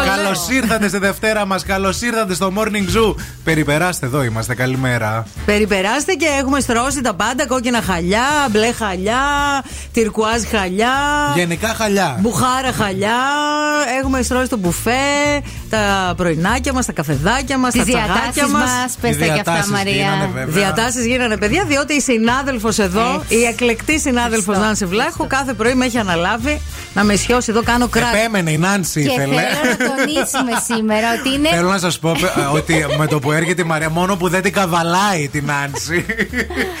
Καλώς 0.00 0.48
ήρθατε 0.48 0.88
στη 0.88 0.98
Δευτέρα 0.98 1.46
μας. 1.46 1.64
Καλώς 1.64 2.02
ήρθατε 2.02 2.34
στο 2.34 2.52
Morning 2.56 2.96
Zoo. 2.96 3.14
Περιπεράστε 3.44 4.06
εδώ 4.06 4.22
είμαστε. 4.22 4.54
Καλημέρα. 4.54 5.26
Περιπεράστε 5.44 6.12
και 6.12 6.26
έχουμε 6.38 6.60
στρώσει 6.60 7.00
τα 7.00 7.14
πάντα. 7.14 7.46
Κόκκινα 7.46 7.82
χαλιά, 7.82 8.24
μπλε 8.50 8.72
χαλιά, 8.72 9.20
τυρκουάζ 9.92 10.42
χαλιά. 10.50 10.92
Γενικά 11.34 11.68
χαλιά. 11.68 12.16
Μπουχάρα 12.20 12.72
χαλιά. 12.72 13.16
Έχουμε 14.00 14.22
στρώσει 14.22 14.48
το 14.48 14.56
μπουφέ, 14.56 15.42
τα 15.70 16.14
πρωινάκια 16.16 16.72
μας, 16.72 16.86
τα 16.86 16.92
καφεδάκια 16.92 17.58
μας, 17.58 17.74
τα 17.74 17.84
τσαγάκια 17.84 18.48
μας. 18.48 18.96
Πες 19.00 19.18
τα 19.18 19.24
και 19.24 19.30
αυτά, 19.46 19.64
Μαρία. 19.70 20.30
Διατάσεις 20.46 21.06
γίνανε, 21.06 21.36
παιδιά, 21.36 21.64
διότι 21.64 21.94
η 21.94 22.00
συνάδελφος 22.00 22.78
εδώ, 22.78 23.22
η 23.28 23.44
εκλεκτή 23.44 24.00
συνάδελφος 24.00 24.58
Νάνση 24.58 24.84
Βλάχου, 24.86 25.26
κάθε 25.26 25.52
πρωί 25.52 25.74
με 25.74 25.84
έχει 25.84 25.98
αναλάβει 25.98 26.60
να 26.94 27.04
με 27.04 27.12
ισιώσει 27.12 27.50
εδώ, 27.50 27.62
κάνω 27.62 27.88
κράτος. 27.88 28.18
Επέμενε 28.18 28.50
η 28.50 28.58
Νάνση, 28.58 29.02
Και 29.02 29.12
ήθελε. 29.12 29.42
Θέλω 29.82 29.94
να 29.96 30.04
τονίσουμε 30.04 30.52
σήμερα 30.70 31.08
ότι 31.18 31.28
είναι. 31.34 31.48
Θέλω 31.48 31.68
να 31.68 31.78
σας 31.78 31.98
πω 31.98 32.10
ε, 32.10 32.14
ότι 32.52 32.86
με 32.98 33.06
το 33.06 33.18
που 33.18 33.32
έρχεται 33.32 33.62
η 33.62 33.64
Μαρία, 33.64 33.90
μόνο 33.90 34.16
που 34.16 34.28
δεν 34.28 34.42
την 34.42 34.52
καβαλάει 34.52 35.28
την 35.32 35.44
Νάνση. 35.44 36.04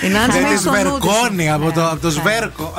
Η 0.02 0.08
Νάνση 0.08 0.30
δεν 0.38 0.44
έχει 0.44 0.52
της 0.52 0.60
στο 0.60 0.70
νου 0.70 0.76
της. 0.76 0.82
σβερκώνει 0.84 1.50
από 1.50 1.72
το, 1.72 1.86
από 1.88 2.00
το 2.00 2.10
σβέρκο. 2.10 2.74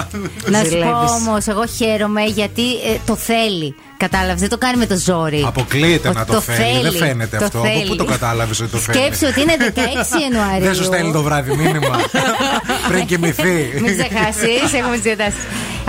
Να 0.45 0.59
σου 0.59 0.65
Ζηλεύεις. 0.65 0.91
πω 0.91 1.13
όμως, 1.13 1.47
εγώ 1.47 1.65
χαίρομαι 1.65 2.23
γιατί 2.23 2.63
ε, 2.73 2.97
το 3.05 3.15
θέλει. 3.15 3.75
Κατάλαβες, 3.97 4.39
δεν 4.39 4.49
το 4.49 4.57
κάνει 4.57 4.77
με 4.77 4.85
το 4.85 4.95
ζόρι. 4.97 5.43
Αποκλείεται 5.47 6.07
Ότι 6.07 6.17
να 6.17 6.25
το, 6.25 6.41
θέλει. 6.41 6.81
Δεν 6.81 6.91
φαίνεται 6.91 7.37
το 7.37 7.45
αυτό. 7.45 7.57
Από 7.57 7.67
θέλει. 7.67 7.87
πού 7.87 7.95
το 7.95 8.05
κατάλαβες 8.05 8.59
ότι 8.59 8.71
το 8.71 8.77
θέλει. 8.77 8.97
Σκέψου 8.97 9.27
ότι 9.29 9.41
είναι 9.41 9.55
16 9.75 10.21
Ιανουαρίου. 10.21 10.63
Δεν 10.65 10.75
σου 10.75 10.83
στέλνει 10.83 11.11
το 11.11 11.21
βράδυ 11.21 11.55
μήνυμα. 11.55 11.99
Πριν 12.89 13.05
κοιμηθεί. 13.05 13.79
Μην 13.81 13.97
ξεχάσεις, 13.97 14.73
έχουμε 14.73 14.93
τις 14.93 15.01
διατάσεις. 15.01 15.43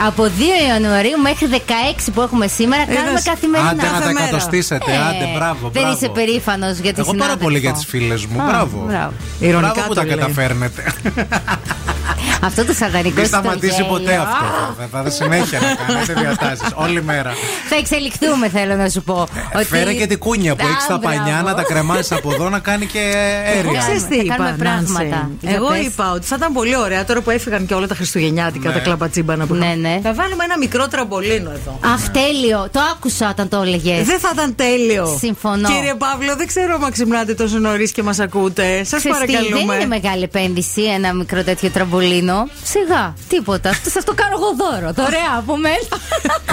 Από 0.06 0.22
2 0.24 0.28
Ιανουαρίου 0.68 1.18
μέχρι 1.22 1.46
16 1.50 2.10
που 2.14 2.20
έχουμε 2.20 2.46
σήμερα, 2.46 2.84
κάνουμε 2.84 3.10
Είδες. 3.10 3.22
καθημερινά. 3.24 3.70
Άντε 3.70 3.82
να 3.82 3.88
τα 3.88 3.98
Κάθε 3.98 4.12
μέρα. 4.12 4.26
εκατοστήσετε. 4.26 4.92
Ε, 4.92 4.96
Άντε, 4.96 5.26
μπράβο. 5.34 5.68
Δεν 5.72 5.82
μπράβο. 5.82 5.96
είσαι 5.96 6.08
περήφανος 6.08 6.78
για 6.78 6.92
τη 6.92 7.00
Εγώ 7.00 7.10
πάρα 7.10 7.12
συνάδελφο. 7.12 7.38
πολύ 7.42 7.58
για 7.58 7.72
τις 7.72 7.84
φίλες 7.86 8.26
μου. 8.26 8.42
Α, 8.42 8.44
Μπράβο. 8.44 8.84
μπράβο. 8.88 9.12
Ηρωνικά 9.40 9.72
Μπράβο 9.72 9.88
που 9.88 9.94
το 9.94 10.00
τα 10.00 10.06
λέει. 10.06 10.16
καταφέρνετε. 10.16 10.82
Αυτό 12.44 12.64
το 12.64 12.72
σατανικό 12.72 13.14
Μην 13.16 13.26
στο 13.26 13.36
σταματήσει 13.36 13.72
γέλιο. 13.72 13.86
ποτέ 13.86 14.14
αυτό. 14.14 14.44
Θα- 14.78 14.88
Θα 14.92 15.02
θα 15.02 15.10
συνέχεια 15.10 15.58
να 15.60 15.74
κάνετε 15.86 16.12
διατάσει. 16.20 16.62
Όλη 16.74 17.02
μέρα. 17.02 17.32
Θα 17.68 17.76
εξελιχθούμε, 17.76 18.48
θέλω 18.48 18.74
να 18.74 18.88
σου 18.88 19.02
πω. 19.02 19.26
Ότι- 19.54 19.64
Φέρε 19.64 19.92
και 19.92 20.06
την 20.06 20.18
κούνια 20.18 20.54
που 20.56 20.64
Α, 20.66 20.68
έχεις 20.70 20.82
στα 20.82 20.98
μπράβο. 20.98 21.16
πανιά 21.16 21.42
να 21.42 21.54
τα 21.54 21.62
κρεμάσεις 21.62 22.12
από 22.12 22.32
εδώ 22.34 22.48
να 22.48 22.58
κάνει 22.58 22.86
και 22.86 22.98
Εγώ 22.98 23.68
αέρια. 23.68 23.80
ξέρεις 23.80 24.02
τι 24.06 24.16
Θα 24.16 24.22
είπα, 24.22 24.34
κάνουμε 24.36 24.56
Νάνση. 24.64 24.92
πράγματα. 24.92 25.30
Για 25.40 25.50
Εγώ 25.54 25.68
πες. 25.68 25.84
είπα 25.86 26.10
ότι 26.16 26.26
θα 26.26 26.34
ήταν 26.38 26.52
πολύ 26.52 26.76
ωραία 26.76 27.04
τώρα 27.04 27.20
που 27.20 27.30
έφυγαν 27.30 27.66
και 27.66 27.74
όλα 27.74 27.86
τα 27.86 27.94
Χριστουγεννιάτικα, 27.94 28.68
Ναι. 28.68 28.74
τα 28.74 28.80
κλαπατσίμπανα 28.80 29.46
που 29.46 29.54
Ναι, 29.54 29.66
είχαμε. 29.66 29.88
ναι. 29.88 30.00
Θα 30.02 30.12
βάλουμε 30.14 30.44
ένα 30.44 30.58
μικρό 30.58 30.88
τραμπολίνο 30.88 31.50
εδώ. 31.50 31.78
Αχ, 31.94 32.08
τέλειο. 32.08 32.68
Το 32.72 32.80
άκουσα 32.92 33.28
όταν 33.28 33.48
το 33.48 33.60
έλεγες. 33.64 34.06
Δεν 34.06 34.18
θα 34.18 34.30
ήταν 34.32 34.54
τέλειο. 34.54 35.16
Συμφωνώ. 35.18 35.68
Κύριε 35.68 35.94
Παύλο, 35.94 36.36
δεν 36.36 36.46
ξέρω 36.46 36.78
αν 36.84 36.90
ξυπνάτε 36.90 37.34
τόσο 37.34 37.58
νωρίς 37.58 37.92
και 37.92 38.02
μας 38.02 38.18
ακούτε. 38.18 38.84
Σας 38.84 39.02
Δεν 39.02 39.12
παρακαλούμε. 39.12 39.74
είναι 39.74 39.86
μεγάλη 39.86 40.22
επένδυση 40.22 40.82
ένα 40.82 41.14
μικρό 41.14 41.42
τέτοιο 41.42 41.68
τραμπολίνο. 41.70 42.33
Σιγά, 42.72 43.14
τίποτα. 43.28 43.70
Σας 43.94 44.04
το 44.04 44.14
κάνω 44.14 44.34
εγώ 44.40 44.50
δώρο. 44.62 44.92
Δωρεά 44.92 45.34
από 45.38 45.56
μένα. 45.56 45.94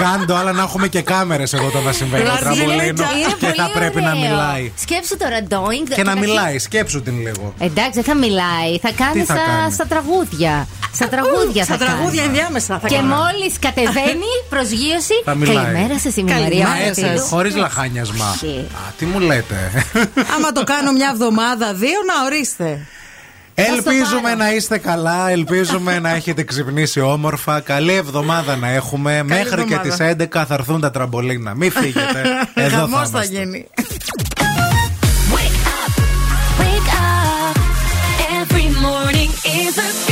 Κάντο, 0.02 0.34
αλλά 0.34 0.52
να 0.52 0.62
έχουμε 0.62 0.88
και 0.88 1.02
κάμερες 1.02 1.52
εγώ 1.52 1.66
όταν 1.66 1.82
θα 1.82 1.92
συμβαίνει 1.92 2.24
το 2.24 2.36
Δηλαδή, 2.36 2.56
τραμπολίνο. 2.56 2.82
Είναι 3.16 3.34
Και 3.38 3.46
πολύ 3.46 3.54
θα 3.56 3.70
πρέπει 3.78 4.00
να 4.00 4.10
ωραίο. 4.10 4.20
μιλάει. 4.30 4.72
Σκέψου 4.76 5.16
τώρα, 5.16 5.38
Doing. 5.48 5.88
Και 5.94 6.02
να 6.02 6.16
μιλάει, 6.16 6.58
σκέψου 6.58 7.02
την 7.02 7.20
λίγο. 7.20 7.54
Εντάξει, 7.58 7.90
δεν 7.92 8.04
θα 8.04 8.14
μιλάει. 8.14 8.72
Θα 8.82 8.90
κάνει 8.96 9.24
θα 9.24 9.34
στα, 9.34 9.44
κάνει; 9.46 9.72
στα 9.72 9.86
τραγούδια. 9.86 10.66
Στα 10.94 11.08
τραγούδια 11.08 11.64
Στα 11.64 11.76
θα 11.76 11.84
τραγούδια 11.84 12.22
κάνει. 12.22 12.26
ενδιάμεσα 12.36 12.78
θα 12.78 12.88
Και 12.88 12.94
κάνω. 12.94 13.14
μόλις 13.16 13.58
κατεβαίνει 13.58 14.30
προσγείωση. 14.54 15.14
Θα 15.24 15.34
μιλάει. 15.34 15.54
Καλημέρα 15.64 15.98
σα, 15.98 16.20
είμαι 16.20 16.30
η 16.30 16.34
Καλημέρα 16.34 16.68
Μαρία. 16.68 16.86
σας. 16.94 17.04
Ρατίδου. 17.04 17.24
Χωρίς 17.26 17.56
λαχάνιασμα. 17.56 18.30
Όχι. 18.34 18.66
Α, 18.74 18.92
τι 18.98 19.04
μου 19.06 19.20
λέτε. 19.20 19.56
Άμα 20.36 20.52
το 20.52 20.64
κάνω 20.64 20.92
μια 20.92 21.08
εβδομάδα, 21.12 21.74
δύο, 21.74 21.98
να 22.06 22.24
ορίστε. 22.26 22.86
Ελπίζουμε 23.54 24.20
πάρω. 24.22 24.34
να 24.36 24.52
είστε 24.52 24.78
καλά, 24.78 25.30
ελπίζουμε 25.30 25.98
να 25.98 26.10
έχετε 26.14 26.42
ξυπνήσει 26.42 27.00
όμορφα. 27.00 27.60
Καλή 27.60 27.92
εβδομάδα 27.92 28.56
να 28.56 28.68
έχουμε. 28.68 29.22
Μέχρι 29.22 29.64
και 29.64 29.74
εβδομάδα. 29.74 30.16
τις 30.16 30.26
11 30.40 30.44
θα 30.48 30.54
έρθουν 30.54 30.80
τα 30.80 30.90
τραμπολίνα. 30.90 31.54
Μην 31.54 31.72
φύγετε. 31.72 32.22
Εδώ 32.54 32.76
Χαμός 32.76 33.10
θα 33.10 33.18
θα 33.20 33.24
είμαστε. 33.24 33.38
γίνει. 33.38 33.66
Wake 35.34 35.66
up, 35.78 35.94
wake 36.60 36.92
up. 36.94 37.56
Every 38.40 38.68
morning 38.86 39.30
is 39.62 39.74
a 39.78 40.11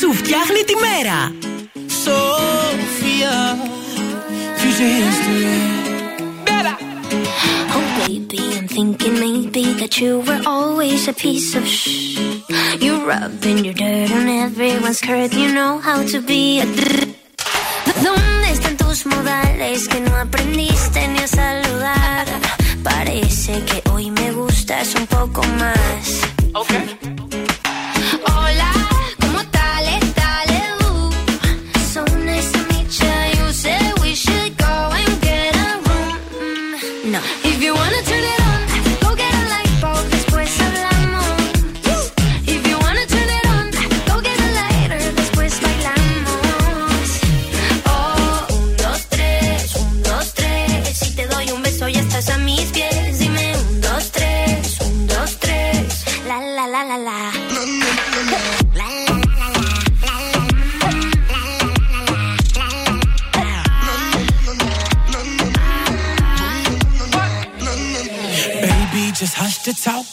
σου 0.00 0.12
φτιάχνει 0.12 0.62
τη 0.66 0.74
μέρα. 0.86 1.18
Sophia, 2.04 3.34
future 4.60 4.92
history. 5.00 5.56
Oh, 7.74 7.84
baby, 8.00 8.42
I'm 8.58 8.66
thinking 8.76 9.14
maybe 9.26 9.64
that 9.80 9.92
you 10.00 10.12
were 10.26 10.42
always 10.54 11.02
a 11.12 11.14
piece 11.24 11.50
of 11.58 11.64
shh. 11.76 11.88
You 12.84 12.92
rubbing 13.10 13.58
your 13.66 13.76
dirt 13.82 14.10
on 14.18 14.26
everyone's 14.46 14.98
skirt. 15.02 15.30
You 15.42 15.48
know 15.58 15.72
how 15.86 15.98
to 16.12 16.18
be 16.30 16.42
a. 16.64 16.66
dr- 16.78 17.10
¿Dónde 18.06 18.46
están 18.56 18.74
tus 18.82 18.98
modales 19.14 19.80
que 19.90 19.98
no 20.06 20.12
aprendiste 20.26 21.00
ni 21.12 21.20
a 21.26 21.28
saludar? 21.40 22.26
Parece 22.90 23.52
que 23.68 23.78
hoy 23.92 24.06
me 24.18 24.28
gustas 24.40 24.88
un 25.00 25.06
poco 25.16 25.40
más. 25.62 26.04
Hola, 26.58 26.80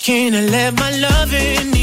Can't 0.05 0.37
I 0.37 0.41
let 0.43 0.79
my 0.79 0.91
loving 0.91 1.74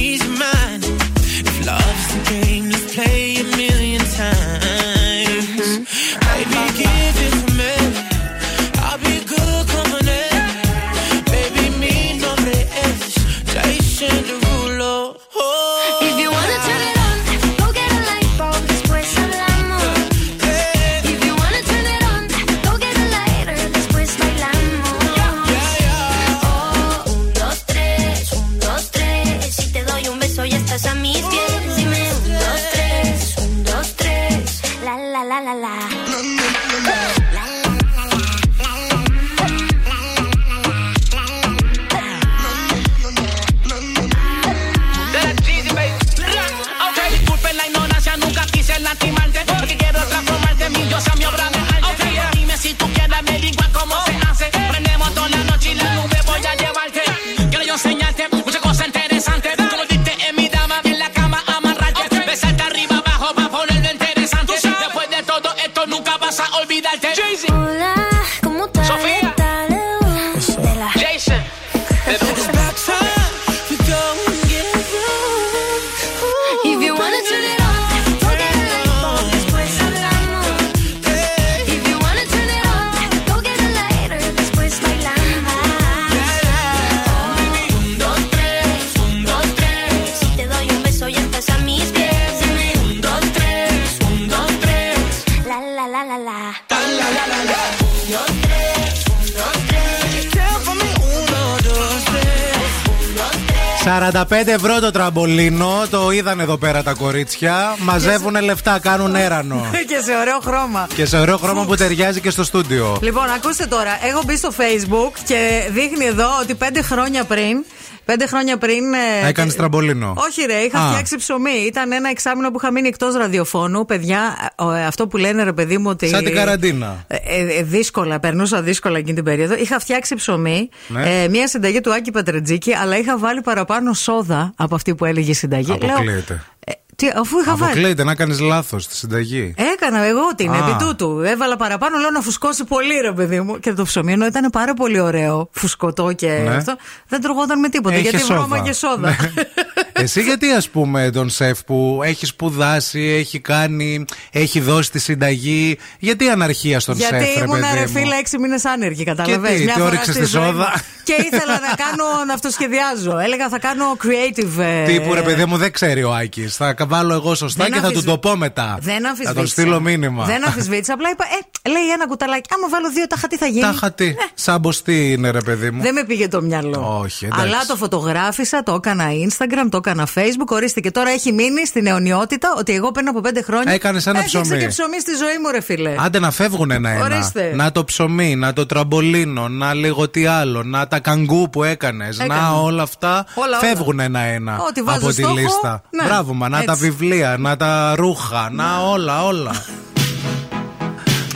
το 106.46 106.58
είδαν 106.58 106.58
εδώ 106.58 106.58
πέρα 106.58 106.84
τα 106.84 106.94
κορίτσια. 106.94 107.76
Μαζεύουν 107.80 108.42
λεφτά, 108.44 108.80
κάνουν 108.80 109.16
έρανο. 109.16 109.66
και 109.90 110.00
σε 110.04 110.16
ωραίο 110.22 110.40
χρώμα. 110.40 110.88
και 110.96 111.06
σε 111.06 111.18
ωραίο 111.20 111.38
χρώμα 111.38 111.66
που 111.66 111.76
ταιριάζει 111.76 112.20
και 112.22 112.30
στο 112.30 112.44
στούντιο. 112.44 113.00
Λοιπόν, 113.02 113.30
ακούστε 113.36 113.66
τώρα. 113.66 113.92
Έχω 114.10 114.22
μπει 114.26 114.38
στο 114.38 114.50
Facebook 114.58 115.12
και 115.26 115.70
δείχνει 115.72 116.06
εδώ 116.06 116.28
ότι 116.42 116.56
πέντε 116.56 116.82
χρόνια 116.82 117.24
πριν. 117.24 117.64
Πέντε 118.06 118.28
χρόνια 118.28 118.58
πριν. 118.58 118.94
ε, 119.24 119.28
Έκανες 119.28 119.56
τραμπολίνο. 119.56 120.14
Όχι, 120.18 120.42
ρε, 120.46 120.54
είχα 120.54 120.80
Α. 120.80 120.90
φτιάξει 120.92 121.16
ψωμί. 121.16 121.52
Ήταν 121.68 121.92
ένα 121.92 122.10
εξάμεινο 122.10 122.52
που 122.52 122.58
είχα 122.62 122.72
μείνει 122.72 122.88
εκτός 122.88 123.16
ραδιοφώνου. 123.16 123.86
Παιδιά, 123.86 124.52
ε, 124.60 124.80
ε, 124.80 124.86
αυτό 124.86 125.08
που 125.08 125.18
λένε 125.18 125.44
ρε 125.44 125.54
παιδί 125.54 125.78
μου 125.78 125.90
ότι. 125.90 126.08
Σαν 126.08 126.24
την 126.24 126.34
καραντίνα. 126.36 127.06
Ε, 127.34 127.40
ε, 127.42 127.58
ε, 127.60 127.64
δύσκολα, 127.64 128.20
περνούσα 128.20 128.62
δύσκολα 128.62 128.98
εκείνη 128.98 129.16
την 129.16 129.24
περίοδο. 129.24 129.56
Είχα 129.56 129.80
φτιάξει 129.80 130.16
ψωμί, 130.16 130.70
Ναι. 130.88 131.24
ε, 131.24 131.28
μία 131.28 131.48
συνταγή 131.48 131.82
του 131.82 131.94
Άκη 131.94 132.12
Πατρετζίκη, 132.12 132.74
αλλά 132.76 132.98
είχα 132.98 133.18
βάλει 133.18 133.42
παραπάνω 133.42 133.94
σόδα 133.94 134.54
από 134.56 134.76
αυτή 134.76 134.96
που 134.96 135.06
έλεγε 135.06 135.32
η 135.32 135.34
συνταγή. 135.34 135.72
Αποκλείεται. 135.72 136.44
ε, 136.66 136.72
τι, 136.96 137.08
αφού 137.16 137.40
είχα 137.40 137.56
βάλει. 137.56 137.72
Αποκλείεται 137.72 138.04
να 138.04 138.16
κάνεις 138.16 138.40
λάθος 138.40 138.84
στη 138.84 138.96
συνταγή. 138.96 139.54
Έκανα 139.74 140.04
εγώ 140.04 140.22
την 140.36 140.52
Α. 140.52 140.58
επί 140.58 140.84
τούτου. 140.86 141.20
Έβαλα 141.26 141.56
παραπάνω, 141.56 141.98
λέω 141.98 142.10
να 142.10 142.22
φουσκώσει 142.22 142.64
πολύ, 142.64 143.00
ρε 143.02 143.12
παιδί 143.12 143.42
μου. 143.42 143.60
Και 143.60 143.74
το 143.74 143.84
ψωμί 143.84 144.12
ενώ 144.12 144.26
ήταν 144.26 144.50
πάρα 144.50 144.74
πολύ 144.74 145.00
ωραίο, 145.00 145.50
φουσκωτό 145.52 146.12
και 146.12 146.28
Ναι. 146.28 146.56
αυτό. 146.56 146.76
Δεν 147.08 147.22
τρωγόταν 147.22 147.60
με 147.60 147.70
τίποτα. 147.70 147.96
Είχε 147.96 148.10
γιατί 148.10 148.26
σόδα. 148.26 148.40
βρώμα 148.40 148.60
και 148.60 148.74
σόδα. 148.74 149.10
Ναι. 149.10 149.16
Εσύ 150.02 150.22
γιατί 150.22 150.52
ας 150.52 150.70
πούμε 150.70 151.10
τον 151.14 151.30
σεφ 151.30 151.64
που 151.64 152.00
έχει 152.04 152.26
σπουδάσει, 152.26 153.00
έχει 153.20 153.40
κάνει, 153.40 154.06
έχει 154.32 154.60
δώσει 154.60 154.92
τη 154.92 155.00
συνταγή, 155.00 155.78
γιατί 156.00 156.28
αναρχία 156.30 156.80
στον 156.80 156.96
Γιατί 156.96 157.16
σεφ, 157.16 157.36
ρε 157.38 157.44
ήμουν 157.44 157.60
παιδί 157.60 157.74
ρε 157.74 157.82
μου; 157.82 157.88
φίλε 157.88 158.16
έξι 158.16 158.38
μήνες 158.40 158.66
άνεργη, 158.66 159.04
κατάλαβε. 159.04 159.50
Και 159.58 159.66
τι, 159.66 159.72
τι 159.74 159.82
όριξες 159.82 160.16
τη 160.16 160.28
σόδα; 160.28 160.74
Και 161.04 161.14
ήθελα 161.14 161.54
να 161.60 161.76
κάνω, 161.76 162.26
να 162.28 162.34
αυτοσχεδιάζω. 162.34 163.20
Έλεγα 163.20 163.50
θα 163.50 163.60
κάνω 163.60 163.86
creative. 164.04 164.60
ε, 164.64 164.84
Τύπου 164.86 165.14
ρε 165.14 165.22
παιδί 165.22 165.46
μου 165.46 165.58
δεν 165.58 165.72
ξέρει 165.72 166.04
ο 166.04 166.14
Άκης. 166.14 166.56
Θα 166.56 166.76
βάλω 166.88 167.14
εγώ 167.14 167.36
σωστά 167.36 167.64
Δεν 167.64 167.72
και 167.74 167.80
θα 167.80 167.82
του 167.82 167.88
αμφισβη- 167.88 168.10
το 168.12 168.18
πω 168.18 168.36
μετά. 168.36 168.78
Δεν 168.82 169.02
Θα 169.02 169.08
αμφισβήτησα. 169.10 169.34
τον 169.34 169.48
στείλω 169.48 169.80
μήνυμα. 169.80 170.26
Δεν 170.26 170.46
αμφισβήτησα. 170.46 170.94
Απλά 170.94 171.10
είπα, 171.10 171.26
ε, 171.64 171.70
λέει 171.70 171.90
ένα 171.94 172.08
κουταλάκι. 172.08 172.50
Άμα 172.56 172.68
βάλω 172.70 172.90
δύο, 172.92 173.08
τα 173.08 173.16
χατί 173.16 173.38
θα 173.38 173.46
γίνει; 173.46 173.62
Τα 173.62 173.76
χατί. 173.80 174.16
Σαν 174.34 174.60
μποστή 174.60 175.12
είναι 175.12 175.30
ρε 175.30 175.42
παιδί 175.42 175.72
μου. 175.72 175.82
Δεν 175.82 175.94
με 175.94 176.04
πήγε 176.04 176.28
το 176.28 176.42
μυαλό. 176.42 177.00
Όχι, 177.04 177.26
εντάξει. 177.26 177.46
Αλλά 177.46 177.66
το 177.68 177.76
φωτογράφησα, 177.76 178.64
το 178.64 178.74
έκανα 178.74 179.06
Instagram, 179.28 179.68
το 179.70 179.78
έκανα 179.78 179.91
Facebook. 180.00 180.48
Ορίστε 180.48 180.80
και 180.80 180.92
τώρα 180.92 181.10
έχει 181.10 181.32
μείνει 181.32 181.66
στην 181.66 181.88
αιωνιότητα 181.88 182.54
ότι 182.58 182.74
εγώ 182.74 182.92
πριν 182.92 183.08
από 183.08 183.22
πέντε 183.22 183.42
χρόνια. 183.42 183.74
Έκανες 183.74 184.08
ένα 184.08 184.20
έφτιαξα 184.20 184.42
ψωμί. 184.48 184.62
και 184.62 184.68
ψωμί 184.68 185.00
στη 185.00 185.12
ζωή 185.16 185.38
μου, 185.44 185.52
ρε 185.52 185.62
φίλε. 185.62 185.96
Άντε 186.00 186.20
να 186.20 186.32
φεύγουν 186.32 186.72
ένα-ένα. 186.72 187.06
Ορίστε. 187.06 187.52
Να 187.56 187.72
το 187.72 187.84
ψωμί, 187.84 188.36
να 188.36 188.54
το 188.54 188.66
τραμπολίνο, 188.66 189.48
να 189.48 189.74
λίγο 189.74 190.10
τι 190.10 190.26
άλλο, 190.26 190.64
να 190.64 190.88
τα 190.88 191.00
καγκού 191.00 191.50
που 191.50 191.64
έκανες. 191.64 192.20
Έκανα. 192.20 192.42
Να 192.42 192.52
όλα 192.52 192.84
αυτά 192.84 193.26
Όλα, 193.34 193.58
φεύγουν 193.58 193.94
όλα. 193.96 194.04
ένα-ένα 194.04 194.58
Ό,τι 194.70 194.82
βάζω 194.82 194.98
από 195.00 195.08
τη 195.08 195.14
στόχο, 195.22 195.34
λίστα. 195.34 195.82
ναι. 195.90 196.04
Μπράβο, 196.04 196.34
μα 196.34 196.50
να 196.50 196.56
Έτσι. 196.56 196.68
τα 196.68 196.76
βιβλία, 196.76 197.36
να 197.40 197.58
τα 197.58 197.94
ρούχα, 197.96 198.50
να 198.52 198.78
όλα, 198.92 199.26
όλα. 199.26 199.52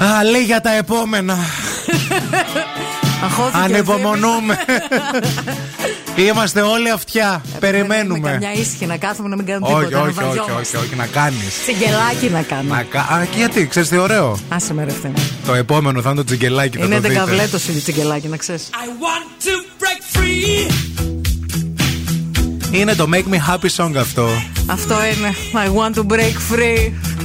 Α, 0.03 0.23
λέει 0.23 0.43
για 0.43 0.61
τα 0.61 0.71
επόμενα. 0.71 1.37
Αγχώθηκε 3.23 3.57
ο 3.57 3.61
Ανυπομονούμε. 3.63 4.57
Είμαστε 6.15 6.61
όλοι 6.61 6.89
αυτιά. 6.89 7.41
Ε, 7.55 7.57
Περιμένουμε. 7.59 8.37
Μια 8.37 8.53
ήσυχη 8.53 8.85
να 8.85 8.97
κάθομαι 8.97 9.29
να 9.29 9.35
μην 9.35 9.45
κάνουμε 9.45 9.67
τίποτα. 9.67 10.01
Όχι, 10.01 10.09
όχι, 10.09 10.39
όχι, 10.39 10.51
όχι, 10.51 10.75
όχι, 10.75 10.95
να 10.95 11.05
κάνεις. 11.05 11.61
Τσιγκελάκι 11.61 12.29
να 12.29 12.41
κάνω. 12.41 12.73
Να 12.73 12.83
κα... 12.83 12.99
Α, 12.99 13.25
και 13.31 13.37
γιατί, 13.37 13.67
ξέρεις 13.67 13.89
τι 13.89 13.97
ωραίο; 13.97 14.39
Α 14.49 14.59
σε 14.59 14.73
με 14.73 14.87
Το 15.45 15.53
επόμενο 15.53 16.01
θα 16.01 16.09
είναι 16.09 16.17
το 16.17 16.23
τσιγκελάκι. 16.23 16.77
Είναι 16.77 16.99
δεκαβλέτο 16.99 17.57
είναι 17.69 17.79
τσιγκελάκι, 17.79 18.27
να 18.27 18.37
ξέρεις. 18.37 18.69
Είναι 22.71 22.95
το 22.95 23.07
Make 23.13 23.33
Me 23.33 23.53
Happy 23.53 23.69
Song 23.75 23.95
αυτό. 23.97 24.27
Αυτό 24.65 24.95
είναι. 25.17 25.35
I 25.53 25.67
want 25.67 25.95
to 25.95 26.03
break 26.03 26.35
free. 26.51 27.24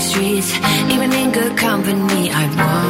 streets, 0.00 0.54
even 0.92 1.12
in 1.12 1.32
good 1.32 1.56
company, 1.56 2.30
I 2.30 2.46
won't. 2.56 2.87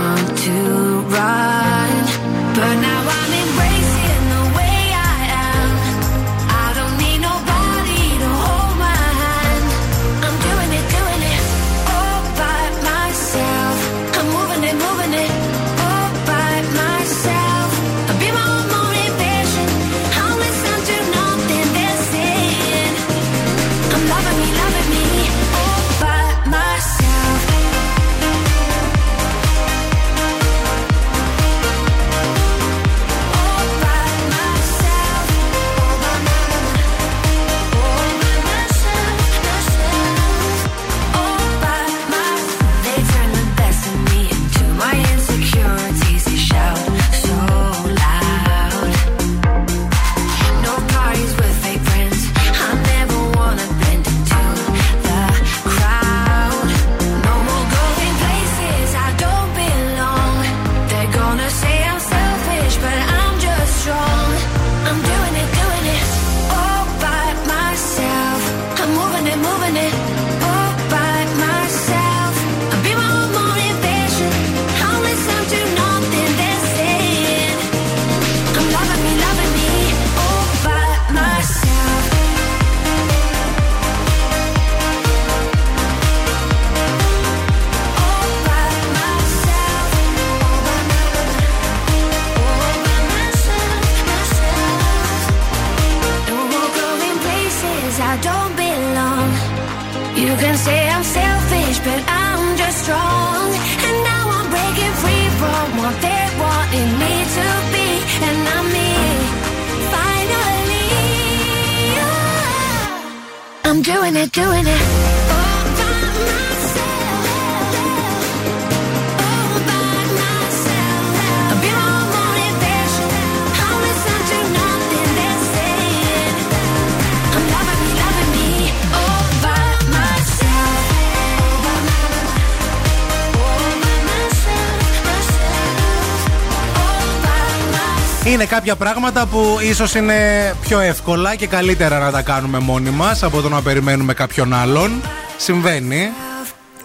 Κάποια 138.59 138.77
πράγματα 138.77 139.27
που 139.27 139.59
ίσως 139.61 139.95
είναι 139.95 140.15
πιο 140.61 140.79
εύκολα 140.79 141.35
και 141.35 141.47
καλύτερα 141.47 141.99
να 141.99 142.11
τα 142.11 142.23
κάνουμε 142.23 142.59
μόνοι 142.59 142.91
μας 142.91 143.23
από 143.23 143.41
το 143.41 143.49
να 143.49 143.63
περιμένουμε 143.63 144.15
κάποιον 144.15 144.55
άλλον. 144.55 145.03
Συμβαίνει. 145.37 146.11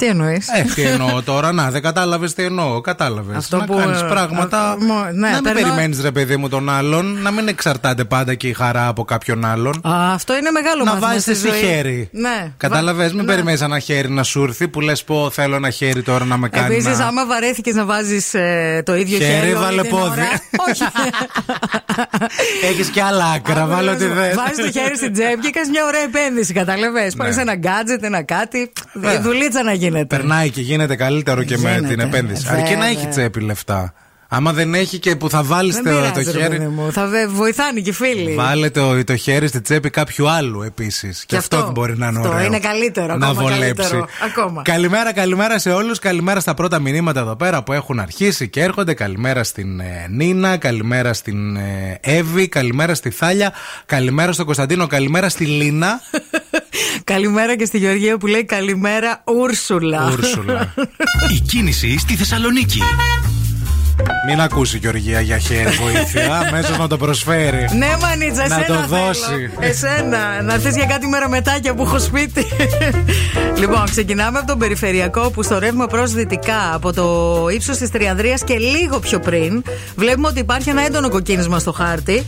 Τι 0.03 0.09
εννοείς; 0.09 0.47
Ε, 0.47 0.61
τι 0.75 0.81
εννοώ 0.81 1.21
τώρα, 1.21 1.51
να, 1.51 1.69
δεν 1.71 1.81
κατάλαβες 1.81 2.33
τι 2.33 2.43
εννοώ. 2.43 2.81
Κατάλαβες. 2.81 3.37
Αυτό 3.37 3.57
να 3.57 3.65
που, 3.65 3.75
κάνεις 3.77 4.01
ε, 4.01 4.05
πράγματα. 4.05 4.77
ε, 4.81 4.85
μο- 4.85 4.93
ναι, 5.13 5.27
να 5.29 5.33
μην 5.33 5.43
περνάω- 5.43 5.53
περιμένεις, 5.63 6.01
ρε 6.01 6.11
παιδί 6.11 6.37
μου, 6.37 6.49
τον 6.49 6.69
άλλον. 6.69 7.17
Να 7.21 7.31
μην 7.31 7.47
εξαρτάται 7.47 8.03
πάντα 8.03 8.33
και 8.33 8.47
η 8.47 8.53
χαρά 8.53 8.87
από 8.87 9.03
κάποιον 9.03 9.45
άλλον. 9.45 9.81
Α, 9.87 10.13
αυτό 10.13 10.37
είναι 10.37 10.51
μεγάλο 10.51 10.83
να 10.83 10.89
μάθημα 10.91 11.07
βάζεις 11.07 11.21
στη 11.23 11.31
εσύ 11.31 11.47
ζωή. 11.47 11.59
χέρι. 11.59 12.09
Ναι. 12.11 12.51
Κατάλαβες, 12.57 13.11
μην 13.13 13.21
ναι. 13.25 13.31
περιμένεις 13.31 13.61
ένα 13.61 13.79
χέρι 13.79 14.09
να 14.09 14.23
σου 14.23 14.43
έρθει 14.43 14.67
που 14.67 14.81
λες 14.81 15.03
πω 15.03 15.29
θέλω 15.33 15.55
ένα 15.55 15.69
χέρι 15.69 16.01
τώρα 16.01 16.25
να 16.25 16.37
με 16.37 16.49
κάνει. 16.49 16.73
Επίσης, 16.73 16.97
να... 16.97 17.05
άμα 17.05 17.25
βαρέθηκες 17.25 17.75
να 17.75 17.85
βάζεις 17.85 18.35
το 18.83 18.95
ίδιο 18.95 19.17
Χέρι, 19.17 19.33
χέρι. 19.33 19.53
όλη 19.53 19.63
βάλε 19.63 19.81
την 19.81 19.89
πόδι. 19.91 20.03
ώρα- 20.05 20.41
Όχι. 20.69 20.83
Έχεις 22.69 22.87
και 22.87 23.01
άλλα 23.01 23.25
άκρα, 23.25 23.65
βάλε 23.65 23.91
ό,τι 23.91 24.03
θες. 24.05 24.35
Βάζεις 24.35 24.57
το 24.73 24.79
χέρι 24.79 24.97
στην 24.97 25.13
τσέπη 25.13 25.39
και 25.39 25.49
κάνεις 25.49 25.69
μια 25.69 25.85
ωραία 25.85 26.01
επένδυση. 26.01 26.53
Καταλαβέ. 26.53 27.11
Πάρεις 27.17 27.37
ένα 27.37 27.55
γκάτζετ, 27.55 28.03
ένα 28.03 28.23
κάτι. 28.23 28.71
Ναι. 28.93 29.17
Δουλίτσα 29.17 29.63
να 29.63 29.73
γίνεται. 29.93 30.15
Περνάει 30.17 30.49
και 30.49 30.62
γίνεται 30.62 30.95
καλύτερο 30.95 31.43
και 31.43 31.58
με 31.58 31.69
Γίνεται, 31.69 31.88
την 31.88 31.99
επένδυση. 31.99 32.43
βέβαια. 32.47 32.62
Αρκεί 32.63 32.75
να 32.75 32.86
έχει 32.88 33.08
τσέπη 33.08 33.39
λεφτά. 33.39 33.93
Άμα 34.36 34.53
δεν 34.53 34.73
έχει 34.73 34.99
και 34.99 35.15
που 35.15 35.29
θα 35.29 35.43
βάλεις 35.43 35.75
Δεν 35.75 35.84
το, 35.84 35.89
πειράζει, 35.89 36.12
το 36.12 36.19
ρε 36.19 36.25
παιδί 36.47 36.56
χέρι. 36.56 36.67
μου. 36.69 36.91
Θα 36.91 37.06
βε- 37.08 37.27
βοηθάνε 37.29 37.79
και 37.79 37.89
οι 37.89 37.93
φίλοι. 37.93 38.36
Βάλε 38.36 38.69
το, 38.69 39.03
το 39.03 39.15
χέρι 39.15 39.47
στη 39.47 39.62
τσέπη 39.62 39.89
κάποιου 39.89 40.29
άλλου 40.29 40.62
επίσης. 40.62 41.25
Και, 41.25 41.36
αυτό, 41.38 41.58
αυτό. 41.58 41.71
μπορεί 41.71 41.97
να 41.97 42.08
είναι 42.08 42.17
Αυτό 42.17 42.29
ωραίο. 42.29 42.45
είναι 42.45 42.60
καλύτερο, 42.60 43.15
Να 43.15 43.27
ακόμα 43.27 43.41
βολέψει. 43.41 43.73
καλύτερο. 43.73 44.08
Ακόμα. 44.25 44.62
Καλημέρα, 44.62 45.13
καλημέρα 45.13 45.60
σε 45.60 45.71
όλους. 45.71 45.99
Καλημέρα 45.99 46.39
στα 46.39 46.53
πρώτα 46.53 46.79
μηνύματα 46.79 47.19
εδώ 47.19 47.36
πέρα 47.36 47.63
που 47.63 47.73
έχουν 47.73 47.99
αρχίσει 47.99 48.49
και 48.49 48.62
έρχονται. 48.62 48.93
Καλημέρα 48.93 49.43
στην 49.43 49.79
ε, 49.79 50.08
Νίνα, 50.10 50.58
καλημέρα 50.58 51.13
στην 51.13 51.56
ε, 51.56 51.99
Εύη, 52.01 52.47
καλημέρα 52.47 52.95
στη 52.95 53.10
Θάλια, 53.10 53.53
καλημέρα 53.86 54.32
στον 54.32 54.45
Κωνσταντίνο, 54.45 54.88
καλημέρα 54.88 55.29
στη 55.29 55.45
Λίνα. 55.45 56.01
Καλημέρα 57.03 57.55
και 57.55 57.65
στη 57.65 57.77
Γεωργία 57.77 58.17
που 58.17 58.27
λέει 58.27 58.43
Καλημέρα 58.45 59.23
Ούρσουλα. 59.25 60.12
Ούρσουλα. 60.12 60.73
Η 61.36 61.39
κίνηση 61.39 61.97
στη 61.99 62.15
Θεσσαλονίκη. 62.15 62.81
Μην 64.27 64.41
ακούσει 64.41 64.77
Γεωργία 64.77 65.21
για 65.21 65.38
χέρι 65.38 65.69
βοήθεια, 65.69 66.36
αμέσως 66.47 66.77
να 66.77 66.88
το 66.88 66.97
προσφέρει. 66.97 67.65
Ναι, 67.77 67.88
μανίτσα, 68.01 68.47
Να 68.47 68.55
εσένα 68.59 68.65
το 68.65 68.73
θέλω. 68.73 68.88
δώσει. 69.05 69.49
Εσένα, 69.59 70.41
να 70.41 70.53
έρθει 70.53 70.69
για 70.69 70.86
κάτι 70.86 71.07
μεραμετάκια 71.07 71.73
που 71.73 71.83
έχω 71.83 71.99
σπίτι. 71.99 72.45
λοιπόν, 73.62 73.83
ξεκινάμε 73.89 74.38
από 74.38 74.47
τον 74.47 74.57
περιφερειακό 74.57 75.29
που 75.31 75.43
στο 75.43 75.59
ρεύμα 75.59 75.88
προς 75.88 76.12
δυτικά 76.12 76.73
από 76.73 76.93
το 76.93 77.47
ύψος 77.53 77.77
της 77.77 77.89
Τριανδρίας 77.89 78.43
και 78.43 78.57
λίγο 78.57 78.99
πιο 78.99 79.19
πριν. 79.19 79.63
Βλέπουμε 79.95 80.27
ότι 80.27 80.39
υπάρχει 80.39 80.69
ένα 80.69 80.86
έντονο 80.86 81.09
κοκκίνισμα 81.09 81.59
στο 81.59 81.71
χάρτη. 81.71 82.25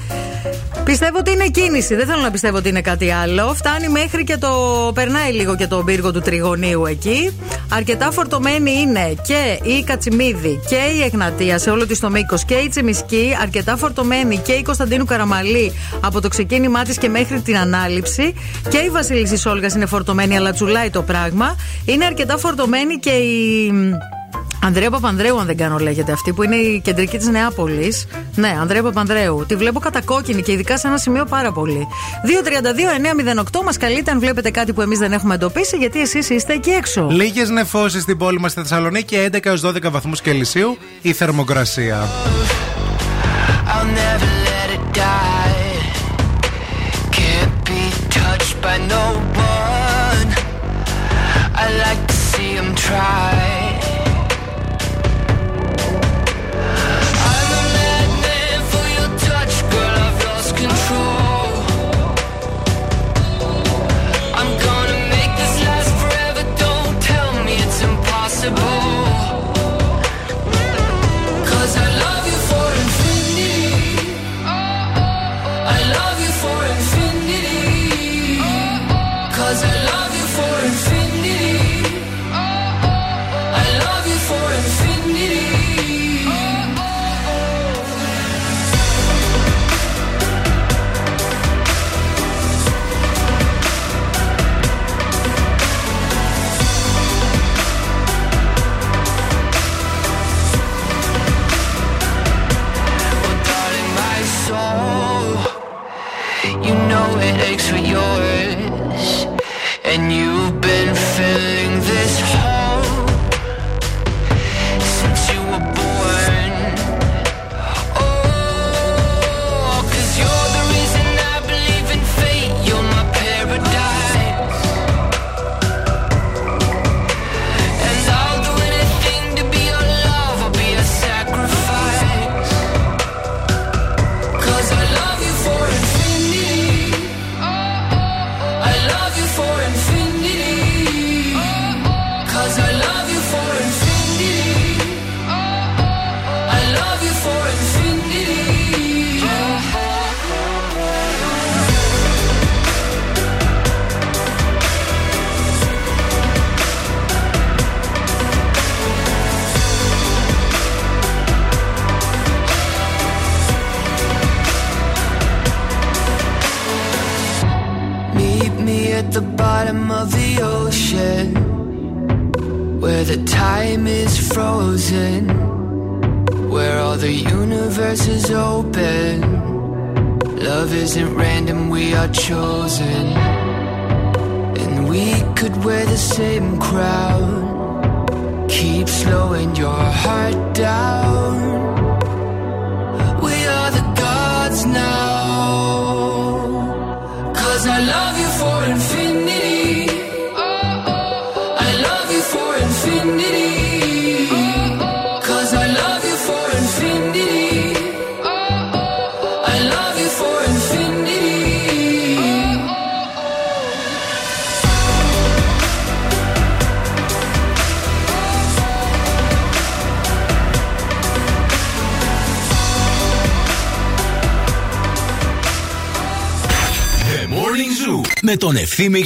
Πιστεύω 0.85 1.17
ότι 1.17 1.31
είναι 1.31 1.47
κίνηση, 1.47 1.95
δεν 1.95 2.07
θέλω 2.07 2.21
να 2.21 2.31
πιστεύω 2.31 2.57
ότι 2.57 2.69
είναι 2.69 2.81
κάτι 2.81 3.11
άλλο. 3.11 3.53
Φτάνει 3.53 3.89
μέχρι 3.89 4.23
και 4.23 4.37
το. 4.37 4.51
περνάει 4.93 5.31
λίγο 5.31 5.55
και 5.55 5.67
το 5.67 5.83
πύργο 5.85 6.11
του 6.11 6.19
Τριγωνίου 6.19 6.85
εκεί. 6.85 7.31
Αρκετά 7.69 8.11
φορτωμένη 8.11 8.71
είναι 8.71 9.15
και 9.27 9.59
η 9.63 9.83
Κατσιμίδη 9.83 10.59
και 10.67 10.75
η 10.75 11.01
Εγνατία 11.03 11.57
σε 11.57 11.69
όλο 11.69 11.85
της 11.87 11.99
το 11.99 12.09
μήκος 12.09 12.45
και 12.45 12.53
η 12.53 12.69
Τσιμισκή. 12.69 13.37
Αρκετά 13.41 13.77
φορτωμένη 13.77 14.37
και 14.37 14.51
η 14.51 14.61
Κωνσταντίνου 14.61 15.05
Καραμαλή 15.05 15.73
από 16.01 16.21
το 16.21 16.27
ξεκίνημά 16.27 16.83
της 16.83 16.97
και 16.97 17.09
μέχρι 17.09 17.41
την 17.41 17.57
ανάληψη. 17.57 18.33
Και 18.69 18.77
η 18.77 18.89
Βασίλισσα 18.89 19.51
Όλγα 19.51 19.69
είναι 19.75 19.85
φορτωμένη, 19.85 20.37
αλλά 20.37 20.51
τσουλάει 20.51 20.89
το 20.89 21.01
πράγμα. 21.01 21.55
Είναι 21.85 22.05
αρκετά 22.05 22.37
φορτωμένη 22.37 22.95
και 22.95 23.09
η. 23.09 23.71
Ανδρέα 24.65 24.89
Παπανδρέου, 24.89 25.39
αν 25.39 25.45
δεν 25.45 25.57
κάνω, 25.57 25.77
λέγεται 25.77 26.11
αυτή, 26.11 26.33
που 26.33 26.43
είναι 26.43 26.55
η 26.55 26.81
κεντρική 26.83 27.17
της 27.17 27.27
Νεάπολης. 27.27 28.07
Ναι, 28.35 28.57
Ανδρέα 28.59 28.83
Παπανδρέου. 28.83 29.45
Τη 29.47 29.55
βλέπω 29.55 29.79
κατακόκκινη 29.79 30.41
και 30.41 30.51
ειδικά 30.51 30.77
σε 30.77 30.87
ένα 30.87 30.97
σημείο 30.97 31.25
πάρα 31.25 31.51
πολύ. 31.51 31.87
232-908 33.53 33.63
μας 33.63 33.77
καλείτε 33.77 34.11
αν 34.11 34.19
βλέπετε 34.19 34.49
κάτι 34.49 34.73
που 34.73 34.81
εμείς 34.81 34.99
δεν 34.99 35.11
έχουμε 35.11 35.33
εντοπίσει, 35.33 35.77
γιατί 35.77 36.01
εσείς 36.01 36.29
είστε 36.29 36.53
εκεί 36.53 36.69
έξω. 36.69 37.07
Λίγες 37.11 37.49
νεφώσεις 37.49 38.01
στην 38.01 38.17
πόλη 38.17 38.39
μας 38.39 38.51
στη 38.51 38.61
Θεσσαλονίκη, 38.61 39.15
11 39.15 39.45
έως 39.45 39.61
12 39.61 39.89
βαθμούς 39.89 40.21
Κελσίου 40.21 40.77
η 41.01 41.13
θερμοκρασία. 41.13 42.07
I'll 52.87 53.44
Oh. 68.57 68.94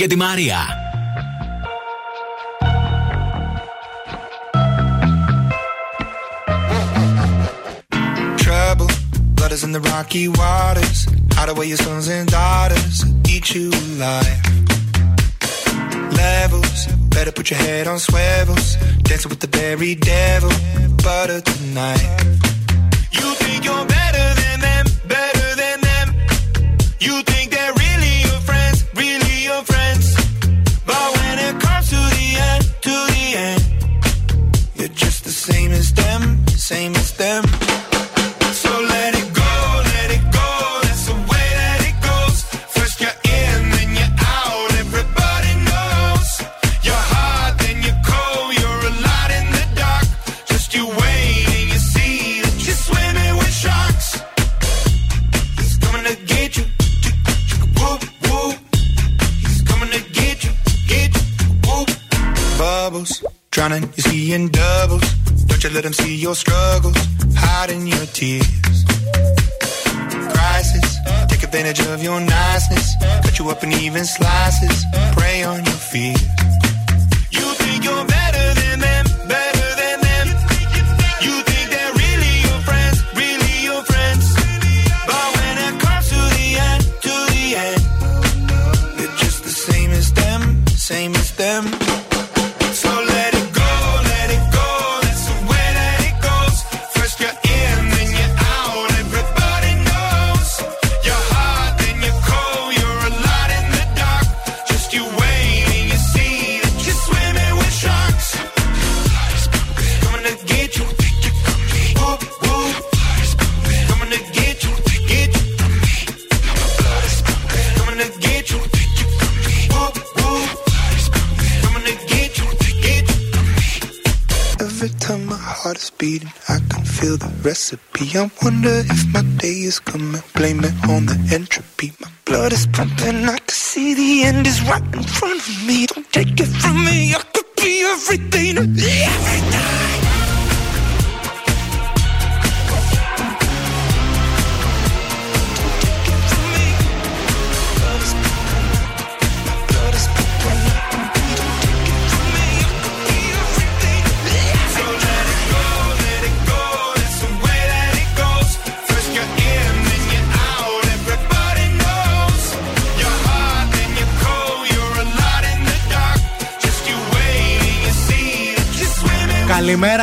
Di 0.09 0.15
Maria. 0.15 0.78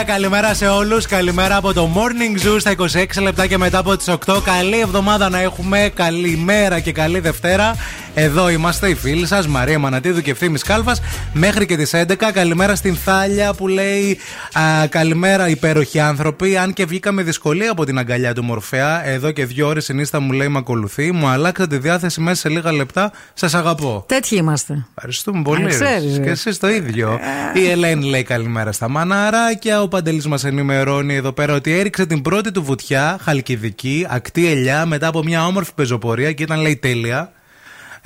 καλημέρα 0.07 0.55
σε 0.55 0.67
όλους. 0.67 1.07
Καλημέρα 1.07 1.57
από 1.57 1.73
το 1.73 1.91
Morning 1.95 2.47
Zoo 2.47 2.57
στα 2.61 2.75
26 3.17 3.23
λεπτά 3.23 3.47
και 3.47 3.59
μετά 3.59 3.79
από 3.79 3.97
τις 3.97 4.09
8. 4.27 4.41
Καλή 4.45 4.81
εβδομάδα 4.81 5.29
να 5.29 5.41
έχουμε. 5.41 5.91
Καλημέρα 5.95 6.81
και 6.81 6.93
καλή 6.93 7.21
Δευτέρα. 7.21 7.77
Εδώ 8.19 8.49
είμαστε 8.49 8.89
οι 8.89 8.95
φίλοι 8.95 9.27
σας, 9.27 9.47
Μαρία 9.47 9.79
Μανατίδου 9.79 10.21
και 10.21 10.31
ευθύνη 10.31 10.59
Κάλφας, 10.59 11.01
μέχρι 11.33 11.67
και 11.67 11.77
τις 11.77 11.95
11. 11.95 12.33
Καλημέρα 12.33 12.75
στην 12.75 12.97
Θάλια 12.97 13.55
που 13.55 13.69
λέει 13.69 14.19
α, 14.53 14.87
Καλημέρα, 14.87 15.49
υπέροχοι 15.49 16.01
άνθρωποι. 16.01 16.57
Αν 16.57 16.73
και 16.73 16.85
βγήκαμε 16.85 17.23
δυσκολία 17.23 17.71
από 17.71 17.85
την 17.85 17.99
αγκαλιά 17.99 18.35
του 18.35 18.45
Μορφέα, 18.45 19.07
εδώ 19.07 19.31
και 19.31 19.45
δύο 19.45 19.67
ώρες 19.67 19.85
συνίστα 19.85 20.21
μου 20.21 20.33
λέει 20.33 20.49
Μα 20.49 20.59
ακολουθεί. 20.59 21.13
Μου 21.13 21.27
αλλάξατε 21.27 21.77
τη 21.77 21.83
διάθεση 21.83 22.21
μέσα 22.21 22.41
σε 22.41 22.49
λίγα 22.49 22.73
λεπτά. 22.73 23.13
Σας 23.35 23.55
αγαπώ. 23.55 24.05
Τέτοιοι 24.09 24.37
είμαστε. 24.37 24.87
Ευχαριστούμε 24.95 25.43
πολύ. 25.43 25.65
Ε, 25.65 26.19
και 26.23 26.31
εσείς 26.31 26.59
το 26.59 26.69
ίδιο. 26.69 27.19
Η 27.55 27.71
Ελένη 27.71 28.05
λέει 28.05 28.23
Καλημέρα 28.23 28.73
στα 28.73 28.89
μαναράκια. 28.89 29.83
Ο 29.83 29.89
Παντελής 29.89 30.27
μας 30.27 30.45
ενημερώνει 30.45 31.15
εδώ 31.15 31.33
πέρα 31.33 31.55
ότι 31.55 31.79
έριξε 31.79 32.07
την 32.07 32.23
πρώτη 32.23 32.51
του 32.51 32.63
βουτιά, 32.63 33.19
χαλκιδική, 33.23 34.07
ακτή 34.09 34.47
ελιά, 34.47 34.87
μετά 34.87 35.07
από 35.07 35.23
μια 35.23 35.47
όμορφη 35.47 35.71
πεζοπορία 35.75 36.33
και 36.33 36.43
ήταν 36.43 36.61
λέει 36.61 36.77
τέλεια. 36.77 37.31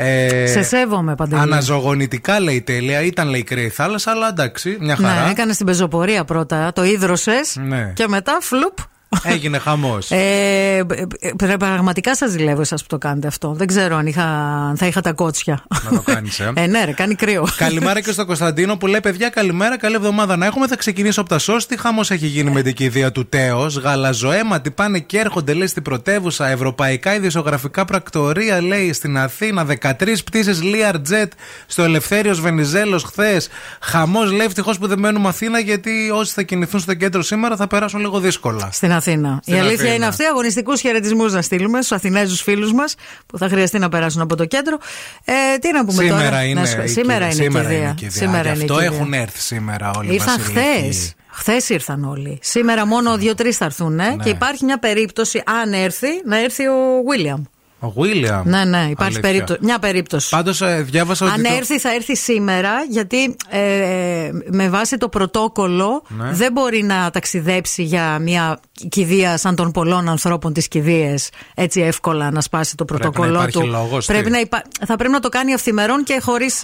Ε, 0.03 0.47
σε 0.47 0.63
σέβομαι 0.63 1.15
παντελή. 1.15 1.41
Αναζωογονητικά 1.41 2.41
λέει 2.41 2.63
τέλεια, 2.63 3.03
ήταν 3.03 3.29
λέει 3.29 3.43
κρύη 3.43 3.69
θάλασσα, 3.69 4.11
αλλά 4.11 4.29
εντάξει, 4.29 4.77
μια 4.81 4.97
χαρά. 4.97 5.25
Ναι, 5.25 5.31
έκανε 5.31 5.53
την 5.53 5.67
πεζοπορία 5.67 6.25
πρώτα, 6.25 6.73
το 6.73 6.85
ίδρωσες 6.85 7.57
ναι. 7.61 7.93
και 7.95 8.09
μετά 8.09 8.39
φλουπ 8.41 8.79
Έγινε 9.23 9.59
χαμός. 9.59 10.11
Ε, 10.11 10.17
ε, 10.17 10.85
ε, 11.19 11.57
πραγματικά 11.59 12.17
σας 12.17 12.31
ζηλεύω 12.31 12.61
εσάς 12.61 12.81
που 12.81 12.87
το 12.89 12.99
κάνετε 12.99 13.27
αυτό. 13.27 13.53
Δεν 13.53 13.67
ξέρω 13.67 13.97
αν, 13.97 14.07
είχα, 14.07 14.25
αν 14.69 14.77
θα 14.77 14.87
είχα 14.87 15.01
τα 15.01 15.13
κότσια. 15.13 15.65
Να 15.85 15.91
το 15.91 16.03
κάνεις, 16.03 16.41
ε. 16.41 16.53
Ε, 16.55 16.67
ναι, 16.67 16.85
ρε, 16.85 16.93
κάνει 16.93 17.15
κρύο. 17.15 17.47
Καλημέρα 17.57 18.01
και 18.01 18.13
στο 18.13 18.27
Κωνσταντίνο 18.27 18.77
που 18.77 18.87
λέει: 18.87 19.01
Παιδιά, 19.01 19.29
καλημέρα, 19.29 19.79
καλή 19.79 19.95
εβδομάδα 19.95 20.37
να 20.37 20.47
έχουμε. 20.47 20.67
Θα 20.67 20.77
ξεκινήσω 20.77 21.21
από 21.21 21.29
τα 21.29 21.39
σώστη. 21.39 21.79
Χαμός 21.79 22.11
έχει 22.11 22.27
γίνει 22.27 22.51
με 22.51 22.63
την 22.63 22.75
κηδεία 22.75 23.13
του 23.13 23.27
Τέος. 23.29 23.77
Γαλαζοαίματι 23.77 24.71
πάνε 24.71 24.99
και 24.99 25.19
έρχονται, 25.19 25.53
λέει, 25.53 25.67
στην 25.67 25.83
πρωτεύουσα. 25.83 26.49
Ευρωπαϊκά 26.49 27.15
ειδησιογραφικά 27.15 27.85
πρακτορία, 27.85 28.63
λέει, 28.63 28.93
στην 28.93 29.19
Αθήνα. 29.19 29.65
13 29.65 30.25
πτήσεις 30.25 30.61
Learjet 30.63 31.29
στο 31.67 31.83
Ελευθέριος 31.83 32.41
Βενιζέλος 32.41 33.03
χθες. 33.03 33.49
Χαμός, 33.81 34.33
λέει, 34.33 34.47
ευτυχώς 34.47 34.79
που 34.79 34.87
δεν 34.87 34.99
μένουμε 34.99 35.29
Αθήνα 35.29 35.59
γιατί 35.59 36.11
όσοι 36.13 36.33
θα 36.33 36.43
κινηθούν 36.43 36.81
στο 36.81 36.95
κέντρο 36.95 37.23
σήμερα 37.23 37.57
θα 37.57 37.67
περάσουν 37.67 38.01
λίγο 38.01 38.19
δύσκολα. 38.19 38.69
Στην 38.73 38.93
Αθήνα. 39.01 39.39
Στην 39.43 39.55
Η 39.55 39.59
αλήθεια 39.59 39.75
Αθήνα. 39.79 39.95
είναι 39.95 40.07
αυτή. 40.07 40.25
Αγωνιστικούς 40.25 40.81
χαιρετισμούς 40.81 41.33
να 41.33 41.43
στείλουμε 41.43 41.79
στους 41.83 41.93
Αθηνέζου 41.97 42.37
φίλους 42.37 42.73
μας 42.73 42.95
που 43.27 43.39
θα 43.39 43.49
χρειαστεί 43.49 43.79
να 43.79 43.89
περάσουν 43.89 44.21
από 44.23 44.37
το 44.37 44.45
κέντρο. 44.45 44.79
Ε, 45.25 45.33
τι 45.61 45.73
να 45.73 45.85
πούμε 45.85 46.03
Σήμερα 46.03 46.25
τώρα. 46.25 46.43
είναι, 46.45 46.61
Να 46.61 46.67
σου- 46.67 46.83
η 46.85 46.89
σήμερα 46.89 47.29
κηδεία. 47.29 47.35
είναι 47.35 47.43
η 47.45 47.47
σήμερα 47.47 47.63
κηδεία. 47.65 47.79
είναι 47.79 47.91
η 47.91 47.95
κηδεία. 47.95 48.11
Σήμερα 48.21 48.43
Γι' 48.43 48.49
είναι 48.49 48.59
η 48.59 48.63
αυτό 48.63 48.75
κηδεία. 48.75 48.97
έχουν 48.97 49.13
έρθει 49.13 49.39
σήμερα 49.41 49.91
όλοι 49.97 50.11
οι 50.11 50.15
Ήρθαν 50.15 50.37
βασιλικοί. 50.39 50.61
χθες. 50.61 51.15
Χθες 51.33 51.69
ήρθαν 51.69 52.05
όλοι. 52.05 52.39
Σήμερα 52.43 52.87
μόνο 52.87 53.17
δύο-τρεις 53.17 53.57
θα 53.57 53.65
έρθουν. 53.65 53.95
Ναι. 53.95 54.07
Ε; 54.07 54.17
Και 54.23 54.29
υπάρχει 54.29 54.65
μια 54.65 54.79
περίπτωση, 54.79 55.43
αν 55.47 55.73
έρθει, 55.73 56.09
να 56.25 56.39
έρθει 56.39 56.67
ο 56.67 56.77
Βίλιαμ. 57.11 57.43
Ο 57.83 57.91
Βίλιαμ. 57.91 58.49
Ναι, 58.49 58.65
ναι, 58.65 58.87
υπάρχει 58.91 59.21
περίπτωση, 59.21 59.59
μια 59.63 59.79
περίπτωση. 59.79 60.29
Πάντως 60.29 60.63
διάβασα 60.81 61.25
ότι. 61.27 61.35
Αν 61.35 61.43
το- 61.43 61.55
έρθει, 61.57 61.79
θα 61.79 61.95
έρθει 61.95 62.17
σήμερα, 62.17 62.71
γιατί 62.91 63.37
ε, 63.51 64.31
με 64.51 64.69
βάση 64.69 64.97
το 64.97 65.09
πρωτόκολλο 65.09 66.03
Ναι. 66.09 66.29
δεν 66.33 66.53
μπορεί 66.53 66.83
να 66.83 67.11
ταξιδέψει 67.11 67.83
για 67.83 68.19
μια 68.19 68.61
κηδεία 68.89 69.37
σαν 69.37 69.55
των 69.55 69.71
πολλών 69.71 70.09
ανθρώπων 70.09 70.53
τη 70.53 70.69
κηδείες 70.69 71.31
έτσι 71.55 71.81
εύκολα 71.81 72.31
να 72.31 72.41
σπάσει 72.41 72.77
το 72.77 72.85
Πρέπει 72.85 73.03
να 73.05 73.11
πρωτόκολλο 73.11 73.39
υπάρχει 73.39 73.59
του. 73.59 73.67
λόγος, 73.67 74.07
τι; 74.07 74.13
πρέπει 74.13 74.31
να 74.31 74.39
υπά... 74.41 74.63
Θα 74.87 74.97
πρέπει 74.97 75.13
να 75.13 75.21
το 75.21 75.29
κάνει 75.29 75.53
αυθημερών 75.55 76.05
και 76.05 76.19
χωρίς. 76.23 76.61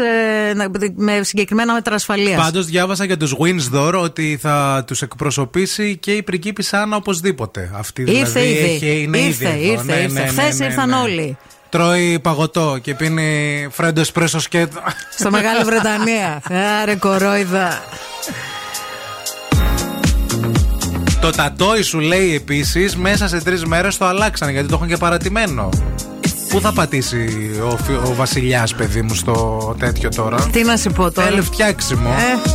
με 0.95 1.21
συγκεκριμένα 1.23 1.73
μέτρα 1.73 1.95
ασφαλείας. 1.95 2.41
Πάντως 2.43 2.67
διάβασα 2.67 3.05
για 3.05 3.17
τους 3.17 3.35
Windsor 3.39 3.93
ότι 4.03 4.39
θα 4.41 4.85
τους 4.87 5.03
εκπροσωπήσει 5.03 5.97
και 5.97 6.13
η 6.13 6.23
πριγκίπισσα 6.23 6.83
Άννα 6.83 6.97
οπωσδήποτε. 6.97 7.71
Αυτή 7.75 8.03
Ήρθε 8.03 8.41
δηλαδή 8.41 8.49
ήδη. 8.49 8.75
έχει, 8.87 9.03
είναι 9.03 9.19
Ήρθε, 9.19 9.49
ήδη 9.49 9.63
εδώ. 9.69 9.73
ήρθε, 9.73 9.93
Ναι, 9.95 10.01
ήρθε. 10.01 10.21
ναι, 10.21 10.27
Χθες 10.27 10.59
ναι, 10.59 10.65
ναι, 10.67 10.73
ήρθαν 10.73 10.89
ναι. 10.89 10.95
Όλοι. 11.11 11.37
Τρώει 11.69 12.19
παγωτό 12.19 12.79
και 12.83 12.95
πίνει 12.95 13.69
φρέντο 13.71 14.01
εσπρέσο 14.01 14.41
σκέτο. 14.41 14.81
Στο 15.19 15.31
Μεγάλη 15.31 15.65
Βρετανία. 15.65 16.43
Άρε 16.83 16.95
κορόιδα. 16.95 17.81
Το 21.21 21.31
τατόι 21.31 21.83
σου 21.83 21.99
λέει 22.01 22.35
επίσης 22.35 22.97
μέσα 22.97 23.29
σε 23.29 23.41
τρεις 23.43 23.65
μέρες 23.65 23.97
το 23.97 24.05
αλλάξανε 24.07 24.53
γιατί 24.53 24.69
το 24.69 24.75
έχουν 24.75 24.89
και 24.89 24.97
παρατημένο. 24.97 25.69
Πού 26.49 26.61
θα 26.61 26.73
πατήσει 26.73 27.51
ο, 27.73 27.77
φι- 27.77 28.07
ο 28.11 28.15
βασιλιάς, 28.15 28.75
παιδί 28.75 29.03
μου, 29.03 29.15
στο 29.15 29.75
τέτοιο 29.79 30.09
τώρα; 30.09 30.49
Τι 30.53 30.63
να 30.63 30.77
σου 30.77 30.91
πω 30.91 31.11
τώρα. 31.11 31.29
Θέλει 31.29 31.41
φτιάξιμο. 31.41 32.09
Ε, 32.09 32.51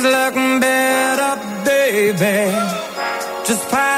things 0.00 0.12
look 0.14 0.34
better, 0.60 1.64
baby. 1.64 2.50
Just 3.46 3.68
pass. 3.70 3.89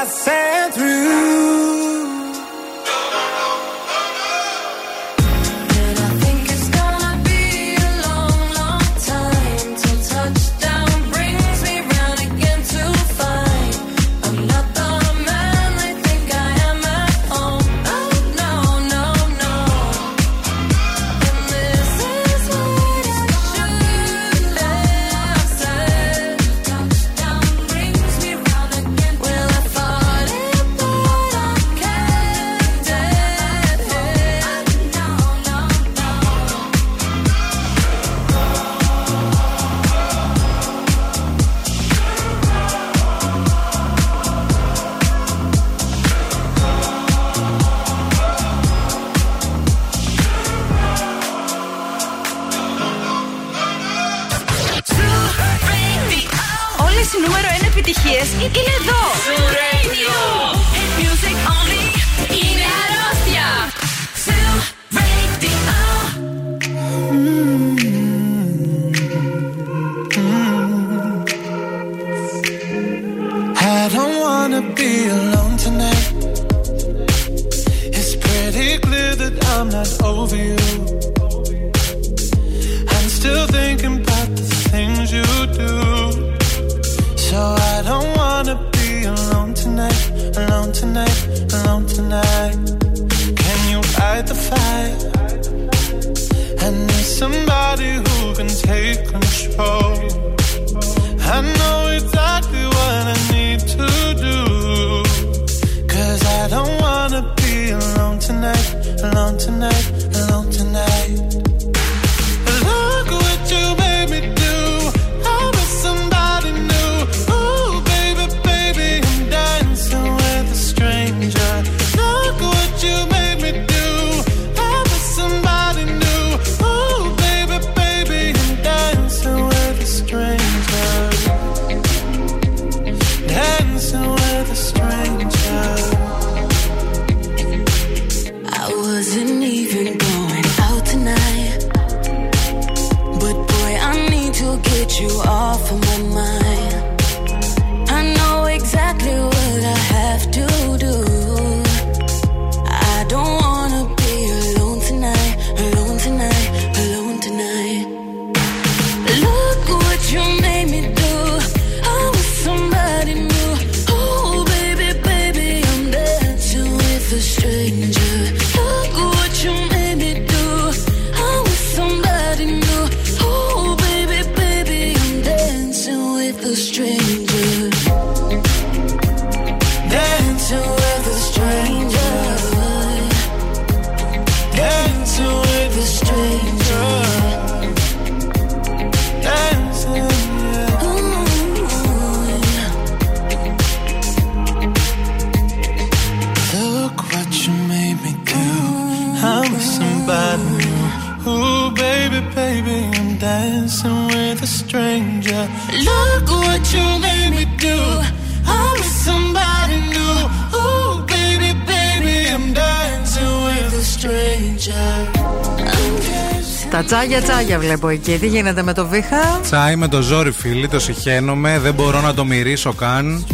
Βλέπω 217.73 217.87
εκεί. 217.89 218.17
Τι 218.19 218.27
γίνεται 218.27 218.63
με 218.63 218.73
το 218.73 218.87
βήχα; 218.87 219.39
Τσάι 219.43 219.75
με 219.75 219.87
το 219.87 220.01
ζόρι, 220.01 220.31
φίλοι, 220.31 220.67
το 220.67 220.79
συχαίνομαι. 220.79 221.59
Δεν 221.59 221.73
μπορώ 221.73 222.01
να 222.01 222.13
το 222.13 222.25
μυρίσω 222.25 222.73
καν. 222.73 223.25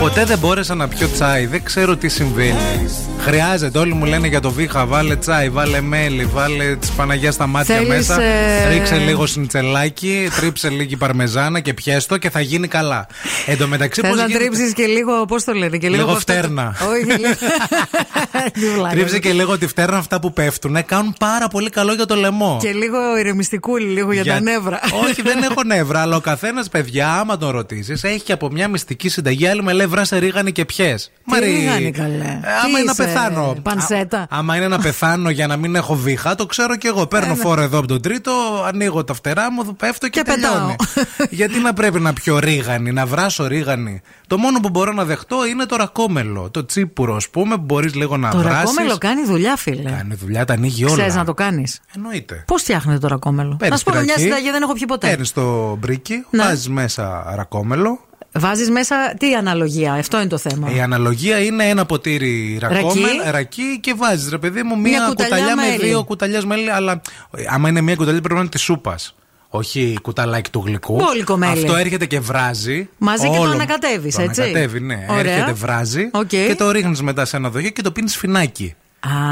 Ποτέ 0.00 0.24
δεν 0.24 0.38
μπόρεσα 0.38 0.74
να 0.74 0.88
πιω 0.88 1.08
τσάι. 1.08 1.46
Δεν 1.46 1.62
ξέρω 1.62 1.96
τι 1.96 2.08
συμβαίνει. 2.08 2.56
Χρειάζεται. 3.20 3.78
Όλοι 3.78 3.94
μου 3.94 4.04
λένε 4.04 4.26
για 4.28 4.40
το 4.40 4.50
βήχα. 4.50 4.86
Βάλε 4.86 5.16
τσάι, 5.16 5.48
βάλε 5.48 5.80
μέλι, 5.80 6.24
βάλε 6.24 6.76
τη 6.76 6.88
Παναγία 6.96 7.32
στα 7.32 7.46
μάτια 7.46 7.74
Θέλεις, 7.74 7.88
μέσα. 7.88 8.22
ε, 8.22 8.68
Ρίξε 8.72 8.96
λίγο 8.96 9.26
σνιτσελάκι, 9.26 10.28
τρίψε 10.36 10.68
λίγη 10.68 10.96
παρμεζάνα 10.96 11.60
και 11.60 11.74
πιέστο 11.74 12.16
και 12.16 12.30
θα 12.30 12.40
γίνει 12.40 12.68
καλά. 12.68 13.06
Εν 13.46 13.58
τω 13.58 13.66
μεταξύ, 13.66 14.00
Θες 14.00 14.10
πώς 14.10 14.18
να 14.20 14.26
γίνεται- 14.26 14.44
τρίψεις 14.48 14.72
και 14.72 14.84
λίγο, 14.86 15.24
πώς 15.24 15.44
το 15.44 15.52
λένε, 15.52 15.76
και 15.76 15.88
λίγο. 15.88 15.96
Λίγο 15.98 16.08
από 16.08 16.16
αυτό 16.16 16.32
το- 16.32 16.38
φτέρνα. 16.38 16.74
Όχι, 16.90 17.20
λίγο. 18.32 18.50
Τι 18.52 18.74
βλάκα. 18.74 18.94
Τρίψε 18.94 19.18
και 19.18 19.32
λίγο 19.32 19.58
τη 19.58 19.66
φτέρνα 19.66 19.96
αυτά 19.96 20.20
που 20.20 20.32
πέφτουν. 20.32 20.84
Κάνουν 20.84 21.14
πάρα 21.18 21.48
πολύ 21.48 21.70
καλό 21.70 21.92
για 21.94 22.06
το 22.06 22.14
λαιμό. 22.14 22.58
Και 22.60 22.72
λίγο 22.72 23.18
ηρεμιστικούλη, 23.18 23.86
λίγο 23.86 24.12
για, 24.12 24.24
τα 24.24 24.40
νεύρα. 24.40 24.80
Όχι, 25.08 25.22
δεν 25.22 25.42
έχω 25.42 25.62
νεύρα, 25.64 26.00
αλλά 26.00 26.16
ο 26.16 26.20
καθένας, 26.20 26.68
παιδιά, 26.68 27.12
άμα 27.12 27.36
τον 27.36 27.50
ρωτήσεις, 27.50 28.04
έχει 28.04 28.20
και 28.20 28.32
από 28.32 28.50
μια 28.50 28.68
μυστική 28.68 29.08
συνταγή. 29.08 29.46
Άλλη 29.46 29.62
με 29.62 29.72
λέει 29.72 29.86
βράσε 29.86 30.16
ρίγανη 30.18 30.52
και 30.52 30.64
πιέ. 30.64 30.94
Τι 31.32 31.38
ρίγανη, 31.44 31.90
καλέ. 31.90 32.14
Ε, 32.14 32.18
Τι 32.18 32.48
άμα 32.64 32.78
είναι 32.78 32.82
να 32.84 32.92
είσαι, 32.92 33.02
πεθάνω. 33.04 33.56
πανσέτα; 33.62 34.18
Α- 34.18 34.26
άμα 34.28 34.56
είναι 34.56 34.68
να 34.68 34.78
πεθάνω 34.78 35.30
για 35.30 35.46
να 35.46 35.56
μην 35.56 35.74
έχω 35.74 35.94
βήχα, 35.94 36.34
το 36.34 36.46
ξέρω 36.46 36.76
κι 36.76 36.86
εγώ. 36.86 37.06
Παίρνω 37.06 37.34
φόρο 37.34 37.60
εδώ 37.62 37.78
από 37.78 37.86
τον 37.86 38.02
τρίτο, 38.02 38.32
ανοίγω 38.66 39.04
τα 39.04 39.14
φτερά 39.14 39.52
μου, 39.52 39.76
πέφτω 39.76 40.08
και, 40.08 40.20
Και 40.22 40.30
πετάω. 40.34 40.52
τελειώνει. 40.52 40.76
Γιατί 41.38 41.58
να 41.58 41.72
πρέπει 41.72 42.00
να 42.00 42.12
πιω 42.12 42.38
ρίγανη, 42.38 42.92
να 42.92 43.06
βράσω 43.06 43.46
ρίγανη. 43.46 44.00
Το 44.26 44.38
μόνο 44.38 44.60
που 44.60 44.68
μπορώ 44.68 44.92
να 44.92 45.04
δεχτώ 45.04 45.46
είναι 45.46 45.64
το 45.66 45.76
ρακόμελο. 45.76 46.48
Το 46.50 46.66
τσίπουρο, 46.66 47.14
ας 47.16 47.28
πούμε, 47.28 47.54
που 47.56 47.62
μπορείς 47.64 47.94
λίγο 47.94 48.16
να 48.18 48.30
Το 48.30 48.38
βράσεις. 48.38 48.58
ρακόμελο 48.58 48.98
κάνει 48.98 49.24
δουλειά, 49.24 49.56
φίλε. 49.56 49.90
Κάνει 49.90 50.14
δουλειά, 50.14 50.44
τα 50.44 50.52
ανοίγει 50.52 50.84
όλα. 50.84 50.92
Ξέρεις 50.94 51.14
να 51.14 51.24
το 51.24 51.34
κάνεις. 51.34 51.80
Εννοείται. 51.96 52.44
Πώς 52.46 52.62
φτιάχνετε 52.62 52.98
το 52.98 53.08
ρακόμελο. 53.08 53.56
Παίρνεις 53.58 53.70
Να 53.70 53.76
σου 53.76 53.84
πω 53.84 53.90
μια 53.92 54.00
πυρακή, 54.02 54.20
συνταγή, 54.22 54.50
δεν 54.50 54.62
έχω 54.62 54.72
πιει 54.72 54.84
ποτέ. 54.86 55.08
Παίρνεις 55.08 55.32
το 55.32 55.76
μπρίκι, 55.76 56.24
Ναι. 56.30 56.42
βάζεις 56.42 56.68
μέσα 56.68 57.32
ρακόμελο. 57.36 58.00
Βάζεις 58.32 58.70
μέσα 58.70 59.14
τι 59.18 59.34
αναλογία, 59.34 59.92
αυτό 59.92 60.16
είναι 60.18 60.26
το 60.28 60.38
θέμα. 60.38 60.70
Η 60.74 60.80
αναλογία 60.80 61.38
είναι 61.44 61.64
ένα 61.68 61.86
ποτήρι 61.86 62.58
ρακόμελο, 62.60 63.06
Ρακί. 63.16 63.30
ρακί 63.30 63.80
και 63.80 63.94
βάζεις 63.96 64.28
ρε 64.30 64.38
παιδί 64.38 64.62
μου 64.62 64.78
Μια 64.80 64.98
μία 64.98 65.06
κουταλιά 65.08 65.36
κουταλιά 65.36 65.56
με 65.56 65.62
μέλι. 65.62 65.84
δύο 65.88 66.04
κουταλιές 66.04 66.44
μέλι. 66.44 66.70
Αλλά 66.70 67.00
ε, 67.36 67.42
άμα 67.48 67.68
είναι 67.68 67.80
μία 67.80 67.94
κουταλιά 67.96 68.18
πρέπει 68.20 68.34
να 68.34 68.40
είναι 68.40 68.48
της 68.48 68.62
σούπας. 68.62 69.14
Όχι 69.50 69.98
κουταλάκι 70.02 70.50
του 70.50 70.62
γλυκού. 70.66 70.94
Μπόλικο 70.96 71.36
μέλι. 71.36 71.52
Αυτό 71.52 71.76
έρχεται 71.76 72.06
και 72.06 72.20
βράζει. 72.20 72.88
Μαζί 72.98 73.28
και 73.28 73.36
το 73.36 73.40
όλο- 73.42 73.52
ανακατεύεις, 73.52 74.14
το 74.14 74.22
έτσι. 74.22 74.40
ανακατεύει, 74.42 74.80
ναι. 74.80 75.06
Ωραία. 75.10 75.32
Έρχεται, 75.32 75.52
βράζει 75.52 76.08
Οκ. 76.12 76.26
και 76.26 76.54
το 76.58 76.70
ρίχνεις 76.70 77.02
μετά 77.02 77.24
σε 77.24 77.36
ένα 77.36 77.50
δοχείο 77.50 77.70
και 77.70 77.82
το 77.82 77.92
πίνεις 77.92 78.16
φινάκι. 78.16 78.74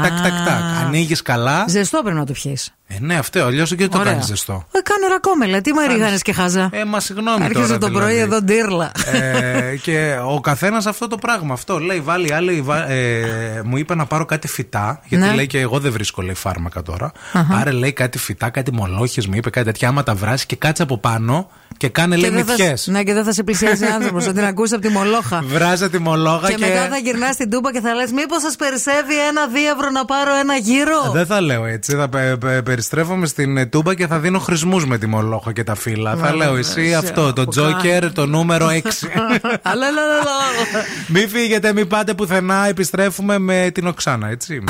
Τακ, 0.01 0.21
τακ, 0.21 0.45
τακ. 0.45 0.85
Ανοίγεις 0.85 1.21
καλά. 1.21 1.65
Ζεστό 1.67 2.01
πρέπει 2.01 2.17
να 2.17 2.25
το 2.25 2.33
πιεις. 2.33 2.73
Ε, 2.89 2.95
ναι, 2.99 3.15
αυτό. 3.17 3.43
Αλλιώς 3.43 3.75
και 3.75 3.87
το 3.87 3.97
Ωραία. 3.97 4.11
κάνεις 4.11 4.25
ζεστό; 4.27 4.65
Ε, 4.71 4.79
κάνω 4.79 5.07
ρακόμελα, 5.13 5.61
τι 5.61 5.73
με 5.73 5.85
ρίγανε 5.85 6.17
και 6.21 6.33
χάζα. 6.33 6.69
Ε, 6.71 6.83
μα 6.85 6.99
συγγνώμη 6.99 7.43
Άρχισε 7.43 7.65
τώρα. 7.65 7.77
το 7.77 7.89
πρωί 7.89 8.13
δηλαδή. 8.13 8.19
εδώ 8.19 8.41
ντίρλα. 8.41 8.91
ε, 9.13 9.75
και 9.75 10.17
ο 10.25 10.39
καθένας 10.41 10.85
αυτό 10.85 11.07
το 11.07 11.17
πράγμα. 11.17 11.53
Αυτό 11.53 11.79
λέει, 11.79 11.99
βάλει 11.99 12.33
άλλη. 12.33 12.61
βα- 12.61 12.89
ε, 12.89 13.61
μου 13.65 13.77
είπε 13.77 13.95
να 13.95 14.05
πάρω 14.05 14.25
κάτι 14.25 14.47
φυτά. 14.47 14.99
Γιατί 15.05 15.25
Ναι. 15.25 15.33
λέει 15.33 15.47
και 15.47 15.59
εγώ 15.59 15.79
δεν 15.79 15.91
βρίσκω 15.91 16.21
λέει 16.21 16.33
φάρμακα 16.33 16.81
τώρα. 16.81 17.11
Πάρε 17.49 17.71
λέει 17.71 17.93
κάτι 17.93 18.17
φυτά, 18.17 18.49
κάτι 18.49 18.73
μολόχες, 18.73 19.27
μου 19.27 19.35
είπε 19.35 19.49
κάτι 19.49 19.65
τέτοια. 19.65 19.87
Άμα 19.87 20.03
τα 20.03 20.15
βράσει 20.15 20.45
και 20.45 20.55
κάτσε 20.55 20.83
από 20.83 20.97
πάνω 20.97 21.49
και 21.77 21.87
κάνε 21.89 22.15
λέει 22.15 22.29
δεν 22.29 22.45
θα, 22.45 22.51
μυθιές. 22.51 22.87
ναι, 22.87 23.03
και 23.03 23.13
δεν 23.13 23.23
θα 23.23 23.33
σε 23.33 23.43
πλησιάζει 23.43 23.85
άνθρωπος, 23.85 24.25
θα 24.25 24.31
την 24.33 24.43
ακούσει 24.45 24.73
από 24.73 24.83
τη 24.87 24.89
μολόχα. 24.93 25.41
Βράζε 25.47 25.89
τη 25.89 25.99
μολόγα 25.99 26.47
Και, 26.47 26.53
και. 26.55 26.65
μετά 26.65 26.87
θα 26.87 26.97
γυρνάς 26.97 27.33
στην 27.33 27.49
τούμπα 27.49 27.71
και 27.71 27.79
θα 27.79 27.93
λες: 27.93 28.11
Μήπως 28.11 28.41
σας 28.41 28.55
περισσεύει 28.55 29.13
ένα 29.29 29.47
δίευρο 29.47 29.89
να 29.89 30.05
πάρω 30.05 30.35
ένα 30.35 30.55
γύρο; 30.55 31.11
Δεν 31.13 31.25
θα 31.25 31.41
λέω 31.41 31.65
έτσι. 31.65 31.95
Θα 31.95 32.09
πε- 32.09 32.35
πε- 32.37 32.61
περιστρέφομαι 32.77 33.27
στην 33.27 33.57
ε, 33.57 33.65
τούμπα 33.65 33.93
και 33.93 34.07
θα 34.07 34.19
δίνω 34.19 34.39
χρησμούς 34.39 34.85
με 34.85 34.97
τη 34.97 35.07
μολόχα 35.07 35.53
και 35.53 35.63
τα 35.63 35.75
φύλλα. 35.75 36.15
θα 36.15 36.35
λέω 36.35 36.55
εσύ 36.55 36.81
εσύ, 36.81 36.93
αυτό, 36.93 37.33
το 37.33 37.43
που 37.43 37.49
Τζόκερ, 37.49 38.13
το 38.13 38.25
νούμερο 38.25 38.67
6. 38.69 38.71
Αλλά, 38.71 39.87
αλλά, 39.87 40.01
αλλά, 40.01 40.15
αλλά. 40.21 40.85
Μην 41.07 41.29
φύγετε, 41.29 41.73
μην 41.73 41.87
πάτε 41.87 42.13
πουθενά. 42.13 42.67
Επιστρέφουμε 42.67 43.37
με 43.37 43.69
την 43.73 43.87
Οξάνα, 43.87 44.29
έτσι. 44.29 44.63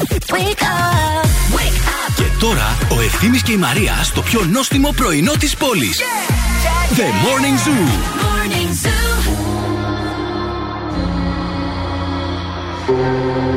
Και 2.16 2.24
τώρα 2.40 2.78
ο 2.98 3.02
Ευθύμης 3.02 3.42
και 3.42 3.52
η 3.52 3.58
Μαρία 3.58 3.94
στο 4.04 4.22
πιο 4.22 4.44
νόστιμο 4.52 4.92
πρωινό 4.96 5.32
της 5.40 5.56
πόλης. 5.56 6.02
The 6.96 7.08
Morning 7.26 7.58
Zoo. 7.66 7.88
One 12.90 13.57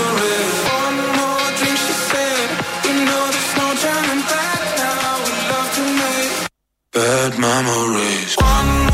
Bad 6.91 7.39
memories. 7.39 8.35
One 8.35 8.90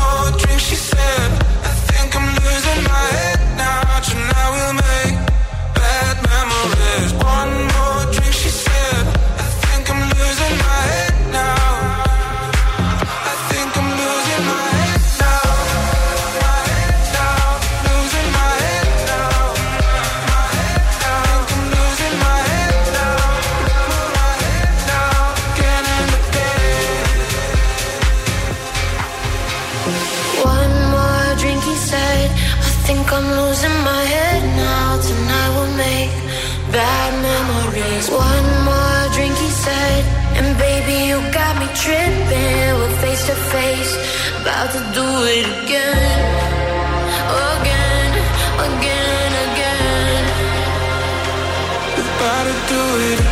about 44.48 44.72
to 44.72 44.78
do 44.94 45.04
it 45.04 45.44
again. 45.62 46.20
Again, 47.52 48.12
again, 48.68 49.32
again. 49.46 50.24
About 52.16 52.44
to 52.46 52.54
do 52.72 52.82
it 53.12 53.27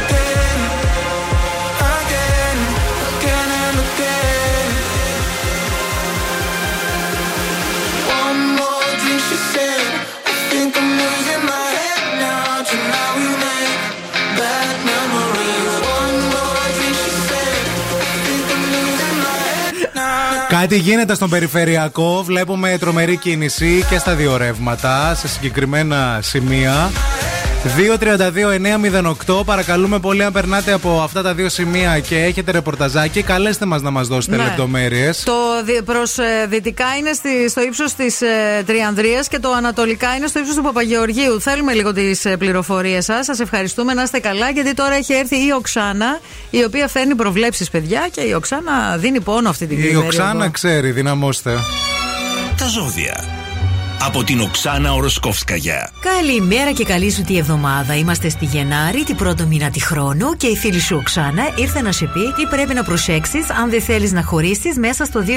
Κάτι 20.68 20.78
γίνεται 20.78 21.14
στον 21.14 21.30
περιφερειακό. 21.30 22.22
Βλέπουμε 22.22 22.76
τρομερή 22.80 23.16
κίνηση 23.16 23.84
και 23.90 23.98
στα 23.98 24.14
δύο 24.14 24.36
ρεύματα 24.36 25.14
σε 25.14 25.28
συγκεκριμένα 25.28 26.18
σημεία. 26.22 26.90
2-32-908. 27.64 29.44
Παρακαλούμε 29.44 29.98
πολύ, 29.98 30.24
αν 30.24 30.32
περνάτε 30.32 30.72
από 30.72 31.00
αυτά 31.02 31.22
τα 31.22 31.34
δύο 31.34 31.48
σημεία 31.48 31.98
και 32.00 32.16
έχετε 32.22 32.50
ρεπορταζάκι, 32.50 33.22
καλέστε 33.22 33.66
μας 33.66 33.82
να 33.82 33.90
μας 33.90 34.08
δώσετε 34.08 34.36
Ναι. 34.36 34.42
λεπτομέρειες. 34.42 35.22
Το 35.22 35.32
προς 35.84 36.16
δυτικά 36.48 36.84
είναι 36.98 37.12
στη, 37.12 37.48
στο 37.50 37.62
ύψος 37.62 37.94
της 37.94 38.20
ε, 38.20 38.62
Τριανδρίας 38.66 39.28
και 39.28 39.38
το 39.38 39.52
ανατολικά 39.52 40.14
είναι 40.16 40.26
στο 40.26 40.38
ύψος 40.38 40.54
του 40.54 40.62
Παπαγεωργίου. 40.62 41.40
Θέλουμε 41.40 41.72
λίγο 41.72 41.92
τις 41.92 42.24
ε, 42.24 42.36
πληροφορίες 42.36 43.04
σας. 43.04 43.24
Σας 43.24 43.40
ευχαριστούμε 43.40 43.94
να 43.94 44.02
είστε 44.02 44.18
καλά, 44.18 44.50
γιατί 44.50 44.74
τώρα 44.74 44.94
έχει 44.94 45.12
έρθει 45.12 45.36
η 45.36 45.52
Οξάνα, 45.56 46.18
η 46.50 46.64
οποία 46.64 46.88
φέρνει 46.88 47.14
προβλέψεις, 47.14 47.70
παιδιά, 47.70 48.08
και 48.12 48.20
η 48.20 48.32
Οξάνα 48.32 48.96
δίνει 48.96 49.20
πόνο 49.20 49.48
αυτή 49.48 49.66
την 49.66 49.78
Η 49.78 49.80
περίοδο. 49.80 50.04
Οξάνα 50.06 50.48
ξέρει, 50.48 50.90
δυναμώστε. 50.90 51.50
Τα 52.58 52.66
ζώδια. 52.66 53.45
Από 54.00 54.24
την 54.24 54.40
Οξάνα 54.40 54.92
Οροσκόφσκαγια. 54.92 55.90
Καλημέρα 56.00 56.72
και 56.72 56.84
καλή 56.84 57.10
σου 57.10 57.22
τη 57.22 57.36
εβδομάδα. 57.38 57.96
Είμαστε 57.96 58.28
στη 58.28 58.44
Γενάρη, 58.44 59.04
την 59.04 59.16
πρώτο 59.16 59.46
μήνα 59.46 59.70
τη 59.70 59.80
χρόνου 59.80 60.32
και 60.32 60.46
η 60.46 60.56
φίλη 60.56 60.80
σου 60.80 60.96
Οξάνα 60.96 61.42
ήρθε 61.56 61.82
να 61.82 61.92
σε 61.92 62.06
πει 62.06 62.32
τι 62.36 62.46
πρέπει 62.46 62.74
να 62.74 62.84
προσέξεις 62.84 63.50
αν 63.50 63.70
δεν 63.70 63.82
θέλεις 63.82 64.12
να 64.12 64.22
χωρίσεις 64.22 64.78
μέσα 64.78 65.04
στο 65.04 65.24
2023. 65.24 65.30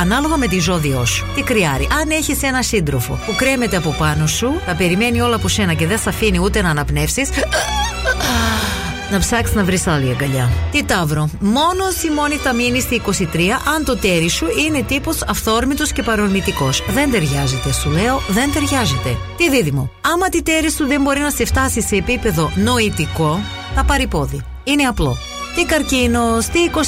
Ανάλογα 0.00 0.36
με 0.36 0.46
τη 0.46 0.58
ζώδιό 0.58 1.04
σου. 1.04 1.26
Τι 1.34 1.42
κρυάρι. 1.42 1.88
Αν 2.00 2.10
έχεις 2.10 2.42
ένα 2.42 2.62
σύντροφο 2.62 3.18
που 3.26 3.34
κρέμεται 3.36 3.76
από 3.76 3.94
πάνω 3.98 4.26
σου, 4.26 4.60
θα 4.66 4.74
περιμένει 4.74 5.20
όλα 5.20 5.36
από 5.36 5.48
σένα 5.48 5.74
και 5.74 5.86
δεν 5.86 5.98
θα 5.98 6.10
αφήνει 6.10 6.38
ούτε 6.38 6.62
να 6.62 6.70
αναπνεύσεις. 6.70 7.28
Να 9.10 9.18
ψάξεις 9.18 9.54
να 9.54 9.64
βρεις 9.64 9.86
άλλη 9.86 10.10
αγκαλιά. 10.10 10.50
Τι 10.70 10.84
ταύρο. 10.84 11.28
Μόνος 11.40 12.02
η 12.02 12.10
μόνη 12.10 12.34
θα 12.34 12.54
μείνεις 12.54 12.82
στη 12.82 12.94
23 12.94 13.12
αν 13.74 13.84
το 13.84 13.96
τέρι 13.96 14.28
σου 14.28 14.46
είναι 14.66 14.82
τύπος 14.82 15.22
αυθόρμητος 15.22 15.92
και 15.92 16.02
παρορμητικός. 16.02 16.82
Δεν 16.88 17.10
ταιριάζεται, 17.10 17.72
σου 17.72 17.90
λέω, 17.90 18.20
δεν 18.28 18.52
ταιριάζεται. 18.52 19.16
Τι 19.36 19.50
δίδυμο. 19.50 19.90
Άμα 20.14 20.28
τη 20.28 20.42
τέρι 20.42 20.70
σου 20.70 20.86
δεν 20.86 21.02
μπορεί 21.02 21.20
να 21.20 21.30
σε 21.30 21.44
φτάσει 21.44 21.82
σε 21.82 21.96
επίπεδο 21.96 22.50
νοητικό, 22.54 23.40
θα 23.74 23.84
πάρει 23.84 24.06
πόδι. 24.06 24.44
Είναι 24.64 24.82
απλό. 24.82 25.16
Τι 25.56 25.64
καρκίνο, 25.64 26.38
τι 26.52 26.58
23, 26.74 26.78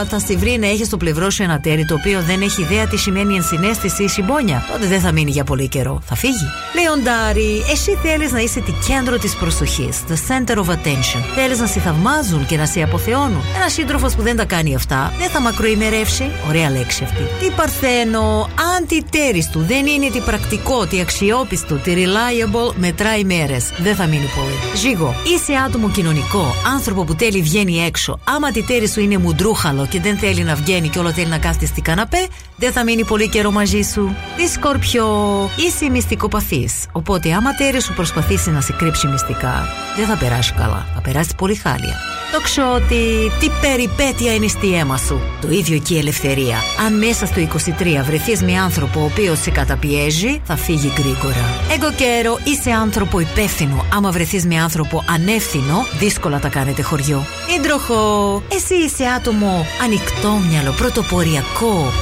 α, 0.00 0.04
θα 0.04 0.18
στη 0.18 0.36
βρει 0.36 0.58
να 0.58 0.66
έχει 0.66 0.84
στο 0.84 0.96
πλευρό 0.96 1.30
σου 1.30 1.42
ένα 1.42 1.60
τέρι 1.60 1.84
το 1.84 1.94
οποίο 1.94 2.22
δεν 2.22 2.42
έχει 2.42 2.62
ιδέα 2.62 2.86
τι 2.86 2.96
σημαίνει 2.96 3.34
ενσυναίσθηση 3.34 4.02
ή 4.02 4.08
συμπόνια. 4.08 4.64
Τότε 4.72 4.86
δεν 4.86 5.00
θα 5.00 5.12
μείνει 5.12 5.30
για 5.30 5.44
πολύ 5.44 5.68
καιρό. 5.68 6.02
Θα 6.06 6.14
φύγει. 6.14 6.46
Λεοντάρι, 6.82 7.64
εσύ 7.70 7.98
θέλεις 8.02 8.32
να 8.32 8.40
είσαι 8.40 8.60
το 8.60 8.72
κέντρο 8.86 9.18
της 9.18 9.36
προσοχής. 9.36 9.96
The 10.08 10.12
center 10.12 10.56
of 10.56 10.68
attention. 10.68 11.20
Θέλεις 11.34 11.58
να 11.58 11.66
σε 11.66 11.80
θαυμάζουν 11.80 12.46
και 12.46 12.56
να 12.56 12.66
σε 12.66 12.82
αποθεώνουν. 12.82 13.42
Ένας 13.56 13.72
σύντροφος 13.72 14.14
που 14.14 14.22
δεν 14.22 14.36
τα 14.36 14.44
κάνει 14.44 14.74
αυτά 14.74 15.12
δεν 15.18 15.28
θα 15.30 15.40
μακροημερεύσει. 15.40 16.30
Ωραία 16.48 16.70
λέξη 16.70 17.04
αυτή. 17.04 17.22
Τι 17.40 17.50
παρθένο, 17.50 18.48
αν 18.76 18.86
τη 18.86 19.02
τέρι 19.02 19.48
του 19.52 19.64
δεν 19.68 19.86
είναι 19.86 20.10
τι 20.10 20.20
πρακτικό, 20.20 20.86
τι 20.86 21.00
αξιόπιστο, 21.00 21.74
τι 21.74 21.92
reliable, 21.96 22.74
μετράει 22.76 23.24
μέρες. 23.24 23.64
Δεν 23.78 23.94
θα 23.94 24.06
μείνει 24.06 24.28
πολύ. 24.36 24.76
Ζήγο, 24.76 25.14
είσαι 25.34 25.52
άτομο 25.66 25.90
κοινωνικό, 25.90 26.54
άνθρωπο 26.74 27.04
που 27.04 27.14
θέλει 27.18 27.40
βγαίνει 27.62 27.86
έξω. 27.86 28.18
Άμα 28.24 28.50
τη 28.50 28.62
τέρι 28.62 28.88
σου 28.88 29.00
είναι 29.00 29.18
μουντρούχαλο 29.18 29.86
και 29.86 30.00
δεν 30.00 30.18
θέλει 30.18 30.42
να 30.42 30.54
βγαίνει 30.54 30.88
και 30.88 30.98
όλο 30.98 31.12
θέλει 31.12 31.26
να 31.26 31.38
κάθεται 31.38 31.66
στην 31.66 31.82
καναπέ, 31.82 32.26
δεν 32.56 32.72
θα 32.72 32.84
μείνει 32.84 33.04
πολύ 33.04 33.28
καιρό 33.28 33.50
μαζί 33.50 33.82
σου. 33.82 34.14
Τι 34.36 34.46
σκορπιό, 34.46 35.50
είσαι 35.56 35.88
μυστικοπαθής. 35.88 36.86
Οπότε, 36.92 37.32
άμα 37.32 37.54
τέρι 37.54 37.80
σου 37.82 37.94
προσπαθήσει 37.94 38.50
να 38.50 38.60
σε 38.60 38.72
κρύψει 38.72 39.06
μυστικά, 39.06 39.68
δεν 39.96 40.06
θα 40.06 40.16
περάσει 40.16 40.52
καλά. 40.52 40.86
Θα 40.94 41.00
περάσει 41.00 41.34
πολύ 41.36 41.54
χάλια. 41.54 41.96
Το 42.32 42.40
ξότι, 42.40 43.30
τι 43.40 43.48
περιπέτεια 43.60 44.34
είναι 44.34 44.46
στη 44.46 44.74
αίμα 44.74 44.96
σου. 44.96 45.20
Το 45.40 45.50
ίδιο 45.50 45.78
και 45.78 45.94
η 45.94 45.98
ελευθερία. 45.98 46.56
Αν 46.86 46.98
μέσα 46.98 47.26
στο 47.26 47.40
23 47.40 48.04
βρεθείς 48.04 48.42
με 48.42 48.58
άνθρωπο 48.58 49.00
ο 49.00 49.04
οποίος 49.04 49.38
σε 49.40 49.50
καταπιέζει, 49.50 50.40
θα 50.44 50.56
φύγει 50.56 50.92
γρήγορα. 50.98 51.44
Εγώ 51.72 51.92
καιρό, 51.92 52.38
είσαι 52.44 52.70
άνθρωπο 52.70 53.20
υπεύθυνο. 53.20 53.84
Άμα 53.94 54.10
βρεθείς 54.10 54.46
με 54.46 54.56
άνθρωπο 54.60 55.04
ανεύθυνο, 55.08 55.86
δύσκολα 55.98 56.38
τα 56.38 56.48
κάνετε 56.48 56.82
χωριό. 56.82 57.26
Ήντροχο, 57.56 58.42
εσύ 58.52 58.74
είσαι 58.74 59.04
άτομο 59.04 59.66
ανοιχτόμυαλο, 59.84 60.72
πρωτοποριακό, 60.72 61.92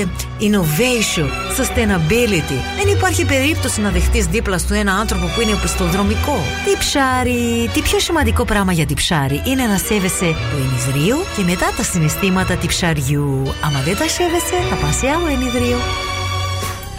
ε, 0.00 0.04
innovation, 0.40 1.28
sustainability. 1.58 2.58
Δεν 2.76 2.96
υπάρχει 2.96 3.24
περίπτωση 3.24 3.80
να 3.80 3.90
δεχτείς 3.90 4.26
δίπλα 4.26 4.58
σου 4.58 4.74
ένα 4.74 4.92
άνθρωπο 4.92 5.26
που 5.34 5.40
είναι 5.40 5.52
οπισθοδρομικό. 5.52 6.38
Τι 6.64 6.78
ψάρι, 6.78 7.70
τι 7.72 7.80
πιο 7.80 7.98
σημαντικό 7.98 8.44
πράγμα 8.44 8.72
για 8.72 8.86
τη 8.86 8.94
ψάρι 8.94 9.42
είναι 9.44 9.62
να 9.66 9.76
σέβεσαι 9.76 10.34
το 10.50 10.56
ενιδρίο 10.56 11.16
και 11.36 11.42
μετά 11.42 11.72
τα 11.76 11.82
συναισθήματα 11.82 12.54
τη 12.56 12.66
ψαριού. 12.66 13.42
Άμα 13.64 13.80
δεν 13.84 13.96
τα 13.96 14.08
σέβεσαι, 14.08 14.56
θα 14.70 14.76
πας 14.76 14.96
σε 14.96 15.06
άλλο 15.06 15.26
ενιδρίο. 15.26 15.78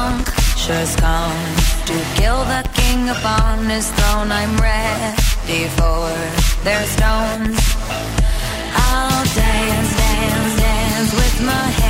When 0.00 0.24
punctures 0.24 0.96
come 0.96 1.56
to 1.88 1.96
kill 2.16 2.40
the 2.52 2.62
king 2.72 3.10
upon 3.10 3.68
his 3.68 3.90
throne, 3.90 4.32
I'm 4.32 4.56
ready 4.56 5.64
for 5.76 6.08
their 6.64 6.84
stones. 6.94 7.60
I'll 8.88 9.24
dance, 9.40 9.92
dance, 10.02 10.56
dance 10.60 11.12
with 11.20 11.36
my 11.44 11.66
hands, 11.80 11.89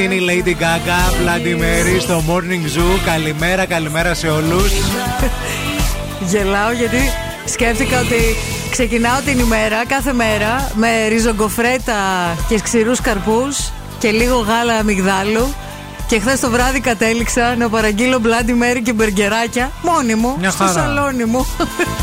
Αυτή 0.00 0.14
είναι 0.14 0.32
η 0.32 0.42
Lady 0.44 0.48
Gaga, 0.62 1.12
Bloody 1.20 1.60
Mary 1.60 2.00
στο 2.00 2.22
Morning 2.28 2.78
Zoo. 2.78 3.00
Καλημέρα, 3.04 3.66
καλημέρα 3.66 4.14
σε 4.14 4.28
όλους. 4.28 4.72
Γελάω 6.20 6.72
γιατί 6.72 6.98
σκέφτηκα 7.44 8.00
ότι 8.00 8.16
ξεκινάω 8.70 9.20
την 9.24 9.38
ημέρα 9.38 9.86
κάθε 9.86 10.12
μέρα 10.12 10.70
με 10.74 11.06
ριζογκοφρέτα 11.08 11.94
και 12.48 12.60
ξηρούς 12.60 13.00
καρπούς 13.00 13.70
και 13.98 14.10
λίγο 14.10 14.36
γάλα 14.38 14.74
αμυγδάλου. 14.74 15.54
Και 16.06 16.18
χθες 16.20 16.40
το 16.40 16.50
βράδυ 16.50 16.80
κατέληξα 16.80 17.54
να 17.56 17.68
παραγγείλω 17.68 18.20
Bloody 18.24 18.50
Mary 18.50 18.80
και 18.82 18.92
μπεργκεράκια 18.92 19.70
μόνη 19.82 20.14
μου 20.14 20.36
Μια 20.38 20.50
στο 20.50 20.64
χαρά. 20.64 20.80
σαλόνι 20.80 21.24
μου. 21.24 21.46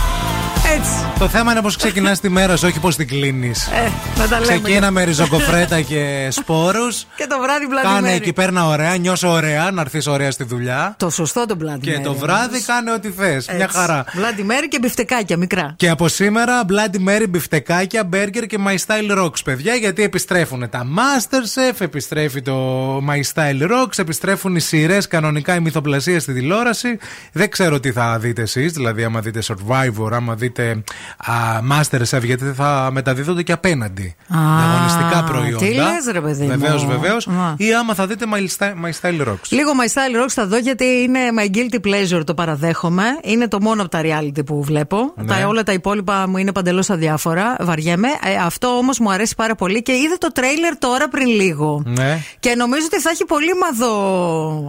Έτσι. 0.75 1.16
Το 1.19 1.27
θέμα 1.27 1.51
είναι 1.51 1.61
πώ 1.61 1.67
ξεκινάς 1.69 2.19
τη 2.19 2.29
μέρα 2.29 2.55
σου, 2.57 2.67
όχι 2.67 2.79
πώ 2.79 2.89
την 2.89 3.07
κλείνεις. 3.07 3.67
Ε, 3.67 3.91
να 4.17 4.27
τα 4.27 4.39
λέμε. 4.39 4.51
Ξεκίνα 4.51 4.91
με 4.91 5.03
ριζοκοφρέτα 5.03 5.81
και 5.81 6.27
σπόρους. 6.31 7.05
Και 7.15 7.27
το 7.29 7.35
βράδυ 7.41 7.65
Bloody 7.69 7.81
Κάνε 7.93 8.09
Mary. 8.11 8.15
εκεί, 8.15 8.33
πέρνα 8.33 8.67
ωραία, 8.67 8.97
νιώσω 8.97 9.29
ωραία, 9.31 9.71
να 9.71 9.81
έρθεις 9.81 10.07
ωραία 10.07 10.31
στη 10.31 10.43
δουλειά. 10.43 10.95
Το 10.99 11.09
σωστό 11.09 11.45
το 11.45 11.57
Bloody 11.61 11.79
Και 11.81 11.95
Mary, 11.97 12.01
το 12.03 12.09
όμως. 12.09 12.21
βράδυ 12.21 12.61
κάνε 12.61 12.91
ό,τι 12.91 13.09
θες. 13.09 13.47
Μια 13.47 13.63
Έτσι. 13.63 13.77
χαρά. 13.77 14.03
Bloody 14.07 14.41
Mary 14.41 14.67
και 14.69 14.79
μπιφτεκάκια 14.81 15.37
μικρά. 15.37 15.73
Και 15.77 15.89
από 15.89 16.07
σήμερα 16.07 16.61
Bloody 16.69 17.09
Mary, 17.09 17.25
μπιφτεκάκια, 17.29 18.03
μπέργκερ 18.03 18.45
και 18.45 18.57
My 18.67 18.75
Style 18.85 19.17
Rocks, 19.23 19.43
παιδιά, 19.43 19.73
γιατί 19.75 20.03
επιστρέφουν 20.03 20.69
τα 20.69 20.85
Masterchef, 20.97 21.81
επιστρέφει 21.81 22.41
το 22.41 22.97
My 22.97 23.21
Style 23.33 23.61
Rocks, 23.71 23.97
επιστρέφουν 23.97 24.55
οι 24.55 24.59
σειρές 24.59 25.07
κανονικά 25.07 25.55
η 25.55 25.59
μυθοπλασία 25.59 26.19
στη 26.19 26.33
τηλεόραση. 26.33 26.97
Δεν 27.31 27.49
ξέρω 27.49 27.79
τι 27.79 27.91
θα 27.91 28.19
δείτε 28.19 28.41
εσείς, 28.41 28.71
δηλαδή 28.71 29.03
άμα 29.03 29.19
δείτε 29.21 29.39
Survivor, 29.47 30.09
άμα 30.11 30.35
δείτε 30.35 30.83
α, 31.17 31.33
Masterchef, 31.71 32.23
γιατί 32.23 32.45
θα 32.55 32.89
μεταδίδονται 32.91 33.43
και 33.43 33.51
απέναντι. 33.51 34.15
Α, 34.35 34.37
αγωνιστικά 34.63 35.23
προϊόντα. 35.23 35.65
τι 35.65 35.73
λες, 35.73 36.05
ρε 36.11 36.21
παιδί 36.21 36.41
μου. 36.43 36.47
Βεβαίως, 36.49 36.85
βεβαίως. 36.85 37.27
Α. 37.27 37.53
Ή 37.57 37.73
άμα 37.73 37.93
θα 37.93 38.07
δείτε 38.07 38.25
My 38.33 38.37
Style, 38.57 38.73
My 38.85 38.91
Style 39.01 39.27
Rocks. 39.27 39.47
Λίγο 39.49 39.71
My 39.81 39.85
Style 39.93 40.23
Rocks 40.23 40.29
θα 40.29 40.47
δω 40.47 40.57
γιατί 40.57 40.85
είναι 40.85 41.19
my 41.39 41.55
guilty 41.55 41.79
pleasure, 41.87 42.21
το 42.25 42.33
παραδέχομαι. 42.33 43.03
Είναι 43.23 43.47
το 43.47 43.61
μόνο 43.61 43.81
από 43.81 43.91
τα 43.91 44.01
reality 44.03 44.45
που 44.45 44.63
βλέπω. 44.63 45.13
Ναι. 45.15 45.25
Τα, 45.25 45.47
όλα 45.47 45.63
τα 45.63 45.71
υπόλοιπα 45.73 46.27
μου 46.27 46.37
είναι 46.37 46.51
παντελώς 46.51 46.89
αδιάφορα. 46.89 47.55
Βαριέμαι. 47.59 48.07
Ε, 48.07 48.35
αυτό 48.45 48.67
όμως 48.67 48.99
μου 48.99 49.11
αρέσει 49.11 49.35
πάρα 49.35 49.55
πολύ 49.55 49.81
και 49.81 49.91
είδα 49.91 50.17
το 50.17 50.31
τρέιλερ 50.31 50.77
τώρα 50.77 51.07
πριν 51.07 51.27
λίγο. 51.27 51.81
Ναι. 51.85 52.19
Και 52.39 52.55
νομίζω 52.55 52.85
ότι 52.91 53.01
θα 53.01 53.09
έχει 53.09 53.25
πολύ 53.25 53.51
μαδό 53.61 53.95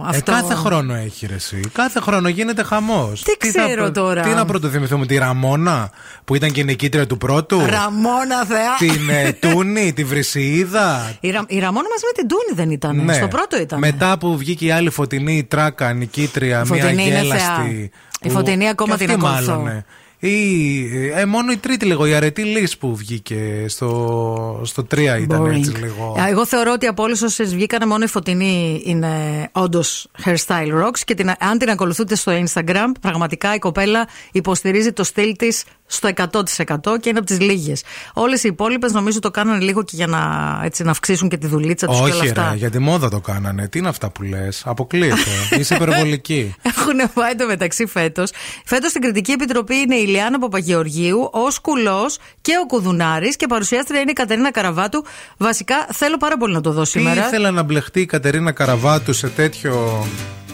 Ε, 0.05 0.09
αυτό. 0.09 0.31
κάθε 0.31 0.53
χρόνο 0.53 0.93
έχει 0.93 1.25
ρε 1.25 1.33
εσύ. 1.33 1.59
Κάθε 1.73 1.99
χρόνο 1.99 2.27
γίνεται 2.29 2.63
χαμός. 2.63 3.23
Τι 3.23 3.47
ξέρω 3.47 3.91
τώρα. 3.91 4.21
Τι 4.21 4.29
να 4.29 4.45
πρωτοθυμηθούμε, 4.45 5.05
τη 5.05 5.17
Ραμόνα 5.17 5.89
που 6.29 6.35
ήταν 6.35 6.51
και 6.51 6.59
η 6.59 6.63
νικήτρια 6.63 7.07
του 7.07 7.17
πρώτου. 7.17 7.59
Ραμόνα 7.59 8.45
Θεά. 8.45 8.75
την 8.79 9.09
ε, 9.09 9.31
Τούνη, 9.33 9.93
τη 9.93 10.03
Βρυσιίδα. 10.03 11.17
Η, 11.19 11.29
Ρα, 11.31 11.43
η 11.47 11.59
Ραμόνα 11.59 11.87
μαζί 11.89 12.03
με 12.05 12.11
την 12.15 12.27
Τούνη 12.27 12.51
δεν 12.55 12.69
ήταν. 12.71 13.03
Ναι. 13.05 13.13
Στο 13.13 13.27
πρώτο 13.27 13.59
ήταν. 13.61 13.79
Μετά 13.79 14.17
που 14.17 14.37
βγήκε 14.37 14.65
η 14.65 14.71
άλλη 14.71 14.89
φωτεινή 14.89 15.37
η 15.37 15.43
τράκα, 15.43 15.93
νικήτρια, 15.93 16.63
Η 16.65 16.69
μια 16.71 16.81
Φωτεινή 16.83 17.03
είναι 17.05 17.13
θεά. 17.13 17.21
γέλαστη. 17.21 17.91
Η 18.21 18.27
που- 18.27 18.29
Φωτεινή 18.29 18.69
ακόμα 18.69 18.97
και 18.97 19.05
την 19.05 19.13
αυτή 19.13 19.25
ακολουθώ. 19.25 19.51
μάλλον, 19.51 19.63
ναι. 19.73 19.83
Ή, 20.21 21.11
ε, 21.15 21.25
μόνο 21.25 21.51
η 21.51 21.57
τρίτη 21.57 21.85
λίγο, 21.85 22.05
η 22.05 22.13
αρετή 22.13 22.41
Λύς 22.43 22.77
που 22.77 22.95
βγήκε 22.95 23.65
στο, 23.67 24.61
στο 24.65 24.83
3 24.95 25.17
ήταν 25.21 25.43
Boring. 25.43 25.51
έτσι 25.57 25.71
λίγο. 25.71 26.15
Α, 26.21 26.27
Εγώ 26.29 26.45
θεωρώ 26.45 26.71
ότι 26.71 26.85
από 26.85 27.03
όλες 27.03 27.21
όσες 27.21 27.53
βγήκαν, 27.55 27.87
μόνο 27.87 28.03
η 28.03 28.07
φωτεινή 28.07 28.81
είναι 28.85 29.09
όντως 29.51 30.07
hairstyle 30.25 30.83
rocks 30.83 30.99
και 31.05 31.13
την, 31.15 31.29
αν 31.39 31.57
την 31.57 31.69
ακολουθείτε 31.69 32.15
στο 32.15 32.31
Instagram, 32.45 32.91
πραγματικά 33.01 33.53
η 33.55 33.59
κοπέλα 33.59 34.07
υποστηρίζει 34.31 34.91
το 34.91 35.03
στυλ 35.03 35.35
της 35.35 35.63
στο 35.91 36.09
100% 36.15 36.99
και 36.99 37.09
είναι 37.09 37.17
από 37.17 37.27
τις 37.27 37.39
λίγες. 37.39 37.83
Όλες 38.13 38.43
οι 38.43 38.47
υπόλοιπες 38.47 38.91
νομίζω 38.91 39.19
το 39.19 39.31
κάνανε 39.31 39.63
λίγο 39.63 39.83
και 39.83 39.95
για 39.95 40.07
να, 40.07 40.19
έτσι, 40.63 40.83
να 40.83 40.91
αυξήσουν 40.91 41.29
και 41.29 41.37
τη 41.37 41.47
δουλίτσα 41.47 41.87
τους 41.87 41.97
και 41.97 42.03
όλα 42.03 42.15
Όχι, 42.15 42.27
αυτά. 42.27 42.49
ρε, 42.51 42.57
για 42.57 42.69
τη 42.69 42.79
μόδα 42.79 43.09
το 43.09 43.19
κάνανε. 43.19 43.67
Τι 43.67 43.79
είναι 43.79 43.87
αυτά 43.87 44.09
που 44.09 44.23
λες, 44.23 44.63
αποκλείεται. 44.65 45.15
Είσαι 45.57 45.75
υπερβολική. 45.75 46.55
Έχουν 46.77 47.13
πάει 47.13 47.35
το 47.35 47.45
μεταξύ 47.45 47.85
φέτος. 47.85 48.31
Φέτος 48.65 48.89
στην 48.89 49.01
κριτική 49.01 49.31
επιτροπή 49.31 49.75
είναι 49.75 49.95
η 49.95 50.05
Λιάννα 50.05 50.39
Παπαγεωργίου, 50.39 51.19
ο 51.19 51.61
Κουλό 51.61 52.11
και 52.41 52.51
ο 52.63 52.65
Κουδουνάρης 52.65 53.35
και 53.35 53.47
παρουσιάστρια 53.47 53.99
είναι 53.99 54.11
η 54.11 54.13
Κατερίνα 54.13 54.51
Καραβάτου. 54.51 55.05
Βασικά 55.37 55.75
θέλω 55.93 56.17
πάρα 56.17 56.37
πολύ 56.37 56.53
να 56.53 56.61
το 56.61 56.71
δω 56.71 56.81
Τι 56.81 56.89
σήμερα. 56.89 57.25
ήθελε 57.27 57.51
να 57.51 57.63
μπλεχτεί 57.63 57.99
η 58.01 58.05
Κατερίνα 58.05 58.51
Καραβάτου 58.51 59.13
σε 59.13 59.27
τέτοιο 59.27 60.05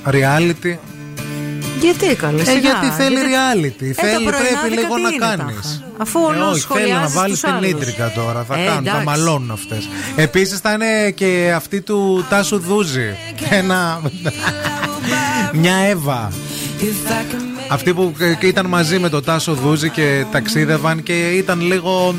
reality; 0.06 0.76
Γιατί 1.86 2.16
καλέ, 2.16 2.42
Ε, 2.42 2.46
σιγά, 2.46 2.60
γιατί 2.60 2.88
θέλει 2.98 3.16
γιατί- 3.16 3.32
reality. 3.34 3.88
Ε, 3.90 3.94
τα 3.94 4.02
θέλει, 4.08 4.26
πρωινάδικα 4.26 4.60
πρέπει 4.60 4.76
λίγο 4.82 4.96
τι 4.96 5.02
να 5.02 5.08
είναι 5.10 5.26
κάνεις. 5.26 5.56
τάχα. 5.56 5.94
Αφού 5.98 6.20
όλο 6.24 6.50
όχι, 6.50 6.60
θέλει 6.60 6.92
να 6.92 7.08
σχολιάζεις 7.08 7.14
βάλει 7.16 7.32
τους 7.32 7.40
την 7.40 7.50
άλλους. 7.54 7.70
ήτρικα 7.70 8.12
τώρα. 8.16 8.44
Θα 8.48 8.56
Ε, 8.60 8.66
κάνουν, 8.66 8.84
θα 8.84 8.90
εντάξει. 8.90 9.06
μαλώνουν 9.06 9.52
αυτές. 9.52 9.90
Επίσης 10.16 10.60
θα 10.60 10.72
είναι 10.72 11.12
και 11.12 11.54
αυτή 11.56 11.82
του 11.82 12.26
Τάσου 12.30 12.60
Δούζη. 12.60 13.16
Ένα. 13.50 14.02
Μια 15.54 15.76
Εύα. 15.76 16.32
Αυτή 17.68 17.94
που 17.94 18.14
ε, 18.20 18.48
ήταν 18.48 18.66
μαζί 18.66 19.00
με 19.00 19.10
τον 19.10 19.24
Τάσο 19.24 19.54
Δούζη 19.54 19.90
και 19.90 20.26
ταξίδευαν 20.32 21.04
και 21.04 21.30
ήταν 21.30 21.62
λίγο 21.62 22.16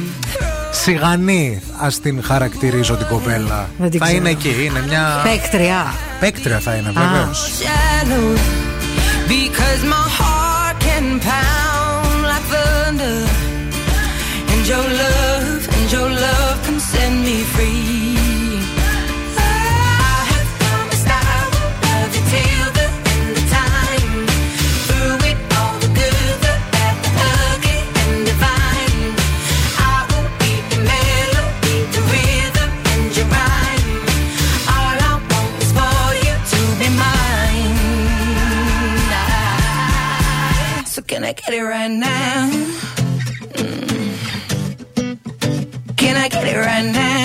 σιγανή. 0.71 1.63
Α 1.85 1.89
την 2.03 2.23
χαρακτηρίζω 2.25 2.95
την 2.95 3.07
κοπέλα. 3.07 3.69
Δεν 3.79 3.91
την 3.91 3.99
θα 4.01 4.05
ξέρω. 4.07 4.19
είναι 4.21 4.31
εκεί. 4.31 4.55
Είναι 4.65 4.85
μια. 4.89 5.21
Παίκτρια. 5.25 5.95
Παίκτρια 6.21 6.59
θα 6.59 6.75
είναι, 6.75 6.93
βεβαίως. 6.95 7.51
Because 9.29 9.85
my 9.85 10.07
heart 10.19 10.81
can 10.81 11.19
pound 11.21 12.23
like 12.31 12.47
thunder. 12.53 13.19
And 14.53 14.67
your 14.67 14.85
love 15.01 15.16
get 41.37 41.55
it 41.55 41.63
right 41.63 41.91
now? 41.91 42.51
Mm. 43.53 44.17
Can 45.97 46.17
I 46.17 46.29
get 46.29 46.47
it 46.47 46.57
right 46.57 46.93
now? 46.93 47.16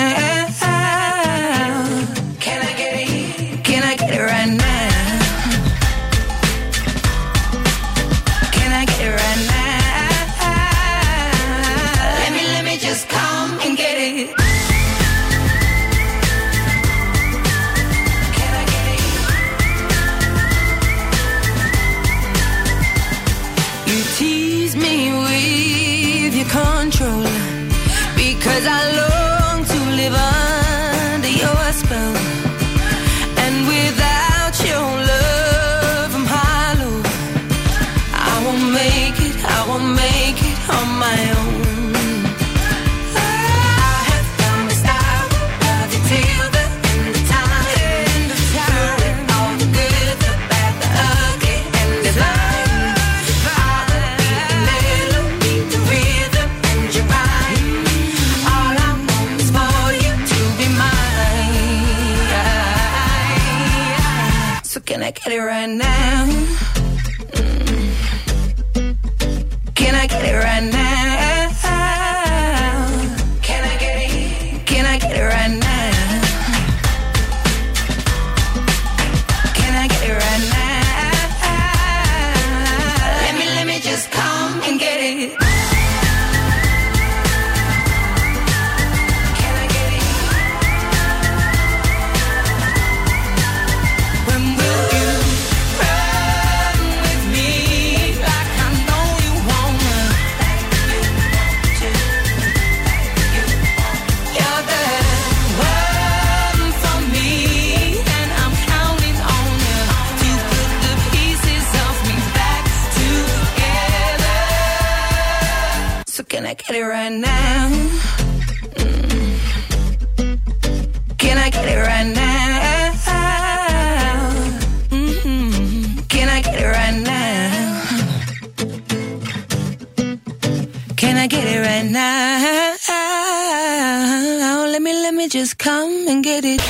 Come 135.72 135.94
and 136.12 136.20
get 136.28 136.42
it. 136.54 136.62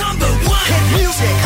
Number 0.00 0.30
one 0.54 0.66
hit 0.72 0.84
music. 0.96 1.36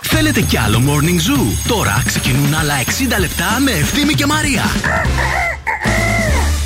Θέλετε 0.00 0.40
κι 0.40 0.58
άλλο 0.58 0.82
Morning 0.86 1.20
Zoo; 1.28 1.68
Τώρα 1.68 2.02
ξεκινούν 2.06 2.54
άλλα 2.54 2.74
60 2.84 3.18
λεπτά 3.18 3.58
με 3.60 3.70
Ευθύμη 3.70 4.14
και 4.14 4.26
Μαρία. 4.26 4.64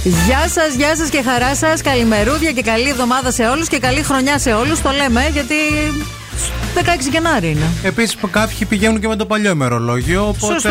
Γεια 0.04 0.48
σας, 0.48 0.74
γεια 0.74 0.96
σας 0.96 1.08
και 1.08 1.22
χαρά 1.22 1.54
σας. 1.54 1.82
Καλημερούδια 1.82 2.52
και 2.52 2.62
καλή 2.62 2.88
εβδομάδα 2.88 3.30
σε 3.30 3.46
όλους 3.46 3.68
και 3.68 3.78
καλή 3.78 4.02
χρονιά 4.02 4.38
σε 4.38 4.52
όλους. 4.52 4.80
Το 4.80 4.90
λέμε 4.90 5.28
γιατί 5.32 5.54
16 6.74 6.80
Γενάρη 7.12 7.50
είναι. 7.50 7.64
Επίσης, 7.82 8.16
κάποιοι 8.30 8.64
πηγαίνουν 8.66 9.00
και 9.00 9.08
με 9.08 9.16
το 9.16 9.26
παλιό 9.26 9.50
ημερολόγιο. 9.50 10.28
Οπότε 10.28 10.52
Σωστό. 10.52 10.68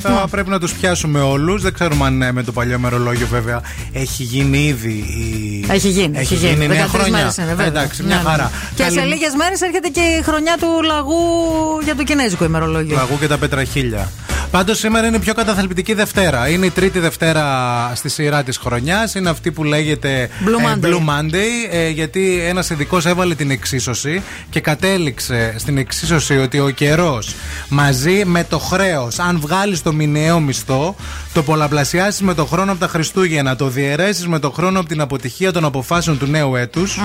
θα 0.00 0.10
Ναι. 0.10 0.26
πρέπει 0.30 0.50
να 0.50 0.60
τους 0.60 0.72
πιάσουμε 0.72 1.20
όλους. 1.20 1.62
Δεν 1.62 1.72
ξέρουμε 1.72 2.06
αν 2.06 2.22
ε, 2.22 2.32
με 2.32 2.42
το 2.42 2.52
παλιό 2.52 2.74
ημερολόγιο, 2.76 3.26
βέβαια, 3.26 3.60
έχει 3.92 4.22
γίνει 4.22 4.58
ήδη 4.66 4.92
η. 4.92 5.66
Έχει 5.70 5.88
γίνει. 5.88 6.18
Έχει 6.18 6.34
γίνει 6.34 6.66
13 6.66 6.68
νέα 6.68 6.86
χρονιά. 6.86 7.10
μέρες 7.10 7.36
είναι, 7.36 7.46
βέβαια. 7.46 7.66
Εντάξει, 7.66 8.02
μια 8.02 8.16
Ναι, 8.16 8.22
ναι. 8.22 8.28
χαρά. 8.28 8.50
Και 8.74 8.82
Καλή- 8.82 8.98
σε 8.98 9.04
λίγες 9.04 9.32
μέρες 9.36 9.60
έρχεται 9.60 9.88
και 9.88 10.00
η 10.00 10.22
χρονιά 10.22 10.56
του 10.60 10.82
λαγού 10.84 11.20
για 11.84 11.94
το 11.96 12.02
κινέζικο 12.02 12.44
ημερολόγιο. 12.44 12.96
Λαγού 12.96 13.18
και 13.20 13.26
τα 13.26 13.38
πετραχίλια. 13.38 14.08
Πάντως 14.52 14.78
σήμερα 14.78 15.06
είναι 15.06 15.16
η 15.16 15.20
πιο 15.20 15.34
καταθλιπτική 15.34 15.94
Δευτέρα. 15.94 16.48
Είναι 16.48 16.66
η 16.66 16.70
τρίτη 16.70 16.98
Δευτέρα 16.98 17.46
στη 17.94 18.08
σειρά 18.08 18.42
της 18.42 18.56
χρονιάς. 18.56 19.14
Είναι 19.14 19.30
αυτή 19.30 19.52
που 19.52 19.64
λέγεται 19.64 20.28
Blue 20.44 20.60
ε, 20.60 20.74
Monday. 20.74 20.86
Blue 20.86 20.98
Monday. 20.98 21.70
ε, 21.70 21.88
γιατί 21.88 22.40
ένας 22.40 22.70
ειδικός 22.70 23.06
έβαλε 23.06 23.34
την 23.34 23.50
εξίσωση 23.50 24.22
και 24.50 24.60
κατέληξε 24.60 25.54
στην 25.58 25.78
εξίσωση 25.78 26.38
ότι 26.38 26.60
ο 26.60 26.70
καιρός 26.70 27.34
μαζί 27.68 28.22
με 28.24 28.44
το 28.44 28.58
χρέος, 28.58 29.18
αν 29.18 29.40
βγάλεις 29.40 29.82
το 29.82 29.92
μηνιαίο 29.92 30.40
μισθό, 30.40 30.96
το 31.32 31.42
πολλαπλασιάσεις 31.42 32.20
με 32.20 32.34
το 32.34 32.44
χρόνο 32.44 32.70
από 32.70 32.80
τα 32.80 32.88
Χριστούγεννα, 32.88 33.56
το 33.56 33.68
διαιρέσεις 33.68 34.26
με 34.26 34.38
το 34.38 34.50
χρόνο 34.50 34.78
από 34.78 34.88
την 34.88 35.00
αποτυχία 35.00 35.52
των 35.52 35.64
αποφάσεων 35.64 36.18
του 36.18 36.26
νέου 36.26 36.56
έτους. 36.56 36.98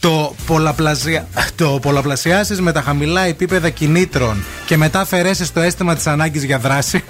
Το, 0.00 0.34
πολλαπλασια... 0.46 1.26
το 1.56 1.78
πολλαπλασιάσεις 1.82 2.60
με 2.60 2.72
τα 2.72 2.82
χαμηλά 2.82 3.20
επίπεδα 3.24 3.70
κινήτρων 3.70 4.44
και 4.66 4.76
μετά 4.76 5.00
αφαιρέσεις 5.00 5.52
το 5.52 5.60
αίσθημα 5.60 5.94
της 5.94 6.06
ανάγκης 6.06 6.44
για 6.44 6.58
δράση, 6.58 7.04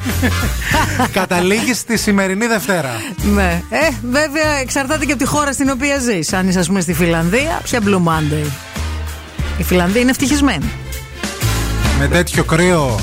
καταλήγεις 1.13 1.79
στη 1.79 1.97
σημερινή 1.97 2.47
Δευτέρα. 2.47 2.91
Ναι. 3.35 3.63
Ε, 3.71 3.89
βέβαια 4.11 4.53
εξαρτάται 4.61 5.05
και 5.05 5.13
από 5.13 5.21
τη 5.23 5.29
χώρα 5.29 5.53
στην 5.53 5.71
οποία 5.71 5.99
ζεις. 5.99 6.33
Αν 6.33 6.49
είσαι, 6.49 6.59
ας 6.59 6.67
πούμε, 6.67 6.81
στη 6.81 6.93
Φιλανδία, 6.95 7.61
ποια 7.63 7.81
Blue 7.85 8.03
Monday; 8.09 8.47
Η 9.59 9.63
Φιλανδία 9.63 10.01
είναι 10.01 10.11
ευτυχισμένη. 10.11 10.71
Με 11.99 12.09
τέτοιο 12.09 12.45
κρύο, 12.45 13.01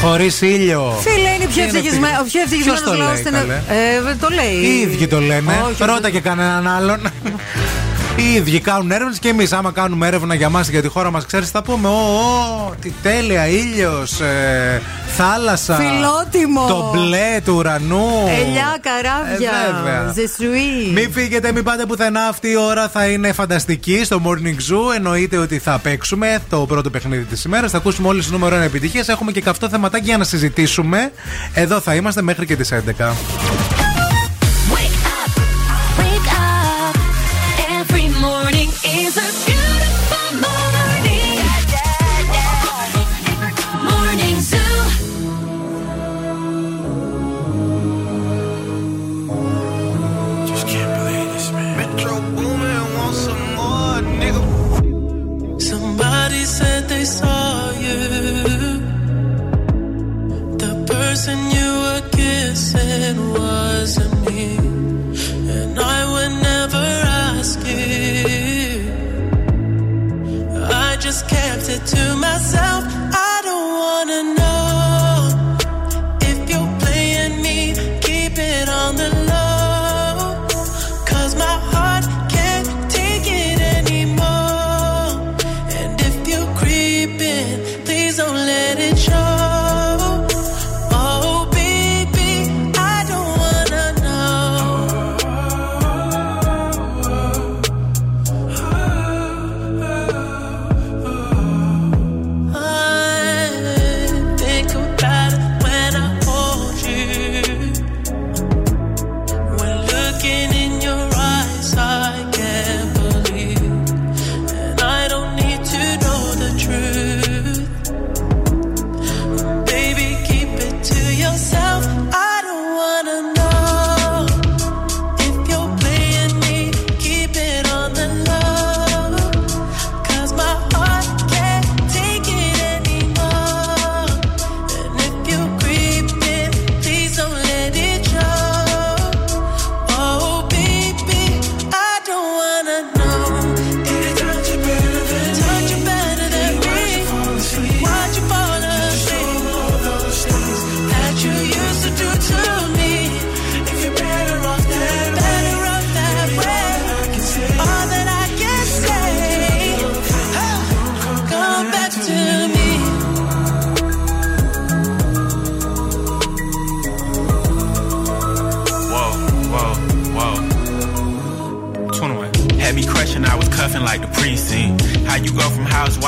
χωρίς 0.00 0.40
ήλιο. 0.40 0.98
Φίλε, 1.00 1.28
είναι 1.28 1.44
πιο 1.46 1.62
Είναι 1.62 1.70
ευτυχισμένο. 1.78 2.18
Ο 2.20 2.24
πιο 2.24 2.40
ευτυχισμένος 2.40 2.80
Ποιος 2.80 2.92
το 2.92 2.98
λαός 2.98 3.12
λέει, 3.12 3.20
στην 3.22 3.32
καλέ; 3.32 3.54
Ε, 3.54 4.14
το 4.20 4.28
λέει. 4.34 4.54
Οι 4.54 4.80
ίδιοι 4.80 5.06
το 5.06 5.20
λένε. 5.20 5.62
Όχι, 5.70 5.84
Ρώτα 5.84 6.00
δεν- 6.00 6.12
και 6.12 6.20
κανέναν 6.20 6.66
άλλον. 6.68 7.00
Οι 8.18 8.34
ίδιοι 8.34 8.60
κάνουν 8.60 8.90
έρευνες 8.90 9.18
και 9.18 9.28
εμείς, 9.28 9.52
άμα 9.52 9.72
κάνουμε 9.72 10.06
έρευνα 10.06 10.34
για 10.34 10.48
μας 10.48 10.68
για 10.68 10.82
τη 10.82 10.88
χώρα 10.88 11.10
μας, 11.10 11.26
ξέρεις, 11.26 11.50
θα 11.50 11.62
πούμε: 11.62 11.88
Ω, 11.88 11.92
ω, 11.92 12.74
τι 12.80 12.92
τέλεια, 13.02 13.46
ήλιος, 13.46 14.20
ε, 14.20 14.82
θάλασσα. 15.16 15.74
Φιλότιμο. 15.74 16.66
Το 16.66 16.90
μπλε 16.92 17.40
του 17.44 17.54
ουρανού. 17.56 18.08
Ελιά, 18.28 18.78
καράβια. 18.80 19.50
Ε, 19.68 19.72
βέβαια. 19.72 20.12
Ζεσουί. 20.12 20.92
Μην 20.92 21.12
φύγετε, 21.12 21.52
μην 21.52 21.64
πάτε 21.64 21.86
πουθενά. 21.86 22.26
Αυτή 22.26 22.48
η 22.48 22.56
ώρα 22.56 22.88
θα 22.88 23.06
είναι 23.06 23.32
φανταστική 23.32 24.04
στο 24.04 24.20
Morning 24.24 24.72
Zoo. 24.72 24.94
Εννοείται 24.96 25.36
ότι 25.36 25.58
θα 25.58 25.78
παίξουμε 25.82 26.38
το 26.50 26.58
πρώτο 26.58 26.90
παιχνίδι 26.90 27.24
της 27.24 27.44
ημέρας. 27.44 27.70
Θα 27.70 27.76
ακούσουμε 27.76 28.08
όλες 28.08 28.22
τις 28.22 28.32
νούμερο 28.32 28.56
1 28.56 28.60
επιτυχίες. 28.60 29.08
Έχουμε 29.08 29.32
και 29.32 29.40
καυτό 29.40 29.68
θεματάκι 29.68 30.04
για 30.04 30.18
να 30.18 30.24
συζητήσουμε. 30.24 31.12
Εδώ 31.54 31.80
θα 31.80 31.94
είμαστε 31.94 32.22
μέχρι 32.22 32.46
και 32.46 32.56
τις 32.56 32.72
11. 32.72 33.14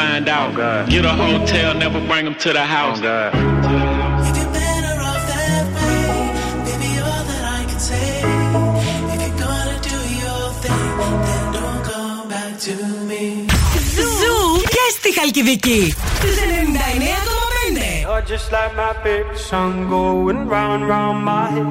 Find 0.00 0.26
out. 0.38 0.52
Get 0.92 1.04
a 1.12 1.14
hotel, 1.24 1.68
never 1.84 2.00
bring 2.10 2.24
them 2.26 2.36
to 2.44 2.50
the 2.58 2.64
house. 2.76 3.00
If 4.28 4.34
you're 4.38 4.52
better 4.58 4.96
off 5.10 5.22
that 5.32 5.64
way, 5.76 6.02
baby, 6.66 6.90
all 7.08 7.22
that 7.30 7.44
I 7.58 7.60
can 7.68 7.80
say. 7.90 8.08
If 9.12 9.18
you're 9.24 9.38
gonna 9.46 9.78
do 9.90 9.98
your 10.22 10.44
thing, 10.62 10.88
then 11.26 11.44
don't 11.56 11.82
come 11.90 12.24
back 12.34 12.52
to 12.66 12.74
me. 13.08 13.24
Ζου 14.18 14.36
και 14.74 14.84
στη 14.96 15.08
Χαλκιδική. 15.18 15.82
Στους 16.18 16.36
99,5. 16.40 18.06
You're 18.06 18.28
just 18.34 18.48
like 18.56 18.72
my 18.84 18.92
favorite 19.04 19.42
song 19.50 19.74
going 19.94 20.40
round 20.54 20.72
and 20.76 20.84
round 20.94 21.18
my 21.32 21.44
head. 21.54 21.70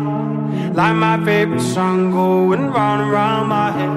Like 0.80 0.98
my 1.08 1.16
favorite 1.28 1.66
song 1.76 2.00
going 2.20 2.66
round 2.78 3.00
and 3.04 3.12
round 3.20 3.46
my 3.58 3.70
head. 3.78 3.96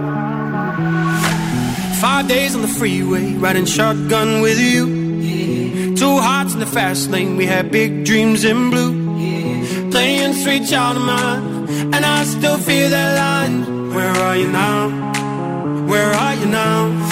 Five 2.03 2.27
days 2.27 2.57
on 2.57 2.63
the 2.63 2.67
freeway, 2.67 3.35
riding 3.35 3.65
shotgun 3.65 4.41
with 4.41 4.59
you. 4.59 5.95
Two 5.95 6.19
hearts 6.19 6.53
in 6.53 6.59
the 6.59 6.67
fast 6.67 7.11
lane, 7.11 7.37
we 7.37 7.47
had 7.47 7.71
big 7.71 8.05
dreams 8.05 8.43
in 8.43 8.71
blue. 8.71 8.93
Playing 9.93 10.33
sweet 10.33 10.69
child 10.69 10.97
of 10.97 11.05
mine, 11.05 11.69
and 11.95 12.05
I 12.05 12.25
still 12.25 12.59
feel 12.59 12.91
that 12.91 13.15
line. 13.17 13.95
Where 13.95 14.11
are 14.11 14.37
you 14.37 14.49
now? 14.49 14.89
Where 15.87 16.13
are 16.13 16.35
you 16.35 16.47
now? 16.47 17.12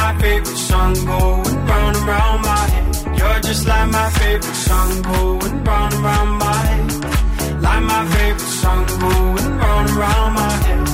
Like 0.00 0.16
my 0.16 0.22
favorite 0.22 0.62
song 0.70 0.94
going 1.10 1.66
round 1.70 1.96
and 1.96 2.06
round 2.12 2.40
my 2.50 2.64
head. 2.72 2.86
You're 3.18 3.40
just 3.48 3.64
like 3.70 3.88
my 3.98 4.08
favorite 4.20 4.60
song 4.68 4.90
going 5.10 5.64
round 5.68 5.92
and 5.94 6.02
round 6.08 6.32
my 6.44 6.60
head. 6.70 6.88
Like 7.66 7.82
my 7.92 8.02
favorite 8.14 8.54
song 8.62 8.84
going 9.02 9.50
round 9.62 9.88
and 9.90 9.98
round 10.04 10.30
my 10.38 10.52
head. 10.64 10.86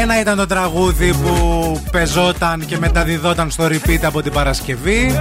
Ένα 0.00 0.20
ήταν 0.20 0.36
το 0.36 0.46
τραγούδι 0.46 1.14
που 1.14 1.80
πεζόταν 1.90 2.66
και 2.66 2.78
μεταδιδόταν 2.78 3.50
στο 3.50 3.64
repeat 3.64 4.00
από 4.02 4.22
την 4.22 4.32
Παρασκευή 4.32 5.18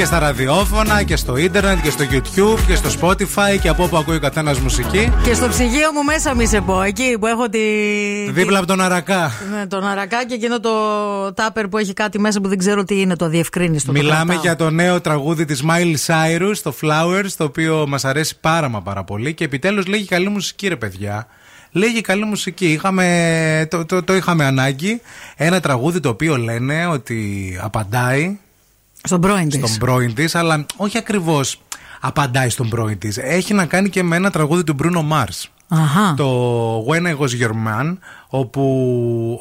και 0.00 0.06
στα 0.06 0.18
ραδιόφωνα 0.18 1.02
και 1.02 1.16
στο 1.16 1.36
ίντερνετ 1.36 1.78
και 1.82 1.90
στο 1.90 2.04
YouTube 2.10 2.58
και 2.66 2.74
στο 2.74 2.90
Spotify 3.00 3.58
και 3.62 3.68
από 3.68 3.84
όπου 3.84 3.96
ακούει 3.96 4.16
ο 4.16 4.20
καθένας 4.20 4.58
μουσική. 4.58 5.12
Και 5.24 5.34
στο 5.34 5.48
ψυγείο 5.48 5.92
μου 5.92 6.04
μέσα 6.04 6.34
μη 6.34 6.46
σε 6.46 6.60
πω, 6.60 6.82
εκεί 6.82 7.16
που 7.20 7.26
έχω 7.26 7.48
τη. 7.48 7.58
Δίπλα 8.30 8.58
από 8.58 8.66
τον 8.66 8.80
Αρακά. 8.80 9.32
Ναι, 9.52 9.66
τον 9.66 9.86
αρακά 9.86 10.24
και 10.24 10.34
εκείνο 10.34 10.60
το 10.60 10.70
τάπερ 11.34 11.68
που 11.68 11.78
έχει 11.78 11.92
κάτι 11.92 12.18
μέσα 12.18 12.40
που 12.40 12.48
δεν 12.48 12.58
ξέρω 12.58 12.84
τι 12.84 13.00
είναι, 13.00 13.16
το 13.16 13.28
διευκρίνηστο. 13.28 13.92
το 13.92 13.98
Μιλάμε 13.98 14.24
κρατάω. 14.24 14.42
για 14.42 14.56
το 14.56 14.70
νέο 14.70 15.00
τραγούδι 15.00 15.44
της 15.44 15.64
Miley 15.68 15.96
Cyrus, 16.06 16.56
το 16.62 16.74
Flowers, 16.82 17.30
το 17.36 17.44
οποίο 17.44 17.84
μας 17.88 18.04
αρέσει 18.04 18.36
πάρα 18.40 18.68
μα 18.68 18.80
πάρα 18.82 19.04
πολύ 19.04 19.34
και 19.34 19.44
επιτέλους 19.44 19.86
λέγει 19.86 20.04
καλή 20.04 20.28
μουσική 20.28 20.68
ρε 20.68 20.76
παιδιά. 20.76 21.26
Λέγει 21.70 22.00
καλή 22.00 22.24
μουσική. 22.24 22.66
Είχαμε, 22.66 23.66
το, 23.70 23.84
το, 23.84 24.02
το 24.02 24.14
είχαμε 24.14 24.44
ανάγκη. 24.44 25.00
Ένα 25.36 25.60
τραγούδι 25.60 26.00
το 26.00 26.08
οποίο 26.08 26.36
λένε 26.36 26.86
ότι 26.86 27.58
απαντάει 27.62 28.38
Στον 29.02 29.20
πρώην 29.20 29.48
της. 29.48 29.58
στον 29.58 29.78
πρώην 29.78 30.14
της, 30.14 30.34
αλλά 30.34 30.66
όχι 30.76 30.98
ακριβώς 30.98 31.60
απαντάει 32.00 32.48
στον 32.48 32.68
πρώην 32.68 32.98
της. 32.98 33.16
Έχει 33.18 33.54
να 33.54 33.66
κάνει 33.66 33.88
και 33.88 34.02
με 34.02 34.16
ένα 34.16 34.30
τραγούδι 34.30 34.64
του 34.64 34.76
Bruno 34.82 35.12
Mars. 35.12 35.44
Αχα. 35.68 36.14
Το 36.16 36.84
When 36.88 37.06
I 37.06 37.16
Was 37.18 37.42
Your 37.42 37.50
Man, 37.50 37.96
όπου 38.32 38.62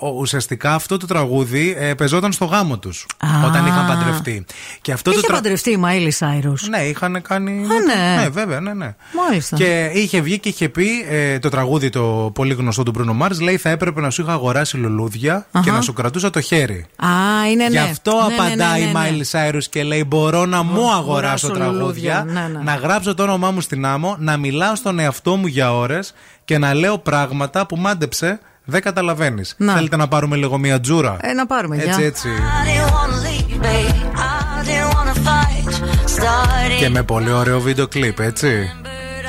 ο- 0.01 0.07
ουσιαστικά 0.19 0.73
αυτό 0.73 0.97
το 0.97 1.05
τραγούδι 1.05 1.75
ε, 1.79 1.93
παιζόταν 1.93 2.31
στο 2.31 2.45
γάμο 2.45 2.77
τους 2.79 3.05
Α. 3.17 3.45
όταν 3.47 3.65
είχαν 3.65 3.87
παντρευτεί. 3.87 4.45
Και 4.81 4.91
αυτό 4.91 5.11
Είχε 5.11 5.19
το 5.19 5.25
τρα- 5.27 5.35
παντρευτεί 5.35 5.71
η 5.71 5.77
Μάιλι 5.77 6.11
Σάιρους. 6.11 6.67
Ναι, 6.67 6.77
είχαν 6.81 7.21
κάνει. 7.21 7.51
ναι. 7.51 8.21
ναι, 8.21 8.29
βέβαια, 8.29 8.59
ναι, 8.59 8.73
ναι. 8.73 8.95
Μάλιστα. 9.27 9.55
Και 9.55 9.91
είχε 9.93 10.21
βγει 10.21 10.39
και 10.39 10.49
είχε 10.49 10.69
πει 10.69 10.87
ε, 11.09 11.39
το 11.39 11.49
τραγούδι 11.49 11.89
το 11.89 12.31
πολύ 12.33 12.53
γνωστό 12.53 12.83
του 12.83 12.93
Bruno 12.97 13.25
Mars. 13.25 13.39
Λέει 13.41 13.57
θα 13.57 13.69
έπρεπε 13.69 14.01
να 14.01 14.09
σου 14.09 14.21
είχα 14.21 14.31
αγοράσει 14.31 14.77
λουλούδια 14.77 15.45
και 15.51 15.57
Αχα. 15.57 15.71
να 15.71 15.81
σου 15.81 15.93
κρατούσα 15.93 16.29
το 16.29 16.41
χέρι. 16.41 16.85
Α, 16.95 17.07
είναι 17.51 17.63
ναι. 17.63 17.69
Γι' 17.69 17.77
αυτό 17.77 18.11
Ναι, 18.15 18.21
ναι, 18.21 18.35
ναι, 18.35 18.45
απαντάει 18.45 18.81
ναι, 18.81 18.89
η 18.89 18.91
ναι. 18.93 19.23
Miley 19.23 19.51
Cyrus 19.55 19.63
και 19.69 19.83
λέει: 19.83 20.03
Μπορώ 20.07 20.45
να 20.45 20.63
μου 20.63 20.71
αγοράσω 20.91 20.97
αγοράσω 20.97 21.49
τραγούδια, 21.49 21.71
λουλούδια, 21.79 22.25
ναι, 22.27 22.47
ναι. 22.57 22.63
να 22.63 22.75
γράψω 22.75 23.13
το 23.13 23.23
όνομά 23.23 23.51
μου 23.51 23.61
στην 23.61 23.85
άμμο, 23.85 24.15
να 24.19 24.37
μιλάω 24.37 24.75
στον 24.75 24.99
εαυτό 24.99 25.35
μου 25.35 25.47
για 25.47 25.75
ώρες 25.77 26.13
και 26.45 26.57
να 26.57 26.73
λέω 26.73 26.97
πράγματα 26.97 27.65
που 27.65 27.75
μάντεψε 27.77 28.39
δεν 28.69 28.81
καταλαβαίνεις. 28.81 29.53
Να. 29.57 29.73
Θέλετε 29.73 29.95
να 29.95 30.07
πάρουμε 30.07 30.35
λίγο 30.35 30.57
μία 30.57 30.79
τζούρα; 30.79 31.17
Ε, 31.21 31.33
να 31.33 31.45
πάρουμε, 31.45 31.75
Έτσι, 31.75 31.87
γεια. 31.99 32.05
έτσι. 32.05 32.27
I 32.27 32.67
didn't 32.67 32.93
wanna 32.93 33.17
leave, 33.27 33.61
babe. 33.65 33.95
I 34.15 34.63
didn't 34.67 34.95
wanna 34.95 35.13
the 35.13 35.27
fight 35.27 35.73
started. 36.17 36.77
Και 36.79 36.89
με 36.89 37.03
πολύ 37.03 37.31
ωραίο 37.31 37.59
βίντεο 37.59 37.87
κλιπ, 37.87 38.19
έτσι. 38.19 38.71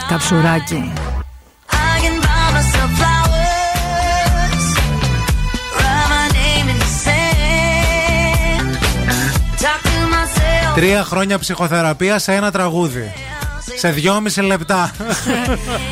Καψουράκι. 0.08 0.92
I 1.70 2.02
can 2.02 2.16
buy 2.26 2.46
myself 2.56 2.90
flowers, 3.00 4.66
write 5.78 6.08
my 6.14 6.26
name 6.40 6.66
in 6.72 6.78
the 6.84 6.90
sand, 7.04 8.70
talk 9.62 9.80
to 9.82 10.00
myself. 10.14 10.74
Τρία 10.74 11.04
χρόνια 11.04 11.38
ψυχοθεραπείας 11.38 12.22
σε 12.22 12.34
ένα 12.34 12.50
τραγούδι. 12.50 13.12
Σε 13.76 13.90
δυόμιση 13.90 14.40
λεπτά. 14.40 14.90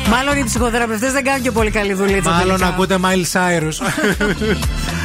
Μάλλον 0.09 0.37
οι 0.37 0.43
ψυχοθεραπευτές 0.43 1.11
δεν 1.11 1.23
κάνουν 1.23 1.41
και 1.41 1.51
πολύ 1.51 1.71
καλή 1.71 1.93
δουλίτσα. 1.93 2.29
Μάλλον 2.29 2.47
τελικά. 2.47 2.67
ακούτε 2.67 2.97
Miles 3.01 3.31
Cyrus. 3.31 3.77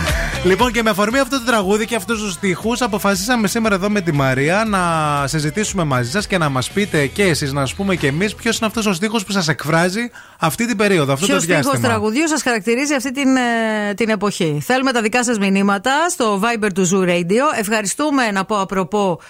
Λοιπόν, 0.44 0.72
και 0.72 0.82
με 0.82 0.90
αφορμή 0.90 1.18
αυτό 1.18 1.38
το 1.38 1.44
τραγούδι 1.44 1.86
και 1.86 1.94
αυτούς 1.96 2.20
τους 2.22 2.32
στίχους, 2.32 2.82
αποφασίσαμε 2.82 3.48
σήμερα 3.48 3.74
εδώ 3.74 3.90
με 3.90 4.00
τη 4.00 4.12
Μαρία 4.12 4.64
να 4.66 4.80
συζητήσουμε 5.26 5.84
μαζί 5.84 6.10
σας 6.10 6.26
και 6.26 6.38
να 6.38 6.48
μας 6.48 6.70
πείτε 6.70 7.06
και 7.06 7.22
εσείς, 7.22 7.52
να 7.52 7.60
σας 7.60 7.74
πούμε 7.74 7.94
και 7.96 8.06
εμείς, 8.06 8.34
ποιος 8.34 8.56
είναι 8.58 8.66
αυτός 8.66 8.86
ο 8.86 8.92
στίχος 8.92 9.24
που 9.24 9.32
σας 9.32 9.48
εκφράζει 9.48 10.10
αυτή 10.38 10.66
την 10.66 10.76
περίοδο, 10.76 11.12
αυτό 11.12 11.26
Ποιος 11.26 11.38
το 11.38 11.44
στίχος 11.44 11.62
διάστημα. 11.64 11.88
τραγουδιού 11.88 12.28
σας 12.28 12.42
χαρακτηρίζει 12.42 12.94
αυτή 12.94 13.12
την, 13.12 13.36
ε, 13.36 13.94
την 13.94 14.08
εποχή; 14.08 14.62
Θέλουμε 14.66 14.92
τα 14.92 15.02
δικά 15.02 15.24
σας 15.24 15.38
μηνύματα 15.38 16.08
στο 16.08 16.40
Viber 16.42 16.68
του 16.74 16.88
Zoo 16.92 17.08
Radio. 17.08 17.58
Ευχαριστούμε 17.58 18.30
να 18.30 18.44
πω 18.44 18.60
απροπό 18.60 19.20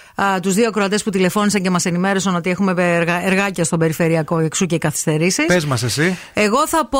τους 0.41 0.53
δύο 0.53 0.71
κροατέ 0.71 0.97
που 1.03 1.09
τηλεφώνησαν 1.09 1.61
και 1.61 1.69
μας 1.69 1.85
ενημέρωσαν 1.85 2.35
ότι 2.35 2.49
έχουμε 2.49 2.73
εργα- 2.77 3.25
εργάκια 3.25 3.63
στον 3.63 3.79
περιφερειακό 3.79 4.39
εξού 4.39 4.65
και 4.65 4.77
καθυστερήσεις. 4.77 5.45
Πες 5.45 5.65
μας, 5.65 5.83
εσύ. 5.83 6.17
Εγώ 6.33 6.67
θα 6.67 6.87
πω 6.89 6.99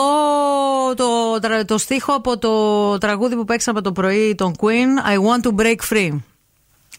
το, 0.95 1.05
τρα- 1.41 1.65
το 1.65 1.77
στίχο 1.77 2.13
από 2.13 2.37
το 2.37 2.51
τραγούδι 2.97 3.35
που 3.35 3.45
παίξαμε 3.45 3.81
το 3.81 3.91
πρωί 3.91 4.03
των 4.35 4.53
Queen 4.61 5.11
I 5.13 5.15
want 5.17 5.41
to 5.49 5.55
break 5.63 5.93
free. 5.93 6.11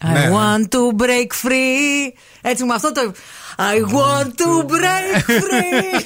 I 0.05 0.13
Ναι. 0.13 0.31
want 0.33 0.63
to 0.63 1.03
break 1.03 1.47
free. 1.47 2.13
Έτσι 2.43 2.65
με 2.65 2.75
αυτό 2.75 2.93
το. 2.93 3.13
I 3.57 3.81
want 3.95 4.27
to 4.27 4.67
break 4.73 5.21
free. 5.27 6.01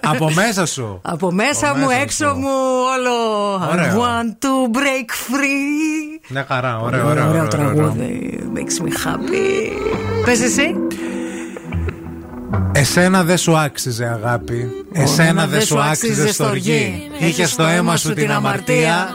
Από 0.12 0.30
μέσα 0.30 0.66
σου. 0.66 1.00
Από 1.02 1.30
μέσα 1.32 1.74
μου, 1.74 1.88
έξω 2.02 2.34
μου, 2.34 2.48
όλο. 2.96 3.54
I 3.56 3.68
Ωραίο. 3.72 4.02
want 4.02 4.28
to 4.46 4.76
break 4.76 5.08
free. 5.34 6.20
Μια 6.28 6.44
χαρά, 6.48 6.78
ωραίο, 6.80 7.06
Ωραίο, 7.08 7.10
ωραίο. 7.10 7.28
ωραίο 7.28 7.40
ωραίο, 7.40 7.48
τραγούδι. 7.48 8.38
Makes 8.54 8.84
me 8.84 8.88
happy. 9.06 9.72
Πες 10.24 10.40
εσύ. 10.40 10.74
Εσένα 12.72 13.22
δεν 13.24 13.38
σου 13.38 13.56
άξιζε 13.56 14.04
αγάπη 14.04 14.70
Εσένα 14.92 15.46
δεν 15.46 15.62
σου 15.62 15.80
άξιζε 15.80 16.32
στοργή 16.32 17.10
Είχε 17.18 17.46
στο 17.46 17.62
αίμα 17.62 17.96
σου 17.96 18.14
την 18.14 18.30
αμαρτία 18.32 19.14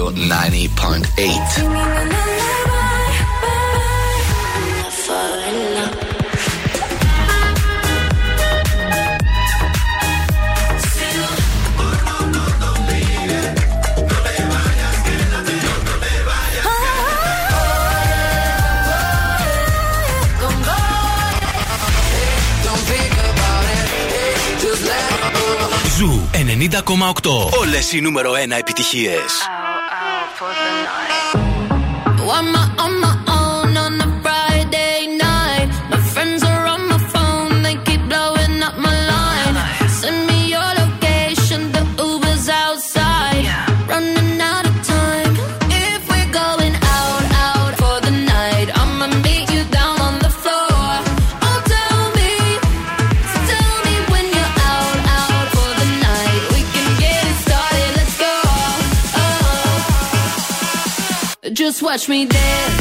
Radio 0.00 0.12
90.8. 0.12 2.00
Ζου 25.96 26.28
90,8. 26.32 27.58
Όλες 27.60 27.92
οι 27.92 28.00
νούμερο 28.00 28.32
1 28.32 28.58
επιτυχίες. 28.58 29.22
Watch 61.90 62.08
me 62.08 62.24
dance. 62.24 62.79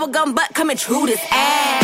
Bubblegum 0.00 0.34
butt 0.34 0.54
coming 0.54 0.78
true 0.78 1.06
this 1.06 1.20
ass. 1.30 1.80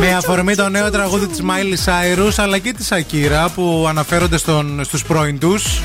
Με 0.00 0.14
αφορμή 0.14 0.54
το 0.54 0.68
νέο 0.68 0.90
τραγούδι 0.90 1.26
της 1.26 1.42
Miley 1.42 1.76
Cyrus 1.84 2.32
αλλά 2.36 2.58
και 2.58 2.72
της 2.72 2.88
Akira 2.92 3.48
που 3.54 3.86
αναφέρονται 3.88 4.36
στον, 4.36 4.84
στους 4.84 5.04
πρώην 5.04 5.38
τους. 5.38 5.80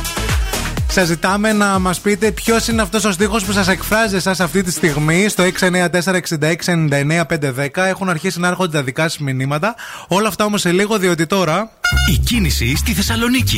Σας 0.93 1.07
ζητάμε 1.07 1.53
να 1.53 1.79
μας 1.79 1.99
πείτε 1.99 2.31
ποιος 2.31 2.67
είναι 2.67 2.81
αυτός 2.81 3.03
ο 3.03 3.11
στίχος 3.11 3.45
που 3.45 3.51
σας 3.51 3.67
εκφράζει 3.67 4.15
εσάς 4.15 4.39
αυτή 4.39 4.63
τη 4.63 4.71
στιγμή 4.71 5.27
στο 5.29 5.43
694-6699-510. 5.43 7.67
Έχουν 7.73 8.09
αρχίσει 8.09 8.39
να 8.39 8.47
έρχονται 8.47 8.77
τα 8.77 8.83
δικά 8.83 9.03
σας 9.03 9.17
μηνύματα. 9.17 9.75
Όλα 10.07 10.27
αυτά 10.27 10.45
όμως 10.45 10.61
σε 10.61 10.71
λίγο 10.71 10.97
διότι 10.97 11.25
τώρα... 11.25 11.71
Η 12.11 12.17
κίνηση 12.17 12.75
στη 12.75 12.93
Θεσσαλονίκη. 12.93 13.57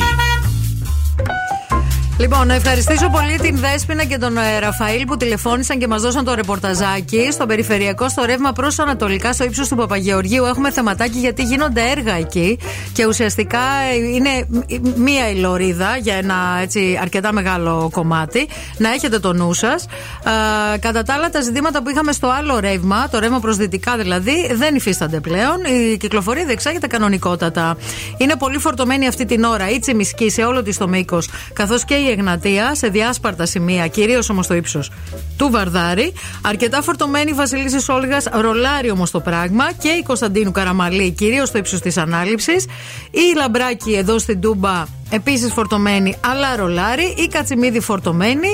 Λοιπόν, 2.19 2.47
να 2.47 2.53
ευχαριστήσω 2.53 3.09
πολύ 3.09 3.39
την 3.41 3.57
Δέσποινα 3.57 4.03
και 4.03 4.17
τον 4.17 4.37
ε, 4.37 4.59
Ραφαήλ 4.59 5.05
που 5.05 5.17
τηλεφώνησαν 5.17 5.79
και 5.79 5.87
μας 5.87 6.01
δώσαν 6.01 6.25
το 6.25 6.33
ρεπορταζάκι 6.33 7.27
στο 7.31 7.45
περιφερειακό 7.45 8.09
στο 8.09 8.25
ρεύμα 8.25 8.51
προς 8.51 8.79
Ανατολικά, 8.79 9.33
στο 9.33 9.43
ύψος 9.43 9.67
του 9.67 9.75
Παπαγεωργίου. 9.75 10.45
Έχουμε 10.45 10.71
θεματάκι 10.71 11.17
γιατί 11.19 11.43
γίνονται 11.43 11.81
έργα 11.97 12.13
εκεί 12.13 12.59
και 12.93 13.05
ουσιαστικά 13.05 13.59
ε, 13.91 13.95
είναι 13.95 14.29
μ- 14.49 14.97
μία 14.97 15.29
η 15.29 15.35
λωρίδα 15.35 15.97
για 15.97 16.15
ένα 16.15 16.35
έτσι, 16.61 16.99
αρκετά 17.01 17.33
μεγάλο 17.33 17.89
κομμάτι. 17.91 18.47
Να 18.77 18.89
έχετε 18.89 19.19
το 19.19 19.33
νου 19.33 19.53
σας. 19.53 19.85
κατά 20.79 21.03
τα 21.03 21.13
άλλα, 21.13 21.29
τα 21.29 21.41
ζητήματα 21.41 21.83
που 21.83 21.89
είχαμε 21.89 22.11
στο 22.11 22.27
άλλο 22.27 22.59
ρεύμα, 22.59 23.09
το 23.09 23.19
ρεύμα 23.19 23.39
προς 23.39 23.57
δυτικά 23.57 23.97
δηλαδή, 23.97 24.53
δεν 24.53 24.75
υφίστανται 24.75 25.19
πλέον. 25.19 25.57
Η 25.93 25.97
κυκλοφορία 25.97 26.45
διεξάγεται 26.45 26.87
κανονικότατα. 26.87 27.77
Είναι 28.17 28.35
πολύ 28.35 28.57
φορτωμένη 28.57 29.07
αυτή 29.07 29.25
την 29.25 29.43
ώρα 29.43 29.69
η 29.69 29.79
Τσιμισκή 29.79 30.29
σε 30.29 30.43
όλο 30.43 30.63
της 30.63 30.77
το 30.77 30.87
μήκος, 30.87 31.29
καθώς 31.53 31.85
και 31.85 31.93
η 31.93 32.04
Εγνατία 32.09 32.75
σε 32.75 32.87
διάσπαρτα 32.87 33.45
σημεία, 33.45 33.87
κυρίως 33.87 34.29
όμως 34.29 34.45
στο 34.45 34.53
ύψος 34.53 34.91
του 35.37 35.49
Βαρδάρη. 35.51 36.13
Αρκετά 36.41 36.81
φορτωμένη 36.81 37.31
η 37.31 37.33
Βασιλίση 37.33 37.91
Όλγα, 37.91 38.17
ρολάρι 38.31 38.91
όμως 38.91 39.11
το 39.11 39.19
πράγμα 39.19 39.71
και 39.71 39.89
η 39.89 40.03
Κωνσταντίνου 40.03 40.51
Καραμαλή, 40.51 41.11
κυρίως 41.11 41.47
στο 41.47 41.57
ύψος 41.57 41.79
της 41.79 41.97
ανάληψης. 41.97 42.65
Η 43.11 43.37
Λαμπράκη 43.37 43.93
εδώ 43.93 44.19
στην 44.19 44.41
Τούμπα 44.41 44.83
Επίσης 45.09 45.53
φορτωμένη, 45.53 46.15
αλλά 46.19 46.55
ρολάρι. 46.55 47.03
Η 47.17 47.27
Κατσιμίδη 47.27 47.79
φορτωμένη. 47.79 48.47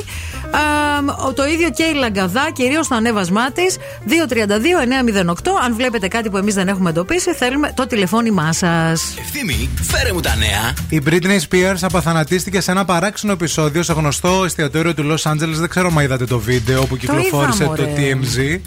Α, 0.52 1.28
ο- 1.28 1.34
το 1.34 1.46
ίδιο 1.46 1.70
και 1.70 1.84
η 1.84 1.94
Λαγκαδά, 1.94 2.50
κυρίως 2.54 2.86
στο 2.86 2.96
ανέβασμά 2.96 3.52
της. 3.52 3.78
232-908. 4.06 5.52
Αν 5.66 5.76
βλέπετε 5.76 6.08
κάτι 6.08 6.30
που 6.30 6.38
εμείς 6.38 6.54
δεν 6.54 6.68
έχουμε 6.68 6.90
εντοπίσει, 6.90 7.34
θέλουμε 7.34 7.72
το 7.76 7.88
τηλεφώνημά 7.88 8.54
σας. 8.54 9.14
Ευθύμη, 9.20 9.70
φέρε 9.82 10.14
μου 10.14 10.20
τα 10.20 10.36
νέα. 10.36 10.74
Η 10.90 11.02
Britney 11.10 11.40
Spears 11.50 11.78
απαθανατίστηκε 11.82 12.62
σε 12.62 12.72
ένα 12.72 12.86
παράξενο 12.86 13.34
επεισόδιο 13.34 13.84
στο 13.84 13.94
γνωστό 13.94 14.44
εστιατόριο 14.46 14.94
του 14.94 15.04
Los 15.18 15.32
Angeles. 15.32 15.54
Δεν 15.60 15.70
ξέρω 15.70 15.92
αν 15.98 16.04
είδατε 16.04 16.26
το 16.26 16.40
βίντεο 16.40 16.86
που 16.86 16.98
κυκλοφόρησε 16.98 17.64
είδα, 17.64 17.76
το 17.76 17.82
μωρέ. 17.84 17.94
TMZ. 17.98 18.60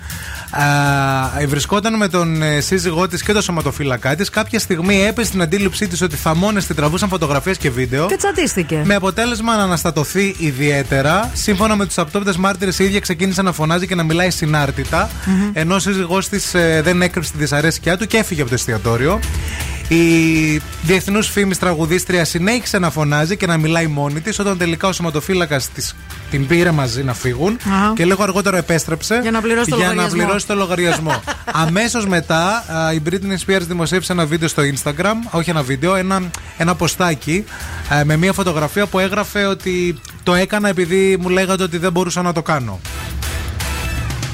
Α, 0.63 1.47
βρισκόταν 1.47 1.97
με 1.97 2.09
τον 2.09 2.43
ε, 2.43 2.61
σύζυγό 2.61 3.09
της 3.09 3.23
και 3.23 3.33
το 3.33 3.43
σωματοφύλακά 3.43 4.17
της. 4.17 4.31
Κάποια 4.31 4.59
στιγμή 4.59 5.05
έπεσε 5.05 5.29
στην 5.29 5.43
αντίληψή 5.43 5.89
της 5.89 6.03
ότι 6.03 6.17
θαμώνε 6.17 6.61
την 6.61 6.77
τραβούσαν 6.77 7.09
φωτογραφίες 7.09 7.57
και 7.59 7.71
βίντεο. 7.71 8.07
Και 8.07 8.17
τσατίστηκε. 8.17 8.83
Με 8.85 8.95
αποτέλεσμα 8.95 9.57
να 9.57 9.63
αναστατωθεί 9.63 10.35
ιδιαίτερα. 10.39 11.31
Σύμφωνα 11.33 11.77
με 11.77 11.87
τους 11.87 11.99
απτόπτες 11.99 12.37
μάρτυρες, 12.37 12.79
η 12.79 12.85
ίδια 12.85 13.01
ξεκίνησε 13.01 13.43
να 13.43 13.53
φωνάζει 13.53 13.87
και 13.87 13.95
να 13.95 14.03
μιλάει 14.03 14.31
συνάρτητα. 14.31 15.11
Μμμ. 15.27 15.51
Ενώ 15.53 15.75
ο 15.75 15.79
σύζυγός 15.79 16.29
της 16.29 16.55
δεν 16.83 17.03
έκρυψε 17.03 17.33
τη 17.33 17.39
δυσαρέσκειά 17.39 17.97
του 17.97 18.07
και 18.07 18.17
έφυγε 18.17 18.41
από 18.41 18.49
το 18.49 18.55
εστιατόριο. 18.55 19.21
Η 19.89 20.61
διεθνούς 20.83 21.29
φήμης 21.29 21.59
τραγουδίστρια 21.59 22.25
συνέχισε 22.25 22.79
να 22.79 22.91
φωνάζει 22.91 23.37
και 23.37 23.47
να 23.47 23.57
μιλάει 23.57 23.87
μόνη 23.87 24.21
της, 24.21 24.39
όταν 24.39 24.59
τελικά 24.59 24.89
ο 24.89 24.93
σωματοφύλακας 24.93 25.71
την 26.31 26.47
πήρε 26.47 26.71
μαζί 26.71 27.03
να 27.05 27.15
φύγουν 27.15 27.59
Αχα. 27.67 27.93
και 27.97 28.05
λίγο 28.05 28.23
αργότερα 28.23 28.57
επέστρεψε 28.57 29.19
Για 29.23 29.31
να 29.31 29.41
πληρώσει 29.41 29.71
το 29.71 29.77
για 29.77 29.87
να 29.87 29.93
λογαριασμό. 29.93 30.23
πληρώσει 30.23 30.47
το 30.47 30.55
λογαριασμό. 30.55 31.23
Αμέσως 31.67 32.07
μετά 32.07 32.65
α, 32.77 32.93
η 32.93 33.03
Britney 33.11 33.51
Spears 33.51 33.61
δημοσίευσε 33.61 34.13
ένα 34.13 34.27
βίντεο 34.27 34.49
στο 34.49 34.63
Instagram, 34.63 35.15
όχι 35.31 35.51
ένα 35.51 35.63
βίντεο, 35.63 35.95
ένα, 35.95 36.23
ένα 36.57 36.75
ποστάκι 36.75 37.45
α, 37.95 38.05
με 38.05 38.17
μια 38.17 38.33
φωτογραφία 38.33 38.87
που 38.87 38.99
έγραφε 38.99 39.45
ότι 39.45 39.99
το 40.23 40.35
έκανα 40.35 40.69
επειδή 40.69 41.17
μου 41.21 41.29
λέγατε 41.29 41.63
ότι 41.63 41.79
δεν 41.79 41.93
μπορούσα 41.93 42.23
να 42.23 42.33
το 42.33 42.43
κάνω. 42.43 42.81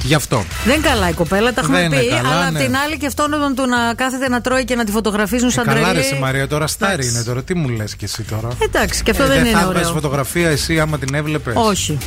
Γι' 0.02 0.14
αυτό. 0.14 0.44
Δεν 0.64 0.81
καλά 0.82 1.09
η 1.09 1.12
κοπέλα, 1.12 1.52
τα 1.52 1.60
έχουμε 1.60 1.78
Δεν 1.81 1.90
πει. 1.90 1.97
είναι 1.97 2.14
καλά, 2.16 2.28
αλλά 2.28 2.47
απ' 2.47 2.52
ναι. 2.52 2.59
την 2.59 2.77
άλλη 2.77 2.97
και 2.98 3.06
αυτόν 3.06 3.31
τον 3.31 3.55
του 3.55 3.66
να 3.66 3.94
κάθεται 3.94 4.28
να 4.28 4.40
τρώει 4.40 4.64
και 4.64 4.74
να 4.74 4.85
τη 4.85 4.93
φωτογραφίζουν 4.93 5.51
σαν 5.51 5.64
Καλά 5.64 5.78
ρε 5.78 5.85
τρελή. 5.85 5.98
εσύ, 5.98 6.14
Μαρία, 6.20 6.47
τώρα 6.48 6.66
στάρι 6.66 6.93
Εντάξει. 6.93 7.10
είναι 7.10 7.22
τώρα. 7.24 7.43
Τι 7.43 7.55
μου 7.55 7.68
λες 7.68 7.94
και 7.97 8.05
εσύ 8.05 8.22
τώρα; 8.22 8.48
Εντάξει, 8.59 9.02
και 9.02 9.10
αυτό 9.10 9.22
Ε, 9.22 9.27
δεν 9.27 9.39
είναι 9.39 9.51
θα 9.51 9.56
ωραίο. 9.59 9.68
έβγαζες 9.70 9.90
φωτογραφία 9.93 10.48
εσύ 10.51 10.81
άμα 10.81 10.98
την 10.98 11.14
έβλεπες; 11.14 11.55
Όχι. 11.56 11.98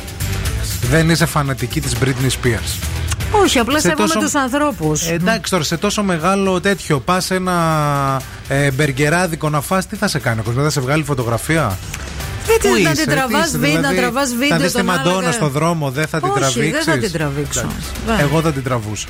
Δεν 0.90 1.10
είσαι 1.10 1.26
φανατική 1.26 1.80
της 1.80 1.92
Britney 2.04 2.30
Spears. 2.30 2.78
Όχι, 3.42 3.58
απλά 3.58 3.78
Σε 3.80 3.88
σέβομαι 3.88 4.06
τόσο- 4.08 4.18
τους 4.20 4.34
ανθρώπους. 4.34 5.08
Ε, 5.08 5.12
εντάξει 5.12 5.50
τώρα 5.50 5.64
σε 5.64 5.76
τόσο 5.76 6.02
μεγάλο 6.02 6.60
τέτοιο 6.60 7.00
πας 7.00 7.30
ένα 7.30 7.54
ε, 8.48 8.70
μπεργκεράδικο 8.70 9.48
να 9.50 9.60
φας 9.60 9.86
τι 9.86 9.96
θα 9.96 10.08
σε 10.08 10.18
κάνει 10.18 10.38
ο 10.40 10.42
κόσμος, 10.42 10.62
δεν 10.62 10.72
θα 10.72 10.80
σε 10.80 10.86
βγάλει 10.86 11.02
φωτογραφία; 11.04 11.78
Γιατί 12.46 12.68
Πού 12.68 12.72
να 12.72 12.78
είσαι, 12.78 12.92
την 12.92 13.04
τι 13.04 13.10
τραβά 13.10 13.44
είσαι, 13.46 13.58
βίντεο, 13.58 13.80
να 13.80 13.88
δηλαδή, 13.88 13.96
τραβά 13.96 14.24
βίντεο. 14.24 14.48
Θα 14.48 14.56
δεις 14.56 14.72
τη 14.72 14.76
τον 14.76 14.86
Μαντόνα 14.86 15.16
άλλο, 15.18 15.32
στο 15.32 15.48
δρόμο, 15.48 15.90
δεν 15.90 16.06
θα 16.06 16.20
την 16.20 16.28
Όχι, 16.28 16.38
τραβήξεις 16.38 16.84
δεν 16.84 16.94
θα 16.94 17.00
την 17.00 17.12
τραβήξω. 17.12 17.60
Εντάξει. 17.60 17.88
Ναι. 18.06 18.16
Εγώ 18.22 18.40
θα 18.40 18.52
την 18.52 18.62
τραβούσα. 18.62 19.08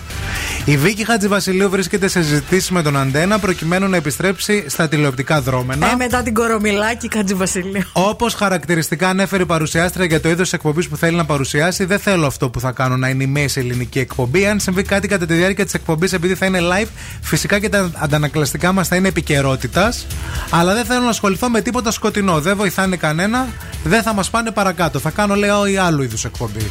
Η 0.65 0.77
Βίκη 0.77 1.05
Χατζηβασιλείου 1.05 1.71
βρίσκεται 1.71 2.09
σε 2.09 2.23
συζητήσεις 2.23 2.71
με 2.71 2.83
τον 2.83 2.97
Αντένα 2.97 3.39
προκειμένου 3.39 3.89
να 3.89 3.97
επιστρέψει 3.97 4.65
στα 4.69 4.89
τηλεοπτικά 4.89 5.41
δρόμενα. 5.41 5.91
Ε, 5.91 5.97
μετά 5.97 6.23
την 6.23 6.35
κορομιλάκη 6.35 7.09
Χατζη 7.15 7.35
Βασιλείου. 7.35 7.83
Όπως 7.93 8.35
χαρακτηριστικά 8.35 9.09
ανέφερε 9.09 9.43
η 9.43 9.47
παρουσιάστρια 9.47 10.07
για 10.07 10.21
το 10.21 10.29
είδος 10.29 10.53
εκπομπής 10.53 10.89
που 10.89 10.97
θέλει 10.97 11.17
να 11.17 11.25
παρουσιάσει, 11.25 11.85
δεν 11.85 11.99
θέλω 11.99 12.27
αυτό 12.27 12.51
που 12.51 12.61
θα 12.61 12.73
κάνω 12.73 12.97
να 12.97 13.09
είναι 13.09 13.23
η 13.23 13.27
μέση 13.27 13.61
ελληνική 13.61 13.99
εκπομπή. 13.99 14.47
Αν 14.47 14.61
συμβεί 14.61 14.83
κάτι 14.83 15.09
κατά 15.09 15.27
τη 15.27 15.35
διάρκεια 15.35 15.65
της 15.65 15.75
εκπομπής, 15.75 16.13
επειδή 16.13 16.35
θα 16.35 16.47
είναι 16.47 16.59
live, 16.63 16.89
φυσικά 17.21 17.59
και 17.59 17.69
τα 17.69 17.91
αντανακλαστικά 17.95 18.73
μας 18.73 18.89
θα 18.89 18.97
είναι 18.97 19.09
επικαιρότητας. 19.09 20.07
Αλλά 20.51 20.75
δεν 20.75 20.85
θέλω 20.85 21.01
να 21.01 21.09
ασχοληθώ 21.09 21.49
με 21.49 21.61
τίποτα 21.61 21.91
σκοτεινό. 21.91 22.41
Δεν 22.41 22.57
βοηθάνε 22.57 22.97
κανένα, 22.97 23.24
δεν 23.85 24.03
θα 24.03 24.13
μας 24.13 24.31
πάνε 24.31 24.51
παρακάτω. 24.51 24.99
Θα 24.99 25.11
κάνω, 25.11 25.35
λέω, 25.35 25.67
ή 25.67 25.77
άλλου 25.77 26.03
είδους 26.03 26.25
εκπομπή. 26.25 26.71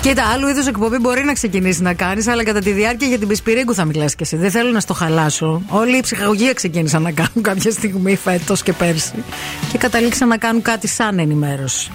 Κοίτα, 0.00 0.24
άλλου 0.24 0.48
είδους 0.48 0.66
εκπομπή 0.66 0.98
μπορεί 0.98 1.24
να 1.24 1.32
ξεκινήσεις 1.32 1.80
να 1.80 1.94
κάνεις, 1.94 2.26
αλλά 2.26 2.44
κατά 2.44 2.60
τη 2.60 2.70
διάρκεια 2.70 3.06
για 3.06 3.18
την 3.18 3.28
Πισπυρίγκου 3.28 3.74
θα 3.74 3.84
μιλάς 3.84 4.14
και 4.14 4.22
εσύ. 4.22 4.36
Δεν 4.36 4.50
θέλω 4.50 4.70
να 4.70 4.80
στο 4.80 4.94
χαλάσω. 4.94 5.62
Όλη 5.68 5.96
η 5.96 6.00
ψυχαγωγία 6.00 6.52
ξεκίνησαν 6.52 7.02
να 7.02 7.10
κάνουν 7.10 7.42
κάποια 7.42 7.70
στιγμή 7.70 8.16
φέτος 8.16 8.62
και 8.62 8.72
πέρσι. 8.72 9.24
Και 9.72 9.78
καταλήξαν 9.78 10.28
να 10.28 10.36
κάνουν 10.36 10.62
κάτι 10.62 10.88
σαν 10.88 11.18
ενημέρωση. 11.18 11.90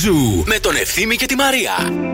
Morning 0.00 0.40
Zoo 0.40 0.44
με 0.46 0.58
τον 0.58 0.76
Ευθύμη 0.76 1.16
και 1.16 1.26
τη 1.26 1.34
Μαρία. 1.34 2.09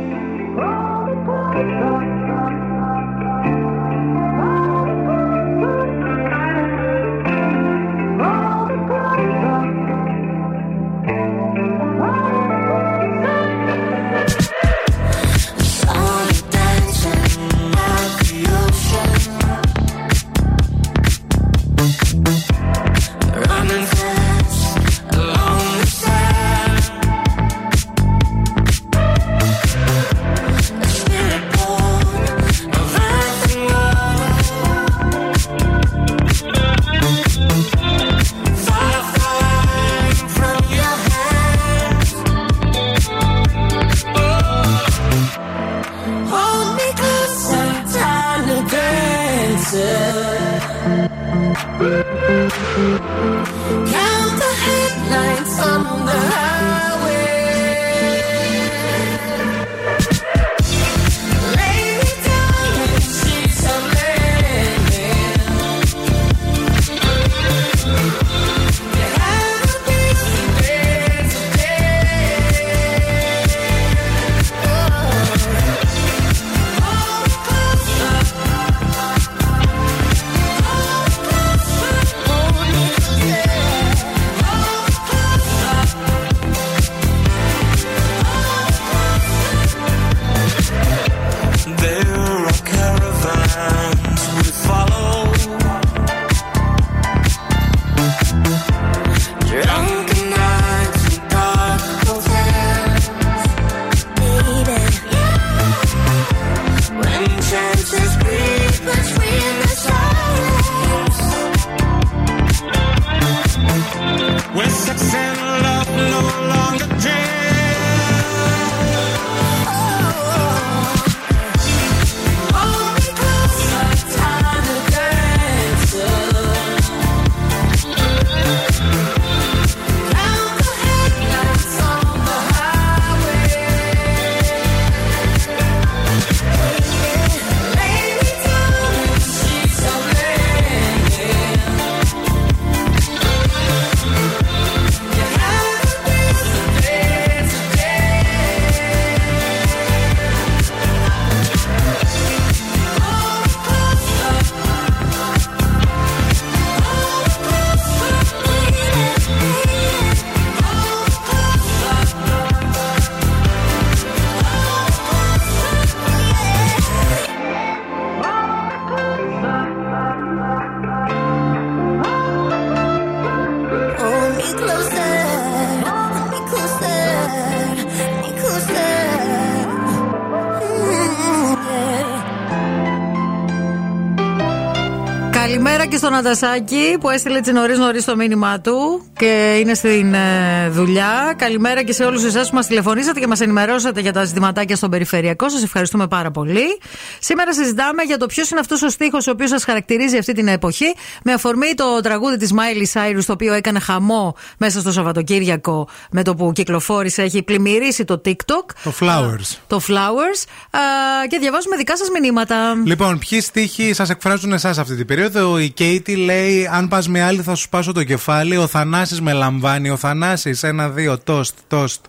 Καλημέρα 186.17 186.37
και 186.37 186.47
στον 186.47 186.51
Αντασάκη 186.59 186.99
που 187.01 187.11
έστειλε 187.11 187.39
έτσι 187.39 187.53
νωρί 187.53 187.77
νωρί 187.77 188.03
το 188.03 188.17
μήνυμά 188.17 188.61
του 188.61 189.07
και 189.19 189.57
είναι 189.61 189.75
στην 189.75 190.15
ε, 190.15 190.69
δουλειά. 190.69 191.35
Καλημέρα 191.37 191.83
και 191.83 191.93
σε 191.93 192.05
όλους 192.05 192.25
εσάς 192.25 192.49
που 192.49 192.55
μας 192.55 192.67
τηλεφωνήσατε 192.67 193.21
και 193.21 193.27
μας 193.27 193.41
ενημερώσατε 193.41 194.01
για 194.01 194.13
τα 194.13 194.25
ζητηματάκια 194.25 194.77
στον 194.77 194.91
περιφερειακό. 194.91 195.49
Σας 195.49 195.63
ευχαριστούμε 195.63 196.07
πάρα 196.07 196.31
πολύ. 196.31 196.79
Σήμερα 197.19 197.55
συζητάμε 197.55 198.03
για 198.03 198.17
το 198.17 198.27
ποιος 198.27 198.51
είναι 198.51 198.61
αυτός 198.61 198.83
ο 198.83 198.89
στίχος 198.89 199.27
ο 199.27 199.31
οποίος 199.31 199.51
σας 199.51 199.65
χαρακτηρίζει 199.65 200.19
αυτή 200.19 200.33
την 200.33 200.49
εποχή 200.49 200.95
με 201.25 201.33
αφορμή 201.33 201.75
το 201.75 202.01
τραγούδι 202.03 202.37
της 202.37 202.53
Miley 202.53 203.01
Cyrus 203.01 203.23
το 203.27 203.33
οποίο 203.33 203.53
έκανε 203.53 203.81
χαμό 203.81 204.37
μέσα 204.59 204.81
στο 204.81 204.93
Σαββατοκύριακο 204.93 205.89
με 206.11 206.23
το 206.23 206.35
που 206.35 206.53
κυκλοφόρησε. 206.53 207.23
Έχει 207.23 207.43
πλημμυρίσει 207.43 208.05
το 208.05 208.21
TikTok. 208.25 208.75
Το 208.85 208.93
Flowers. 209.01 209.57
Το 209.67 209.81
Flowers. 209.89 210.45
Α, 210.71 210.81
και 211.29 211.39
διαβάζουμε 211.39 211.77
δικά 211.77 211.97
σας 211.97 212.09
μηνύματα. 212.21 212.75
Λοιπόν, 212.85 213.19
ποιοι 213.29 213.41
στίχοι 213.41 213.93
σας 213.93 214.11
εκφράζουν 214.11 214.53
εσάς 214.53 214.79
αυτή 214.79 214.97
την 214.97 215.07
περίοδο; 215.07 215.59
Η 215.59 215.71
Κέιτι 215.71 216.17
λέει: 216.17 216.69
Αν 216.73 216.89
πας 216.89 217.09
με 217.09 217.23
άλλη, 217.23 217.43
θα 217.43 217.55
σου 217.55 217.63
σπάσω 217.63 217.93
το 217.93 218.05
κεφάλι. 218.05 218.57
Ο 218.57 218.67
Θανάσης 219.07 219.21
με 219.21 219.33
λαμβάνει. 219.33 219.91
Ο 219.91 219.97
Θανάσης, 219.97 220.63
ένα-δύο, 220.63 221.19
τόστ, 221.19 221.55
τόστ. 221.69 222.05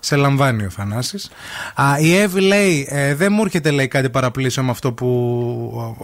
Σε 0.00 0.16
λαμβάνει 0.16 0.64
ο 0.64 0.70
Θανάσης. 0.70 1.30
Α, 1.74 1.98
η 1.98 2.16
Εύη 2.16 2.40
λέει: 2.40 2.86
ε, 2.90 3.14
Δεν 3.14 3.32
μου 3.32 3.42
έρχεται 3.42 3.70
λέει 3.70 3.88
κάτι 3.88 4.10
παραπλήσιο 4.10 4.62
με 4.62 4.70
αυτό 4.70 4.92
που. 4.92 5.94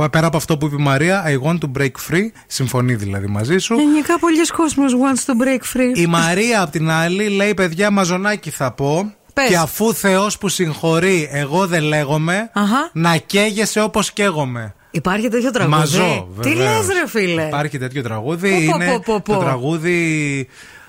α, 0.00 0.08
πέρα 0.08 0.26
από 0.26 0.36
αυτό 0.36 0.58
που 0.58 0.66
είπε 0.66 0.74
η 0.78 0.82
Μαρία. 0.82 1.24
I 1.26 1.48
want 1.48 1.58
to 1.58 1.80
break 1.80 1.90
free. 2.10 2.26
Συμφωνεί 2.46 2.94
δηλαδή 2.94 3.26
μαζί 3.26 3.58
σου. 3.58 3.74
Γενικά 3.74 4.18
πολλοί 4.18 4.46
κόσμος 4.46 4.92
wants 4.94 5.30
to 5.32 5.44
break 5.46 5.76
free. 5.76 5.98
Η 5.98 6.06
Μαρία 6.06 6.62
απ' 6.62 6.70
την 6.70 6.90
άλλη 6.90 7.28
λέει: 7.28 7.54
Παιδιά, 7.54 7.90
μαζονάκι 7.90 8.50
θα 8.50 8.72
πω. 8.72 9.12
Πες. 9.32 9.48
Και 9.48 9.56
αφού 9.56 9.94
Θεός 9.94 10.38
που 10.38 10.48
συγχωρεί, 10.48 11.28
εγώ 11.32 11.66
δεν 11.66 11.82
λέγομαι, 11.82 12.50
Αχα. 12.52 12.90
να 12.92 13.16
καίγεσαι 13.16 13.80
όπως 13.80 14.12
καίγομαι. 14.12 14.74
Υπάρχει 14.94 15.28
τέτοιο 15.28 15.50
τραγούδι; 15.50 15.76
Μαζό, 15.78 16.28
Τι 16.40 16.48
λες, 16.48 16.56
βεβαίως. 16.56 16.86
ρε 16.86 17.08
φίλε; 17.08 17.42
Υπάρχει 17.46 17.78
τέτοιο 17.78 18.02
τραγούδι. 18.02 18.50
Πω, 18.50 18.76
πω, 18.78 18.84
είναι 18.84 18.92
πω, 18.92 19.00
πω, 19.04 19.20
πω. 19.20 19.32
το 19.32 19.38
τραγούδι 19.38 20.48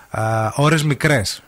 α, 0.10 0.52
Ώρες 0.56 0.84
μικρές. 0.84 1.40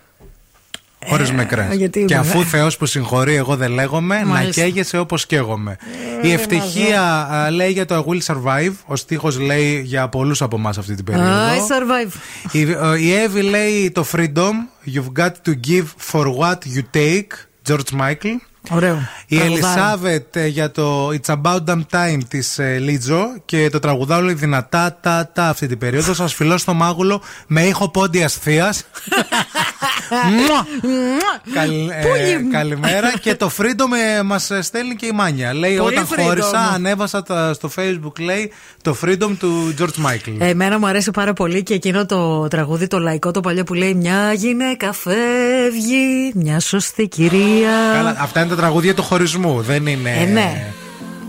Ώρες 1.11 1.31
μικρές. 1.31 1.71
Ε, 1.71 1.75
γιατί 1.75 2.05
και 2.05 2.15
βέβαια. 2.15 2.31
αφού 2.31 2.43
Θεός 2.43 2.77
που 2.77 2.85
συγχωρεί, 2.85 3.35
εγώ 3.35 3.55
δεν 3.55 3.71
λέγομαι, 3.71 4.19
να 4.19 4.25
Μάλιστα. 4.25 4.61
καίγεσαι 4.61 4.97
όπως 4.97 5.25
καίγομαι. 5.25 5.77
Ε, 6.23 6.27
Η 6.27 6.31
ευτυχία 6.31 7.01
α, 7.03 7.51
λέει 7.51 7.71
για 7.71 7.85
το 7.85 8.05
I 8.07 8.11
will 8.11 8.33
survive. 8.35 8.73
Ο 8.85 8.95
στίχος 8.95 9.39
λέει 9.39 9.81
για 9.85 10.07
πολλούς 10.09 10.41
από 10.41 10.55
εμάς 10.57 10.77
αυτή 10.77 10.95
την 10.95 11.05
περίοδο. 11.05 11.29
I 11.29 11.57
survive. 11.57 12.11
Η, 12.51 12.61
ε, 12.61 12.99
η 12.99 13.13
Εύη 13.13 13.41
λέει 13.41 13.91
το 13.91 14.05
freedom. 14.11 14.53
You've 14.95 15.21
got 15.23 15.31
to 15.45 15.53
give 15.67 15.85
for 16.11 16.25
what 16.25 16.57
you 16.75 16.81
take. 16.97 17.27
George 17.69 17.99
Michael. 17.99 18.37
Ωραίο. 18.69 19.07
Η 19.27 19.37
Τραγουδάρι. 19.37 19.63
Ελισάβετ 19.73 20.35
ε, 20.35 20.47
για 20.47 20.71
το 20.71 21.09
It's 21.09 21.35
About 21.41 21.63
Damn 21.65 21.81
Time 21.91 22.19
της 22.27 22.59
Λίτζο 22.79 23.25
και 23.45 23.69
το 23.69 23.79
τραγουδάω 23.79 24.21
λέει 24.21 24.33
δυνατά 24.33 24.97
τα 25.01 25.29
τα 25.33 25.47
αυτή 25.47 25.67
την 25.67 25.77
περίοδο. 25.77 26.13
Σας 26.13 26.33
φιλώ 26.33 26.57
στο 26.57 26.73
μάγουλο 26.73 27.21
με 27.47 27.63
ήχο 27.63 27.89
πόντια 27.89 28.27
θεία. 28.27 28.73
καλημέρα. 32.51 33.11
και 33.21 33.35
το 33.35 33.51
Freedom 33.57 34.17
ε, 34.17 34.21
μας 34.23 34.51
στέλνει 34.61 34.95
και 34.95 35.05
η 35.05 35.11
Μάνια. 35.11 35.53
Λέει 35.53 35.77
Πολύ 35.77 35.95
όταν 35.95 36.07
freedom. 36.07 36.23
χώρισα, 36.23 36.59
ανέβασα 36.73 37.23
τα- 37.23 37.53
στο 37.53 37.69
Facebook 37.75 38.19
λέει 38.19 38.51
το 38.81 38.97
Freedom 39.05 39.31
του 39.39 39.73
George 39.79 40.05
Michael. 40.05 40.35
Εμένα 40.39 40.79
μου 40.79 40.87
αρέσει 40.87 41.11
πάρα 41.11 41.33
πολύ 41.33 41.63
και 41.63 41.73
εκείνο 41.73 42.05
το 42.05 42.47
τραγούδι 42.47 42.87
το 42.87 42.99
λαϊκό 42.99 43.31
το 43.31 43.39
παλιό 43.39 43.63
που 43.63 43.73
λέει 43.73 43.93
Μια 43.93 44.33
γυναίκα 44.33 44.93
φεύγει, 44.93 46.31
μια 46.35 46.59
σωστή 46.59 47.07
κυρία. 47.07 47.69
Καλά, 47.93 48.15
αυτά 48.19 48.39
είναι 48.39 48.49
τα 48.49 48.55
τραγούδια 48.55 48.93
του 48.93 49.03
χωρισμού. 49.03 49.61
Δεν 49.61 49.85
είναι 49.87 50.09
Ε, 50.21 50.25
ναι. 50.25 50.73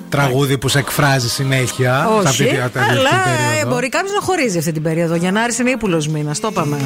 Τραγούδι 0.08 0.58
που 0.58 0.68
σε 0.68 0.78
εκφράζει 0.78 1.28
συνέχεια. 1.28 2.06
σε 2.22 2.28
αυτή 2.28 2.42
Όχι, 2.42 2.52
τη- 2.54 2.60
αυτή 2.60 2.78
την 2.78 2.80
αλλά 2.90 3.10
ε, 3.10 3.46
περίοδο. 3.48 3.74
μπορεί 3.74 3.88
κάποιος 3.88 4.12
να 4.12 4.20
χωρίζει 4.20 4.58
αυτή 4.58 4.72
την 4.72 4.82
περίοδο. 4.82 5.14
Γενάρη 5.14 5.54
είναι 5.60 5.70
ύπουλος 5.70 6.08
μήνας, 6.08 6.40
το 6.40 6.48
είπαμε. 6.50 6.76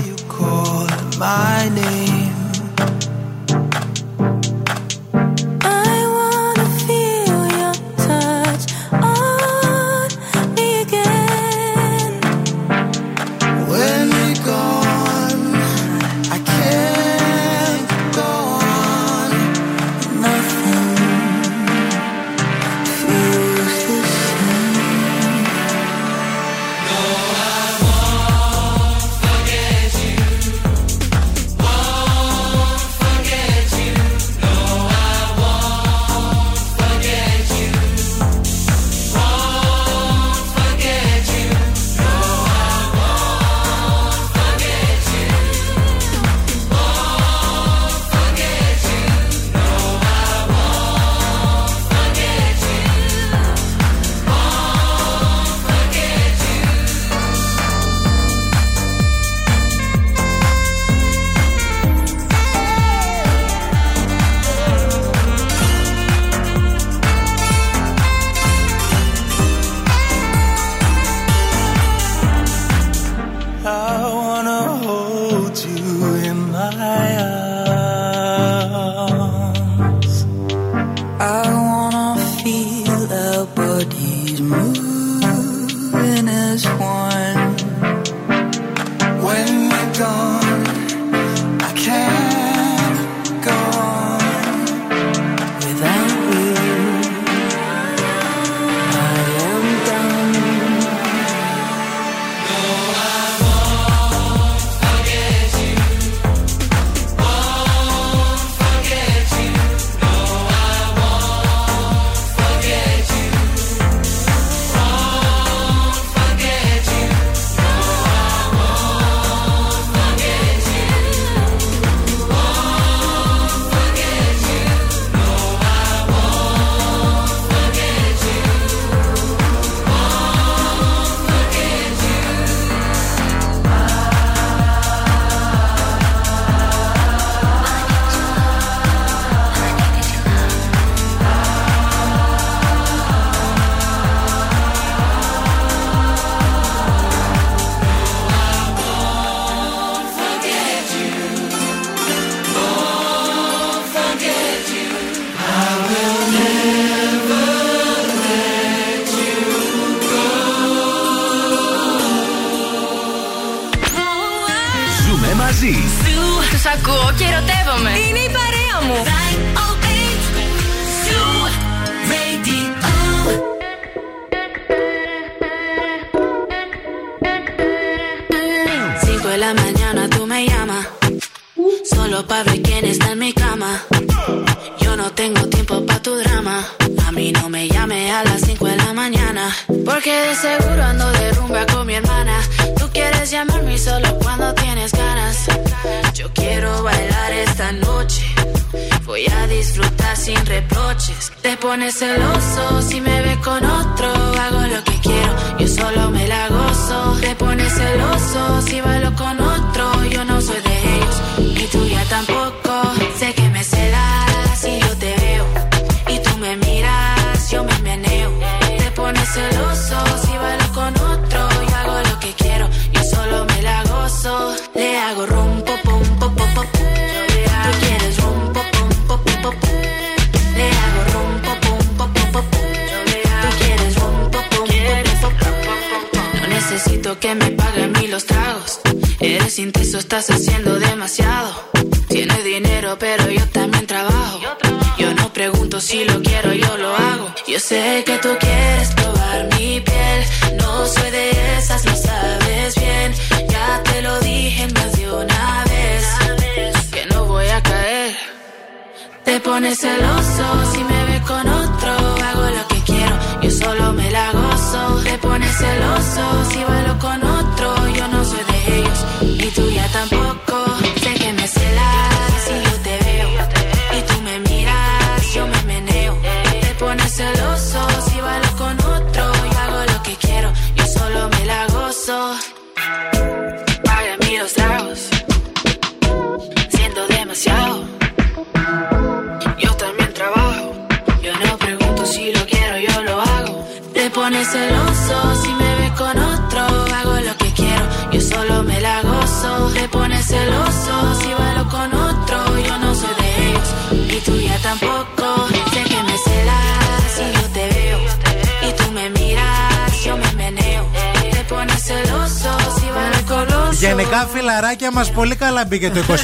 μπήκε 315.72 315.90
το 315.90 316.00
23. 316.08 316.14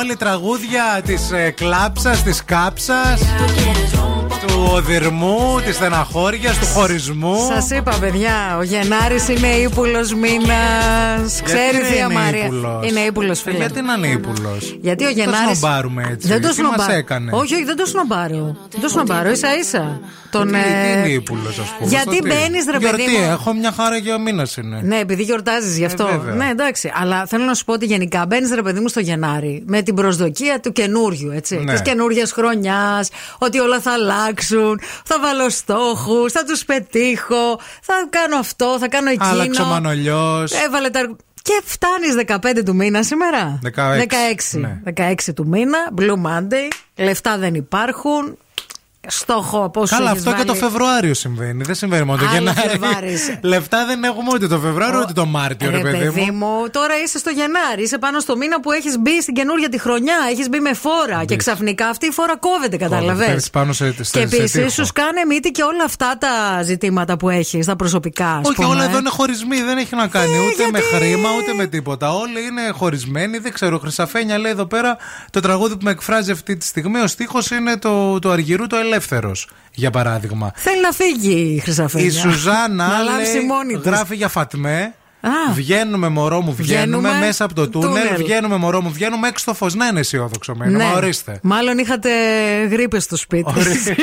Όλοι 0.00 0.16
τραγούδια 0.16 1.02
της 1.04 1.30
ε, 1.32 1.50
κλάψας, 1.50 2.22
της 2.22 2.44
κάψας. 2.44 3.20
Του 4.46 4.70
οδυρμού, 4.72 5.60
της 5.64 5.74
στεναχώριας, 5.74 6.58
του 6.58 6.66
χωρισμού. 6.66 7.36
Σας 7.54 7.70
είπα, 7.70 7.96
παιδιά, 8.00 8.56
ο 8.58 8.62
Γενάρης 8.62 9.28
είναι 9.28 9.46
ύπουλος 9.46 10.14
μήνας. 10.14 11.42
Ξέρει 11.44 11.96
η 11.98 12.00
Αμαρία. 12.00 12.48
Είναι 12.88 13.00
ύπουλος, 13.00 13.38
ε, 13.38 13.42
φίλε. 13.42 13.56
Γιατί 13.56 13.82
να 13.82 13.94
είναι 13.94 14.06
ύπουλος; 14.06 14.76
Γιατί 14.80 15.04
ο 15.04 15.10
Γενάρη. 15.10 15.36
Δεν 15.36 15.48
το 15.48 15.54
σνομπάρουμε 15.54 16.08
έτσι. 16.10 16.28
Δεν 16.28 16.42
το 16.42 16.52
σνομπά... 16.52 16.84
Όχι, 17.30 17.54
όχι, 17.54 17.64
δεν 17.64 17.76
το 17.76 17.86
σνομπάρω. 17.86 18.56
Δεν 18.70 18.80
το 18.80 18.88
σνομπάρω, 18.88 19.30
ίσα 19.30 19.56
ίσα 19.58 20.00
τον. 20.38 20.46
Τι, 20.46 20.52
τι 20.52 20.58
ε, 20.58 20.98
είναι 20.98 21.08
η 21.08 21.12
ύπουλο, 21.12 21.48
ας 21.48 21.74
πούμε; 21.78 21.88
Γιατί 21.88 22.20
μπαίνεις, 22.22 22.64
ρε 22.70 22.78
παιδί. 22.78 23.02
Γιατί 23.02 23.22
έχω 23.22 23.54
μια 23.54 23.72
χαρά 23.72 23.96
για 23.96 24.18
μήνας 24.18 24.56
είναι. 24.56 24.80
Ναι, 24.82 24.98
επειδή 24.98 25.22
γιορτάζεις 25.22 25.76
γι' 25.76 25.82
ε, 25.82 25.86
αυτό. 25.86 26.24
Ε, 26.28 26.32
ναι, 26.32 26.48
εντάξει. 26.50 26.92
Αλλά 26.94 27.26
θέλω 27.26 27.44
να 27.44 27.54
σου 27.54 27.64
πω 27.64 27.72
ότι 27.72 27.86
γενικά 27.86 28.26
μπαίνεις, 28.26 28.50
ρε 28.54 28.62
παιδί 28.62 28.80
μου, 28.80 28.88
στο 28.88 29.00
Γενάρη 29.00 29.62
με 29.66 29.82
την 29.82 29.94
προσδοκία 29.94 30.60
του 30.60 30.72
καινούριου, 30.72 31.30
έτσι. 31.30 31.56
Ναι. 31.56 31.72
Της 31.72 31.82
καινούργια 31.82 32.26
χρονιάς, 32.32 33.08
ότι 33.38 33.58
όλα 33.58 33.80
θα 33.80 33.92
αλλάξουν, 33.92 34.80
θα 35.04 35.20
βάλω 35.20 35.50
στόχους, 35.50 36.32
θα 36.32 36.44
τους 36.44 36.64
πετύχω, 36.64 37.60
θα 37.82 37.94
κάνω 38.10 38.36
αυτό, 38.36 38.76
θα 38.80 38.88
κάνω 38.88 39.10
εκείνο. 39.10 39.28
Άλλαξε 39.28 39.62
ο 39.62 39.64
Μανολιός. 39.64 40.52
Έβαλε 40.52 40.90
τα. 40.90 41.16
Και 41.42 41.62
φτάνεις 41.64 42.14
15 42.58 42.62
του 42.64 42.74
μήνα 42.74 43.02
σήμερα. 43.02 43.58
16. 43.64 43.68
16, 43.70 44.60
ναι. 44.60 44.80
16 44.96 45.14
του 45.34 45.46
μήνα, 45.46 45.78
Blue 45.98 46.26
Monday. 46.26 46.68
Λεφτά 46.96 47.38
δεν 47.38 47.54
υπάρχουν 47.54 48.38
στόχο 49.06 49.70
πόσο 49.70 49.96
Καλά, 49.96 50.10
έχεις 50.10 50.18
αυτό 50.26 50.30
και 50.30 50.36
βάλει. 50.46 50.60
το 50.60 50.66
Φεβρουάριο 50.66 51.14
συμβαίνει. 51.14 51.62
Δεν 51.64 51.74
συμβαίνει 51.74 52.04
μόνο 52.04 52.18
το 52.18 52.26
Άλλο 52.26 52.34
Γενάρη. 52.38 52.58
Φλεβάρης. 52.68 53.38
Λεφτά 53.52 53.86
δεν 53.86 54.04
έχουμε 54.04 54.28
ούτε 54.34 54.46
το 54.46 54.58
Φεβρουάριο 54.58 55.00
ούτε 55.00 55.12
το 55.12 55.26
Μάρτιο, 55.26 55.70
ρε 55.70 55.80
παιδί 55.80 56.30
μου. 56.30 56.48
τώρα 56.70 56.94
είσαι 57.04 57.18
στο 57.18 57.30
Γενάρη. 57.30 57.82
Είσαι 57.82 57.98
πάνω 57.98 58.20
στο 58.20 58.36
μήνα 58.36 58.60
που 58.60 58.72
έχεις 58.72 58.98
μπει 58.98 59.22
στην 59.22 59.34
καινούργια 59.34 59.68
τη 59.68 59.78
χρονιά. 59.78 60.16
Έχεις 60.30 60.48
μπει 60.48 60.60
με 60.60 60.74
φόρα. 60.74 61.24
Και 61.24 61.36
ξαφνικά 61.36 61.86
αυτή 61.88 62.06
η 62.06 62.10
φόρα 62.10 62.36
κόβεται, 62.36 62.76
κατάλαβες; 62.76 63.26
Πέφτεις 63.26 63.50
πάνω 63.50 63.72
σε, 63.72 63.84
σε, 63.84 63.92
Και 63.98 64.04
σε 64.04 64.20
επίσης 64.20 64.50
τείχο. 64.50 64.68
σου 64.68 64.84
σκάνε 64.86 65.24
μύτη 65.28 65.50
και 65.50 65.62
όλα 65.62 65.84
αυτά 65.84 66.16
τα 66.18 66.62
ζητήματα 66.62 67.16
που 67.16 67.28
έχεις, 67.28 67.66
τα 67.66 67.76
προσωπικά. 67.76 68.26
ας 68.30 68.46
Όχι, 68.46 68.54
πούμε. 68.56 68.68
όλα 68.68 68.84
εδώ 68.84 68.98
είναι 68.98 69.08
χωρισμοί. 69.08 69.62
Δεν 69.62 69.78
έχει 69.78 69.94
να 69.96 70.06
κάνει 70.06 70.32
ούτε 70.38 70.70
με 70.72 70.80
χρήμα 70.80 71.28
ούτε 71.38 71.52
με 71.56 71.66
τίποτα. 71.66 72.12
Όλοι 72.14 72.40
είναι 72.46 72.62
χωρισμένοι. 72.74 73.38
Δεν 73.38 73.52
ξέρω. 73.52 73.78
Χρυσαφένια 73.78 74.38
λέει 74.38 74.50
εδώ 74.52 74.66
πέρα 74.66 74.96
το 75.30 75.40
τραγούδι 75.40 75.72
που 75.76 75.84
με 75.84 75.90
εκφράζει 75.90 76.30
αυτή 76.30 76.56
τη 76.56 76.66
στιγμή. 76.66 77.00
Ο 77.00 77.06
στίχος 77.06 77.50
είναι 77.50 77.76
το, 77.76 78.18
το 78.18 78.30
Αργυρού 78.30 78.66
το 78.66 78.76
Ελεύθερο, 78.76 78.93
για 79.74 79.90
παράδειγμα. 79.90 80.52
Θέλει 80.54 80.80
να 80.80 80.92
φύγει 80.92 81.54
η 81.56 81.58
Χρυσαφένια. 81.58 82.06
Η 82.06 82.10
Σουζάνα 82.10 82.88
να 82.88 82.98
λάμψει 82.98 83.32
λέει, 83.32 83.46
μόνη 83.46 83.74
της. 83.74 83.84
γράφει 83.84 84.16
για 84.16 84.28
Φατμέ. 84.28 84.94
Α. 85.26 85.52
Βγαίνουμε, 85.54 86.08
μωρό 86.08 86.40
μου, 86.40 86.54
βγαίνουμε, 86.54 86.96
Βγαίνουμε 86.98 87.26
μέσα 87.26 87.44
από 87.44 87.54
το 87.54 87.68
τούνελ. 87.68 87.88
τούνελ. 88.02 88.16
Βγαίνουμε, 88.16 88.56
μωρό 88.56 88.80
μου, 88.80 88.90
βγαίνουμε 88.92 89.28
έξω 89.28 89.42
στο 89.42 89.54
φως. 89.54 89.74
Να 89.74 89.86
είναι 89.86 90.00
αισιόδοξο 90.00 90.54
μήνυμα. 90.54 90.78
Ναι. 90.84 90.92
Ορίστε. 90.96 91.38
Μάλλον 91.42 91.78
είχατε 91.78 92.08
γρήπες 92.70 93.02
στο 93.02 93.16
σπίτι. 93.16 93.52
Ορίστε. 93.58 93.96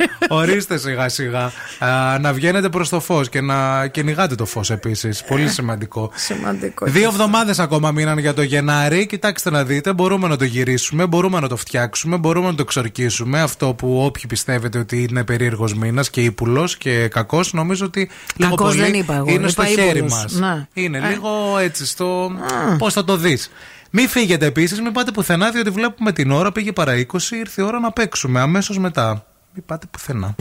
Ορίστε 0.28 0.78
σιγά 0.78 1.08
σιγά. 1.08 1.52
Α, 1.78 2.18
να 2.20 2.32
βγαίνετε 2.32 2.68
προς 2.68 2.88
το 2.88 3.00
φως 3.00 3.28
και 3.28 3.40
να 3.40 3.86
κυνηγάτε 3.86 4.34
το 4.34 4.44
φως 4.46 4.70
επίσης. 4.70 5.24
Πολύ 5.24 5.48
σημαντικό. 5.48 6.10
Σημαντικό. 6.14 6.86
Δύο 6.86 7.08
εβδομάδες 7.08 7.58
ακόμα 7.58 7.90
μείναν 7.90 8.18
για 8.18 8.34
το 8.34 8.42
Γενάρη. 8.42 9.06
Κοιτάξτε 9.06 9.50
να 9.50 9.64
δείτε, 9.64 9.92
μπορούμε 9.92 10.28
να 10.28 10.36
το 10.36 10.44
γυρίσουμε, 10.44 11.06
μπορούμε 11.06 11.40
να 11.40 11.48
το 11.48 11.56
φτιάξουμε, 11.56 12.16
μπορούμε 12.16 12.46
να 12.46 12.54
το 12.54 12.62
εξορκίσουμε. 12.62 13.40
Αυτό 13.40 13.74
που 13.74 14.00
όποιοι 14.04 14.24
πιστεύετε 14.28 14.78
ότι 14.78 15.06
είναι 15.10 15.24
περίεργος 15.24 15.74
μήνας 15.74 16.10
και 16.10 16.20
ύπουλος 16.20 16.76
και 16.76 17.08
κακός, 17.08 17.52
νομίζω 17.52 17.84
ότι 17.84 18.10
λίγο 18.36 18.50
Κακός 18.50 18.68
πολύ 18.68 18.82
δεν 18.82 18.94
είπα 18.94 19.14
εγώ, 19.14 19.24
είναι 19.30 19.38
είπα 19.38 19.48
στο 19.48 19.64
χέρι 19.64 19.98
ύπουλος. 19.98 20.12
μας. 20.38 20.65
Ναι. 20.74 20.82
Είναι 20.82 20.98
Ε. 20.98 21.08
λίγο 21.08 21.58
έτσι 21.58 21.86
στο. 21.86 22.32
Πώς 22.78 22.92
θα 22.92 23.04
το 23.04 23.16
δεις. 23.16 23.50
Μην 23.90 24.08
φύγετε 24.08 24.46
επίσης, 24.46 24.80
μην 24.80 24.92
πάτε 24.92 25.10
πουθενά, 25.10 25.50
διότι 25.50 25.70
βλέπουμε 25.70 26.12
την 26.12 26.30
ώρα, 26.30 26.52
πήγε 26.52 26.72
παρά 26.72 26.92
20, 26.96 27.36
ήρθε 27.36 27.62
η 27.62 27.64
ώρα 27.64 27.78
να 27.80 27.92
παίξουμε 27.92 28.40
αμέσως 28.40 28.78
μετά. 28.78 29.24
Μην 29.54 29.64
πάτε 29.66 29.86
πουθενά. 29.90 30.34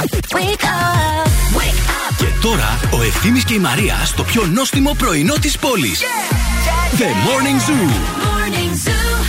Και 2.17 2.25
τώρα 2.41 2.79
ο 2.91 3.01
Ευθύμης 3.03 3.43
και 3.43 3.53
η 3.53 3.59
Μαρία 3.59 3.95
στο 4.05 4.23
πιο 4.23 4.45
νόστιμο 4.45 4.93
πρωινό 4.97 5.33
της 5.33 5.57
πόλης. 5.57 6.01
The 6.97 7.03
Morning 7.03 7.69
Zoo. 7.69 8.34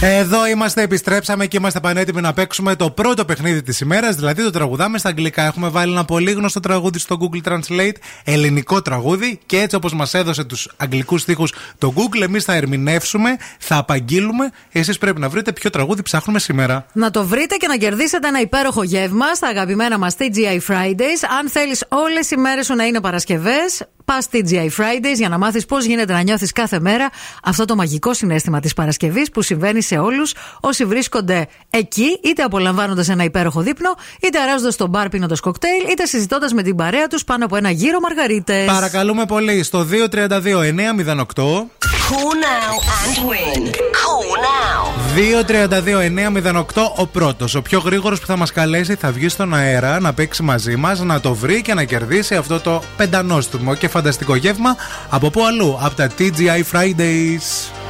Εδώ 0.08 0.46
είμαστε, 0.46 0.82
επιστρέψαμε 0.82 1.46
και 1.46 1.56
είμαστε 1.56 1.80
πανέτοιμοι 1.80 2.20
να 2.20 2.32
παίξουμε 2.32 2.76
το 2.76 2.90
πρώτο 2.90 3.24
παιχνίδι 3.24 3.62
της 3.62 3.80
ημέρας, 3.80 4.16
δηλαδή 4.16 4.42
το 4.42 4.50
τραγουδάμε 4.50 4.98
στα 4.98 5.08
αγγλικά. 5.08 5.42
Έχουμε 5.42 5.68
βάλει 5.68 5.92
ένα 5.92 6.04
πολύ 6.04 6.32
γνωστό 6.32 6.60
τραγούδι 6.60 6.98
στο 6.98 7.18
Google 7.20 7.52
Translate, 7.52 7.92
ελληνικό 8.24 8.82
τραγούδι, 8.82 9.40
και 9.46 9.60
έτσι 9.60 9.76
όπως 9.76 9.94
μας 9.94 10.14
έδωσε 10.14 10.44
τους 10.44 10.70
αγγλικούς 10.76 11.20
στίχους 11.20 11.52
το 11.78 11.92
Google, 11.96 12.20
εμείς 12.22 12.44
θα 12.44 12.54
ερμηνεύσουμε, 12.54 13.36
θα 13.58 13.76
απαγγείλουμε. 13.76 14.50
Εσείς 14.72 14.98
πρέπει 14.98 15.20
να 15.20 15.28
βρείτε 15.28 15.52
ποιο 15.52 15.70
τραγούδι 15.70 16.02
ψάχνουμε 16.02 16.38
σήμερα. 16.38 16.86
Να 16.92 17.10
το 17.10 17.24
βρείτε 17.24 17.56
και 17.56 17.66
να 17.66 17.76
κερδίσετε 17.76 18.28
ένα 18.28 18.40
υπέροχο 18.40 18.82
γεύμα 18.82 19.34
στα 19.34 19.48
αγαπημένα 19.48 19.98
μας 19.98 20.14
TGI 20.18 20.72
Fridays. 20.72 21.20
Αν 21.38 21.48
θέλεις 21.50 21.84
όλες 21.88 22.30
οι 22.30 22.36
μέρες 22.36 22.66
σου 22.66 22.74
να 22.74 22.84
είναι 22.84 23.00
Παρασκευές, 23.00 23.82
πας 24.06 24.26
TGI 24.32 24.68
Fridays 24.78 25.16
για 25.16 25.28
να 25.28 25.38
μάθεις 25.38 25.66
πώς 25.66 25.84
γίνεται 25.84 26.12
να 26.12 26.20
νιώθεις 26.22 26.52
κάθε 26.52 26.80
μέρα 26.80 27.10
αυτό 27.42 27.64
το 27.64 27.74
μαγικό 27.74 28.14
συνέστημα 28.14 28.60
της 28.60 28.74
Παρασκευής 28.74 29.30
που 29.30 29.42
συμβαίνει 29.42 29.82
σε 29.82 29.98
όλους 29.98 30.34
όσοι 30.60 30.84
βρίσκονται 30.84 31.46
εκεί, 31.70 32.20
είτε 32.22 32.42
απολαμβάνοντας 32.42 33.08
ένα 33.08 33.24
υπέροχο 33.24 33.60
δείπνο, 33.60 33.94
είτε 34.22 34.38
αράζοντας 34.38 34.76
τον 34.76 34.88
μπαρ 34.88 35.08
πίνοντας 35.08 35.40
κοκτέιλ, 35.40 35.90
είτε 35.90 36.06
συζητώντας 36.06 36.52
με 36.52 36.62
την 36.62 36.76
παρέα 36.76 37.06
τους 37.06 37.24
πάνω 37.24 37.44
από 37.44 37.56
ένα 37.56 37.70
γύρο 37.70 38.00
μαργαρίτες. 38.00 38.64
Παρακαλούμε 38.64 39.26
πολύ 39.26 39.62
στο 39.62 39.84
232-908. 39.84 41.66
Call 42.08 42.34
now 42.52 42.74
and 43.00 43.16
win. 43.28 43.62
Call 44.00 44.30
now. 44.50 44.96
2-32-908 45.16 46.92
ο 46.96 47.06
πρώτος. 47.06 47.54
Ο 47.54 47.62
πιο 47.62 47.78
γρήγορος 47.78 48.20
που 48.20 48.26
θα 48.26 48.36
μας 48.36 48.52
καλέσει 48.52 48.94
θα 48.94 49.10
βγει 49.12 49.28
στον 49.28 49.54
αέρα 49.54 50.00
να 50.00 50.12
παίξει 50.12 50.42
μαζί 50.42 50.76
μας, 50.76 51.00
να 51.00 51.20
το 51.20 51.34
βρει 51.34 51.62
και 51.62 51.74
να 51.74 51.84
κερδίσει 51.84 52.34
αυτό 52.34 52.60
το 52.60 52.82
πεντανόστιμο 52.96 53.74
και 53.74 53.88
φανταστικό 53.97 54.36
γεύμα 54.36 54.77
από 55.10 55.31
πού 55.31 55.44
αλλού, 55.44 55.78
από 55.81 55.94
τα 55.94 56.10
TGI 56.18 56.62
Fridays. 56.73 57.85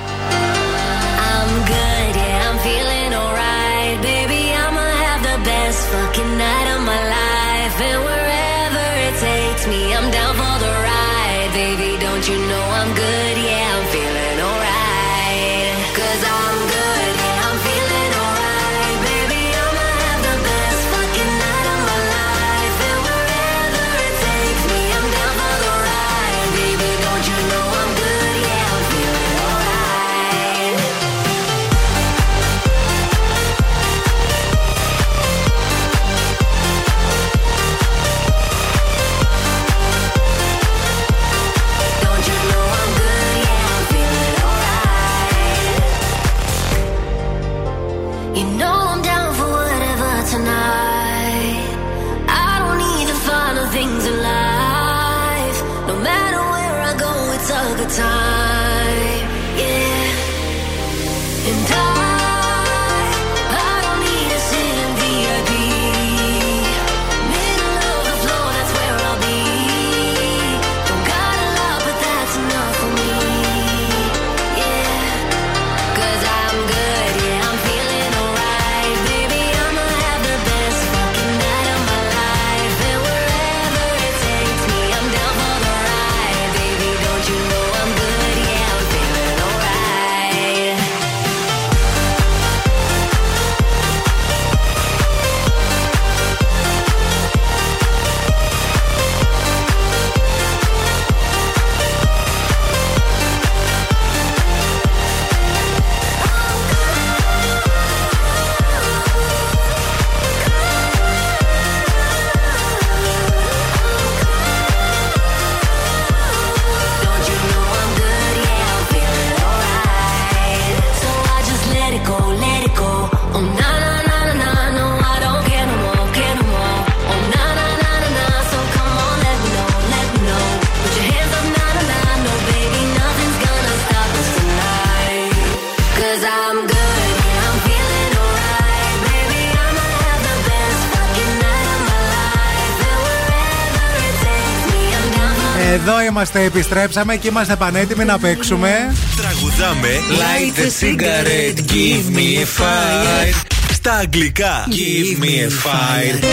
Εδώ 145.89 146.01
είμαστε, 146.01 146.43
επιστρέψαμε 146.43 147.17
και 147.17 147.29
είμαστε 147.29 147.57
πανέτοιμοι 147.57 148.05
να 148.05 148.19
παίξουμε. 148.19 148.95
Τραγουδάμε 149.17 149.89
Light 150.21 150.59
the 150.59 150.69
cigarette, 150.81 151.59
give 151.73 152.17
me 152.17 152.43
a 152.43 152.47
fight. 152.59 153.47
Στα 153.73 153.93
αγγλικά. 153.93 154.67
Give 154.69 155.23
me 155.23 155.27
a 155.27 155.51
fire. 155.65 156.25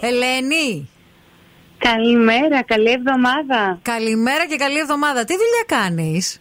Ελένη. 0.00 0.88
Καλημέρα, 1.78 2.62
καλή 2.62 2.90
εβδομάδα. 2.90 3.78
Καλημέρα 3.82 4.46
και 4.46 4.56
καλή 4.56 4.78
εβδομάδα. 4.78 5.24
Τι 5.24 5.32
δουλειά 5.32 5.64
κάνεις; 5.66 6.40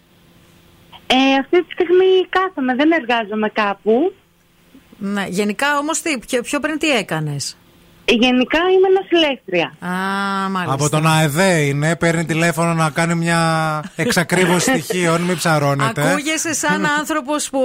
Ε, 1.08 1.16
αυτή 1.40 1.64
τη 1.64 1.72
στιγμή 1.72 2.28
κάθομαι, 2.30 2.76
δεν 2.76 2.92
εργάζομαι 2.92 3.50
κάπου. 3.50 4.14
Ναι, 4.98 5.26
γενικά 5.30 5.78
όμως 5.78 6.02
πιο, 6.28 6.42
πιο 6.42 6.60
πριν 6.60 6.78
τι 6.78 6.90
έκανες; 6.90 7.58
Ε, 8.10 8.14
Γενικά 8.14 8.60
είμαι 8.60 8.88
νοσηλεύτρια. 9.00 9.74
Α, 9.92 10.50
μάλιστα. 10.50 10.74
Από 10.74 10.90
τον 10.90 11.08
ΑΕΔΕ 11.08 11.60
είναι, 11.62 11.96
παίρνει 11.96 12.26
τηλέφωνο 12.26 12.74
να 12.74 12.90
κάνει 12.90 13.16
μια 13.16 13.84
εξακρίβωση 13.96 14.80
στοιχείων, 14.80 15.22
μην 15.22 15.36
ψαρώνετε. 15.38 16.12
Ακούγεσαι 16.12 16.54
σαν 16.54 16.86
άνθρωπος 17.00 17.50
που 17.50 17.62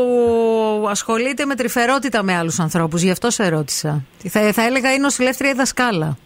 ασχολείται 0.88 1.44
με 1.44 1.54
τρυφερότητα 1.54 2.22
με 2.22 2.36
άλλους 2.36 2.58
ανθρώπους. 2.58 3.02
Γι' 3.02 3.10
αυτό 3.10 3.30
σε 3.30 3.48
ρώτησα. 3.48 4.02
Θα, 4.28 4.52
θα 4.52 4.62
έλεγα 4.62 4.92
είναι 4.92 5.02
νοσηλεύτρια 5.02 5.50
ή 5.50 5.54
δασκάλα. 5.54 6.16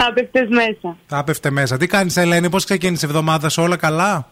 Θα 0.00 0.06
έπεφτε 0.10 0.46
μέσα. 0.48 0.96
Θα 1.06 1.18
έπεφτε 1.18 1.50
μέσα. 1.50 1.76
Τι 1.76 1.86
κάνεις, 1.86 2.16
Ελένη, 2.16 2.50
πώς 2.50 2.64
ξεκίνησε 2.64 3.06
η 3.06 3.08
εβδομάδα 3.08 3.48
σου, 3.48 3.62
όλα 3.62 3.76
καλά; 3.76 4.28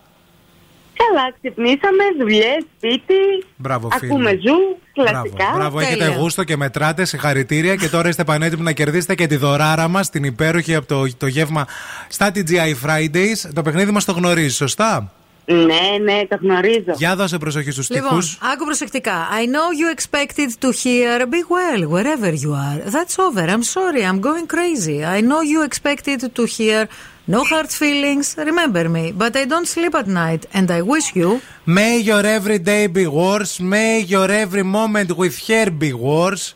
Καλά, 0.96 1.34
ξυπνήσαμε, 1.40 2.04
δουλειές, 2.18 2.64
σπίτι. 2.76 3.14
Μπράβο, 3.56 3.88
φίλε. 3.90 4.12
Ακούμε 4.12 4.30
ζου, 4.30 4.78
κλασικά. 4.92 5.20
Μπράβο, 5.36 5.56
μπράβο 5.56 5.80
έχετε 5.80 6.16
γούστο 6.18 6.44
και 6.44 6.56
μετράτε. 6.56 7.04
Συγχαρητήρια 7.04 7.76
και 7.76 7.88
τώρα 7.88 8.08
είστε 8.08 8.24
πανέτοιμοι 8.24 8.62
να 8.62 8.72
κερδίσετε 8.72 9.14
και 9.14 9.26
τη 9.26 9.36
δωράρα 9.36 9.88
μας, 9.88 10.10
την 10.10 10.24
υπέροχη 10.24 10.74
από 10.74 10.86
το, 10.86 11.16
το 11.16 11.26
γεύμα 11.26 11.66
στα 12.08 12.30
TGI 12.34 12.86
Fridays. 12.86 13.50
Το 13.54 13.62
παιχνίδι 13.62 13.90
μας 13.90 14.04
το 14.04 14.12
γνωρίζεις, 14.12 14.56
σωστά; 14.56 15.12
Ναι, 15.46 16.12
ναι, 16.12 16.26
το 16.28 16.38
γνωρίζω. 16.40 16.92
Για 16.96 17.16
δώσε 17.16 17.38
προσοχή 17.38 17.70
στους 17.70 17.90
Λοιπόν, 17.90 18.08
τυχούς 18.08 18.38
άκου 18.52 18.64
προσεκτικά. 18.64 19.28
I 19.30 19.44
know 19.44 19.68
you 19.80 19.98
expected 19.98 20.48
to 20.60 20.70
hear 20.82 21.26
be 21.26 21.42
well 21.56 21.82
wherever 21.94 22.32
you 22.32 22.52
are. 22.52 22.90
That's 22.90 23.16
over. 23.18 23.44
I'm 23.54 23.62
sorry. 23.62 24.02
I'm 24.04 24.20
going 24.20 24.46
crazy. 24.46 25.04
I 25.04 25.20
know 25.20 25.40
you 25.52 25.60
expected 25.70 26.20
to 26.34 26.44
hear 26.56 26.88
no 27.34 27.40
hard 27.50 27.70
feelings. 27.82 28.26
Remember 28.50 28.84
me. 28.96 29.04
But 29.22 29.32
I 29.42 29.44
don't 29.52 29.68
sleep 29.76 29.94
at 30.02 30.08
night. 30.24 30.42
And 30.56 30.66
I 30.78 30.80
wish 30.92 31.06
you. 31.20 31.30
May 31.78 31.94
your 32.10 32.24
every 32.38 32.58
day 32.72 32.84
be 32.98 33.06
worse. 33.24 33.54
May 33.76 33.92
your 34.14 34.28
every 34.44 34.64
moment 34.78 35.08
with 35.22 35.36
her 35.48 35.68
be 35.84 35.92
worse. 35.92 36.46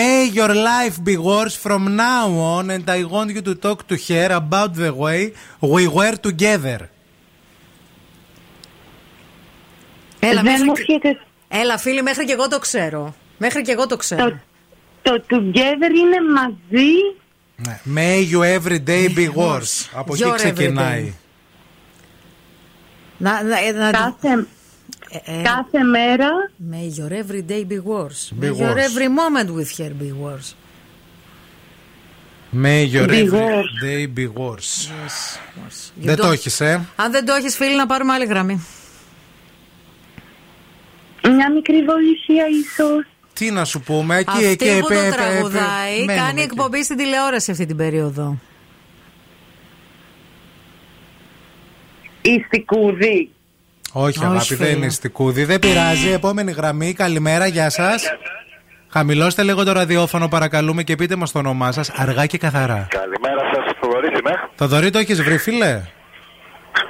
May 0.00 0.18
your 0.38 0.52
life 0.72 0.96
be 1.10 1.16
worse 1.32 1.56
from 1.64 1.82
now 2.08 2.26
on. 2.56 2.64
And 2.74 2.84
I 2.98 3.00
want 3.14 3.28
you 3.36 3.42
to 3.50 3.54
talk 3.66 3.78
to 3.90 3.96
her 4.08 4.28
about 4.42 4.70
the 4.82 4.92
way 5.04 5.20
we 5.74 5.82
were 5.98 6.16
together. 6.28 6.80
Έλα, 10.20 10.42
Δεν 10.42 10.50
μέχρι... 10.52 10.64
μου 10.64 10.72
έρχεται- 10.78 11.20
Έλα, 11.48 11.78
φίλοι, 11.78 12.02
μέχρι 12.02 12.24
και 12.24 12.32
εγώ 12.32 12.48
το 12.48 12.58
ξέρω. 12.58 13.14
Μέχρι 13.38 13.62
και 13.62 13.72
εγώ 13.72 13.86
το 13.86 13.96
ξέρω. 13.96 14.40
Το 15.02 15.22
together 15.30 15.90
είναι 16.02 16.20
μαζί. 16.34 16.90
Ναι. 17.66 17.80
May 17.94 18.32
you 18.32 18.40
every 18.60 18.78
day 18.86 19.08
be 19.16 19.28
worse. 19.36 19.88
Από 19.94 20.14
εκεί 20.14 20.22
Your 20.26 20.34
ξεκινάει. 20.34 21.14
Να, 23.18 23.42
να, 23.42 23.72
να... 23.72 23.90
Κάθε, 23.90 24.46
ε. 25.24 25.42
κάθε 25.42 25.82
μέρα. 25.84 26.28
May 26.70 27.00
your 27.00 27.10
every 27.12 27.50
day 27.50 27.64
be 27.72 27.80
worse. 27.86 28.32
Be 28.40 28.44
May 28.44 28.56
your 28.58 28.74
worse. 28.74 28.88
every 28.88 29.08
moment 29.08 29.50
with 29.56 29.78
her 29.78 29.90
be 30.02 30.12
worse. 30.12 30.54
May 32.56 32.84
your 32.94 33.08
Be 33.08 33.20
every 33.20 33.30
worse. 33.30 33.80
day 33.82 34.06
be 34.06 34.26
worse. 34.28 34.88
You 36.00 36.04
Δεν 36.04 36.16
το 36.16 36.28
don't- 36.28 36.32
έχεις, 36.32 36.60
ε. 36.60 36.86
Αν 36.96 37.10
δεν 37.12 37.24
το 37.24 37.32
έχει, 37.32 37.48
φίλοι, 37.48 37.76
να 37.76 37.86
πάρουμε 37.86 38.12
άλλη 38.12 38.24
γραμμή. 38.24 38.64
Μια 41.22 41.52
μικρή 41.52 41.84
βοήθεια, 41.84 42.44
ίσω. 42.48 42.84
Τι 43.34 43.50
να 43.50 43.64
σου 43.64 43.80
πούμε, 43.80 44.16
εκεί, 44.16 44.30
Αυτή 44.30 44.44
εκεί, 44.46 44.64
που 44.64 44.70
επέ- 44.70 44.86
το 44.88 44.94
επέ- 44.94 45.14
τραγουδάει 45.14 45.94
μένουμε 45.98 46.14
κάνει 46.14 46.40
εκεί. 46.42 46.50
εκπομπή 46.52 46.84
στην 46.84 46.96
τηλεόραση 46.96 47.50
αυτή 47.50 47.66
την 47.66 47.76
περίοδο. 47.76 48.38
Η 52.22 52.44
Στικούδη. 52.46 53.30
Όχι, 53.92 54.18
Όχι, 54.18 54.24
αγάπη, 54.24 54.54
δεν 54.54 54.66
φίλε. 54.66 54.68
είναι 54.78 54.88
στικούδι. 54.88 55.44
Δεν 55.44 55.58
πειράζει. 55.58 56.08
Επόμενη 56.10 56.52
γραμμή. 56.52 56.92
Καλημέρα, 56.92 57.46
γεια 57.46 57.70
σας. 57.70 58.02
Χαμηλώστε 58.88 59.42
λίγο 59.42 59.64
το 59.64 59.72
ραδιόφωνο, 59.72 60.28
παρακαλούμε, 60.28 60.82
και 60.82 60.94
πείτε 60.96 61.16
μας 61.16 61.32
το 61.32 61.38
όνομά 61.38 61.72
σας 61.72 61.90
αργά 61.90 62.26
και 62.26 62.38
καθαρά. 62.38 62.86
Καλημέρα 62.90 63.40
σας, 63.54 63.74
Θοδωρή 63.80 64.06
είμαι. 64.08 64.30
Το 64.56 64.66
δωρή 64.66 64.90
το 64.90 64.98
έχεις 64.98 65.22
βρει, 65.22 65.38
φίλε; 65.38 65.82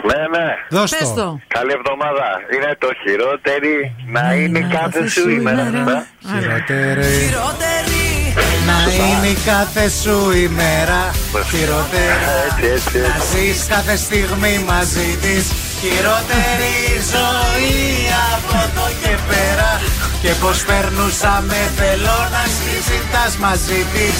Ναι, 0.08 0.20
ναι. 0.34 0.48
Δώσ' 0.76 0.90
Πες 0.96 1.08
το. 1.08 1.14
το. 1.14 1.38
Καλή 1.56 1.72
εβδομάδα. 1.78 2.26
Είναι 2.54 2.72
το 2.78 2.90
χειρότερη 3.02 3.74
να 4.16 4.24
είναι 4.40 4.60
κάθε 4.78 5.08
σου 5.08 5.28
ημέρα. 5.38 5.62
Ναι. 5.62 5.98
Χειρότερη. 6.30 7.14
Να 8.68 8.78
είναι 9.04 9.26
η 9.36 9.38
κάθε 9.52 9.88
σου 10.02 10.16
ημέρα. 10.48 11.00
Χειρότερη. 11.50 12.16
Έτσι, 12.46 12.66
έτσι, 12.74 12.98
Να 12.98 13.14
έτσι. 13.14 13.26
ζεις 13.30 13.66
κάθε 13.74 13.96
στιγμή 13.96 14.54
μαζί 14.72 15.08
της. 15.22 15.44
Χειρότερη 15.80 16.74
ζωή 17.14 17.82
από 18.34 18.52
εδώ 18.66 18.86
και 19.02 19.14
πέρα. 19.30 19.70
Και 20.22 20.32
πως 20.42 20.58
περνούσαμε 20.64 21.58
θέλω 21.78 22.16
να 22.34 22.42
συζητάς 22.56 23.32
μαζί 23.44 23.80
της. 23.94 24.16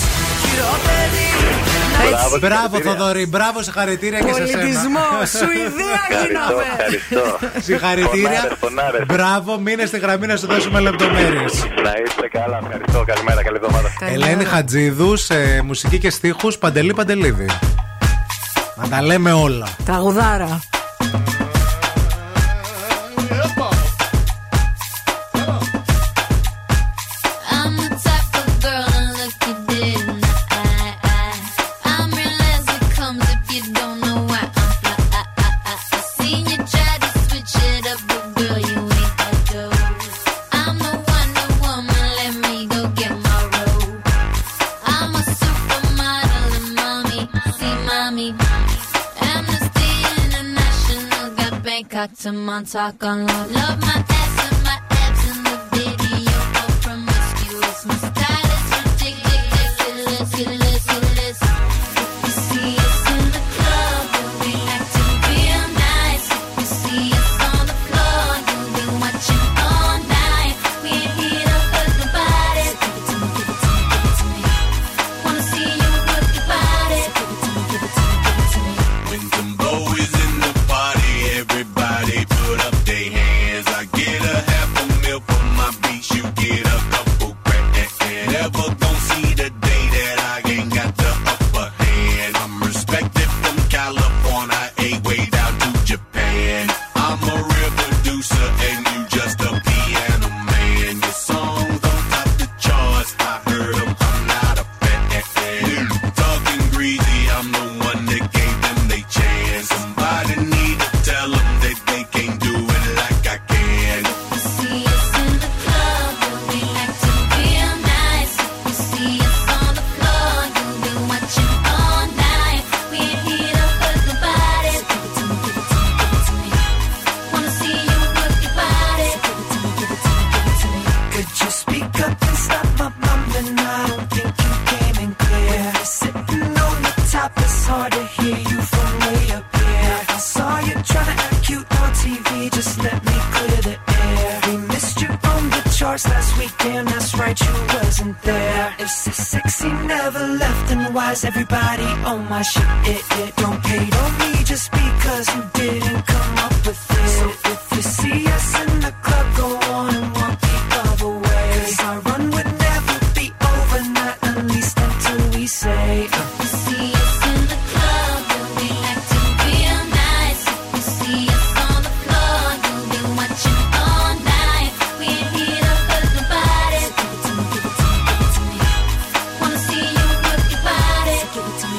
Μπράβο, 2.11 2.39
Μπράβο, 2.39 2.77
συγχαρητήρια. 2.77 2.93
Θοδωρή, 2.97 3.27
μπράβο, 3.27 3.63
συγχαρητήρια 3.63 4.19
και 4.21 4.33
σε 4.33 4.47
σένα. 4.47 4.59
Πολιτισμός, 4.59 5.29
Σουηδία 5.39 5.99
Ευχαριστώ, 6.09 6.27
γίναμε. 6.27 6.63
ευχαριστώ. 6.73 7.61
Συγχαρητήρια. 7.69 8.41
Φωνάρες, 8.41 8.57
φωνάρες. 8.61 9.07
Μπράβο, 9.07 9.59
μείνε 9.59 9.85
στη 9.87 9.99
γραμμή 9.99 10.27
να 10.27 10.37
σου 10.37 10.47
δώσουμε 10.47 10.81
λεπτομέρειες. 10.81 11.53
Να 11.85 11.93
είστε 12.07 12.29
καλά, 12.33 12.59
ευχαριστώ. 12.63 13.05
Καλημέρα, 13.07 13.43
καλή 13.43 13.57
εβδομάδα. 13.63 13.89
Ελένη 14.13 14.45
Χατζίδου, 14.45 15.17
σε 15.17 15.63
μουσική 15.63 15.99
και 15.99 16.11
στίχους 16.11 16.59
Παντελή 16.59 16.95
Παντελίδη. 16.95 17.47
Να 18.77 18.89
τα 18.89 19.03
λέμε 19.03 19.33
όλα. 19.33 19.69
Τραγουδάρα. 19.85 20.61
Bangkok 52.05 52.19
to 52.19 52.33
Montauk 52.33 53.03
on 53.05 53.27
low. 53.27 53.47
Love 53.49 53.81
my 53.81 54.04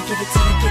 Give 0.08 0.22
it 0.22 0.28
to 0.34 0.40
me, 0.40 0.65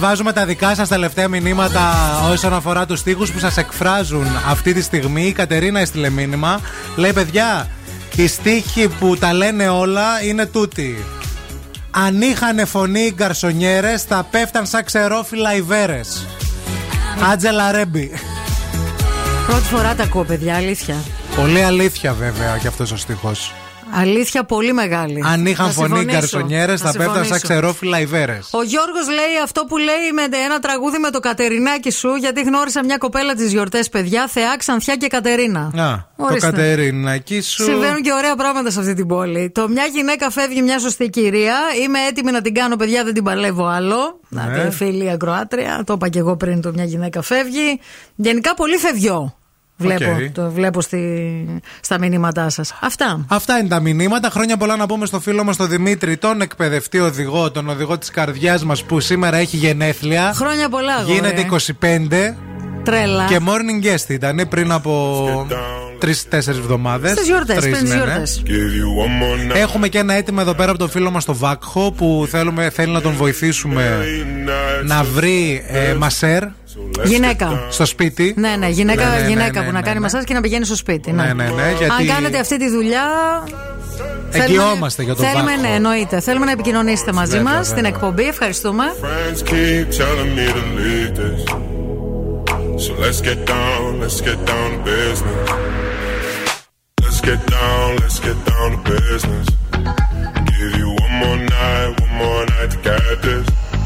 Διαβάζουμε 0.00 0.32
τα 0.32 0.44
δικά 0.44 0.74
σας 0.74 0.88
τελευταία 0.88 1.28
μηνύματα 1.28 1.92
όσον 2.30 2.54
αφορά 2.54 2.86
τους 2.86 2.98
στίχους 2.98 3.32
που 3.32 3.38
σας 3.38 3.56
εκφράζουν 3.56 4.26
αυτή 4.48 4.72
τη 4.72 4.82
στιγμή. 4.82 5.22
Η 5.26 5.32
Κατερίνα 5.32 5.80
έστειλε 5.80 6.10
μήνυμα. 6.10 6.60
Λέει, 6.96 7.12
παιδιά, 7.12 7.68
οι 8.16 8.26
στίχοι 8.26 8.88
που 8.88 9.16
τα 9.16 9.32
λένε 9.32 9.68
όλα 9.68 10.22
είναι 10.22 10.46
τούτοι. 10.46 11.04
Αν 11.90 12.20
είχαν 12.20 12.66
φωνή 12.66 13.00
οι 13.00 13.12
γκαρσονιέρες, 13.14 14.02
θα 14.02 14.26
πέφταν 14.30 14.66
σαν 14.66 14.84
ξερόφυλλα 14.84 15.54
οι 15.54 15.62
βέρες. 15.62 16.26
Άτζελα 17.32 17.72
Ρέμπι. 17.72 18.12
Πρώτη 19.46 19.64
φορά 19.64 19.94
τα 19.94 20.02
ακούω, 20.02 20.24
παιδιά, 20.24 20.56
αλήθεια. 20.56 20.94
Πολύ 21.36 21.62
αλήθεια 21.62 22.12
βέβαια 22.12 22.56
και 22.56 22.66
αυτός 22.66 22.92
ο 22.92 22.96
στίχος. 22.96 23.52
Αλήθεια 24.00 24.44
πολύ 24.44 24.72
μεγάλη. 24.72 25.22
Αν 25.26 25.46
είχαν 25.46 25.66
Θα 25.66 25.72
φωνή 25.72 25.86
οι 25.94 25.96
συμφωνήσω. 25.96 26.18
γκαρσονιέρε, 26.18 26.76
θα 26.76 26.84
πέφταν 26.84 27.06
σαν 27.06 27.14
συμφωνήσω. 27.24 27.46
ξερόφυλλα 27.48 28.00
οι 28.00 28.06
βέρες. 28.06 28.48
Ο 28.52 28.62
Γιώργος 28.62 29.06
λέει 29.08 29.36
αυτό 29.44 29.64
που 29.64 29.76
λέει 29.76 30.12
με 30.14 30.36
ένα 30.44 30.58
τραγούδι 30.58 30.98
με 30.98 31.10
το 31.10 31.20
Κατερινάκι 31.20 31.90
σου, 31.90 32.14
γιατί 32.14 32.40
γνώρισα 32.42 32.84
μια 32.84 32.96
κοπέλα 32.96 33.34
τις 33.34 33.52
γιορτές, 33.52 33.88
παιδιά, 33.88 34.28
Θεά, 34.28 34.56
Ξανθιά 34.56 34.96
και 34.96 35.06
Κατερίνα. 35.06 35.60
Α, 35.60 35.70
το 36.16 36.24
Ορίστε. 36.24 36.50
Κατερινάκι 36.50 37.40
σου. 37.40 37.62
Συμβαίνουν 37.64 38.02
και 38.02 38.12
ωραία 38.12 38.34
πράγματα 38.36 38.70
σε 38.70 38.80
αυτή 38.80 38.94
την 38.94 39.06
πόλη. 39.06 39.50
Το 39.54 39.68
μια 39.68 39.84
γυναίκα 39.84 40.30
φεύγει, 40.30 40.62
μια 40.62 40.78
σωστή 40.78 41.08
κυρία. 41.10 41.54
Είμαι 41.82 41.98
έτοιμη 42.08 42.30
να 42.30 42.40
την 42.40 42.54
κάνω, 42.54 42.76
παιδιά, 42.76 43.04
δεν 43.04 43.14
την 43.14 43.22
παλεύω 43.24 43.66
άλλο. 43.66 44.20
Να 44.28 44.46
Ναι. 44.46 44.64
τη 44.64 44.70
φίλη 44.76 45.10
ακροάτρια. 45.10 45.82
Το 45.86 45.92
είπα 45.92 46.08
και 46.08 46.18
εγώ 46.18 46.36
πριν, 46.36 46.60
το 46.60 46.72
μια 46.74 46.84
γυναίκα 46.84 47.22
φεύγει. 47.22 47.80
Γενικά 48.14 48.54
πολύ 48.54 48.76
φευγιό. 48.76 49.37
Βλέπω, 49.80 50.10
Οκ. 50.10 50.30
το 50.32 50.50
βλέπω 50.50 50.80
στη, 50.80 51.00
στα 51.80 51.98
μηνύματά 51.98 52.50
σας. 52.50 52.78
Αυτά. 52.80 53.24
Αυτά 53.28 53.58
είναι 53.58 53.68
τα 53.68 53.80
μηνύματα. 53.80 54.30
Χρόνια 54.30 54.56
πολλά 54.56 54.76
να 54.76 54.86
πούμε 54.86 55.06
στο 55.06 55.20
φίλο 55.20 55.44
μας 55.44 55.56
τον 55.56 55.68
Δημήτρη, 55.68 56.16
τον 56.16 56.40
εκπαιδευτή 56.40 56.98
οδηγό, 56.98 57.50
τον 57.50 57.68
οδηγό 57.68 57.98
της 57.98 58.10
καρδιάς 58.10 58.64
μας 58.64 58.84
που 58.84 59.00
σήμερα 59.00 59.36
έχει 59.36 59.56
γενέθλια. 59.56 60.32
Χρόνια 60.34 60.68
πολλά, 60.68 60.94
αγόρι. 60.94 61.14
Γίνεται 61.14 61.40
25 61.40 62.36
Τρέλα. 62.82 63.24
και 63.24 63.38
morning 63.40 63.86
guest 63.86 64.08
ήταν 64.08 64.46
πριν 64.48 64.72
από 64.72 65.46
τρει-τέσσερι 65.98 66.58
εβδομάδες. 66.58 67.10
Στις 67.10 67.26
γιορτές, 67.26 67.58
πριν 67.58 67.74
τι 67.74 67.86
γιορτές. 67.86 68.42
Έχουμε 69.54 69.88
και 69.88 69.98
ένα 69.98 70.14
αίτημα 70.14 70.42
εδώ 70.42 70.54
πέρα 70.54 70.70
από 70.70 70.78
τον 70.78 70.90
φίλο 70.90 71.10
μας 71.10 71.24
τον 71.24 71.36
Βάκχο 71.36 71.92
που 71.92 72.26
θέλουμε, 72.30 72.70
θέλει 72.70 72.92
να 72.92 73.00
τον 73.00 73.12
βοηθήσουμε 73.12 74.04
να 74.84 75.04
βρει 75.04 75.64
ε, 75.68 75.94
μασέρ 75.94 76.42
Γυναίκα. 77.04 77.60
στο 77.70 77.84
σπίτι. 77.86 78.34
Ναι, 78.36 78.56
ναι, 78.58 78.68
γυναίκα, 78.68 79.04
Ναι, 79.04 79.10
ναι, 79.16 79.20
ναι, 79.22 79.28
γυναίκα 79.28 79.60
ναι, 79.60 79.66
που 79.66 79.72
να 79.72 79.78
ναι, 79.78 79.84
κάνει 79.84 79.94
ναι. 79.94 80.00
μασάζ 80.00 80.22
και 80.24 80.34
να 80.34 80.40
πηγαίνει 80.40 80.64
στο 80.64 80.76
σπίτι. 80.76 81.12
Ναι, 81.12 81.22
ναι, 81.22 81.32
ναι, 81.32 81.72
γιατί- 81.78 81.92
Αν 82.00 82.06
κάνετε 82.06 82.38
αυτή 82.38 82.58
τη 82.58 82.68
δουλειά, 82.70 83.02
Εγγυόμαστε 84.32 85.02
για 85.02 85.14
τον 85.14 85.24
Θέλουμε, 85.24 85.50
Βάκο. 85.50 85.62
ναι, 85.68 85.74
εννοείται. 85.74 86.20
Θέλουμε 86.20 86.44
να 86.44 86.50
επικοινωνήσετε 86.50 87.12
μαζί 87.12 87.36
Βέβαια, 87.36 87.52
μας 87.54 87.64
στην 87.66 87.74
βέβαια. 87.76 87.90
εκπομπή. 87.90 88.22
Ευχαριστούμε. 88.28 88.84
Friends 89.02 89.42
keep 89.50 89.84
telling 90.00 90.30
me 90.38 90.46
to 90.58 90.62
leave 90.78 91.12
this. 91.20 91.40
So 92.84 92.90
let's 93.04 93.20
get 93.28 93.38
down, 93.54 93.86
let's 94.02 94.20
get 94.28 94.38
down 94.52 94.68
to 94.74 94.80
business. 94.92 95.48
Let's 97.04 97.20
get 97.28 97.40
down, 97.58 97.88
let's 98.02 98.18
get 98.26 98.38
down 98.52 98.68
to 98.74 98.80
business. 98.92 99.46
Give 100.56 100.72
you 100.80 100.88
one 101.04 101.14
more 101.22 101.38
night, 101.58 101.90
one 102.04 102.14
more 102.22 102.42
night 102.54 102.70
to 102.74 102.78
get 102.88 103.16
this. 103.26 103.46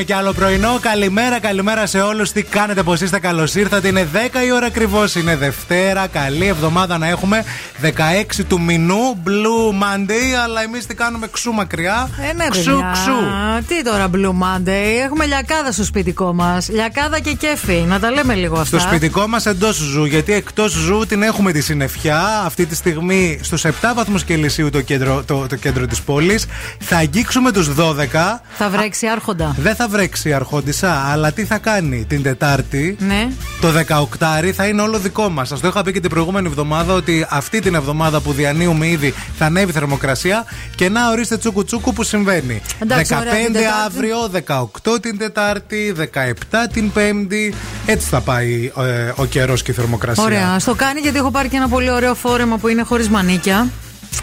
Έχουμε 0.00 0.12
κι 0.12 0.26
άλλο 0.26 0.32
πρωινό. 0.32 0.78
Καλημέρα, 0.80 1.40
καλημέρα 1.40 1.86
σε 1.86 2.00
όλους. 2.00 2.32
Τι 2.32 2.42
κάνετε, 2.42 2.82
πώς 2.82 3.00
είστε, 3.00 3.18
καλώς 3.18 3.54
ήρθατε. 3.54 3.88
Είναι 3.88 4.08
10 4.12 4.44
η 4.46 4.52
ώρα 4.52 4.66
ακριβώς. 4.66 5.14
Είναι 5.14 5.36
Δευτέρα. 5.36 6.06
Καλή 6.06 6.46
εβδομάδα 6.46 6.98
να 6.98 7.08
έχουμε. 7.08 7.44
16 7.82 8.44
του 8.48 8.60
μηνού. 8.60 9.22
Blue 9.24 9.82
Monday. 9.82 10.34
Αλλά 10.44 10.62
εμείς 10.62 10.86
τι 10.86 10.94
κάνουμε 10.94 11.28
ξού 11.30 11.52
μακριά. 11.52 12.08
Ε, 12.30 12.32
ναι, 12.32 12.48
ξού, 12.48 12.70
παιδιά. 12.70 12.90
ξού. 12.92 13.12
Τι 13.68 13.82
τώρα 13.82 14.10
Blue 14.14 14.42
Monday; 14.42 15.04
Έχουμε 15.04 15.26
λιακάδα 15.26 15.72
στο 15.72 15.84
σπιτικό 15.84 16.32
μας. 16.32 16.68
Λιακάδα 16.68 17.20
και 17.20 17.32
κέφι. 17.32 17.84
Να 17.88 17.98
τα 17.98 18.10
λέμε 18.10 18.34
λίγο 18.34 18.58
αυτά. 18.58 18.78
Στο 18.78 18.88
σπιτικό 18.88 19.26
μας 19.26 19.46
εντός 19.46 19.76
ζου, 19.76 20.04
γιατί 20.04 20.32
εκτός 20.32 20.72
ζου 20.72 21.06
την 21.08 21.22
έχουμε 21.22 21.52
τη 21.52 21.60
συννεφιά. 21.60 22.42
Αυτή 22.44 22.66
τη 22.66 22.74
στιγμή 22.74 23.40
στους 23.42 23.64
7 23.64 23.70
βαθμού 23.94 24.16
Κελσίου 24.16 24.70
το 24.70 24.80
κέντρο, 24.80 25.22
το, 25.26 25.46
το 25.46 25.56
κέντρο 25.56 25.86
της 25.86 26.00
πόλης. 26.00 26.46
Θα 26.80 26.96
αγγίξουμε 26.96 27.52
τους 27.52 27.68
12. 27.68 28.40
Θα 28.56 28.68
βρέξει 28.70 29.06
άρχοντα. 29.06 29.54
Δεν 29.58 29.74
θα 29.74 29.88
βρέξει 29.88 30.32
αρχόντισα, 30.32 30.92
αλλά 30.92 31.32
τι 31.32 31.44
θα 31.44 31.58
κάνει 31.58 32.04
την 32.08 32.22
Τετάρτη. 32.22 32.96
Ναι. 32.98 33.28
Το 33.60 33.68
18 34.18 34.52
θα 34.52 34.66
είναι 34.66 34.82
όλο 34.82 34.98
δικό 34.98 35.28
μας. 35.28 35.48
Σας 35.48 35.60
το 35.60 35.68
είχα 35.68 35.82
πει 35.82 35.92
και 35.92 36.00
την 36.00 36.10
προηγούμενη 36.10 36.46
εβδομάδα 36.46 36.94
ότι 36.94 37.26
αυτή 37.28 37.60
την 37.68 37.76
εβδομάδα 37.76 38.20
που 38.20 38.32
διανύουμε 38.32 38.86
ήδη 38.88 39.14
θα 39.38 39.44
ανέβει 39.46 39.70
η 39.70 39.72
θερμοκρασία 39.72 40.44
και 40.74 40.88
να 40.88 41.10
ορίστε 41.10 41.36
τσούκου 41.36 41.64
τσούκου 41.64 41.92
που 41.92 42.02
συμβαίνει. 42.02 42.62
Εντάξει, 42.78 43.14
15 43.16 43.20
ωραία, 43.20 43.34
την 43.34 43.52
Τετάρτη. 43.52 43.82
αύριο, 43.86 44.16
18 44.94 45.00
την 45.00 45.18
Τετάρτη, 45.18 45.94
17 45.98 46.32
την 46.72 46.92
Πέμπτη. 46.92 47.54
Έτσι 47.86 48.08
θα 48.08 48.20
πάει 48.20 48.72
ε, 48.78 49.12
ο 49.16 49.24
καιρός 49.24 49.62
και 49.62 49.70
η 49.70 49.74
θερμοκρασία. 49.74 50.22
Ωραία. 50.24 50.58
Στο 50.58 50.74
κάνει 50.74 51.00
γιατί 51.00 51.18
έχω 51.18 51.30
πάρει 51.30 51.48
και 51.48 51.56
ένα 51.56 51.68
πολύ 51.68 51.90
ωραίο 51.90 52.14
φόρεμα 52.14 52.56
που 52.56 52.68
είναι 52.68 52.82
χωρίς 52.82 53.08
μανίκια. 53.08 53.68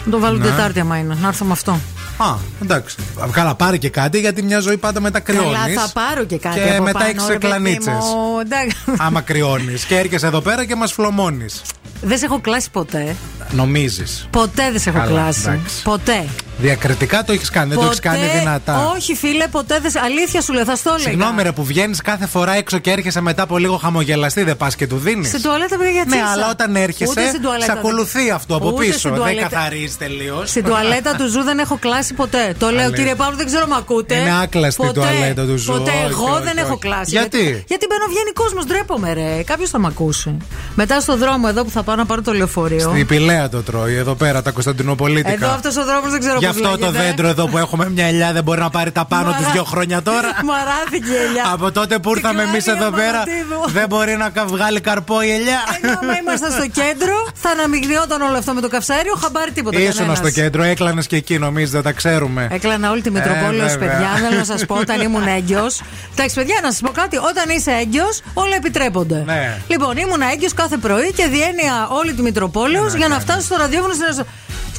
Να 0.05 0.11
το 0.11 0.19
βάλω 0.19 0.37
Ναι. 0.37 0.45
Τετάρτη 0.45 0.79
άμα 0.79 0.97
είναι. 0.97 1.17
Να 1.21 1.27
έρθω 1.27 1.45
με 1.45 1.51
αυτό. 1.51 1.79
Α, 2.17 2.35
εντάξει. 2.61 2.95
Καλά, 3.31 3.55
πάρει 3.55 3.77
και 3.77 3.89
κάτι 3.89 4.19
γιατί 4.19 4.41
μια 4.43 4.59
ζωή 4.59 4.77
πάντα 4.77 5.01
μετά 5.01 5.19
κρυώνει. 5.19 5.53
Καλά, 5.53 5.81
θα 5.81 5.89
πάρω 5.93 6.23
και 6.23 6.37
κάτι. 6.37 6.59
Και 6.59 6.69
από 6.69 6.83
μετά 6.83 6.99
πάνω, 6.99 7.09
έχεις 7.09 7.25
ρε 7.27 7.33
παιδί 7.37 7.45
κλανίτσες. 7.45 7.93
μου. 7.93 8.39
Εντάξει. 8.41 8.77
Άμα 8.97 9.21
κρυώνεις. 9.21 9.83
και 9.83 9.97
έρχεσαι 9.97 10.27
εδώ 10.27 10.41
πέρα 10.41 10.65
και 10.65 10.75
μας 10.75 10.91
φλωμώνεις. 10.91 11.61
Δεν 12.07 12.17
σε 12.17 12.25
έχω 12.25 12.39
κλάσει 12.39 12.69
ποτέ. 12.71 13.15
Νομίζεις. 13.51 14.27
Ποτέ 14.31 14.71
δεν 14.71 14.79
σε 14.79 14.89
έχω 14.89 14.97
Καλά, 14.97 15.09
κλάσει. 15.09 15.39
εντάξει. 15.49 15.81
Ποτέ. 15.83 16.25
Διακριτικά 16.57 17.23
το 17.23 17.31
έχεις 17.31 17.49
κάνει, 17.49 17.69
δεν 17.69 17.77
το 17.79 17.85
έχεις 17.85 17.99
κάνει 17.99 18.25
δυνατά. 18.39 18.91
Όχι, 18.95 19.15
φίλε, 19.15 19.47
ποτέ 19.47 19.79
δεν. 19.81 19.91
σε- 19.91 19.99
Αλήθεια 20.03 20.41
σου 20.41 20.53
λέω, 20.53 20.63
θα 20.65 20.75
στο 20.75 20.89
έλεγα. 20.89 21.09
Συγγνώμη, 21.09 21.43
ρε, 21.43 21.51
που 21.51 21.63
βγαίνεις 21.63 22.01
κάθε 22.01 22.25
φορά 22.27 22.55
έξω 22.55 22.77
και 22.77 22.91
έρχεσαι 22.91 23.21
μετά 23.21 23.43
από 23.43 23.57
λίγο 23.57 23.77
χαμογελαστή, 23.77 24.43
δεν 24.43 24.57
πας 24.57 24.75
και 24.75 24.87
του 24.87 24.97
δίνεις. 24.97 25.27
Στην 25.27 25.41
τουαλέτα, 25.41 25.77
παιδιά, 25.77 25.91
για 25.91 26.03
Ναι, 26.07 26.09
τσίσα. 26.15 26.31
αλλά 26.31 26.49
όταν 26.49 26.69
Ούτε 26.69 26.81
έρχεσαι, 26.81 27.27
στην 27.27 27.41
τουαλέτα 27.41 27.65
σε 27.65 27.71
δεν- 27.71 27.77
ακολουθεί 27.77 28.29
αυτό 28.31 28.55
από 28.55 28.67
Ούτε 28.67 28.85
πίσω. 28.85 28.97
στην 28.97 29.09
Δεν 29.11 29.19
τουαλέτα. 29.19 29.47
καθαρίζεις 29.47 29.97
τελείως. 29.97 30.49
Στην 30.49 30.63
τουαλέτα 30.63 31.15
του 31.15 31.27
Ζου 31.27 31.41
δεν 31.43 31.59
έχω 31.59 31.77
κλάσει 31.77 32.13
ποτέ. 32.13 32.55
Το 32.59 32.65
λέω, 32.69 32.79
Αλήθεια. 32.79 32.97
κύριε 32.97 33.15
Παύλο, 33.15 33.35
δεν 33.37 33.45
ξέρω 33.45 33.63
αν 33.63 33.73
ακούτε. 33.73 34.15
Είναι 34.15 34.33
άκλαστη 34.43 34.81
η 34.81 34.85
Ποτέ. 34.85 34.99
τουαλέτα 34.99 35.43
του 35.45 35.57
Ζου. 35.57 35.71
Ποτέ. 35.71 35.91
Όχι, 35.91 36.09
Εγώ 36.09 36.23
όχι, 36.33 36.43
δεν 36.43 36.57
όχι. 36.57 36.65
έχω 36.65 36.77
κλάσει. 36.77 37.09
Γιατί; 37.17 37.63
Γιατί 37.67 37.85
μπαίνω 37.89 38.05
βγαίνει 38.09 38.31
κόσμος, 38.33 38.65
ντρέπομαι, 38.65 39.13
ρε. 39.13 39.43
Κάποιος 39.45 39.69
θα 39.69 39.79
με 39.79 39.87
ακούσει. 39.87 40.37
Μετά 40.75 40.99
στο 40.99 41.17
δρόμο 41.17 41.45
εδώ 41.49 41.63
που 41.63 41.69
θα 41.69 41.83
πάω 41.83 41.95
να 41.95 42.05
πάρω 42.05 42.21
το 42.21 42.33
λεωφορείο. 42.33 42.79
Στην 42.79 43.07
Πυλαία 43.07 43.49
το 43.49 43.61
τρώει, 43.61 43.95
εδώ 43.95 44.13
πέρα 44.15 44.41
τα 44.41 44.51
Κωνσταντινοπολίτικα. 44.51 45.31
Εδώ 45.33 45.49
αυτός 45.49 45.77
ο 45.77 45.83
δρόμος 45.85 46.11
δεν 46.11 46.19
ξέρω 46.19 46.39
Γι' 46.51 46.59
πώς 46.61 46.65
αυτό 46.69 46.77
το 46.77 46.91
λέγεται. 46.91 47.03
δέντρο 47.07 47.27
εδώ 47.27 47.47
που 47.47 47.57
έχουμε 47.57 47.89
μια 47.89 48.05
ελιά 48.05 48.31
δεν 48.33 48.43
μπορεί 48.43 48.59
να 48.59 48.69
πάρει 48.69 48.91
τα 48.91 49.05
πάνω 49.05 49.23
τους 49.29 49.35
Μαρά- 49.39 49.51
δύο 49.51 49.63
χρόνια 49.63 50.01
τώρα. 50.01 50.29
Μαράθηκε 50.51 51.11
η 51.11 51.27
ελιά. 51.27 51.43
Από 51.53 51.71
τότε 51.71 51.99
που 51.99 52.09
ήρθαμε 52.15 52.41
εμείς 52.43 52.63
κλάδια 52.63 52.85
εδώ 52.85 52.95
πέρα, 52.95 53.11
Μαρατίδου. 53.11 53.61
δεν 53.73 53.85
μπορεί 53.87 54.15
να 54.17 54.29
κα- 54.29 54.45
βγάλει 54.45 54.79
καρπό 54.81 55.21
η 55.21 55.31
ελιά. 55.31 55.59
Ενώ 55.81 55.99
άμα 56.01 56.17
ήμασταν 56.17 56.51
στο 56.51 56.67
κέντρο, 56.67 57.15
θα 57.33 57.49
αναμειγνιόταν 57.49 58.21
όλο 58.21 58.37
αυτό 58.37 58.53
με 58.53 58.61
το 58.61 58.67
καυσαέριο, 58.67 59.15
χαμπάρι 59.23 59.51
τίποτα. 59.51 59.79
Ήσουν 59.79 59.93
κανένας. 59.93 60.17
στο 60.17 60.29
κέντρο, 60.29 60.63
έκλανες 60.63 61.07
και 61.07 61.15
εκεί, 61.15 61.37
νομίζεις, 61.39 61.71
δεν 61.71 61.81
τα 61.81 61.91
ξέρουμε. 61.91 62.47
Έκλανα 62.51 62.89
όλη 62.91 63.01
τη 63.01 63.11
Μητροπόλεως, 63.11 63.71
Ε, 63.73 63.77
βέβαια. 63.77 63.89
παιδιά. 63.97 64.09
Θέλω 64.27 64.37
να 64.37 64.43
σας 64.43 64.65
πω 64.65 64.75
όταν 64.75 65.01
ήμουν 65.01 65.27
έγκυος. 65.27 65.81
Εντάξει, 66.13 66.35
παιδιά, 66.35 66.59
να 66.63 66.71
σας 66.71 66.81
πω 66.81 66.89
κάτι. 66.91 67.17
Όταν 67.17 67.49
είσαι 67.57 67.71
έγκυος, 67.71 68.21
όλα 68.33 68.55
επιτρέπονται. 68.55 69.23
Ναι. 69.25 69.57
Λοιπόν, 69.67 69.97
ήμουν 69.97 70.21
έγκυος 70.33 70.53
κάθε 70.53 70.77
πρωί 70.77 71.11
και 71.13 71.25
διένυα 71.27 71.87
όλη 71.89 72.13
τη 72.13 72.21
Μητροπόλεως 72.21 72.93
για 72.93 73.07
να 73.07 73.19
φτάσω 73.19 73.41
στο 73.41 73.55
ραδιόφωνο 73.57 73.93
στην 73.93 74.25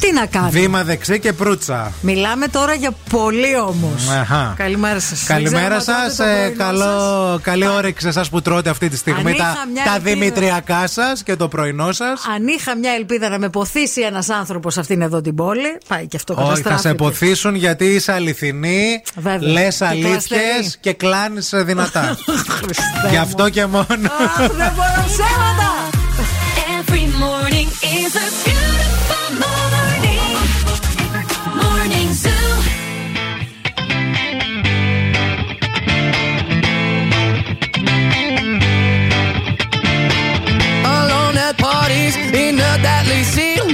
Τι 0.01 0.12
να 0.12 0.27
κάνω; 0.27 0.48
Βήμα 0.51 0.85
δεξί 0.85 1.18
και 1.20 1.32
προύτσα. 1.32 1.93
Μιλάμε 2.01 2.48
τώρα 2.48 2.74
για 2.74 2.90
πολύ 3.10 3.56
όμως. 3.59 4.09
Αχα. 4.20 4.55
Καλημέρα 4.56 5.01
σας. 5.01 5.23
Καλημέρα 5.24 5.81
σας. 5.81 6.16
καλό, 6.59 7.39
καλή 7.43 7.66
όρεξη 7.66 8.06
εσάς 8.09 8.28
που 8.28 8.43
τρώτε 8.43 8.70
αυτή 8.70 8.89
τη 8.89 8.97
στιγμή 8.97 9.31
Αν 9.31 9.36
τα, 9.36 9.52
είχα 9.55 9.66
μια 9.73 9.85
τα 9.85 9.94
ελπίδα. 9.94 10.14
δημητριακά 10.14 10.86
σας 10.86 11.23
και 11.23 11.36
το 11.36 11.48
πρωινό 11.48 11.93
σας. 11.93 12.23
Αν 12.36 12.47
είχα 12.47 12.77
μια 12.77 12.93
ελπίδα 12.93 13.28
να 13.28 13.39
με 13.39 13.48
ποθήσει 13.48 14.01
ένας 14.01 14.28
άνθρωπος 14.31 14.73
σε 14.74 14.81
αυτήν 14.81 15.01
εδώ 15.02 15.20
την 15.20 15.35
πόλη, 15.35 15.78
πάει 15.89 16.06
και 16.06 16.16
αυτό 16.16 16.35
Όχι, 16.35 16.43
θα 16.48 16.55
σε 16.56 16.62
καταστράφηκε. 16.62 17.02
ποθήσουν 17.02 17.55
γιατί 17.55 17.85
είσαι 17.85 18.12
αληθινή, 18.12 19.02
Βέβαια. 19.16 19.48
λες 19.51 19.77
Και 19.77 19.85
αλήθειες 19.85 20.27
κλαστερή. 20.28 20.70
και 20.81 20.93
κλάνεις 20.93 21.51
δυνατά. 21.55 22.16
Χριστέ 22.62 23.09
Γι' 23.10 23.14
μου. 23.16 23.20
αυτό 23.20 23.48
και 23.48 23.66
μόνο. 23.66 23.85
Αχ, 23.86 24.36
δεν 24.39 24.73
μπορώ 24.77 25.05
ψέματα! 25.06 25.70
It's 27.82 28.16
a 28.16 28.56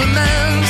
Superman 0.00 0.69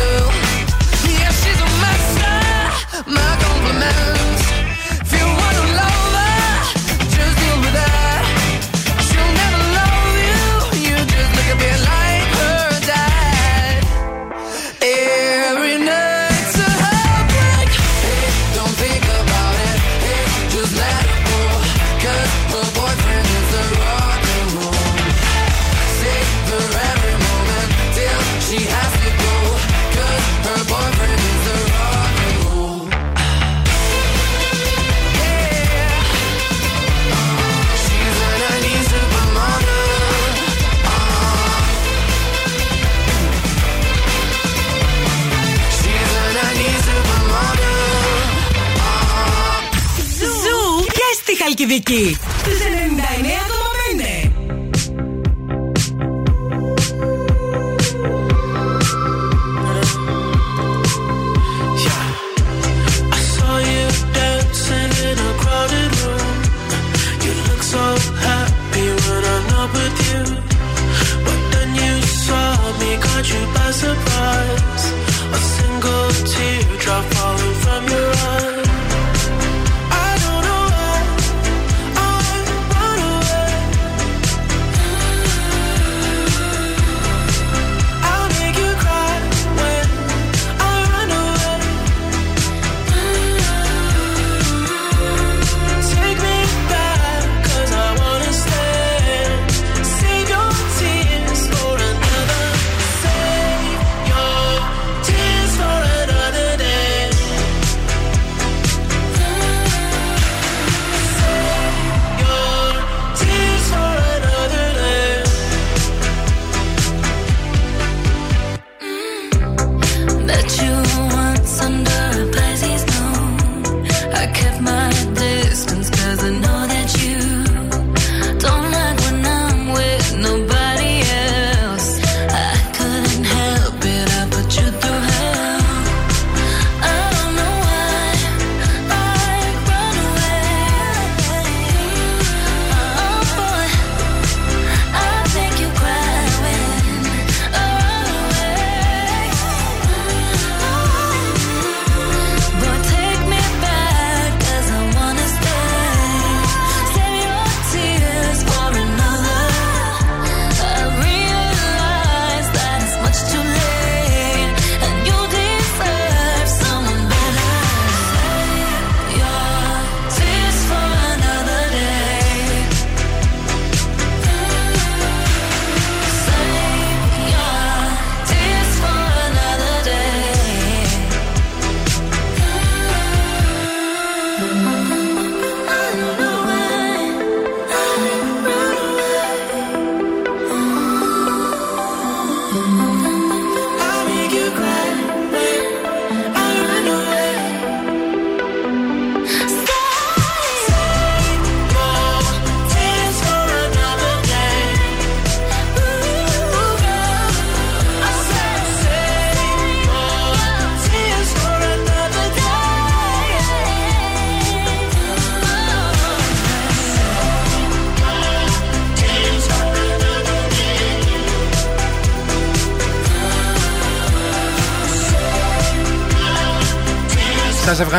Στη 51.71 52.30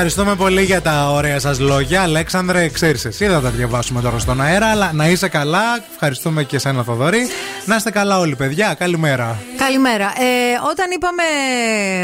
ευχαριστούμε 0.05 0.37
πολύ 0.37 0.63
για 0.63 0.81
τα 0.81 1.11
ωραία 1.11 1.39
σας 1.39 1.59
λόγια. 1.59 2.03
Αλέξανδρε, 2.03 2.69
ξέρεις 2.69 3.05
εσύ, 3.05 3.25
δεν 3.27 3.35
θα 3.35 3.41
τα 3.41 3.51
διαβάσουμε 3.51 4.01
τώρα 4.01 4.19
στον 4.19 4.41
αέρα, 4.41 4.67
αλλά 4.67 4.93
να 4.93 5.09
είσαι 5.09 5.29
καλά. 5.29 5.63
Ευχαριστούμε 5.93 6.45
και 6.45 6.57
εσένα, 6.57 6.83
Θοδωρή. 6.83 7.27
Να 7.65 7.77
είστε 7.77 7.91
καλά 7.91 8.19
όλοι, 8.19 8.37
παιδιά. 8.37 8.75
Καλημέρα. 8.79 9.39
Καλημέρα. 9.65 10.05
Ε, 10.05 10.71
όταν 10.71 10.91
είπαμε 10.91 11.23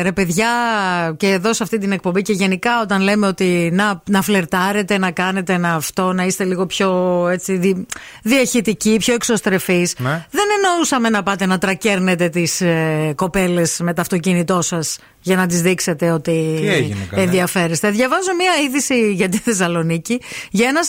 ρε 0.02 0.12
παιδιά 0.12 0.48
και 1.16 1.28
εδώ 1.28 1.52
σε 1.52 1.62
αυτή 1.62 1.78
την 1.78 1.92
εκπομπή 1.92 2.22
και 2.22 2.32
γενικά 2.32 2.80
όταν 2.82 3.00
λέμε 3.00 3.26
ότι 3.26 3.70
να, 3.72 4.02
να 4.10 4.22
φλερτάρετε, 4.22 4.98
να 4.98 5.10
κάνετε 5.10 5.52
ένα 5.52 5.74
αυτό, 5.74 6.12
να 6.12 6.24
είστε 6.24 6.44
λίγο 6.44 6.66
πιο 6.66 6.90
έτσι, 7.28 7.56
δι, 7.56 7.86
διαχειτικοί, 8.22 8.96
πιο 8.98 9.14
εξωστρεφείς 9.14 9.94
Ναι. 9.98 10.26
δεν 10.30 10.44
εννοούσαμε 10.56 11.08
να 11.08 11.22
πάτε 11.22 11.46
να 11.46 11.58
τρακέρνετε 11.58 12.28
τις 12.28 12.60
ε, 12.60 13.12
κοπέλες 13.16 13.80
με 13.82 13.94
το 13.94 14.00
αυτοκίνητό 14.00 14.62
σας 14.62 14.98
για 15.20 15.36
να 15.36 15.46
τις 15.46 15.62
δείξετε 15.62 16.10
ότι 16.10 16.58
Τι 16.60 16.68
έγινε, 16.68 17.06
καλέ; 17.10 17.22
ενδιαφέρεστε. 17.22 17.90
Διαβάζω 17.90 18.34
μία 18.38 18.52
είδηση 18.66 19.12
για 19.12 19.28
τη 19.28 19.38
Θεσσαλονίκη 19.38 20.20
για 20.50 20.68
ένα 20.68 20.80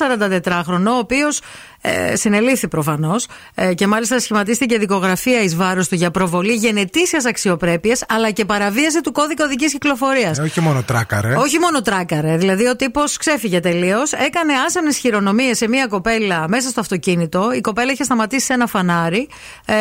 44χρονο, 0.43 0.91
ο 0.93 0.97
οποίος 0.97 1.41
ε, 1.81 2.15
συνελήφθη 2.15 2.67
προφανώς 2.67 3.27
ε, 3.55 3.73
και 3.73 3.87
μάλιστα 3.87 4.19
σχηματίστηκε 4.19 4.77
δικογραφία 4.77 5.41
εις 5.41 5.55
βάρος 5.55 5.87
του 5.87 5.95
για 5.95 6.11
προβολή 6.11 6.53
γενετήσιας 6.59 7.25
αξιοπρέπειας 7.25 8.03
αλλά 8.09 8.31
και 8.31 8.45
παραβίαση 8.45 9.01
του 9.01 9.11
κώδικα 9.11 9.45
οδικής 9.45 9.71
κυκλοφορίας. 9.71 10.37
Ε, 10.37 10.41
όχι 10.41 10.61
μόνο 10.61 10.83
τράκαρε. 10.83 11.35
Όχι 11.35 11.59
μόνο 11.59 11.81
τράκαρε. 11.81 12.37
Δηλαδή 12.37 12.67
ο 12.67 12.75
τύπος 12.75 13.17
ξέφυγε 13.17 13.59
τελείως. 13.59 14.11
Έκανε 14.13 14.53
άσανε 14.67 14.93
χειρονομίες 14.93 15.57
σε 15.57 15.67
μία 15.67 15.87
κοπέλα 15.87 16.45
μέσα 16.47 16.69
στο 16.69 16.79
αυτοκίνητο. 16.79 17.51
Η 17.53 17.61
κοπέλα 17.61 17.91
είχε 17.91 18.03
σταματήσει 18.03 18.45
σε 18.45 18.53
ένα 18.53 18.67
φανάρι. 18.67 19.27
Ε, 19.65 19.75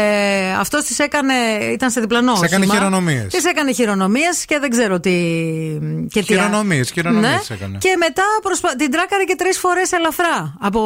Αυτός 0.58 0.84
της 0.84 0.98
έκανε. 0.98 1.34
ήταν 1.72 1.90
σε 1.90 2.00
διπλανό 2.00 2.32
Της 2.32 2.42
έκανε 2.42 2.64
όχημα. 2.64 2.78
χειρονομίες. 2.78 3.26
Της 3.32 3.44
έκανε 3.44 3.72
χειρονομίες 3.72 4.44
και 4.44 4.58
δεν 4.58 4.70
ξέρω 4.70 5.00
τι. 5.00 5.10
Και 6.10 6.20
τι 6.20 6.26
Χειρονομίες, 6.26 6.90
χειρονομίες 6.90 7.46
Ναι. 7.48 7.56
έκανε. 7.56 7.78
Και 7.80 7.94
μετά 7.98 8.22
προσπα... 8.42 8.76
την 8.76 8.90
τράκαρε 8.90 9.24
και 9.24 9.34
τρεις 9.34 9.58
φορές 9.58 9.92
ελαφρά. 9.92 10.54
Από 10.60 10.80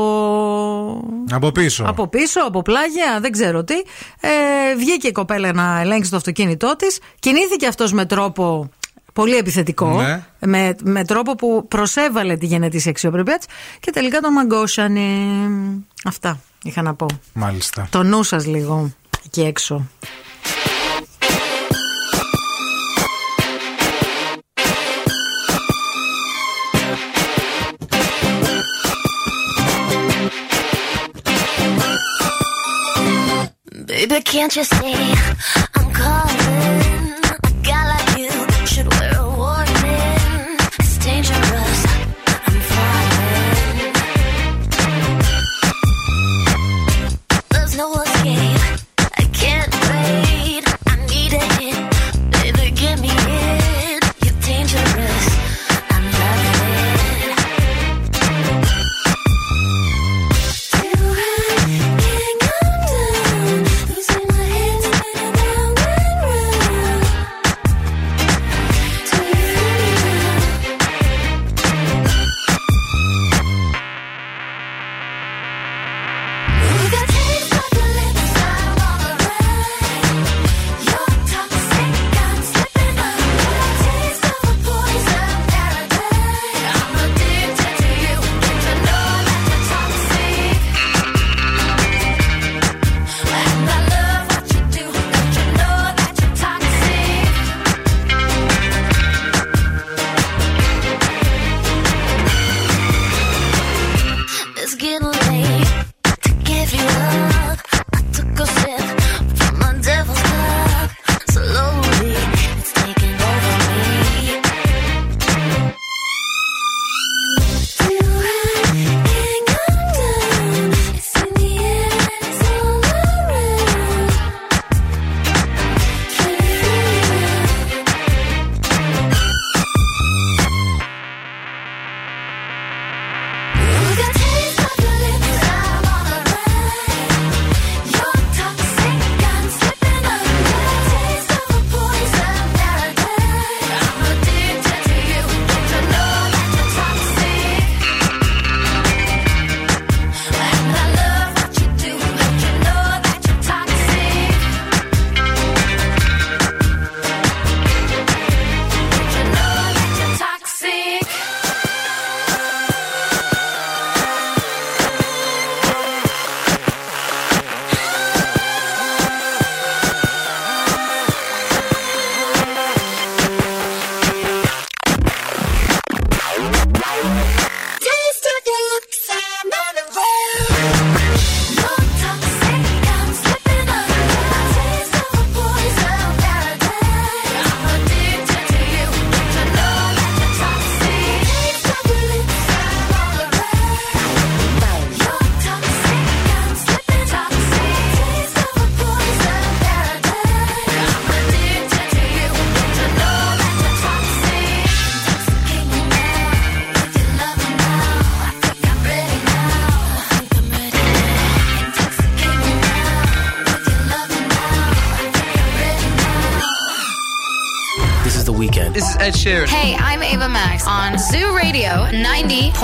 Από 1.30 1.52
πίσω. 1.52 1.84
από 1.88 2.08
πίσω, 2.08 2.40
από 2.46 2.62
πλάγια, 2.62 3.18
δεν 3.20 3.32
ξέρω 3.32 3.64
τι. 3.64 3.74
Ε, 4.20 4.28
βγήκε 4.76 5.08
η 5.08 5.12
κοπέλα 5.12 5.52
να 5.52 5.81
ελέγξει 5.82 6.10
το 6.10 6.16
αυτοκίνητό 6.16 6.76
της. 6.76 7.00
Κινήθηκε 7.18 7.66
αυτός 7.66 7.92
με 7.92 8.06
τρόπο 8.06 8.70
πολύ 9.12 9.36
επιθετικό. 9.36 10.02
Ναι. 10.02 10.26
Με, 10.38 10.76
με 10.82 11.04
τρόπο 11.04 11.34
που 11.34 11.66
προσέβαλε 11.68 12.36
τη 12.36 12.46
γενετήσια 12.46 12.90
αξιοπρέπειά 12.90 13.38
της 13.38 13.46
και 13.80 13.90
τελικά 13.90 14.20
τον 14.20 14.32
μαγκώσανε. 14.32 15.00
Αυτά 16.04 16.40
είχα 16.62 16.82
να 16.82 16.94
πω. 16.94 17.06
Μάλιστα. 17.32 17.86
Το 17.90 18.02
νου 18.02 18.22
σας 18.22 18.46
λίγο 18.46 18.90
εκεί 19.24 19.40
έξω. 19.40 19.88
Can't 34.32 34.56
you 34.56 34.64
see 34.64 34.94
I'm 35.74 35.92
calling? 35.92 36.31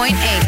101.8. 0.08 0.47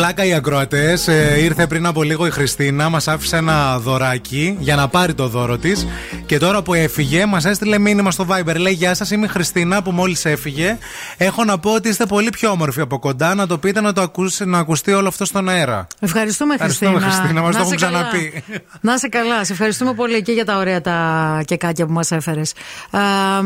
Πλάκα 0.00 0.24
οι 0.24 0.34
ακροατές. 0.34 1.08
ήρθε 1.38 1.66
πριν 1.66 1.86
από 1.86 2.02
λίγο 2.02 2.26
η 2.26 2.30
Χριστίνα, 2.30 2.88
μας 2.88 3.08
άφησε 3.08 3.36
ένα 3.36 3.78
δωράκι 3.78 4.56
για 4.58 4.76
να 4.76 4.88
πάρει 4.88 5.14
το 5.14 5.28
δώρο 5.28 5.58
της. 5.58 5.86
Και 6.26 6.38
τώρα 6.38 6.62
που 6.62 6.74
έφυγε, 6.74 7.26
μας 7.26 7.44
έστειλε 7.44 7.78
μήνυμα 7.78 8.10
στο 8.10 8.26
Viber. 8.30 8.56
Λέει: 8.56 8.72
Γεια 8.72 8.94
σας, 8.94 9.10
είμαι 9.10 9.26
η 9.26 9.28
Χριστίνα 9.28 9.82
που 9.82 9.90
μόλις 9.90 10.24
έφυγε. 10.24 10.78
Έχω 11.22 11.44
να 11.44 11.58
πω 11.58 11.70
ότι 11.74 11.88
είστε 11.88 12.06
πολύ 12.06 12.30
πιο 12.30 12.50
όμορφοι 12.50 12.80
από 12.80 12.98
κοντά. 12.98 13.34
Να 13.34 13.46
το 13.46 13.58
πείτε 13.58 13.80
να, 13.80 13.92
το 13.92 14.00
ακούσει, 14.00 14.44
να 14.44 14.58
ακουστεί 14.58 14.92
όλο 14.92 15.08
αυτό 15.08 15.24
στον 15.24 15.48
αέρα. 15.48 15.86
Ευχαριστούμε, 16.00 16.56
Χριστίνα. 16.56 16.90
Ευχαριστούμε, 16.90 17.16
Χριστίνα, 17.16 17.40
μας 17.42 17.54
Να 17.54 17.60
το 17.60 17.64
έχουν 17.66 17.76
είσαι 17.76 17.84
καλά. 17.86 18.08
ξαναπεί. 18.08 18.44
Να 18.80 18.94
είσαι 18.94 19.08
καλά. 19.08 19.44
Σε 19.44 19.52
ευχαριστούμε 19.52 19.94
πολύ 19.94 20.22
και 20.22 20.32
για 20.32 20.44
τα 20.44 20.56
ωραία 20.56 20.80
τα 20.80 21.42
κεκάκια 21.44 21.86
που 21.86 21.92
μας 21.92 22.10
έφερες. 22.10 22.52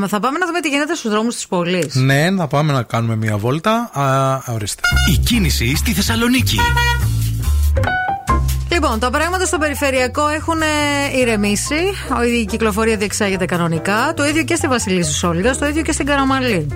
Θα 0.07 0.21
πάμε 0.21 0.39
να 0.39 0.47
δούμε 0.47 0.61
τι 0.61 0.69
γίνεται 0.69 0.95
στους 0.95 1.11
δρόμους 1.11 1.35
της 1.35 1.47
πόλης. 1.47 1.95
Ναι, 1.95 2.31
να 2.31 2.47
πάμε 2.47 2.73
να 2.73 2.83
κάνουμε 2.83 3.17
μια 3.17 3.37
βόλτα. 3.37 3.91
Α, 3.93 4.53
ορίστε. 4.53 4.81
Η 5.15 5.19
κίνηση 5.19 5.77
στη 5.77 5.93
Θεσσαλονίκη. 5.93 6.59
Λοιπόν, 8.73 8.99
τα 8.99 9.11
πράγματα 9.11 9.45
στο 9.47 9.59
περιφερειακό 9.59 10.29
έχουν 10.29 10.61
ε, 10.61 11.19
ηρεμήσει. 11.19 11.75
Η 12.41 12.45
κυκλοφορία 12.45 12.97
διεξάγεται 12.97 13.45
κανονικά. 13.45 14.13
Το 14.17 14.27
ίδιο 14.27 14.45
και 14.45 14.55
στη 14.55 14.67
Βασιλίση 14.67 15.27
Όλγα, 15.27 15.57
το 15.57 15.67
ίδιο 15.67 15.83
και 15.83 15.93
στην 15.93 16.07
Καραμαλή. 16.07 16.67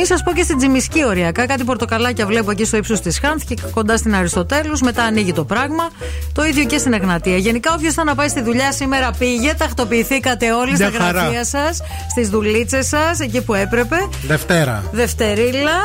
Μη 0.00 0.06
σας 0.06 0.22
πω 0.22 0.32
και 0.32 0.42
στην 0.42 0.56
Τζιμισκή 0.58 1.04
οριακά. 1.04 1.46
Κάτι 1.46 1.64
πορτοκαλάκια 1.64 2.26
βλέπω 2.26 2.50
εκεί 2.50 2.64
στο 2.64 2.76
ύψος 2.76 3.00
της 3.00 3.18
Χάνθ 3.18 3.42
και 3.48 3.56
κοντά 3.74 3.96
στην 3.96 4.14
Αριστοτέλους. 4.14 4.80
Μετά 4.80 5.02
ανοίγει 5.02 5.32
το 5.32 5.44
πράγμα. 5.44 5.88
Το 6.32 6.44
ίδιο 6.44 6.64
και 6.64 6.78
στην 6.78 6.92
Εγνατία. 6.92 7.36
Γενικά, 7.36 7.72
όποιος 7.74 7.94
θα 7.94 8.04
να 8.04 8.14
πάει 8.14 8.28
στη 8.28 8.42
δουλειά 8.42 8.72
σήμερα 8.72 9.10
πήγε. 9.18 9.54
Τακτοποιηθήκατε 9.54 10.52
όλοι 10.52 10.72
Μια 10.76 10.88
στα 10.88 10.98
χαρά. 10.98 11.20
γραφεία 11.20 11.44
σας, 11.44 11.80
στις 12.10 12.28
δουλίτσες 12.28 12.86
σας, 12.86 13.20
εκεί 13.20 13.42
που 13.42 13.54
έπρεπε. 13.54 13.96
Δευτέρα. 14.26 14.84
Δευτερίλα. 14.92 15.78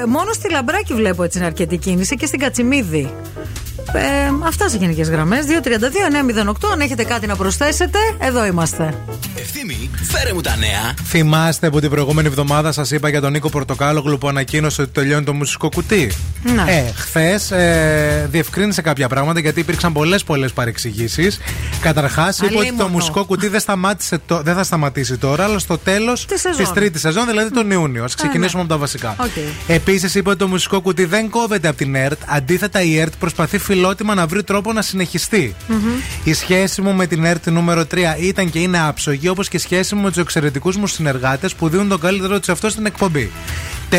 Ε, 0.00 0.04
μόνο 0.06 0.32
στη 0.32 0.50
Λαμπράκη 0.50 0.94
βλέπω 0.94 1.22
έτσι 1.22 1.38
είναι 1.38 1.46
αρκετή 1.46 1.76
κίνηση 1.76 2.16
και 2.16 2.26
στην 2.26 2.38
Κατσιμίδη. 2.38 3.14
Ε, 3.92 4.00
αυτά 4.44 4.68
σε 4.68 4.76
γενικές 4.76 5.08
γραμμές. 5.08 5.44
232-908. 5.46 6.52
Αν 6.72 6.80
έχετε 6.80 7.04
κάτι 7.04 7.26
να 7.26 7.36
προσθέσετε, 7.36 7.98
εδώ 8.18 8.46
είμαστε. 8.46 8.94
Ευθύμη, 9.36 9.90
φέρε 10.02 10.32
μου 10.32 10.40
τα 10.40 10.56
νέα. 10.56 10.94
Θυμάστε 11.04 11.70
που 11.70 11.80
την 11.80 11.90
προηγούμενη 11.90 12.28
εβδομάδα 12.28 12.72
σας 12.72 12.90
είπα 12.90 13.08
για 13.08 13.20
τον 13.20 13.32
Νίκο 13.32 13.48
Πορτοκάλογλου 13.48 14.18
που 14.18 14.28
ανακοίνωσε 14.28 14.82
ότι 14.82 14.90
τελειώνει 14.90 15.24
το 15.24 15.32
μουσικό 15.32 15.68
κουτί. 15.68 16.10
Ναι. 16.42 16.64
Ε, 16.66 16.92
χθες 16.96 17.50
ε, 17.50 18.28
διευκρίνησε 18.30 18.82
κάποια 18.82 19.08
πράγματα 19.08 19.40
γιατί 19.40 19.60
υπήρξαν 19.60 19.92
πολλές 19.92 20.24
πολλές 20.24 20.52
παρεξηγήσεις. 20.52 21.40
Καταρχάς, 21.80 22.36
είπε 22.38 22.46
ότι 22.46 22.54
το 22.54 22.60
Αλίμονο. 22.60 22.88
μουσικό 22.88 23.24
κουτί 23.24 23.48
δεν, 23.48 23.60
σταμάτησε 23.60 24.20
το, 24.26 24.42
δεν 24.42 24.54
θα 24.54 24.64
σταματήσει 24.64 25.16
τώρα, 25.16 25.44
αλλά 25.44 25.58
στο 25.58 25.78
τέλος 25.78 26.26
σεζόν. 26.34 26.56
της 26.56 26.72
τρίτης 26.72 27.00
σεζόν, 27.00 27.26
δηλαδή 27.26 27.50
τον 27.50 27.70
Ιούνιο. 27.70 28.04
Α 28.04 28.08
ξεκινήσουμε 28.16 28.62
ναι. 28.62 28.68
από 28.68 28.68
τα 28.68 28.78
βασικά. 28.78 29.16
Οκ. 29.20 29.30
Επίσης, 29.66 30.14
είπε 30.14 30.28
ότι 30.28 30.38
το 30.38 30.46
μουσικό 30.46 30.80
κουτί 30.80 31.04
δεν 31.04 31.30
κόβεται 31.30 31.68
από 31.68 31.76
την 31.76 31.94
ΕΡΤ. 31.94 32.18
Αντίθετα, 32.26 32.82
η 32.82 32.98
ΕΡΤ 32.98 33.12
προσπαθεί 33.18 33.58
φιλότιμα 33.74 34.14
να 34.14 34.26
βρει 34.26 34.42
τρόπο 34.42 34.72
να 34.72 34.82
συνεχιστεί. 34.82 35.54
Η 36.24 36.32
σχέση 36.32 36.80
μου 36.80 36.92
με 36.92 37.06
την 37.06 37.24
ΕΡΤ 37.24 37.50
νούμερο 37.50 37.86
3 37.94 37.96
ήταν 38.20 38.50
και 38.50 38.58
είναι 38.58 38.80
άψογη, 38.80 39.28
όπως 39.28 39.48
και 39.48 39.56
η 39.56 39.60
σχέση 39.60 39.94
μου 39.94 40.02
με 40.02 40.08
τους 40.08 40.18
εξαιρετικούς 40.18 40.76
μου 40.76 40.86
συνεργάτες 40.86 41.54
που 41.54 41.68
δίνουν 41.68 41.88
τον 41.88 42.00
καλύτερό 42.00 42.38
τους 42.38 42.48
εαυτό 42.48 42.68
στην 42.70 42.86
εκπομπή. 42.86 43.30
4. 43.90 43.96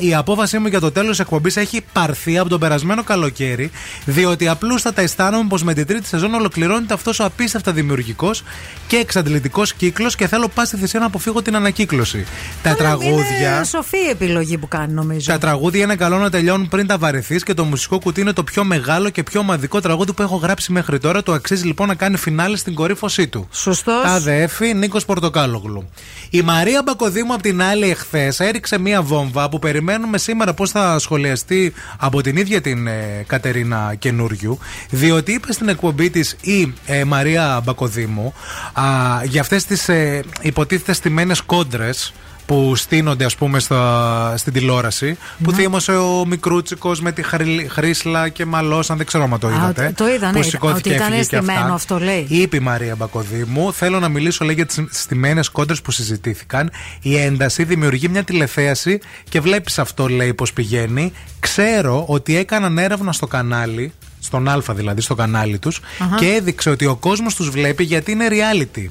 Η 0.00 0.14
απόφασή 0.14 0.58
μου 0.58 0.66
για 0.66 0.80
το 0.80 0.92
τέλος 0.92 1.20
εκπομπής 1.20 1.56
έχει 1.56 1.80
πάρθει 1.92 2.38
από 2.38 2.48
τον 2.48 2.60
περασμένο 2.60 3.02
καλοκαίρι, 3.04 3.70
διότι 4.04 4.48
απλούστατα 4.48 5.02
αισθάνομαι 5.02 5.46
πως 5.48 5.62
με 5.62 5.74
την 5.74 5.86
τρίτη 5.86 6.06
σεζόν 6.06 6.34
ολοκληρώνεται 6.34 6.94
αυτός 6.94 7.20
ο 7.20 7.24
απίστευτα 7.24 7.72
δημιουργικός 7.72 8.42
και 8.86 8.96
εξαντλητικός 8.96 9.74
κύκλος 9.74 10.16
και 10.16 10.26
θέλω 10.26 10.48
πάση 10.48 10.76
θυσία 10.76 11.00
να 11.00 11.06
αποφύγω 11.06 11.42
την 11.42 11.56
ανακύκλωση. 11.56 12.26
Τα 12.62 12.74
τραγούδια. 12.74 13.54
Είναι 13.56 13.64
σοφή 13.64 13.96
η 13.96 14.08
επιλογή 14.10 14.58
που 14.58 14.68
κάνει, 14.68 14.92
νομίζω. 14.92 15.32
Τα 15.32 15.38
τραγούδια 15.38 15.82
είναι 15.82 15.96
καλό 15.96 16.18
να 16.18 16.30
τελειώνουν 16.30 16.68
πριν 16.68 16.86
τα 16.86 16.98
βαρεθείς 16.98 17.42
και 17.42 17.54
το 17.54 17.64
μουσικό 17.64 17.98
κουτί 17.98 18.20
είναι 18.20 18.32
το 18.32 18.44
πιο 18.44 18.64
μεγάλο 18.64 19.10
και 19.10 19.22
πιο 19.22 19.40
ομαδικό 19.40 19.80
τραγούδι 19.80 20.12
που 20.12 20.22
έχω 20.22 20.36
γράψει 20.36 20.72
μέχρι 20.72 20.98
τώρα. 20.98 21.22
Το 21.22 21.32
αξίζει 21.32 21.66
λοιπόν 21.66 21.88
να 21.88 21.94
κάνει 21.94 22.16
φινάλε 22.16 22.56
στην 22.56 22.74
κορύφωσή 22.74 23.28
του. 23.28 23.48
Σωστός. 23.50 24.02
Τάδε 24.02 24.42
Εφη, 24.42 24.74
Νίκος 24.74 25.04
Πορτοκάλογλου. 25.04 25.88
Η 26.30 26.42
Μαρία 26.42 26.82
Μπακοδήμου 26.84 27.32
από 27.32 27.42
την 27.42 27.62
άλλη 27.62 27.90
εχθές 27.90 28.40
έριξε 28.40 28.78
μία 28.78 29.02
βόμβα 29.02 29.27
που 29.50 29.58
περιμένουμε 29.58 30.18
σήμερα 30.18 30.54
πώς 30.54 30.70
θα 30.70 30.98
σχολιαστεί 30.98 31.72
από 31.98 32.22
την 32.22 32.36
ίδια 32.36 32.60
την 32.60 32.86
ε, 32.86 33.24
Κατερίνα 33.26 33.94
Καινούριου. 33.98 34.58
Διότι 34.90 35.32
είπε 35.32 35.52
στην 35.52 35.68
εκπομπή 35.68 36.10
της 36.10 36.36
η 36.40 36.74
ε, 36.86 37.04
Μαρία 37.04 37.60
Μπακοδήμου 37.64 38.34
α, 38.72 38.82
για 39.24 39.40
αυτές 39.40 39.64
τις 39.64 39.88
ε, 39.88 40.24
υποτίθεται 40.40 40.92
στημένε 40.92 41.34
κόντρες 41.46 42.12
που 42.48 42.76
στείνονται 42.76 43.24
ας 43.24 43.36
πούμε 43.36 43.58
στα, 43.58 44.34
στην 44.36 44.52
τηλεόραση 44.52 45.18
που 45.42 45.50
ναι. 45.50 45.56
θύμωσε 45.56 45.92
ο 45.92 46.24
Μικρούτσικος 46.26 47.00
με 47.00 47.12
τη 47.12 47.22
χρύσλα 47.22 47.68
Χρήσλα 47.68 48.28
και 48.28 48.44
Μαλός 48.44 48.90
αν 48.90 48.96
δεν 48.96 49.06
ξέρω 49.06 49.24
αν 49.24 49.38
το 49.38 49.48
είδατε 49.48 49.86
Α, 49.86 49.92
το 49.92 50.08
είδα, 50.08 50.32
ναι, 50.32 50.38
που 50.38 50.42
σηκώθηκε 50.42 50.88
ότι 50.88 50.98
ήταν 50.98 51.12
αισθημένο 51.12 51.74
αυτό 51.74 51.98
λέει. 51.98 52.26
Είπε 52.28 52.56
η 52.56 52.60
Μαρία 52.60 52.96
Μπακοδήμου 52.96 53.72
θέλω 53.72 53.98
να 53.98 54.08
μιλήσω 54.08 54.44
λέει 54.44 54.54
για 54.54 54.66
τις 54.66 54.84
στημένες 54.90 55.48
κόντρες 55.48 55.82
που 55.82 55.90
συζητήθηκαν. 55.90 56.70
Η 57.02 57.16
ένταση 57.16 57.64
δημιουργεί 57.64 58.08
μια 58.08 58.24
τηλεθέαση 58.24 59.00
και 59.28 59.40
βλέπεις 59.40 59.78
αυτό 59.78 60.08
λέει 60.08 60.34
πως 60.34 60.52
πηγαίνει. 60.52 61.12
Ξέρω 61.40 62.04
ότι 62.06 62.36
έκαναν 62.36 62.78
έρευνα 62.78 63.12
στο 63.12 63.26
κανάλι 63.26 63.92
στον 64.20 64.48
Α 64.48 64.62
δηλαδή 64.68 65.00
στο 65.00 65.14
κανάλι 65.14 65.58
τους, 65.58 65.80
και 66.18 66.26
έδειξε 66.26 66.70
ότι 66.70 66.86
ο 66.86 66.96
κόσμος 66.96 67.34
τους 67.34 67.50
βλέπει 67.50 67.84
γιατί 67.84 68.12
είναι 68.12 68.28
reality 68.30 68.86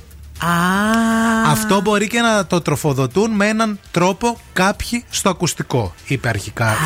αυτό 1.48 1.82
μπορεί 1.82 2.08
και 2.08 2.22
να 2.22 2.46
το 2.46 2.62
τροφοδοτούν 2.62 3.32
με 3.32 3.48
έναν 3.48 3.80
τρόπο 3.92 4.38
κάποιοι 4.54 5.04
στο 5.10 5.30
ακουστικό. 5.30 5.94
Είπε 6.06 6.28
αρχικά 6.30 6.74
ah, 6.74 6.78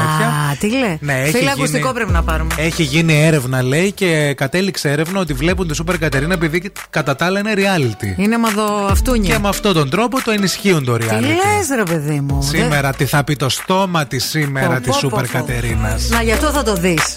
τέτοια. 0.00 0.56
Τι 0.58 0.78
λέει. 0.78 0.98
Ναι, 1.00 1.50
ακουστικό 1.52 1.92
πρέπει 1.92 2.12
να 2.12 2.22
πάρουμε. 2.22 2.54
Έχει 2.56 2.82
γίνει 2.82 3.22
έρευνα, 3.22 3.62
λέει, 3.62 3.92
και 3.92 4.34
κατέληξε 4.36 4.90
έρευνα 4.90 5.20
ότι 5.20 5.32
βλέπουν 5.32 5.68
τη 5.68 5.74
Σούπερ 5.74 5.98
Κατερίνα 5.98 6.34
επειδή 6.34 6.72
κατά 6.90 7.16
τα 7.16 7.24
άλλα 7.24 7.38
είναι 7.38 7.54
reality. 7.56 8.18
Είναι 8.18 8.38
μαδοαυτούνια. 8.38 9.32
Και 9.34 9.38
με 9.38 9.48
αυτόν 9.48 9.72
τον 9.72 9.90
τρόπο 9.90 10.22
το 10.22 10.30
ενισχύουν 10.30 10.84
το 10.84 10.94
reality. 10.94 11.20
Τι 11.20 11.26
λες, 11.26 11.68
ρε 11.76 11.82
παιδί 11.82 12.20
μου. 12.20 12.42
Σήμερα, 12.42 12.92
τι 12.92 13.04
θα 13.04 13.24
πει 13.24 13.36
το 13.36 13.48
στόμα 13.48 14.06
της 14.06 14.24
σήμερα 14.24 14.80
της 14.80 14.96
Σούπερ 14.96 15.26
Κατερίνα. 15.26 15.98
Να 16.08 16.22
γι' 16.22 16.32
αυτό 16.32 16.50
θα 16.50 16.62
το 16.62 16.74
δεις. 16.74 17.16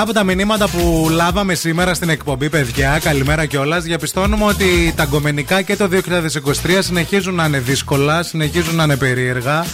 Γενικά 0.00 0.20
από 0.20 0.28
τα 0.28 0.34
μηνύματα 0.34 0.68
που 0.68 1.08
λάβαμε 1.10 1.54
σήμερα 1.54 1.94
στην 1.94 2.08
εκπομπή, 2.08 2.50
παιδιά, 2.50 2.98
καλημέρα 3.02 3.46
κιόλας, 3.46 3.84
διαπιστώνουμε 3.84 4.44
ότι 4.44 4.92
τα 4.96 5.04
γκομενικά 5.04 5.62
και 5.62 5.76
το 5.76 5.88
2023 5.92 6.78
συνεχίζουν 6.78 7.34
να 7.34 7.44
είναι 7.44 7.58
δύσκολα, 7.58 8.22
συνεχίζουν 8.22 8.76
να 8.76 8.84
είναι 8.84 8.96
περίεργα, 8.96 9.64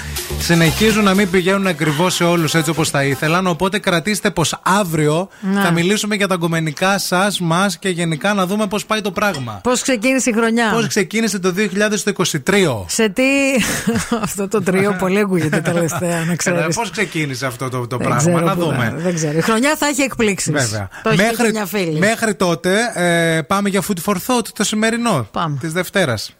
συνεχίζουν 0.40 1.04
να 1.04 1.14
μην 1.14 1.30
πηγαίνουν 1.30 1.66
ακριβώς 1.66 2.14
σε 2.14 2.24
όλους 2.24 2.54
έτσι 2.54 2.70
όπως 2.70 2.90
θα 2.90 3.04
ήθελαν. 3.04 3.46
Οπότε 3.46 3.78
κρατήστε 3.78 4.30
πως 4.30 4.60
αύριο 4.62 5.28
Να. 5.40 5.62
θα 5.62 5.70
μιλήσουμε 5.70 6.14
για 6.14 6.28
τα 6.28 6.34
γκομενικά 6.36 6.98
σας, 6.98 7.40
μας 7.40 7.78
και 7.78 7.88
γενικά 7.88 8.34
να 8.34 8.46
δούμε 8.46 8.66
πώ 8.66 8.78
πάει 8.86 9.00
το 9.00 9.10
πράγμα. 9.10 9.60
Πώς 9.62 9.82
ξεκίνησε 9.82 10.30
η 10.30 10.32
χρονιά; 10.32 10.70
Πώς 10.72 10.86
ξεκίνησε 10.86 11.38
το 11.38 11.52
2023. 11.52 12.84
Σε 12.86 13.08
τι. 13.08 13.22
Αυτό 14.22 14.48
το 14.48 14.62
τρίο 14.62 14.96
πολύ 14.98 15.18
ακούγεται 15.18 15.60
τελευταία, 15.60 16.24
να 16.24 16.34
ξέρεις. 16.36 16.76
Πώς 16.76 16.90
ξεκίνησε 16.90 17.46
αυτό 17.46 17.68
το, 17.68 17.86
το 17.86 17.96
Δεν 17.96 18.06
πράγμα, 18.06 18.16
ξέρω 18.30 18.44
να 18.46 18.54
που 18.54 18.60
δούμε. 18.60 18.84
θα- 18.96 19.02
Δεν 19.02 19.14
ξέρω. 19.14 19.38
Η 19.38 19.40
χρονιά 19.40 19.76
θα 19.76 19.86
έχει 19.86 20.02
εκπλήξεις. 20.02 20.52
Βέβαια. 20.52 20.88
Το 21.02 21.08
έχει 21.10 21.18
πει 21.18 21.24
και 21.24 21.34
μέχρι, 21.36 21.50
μια 21.52 21.66
φίλη. 21.66 21.98
μέχρι 21.98 22.34
τότε 22.34 22.76
ε, 22.94 23.42
πάμε 23.42 23.68
για 23.68 23.82
food 23.88 24.10
for 24.12 24.14
thought 24.26 24.46
το 24.56 24.64
σημερινό. 24.64 25.28
Πάμε. 25.32 25.56
Της 25.60 25.72
Δευτέρας. 25.72 26.30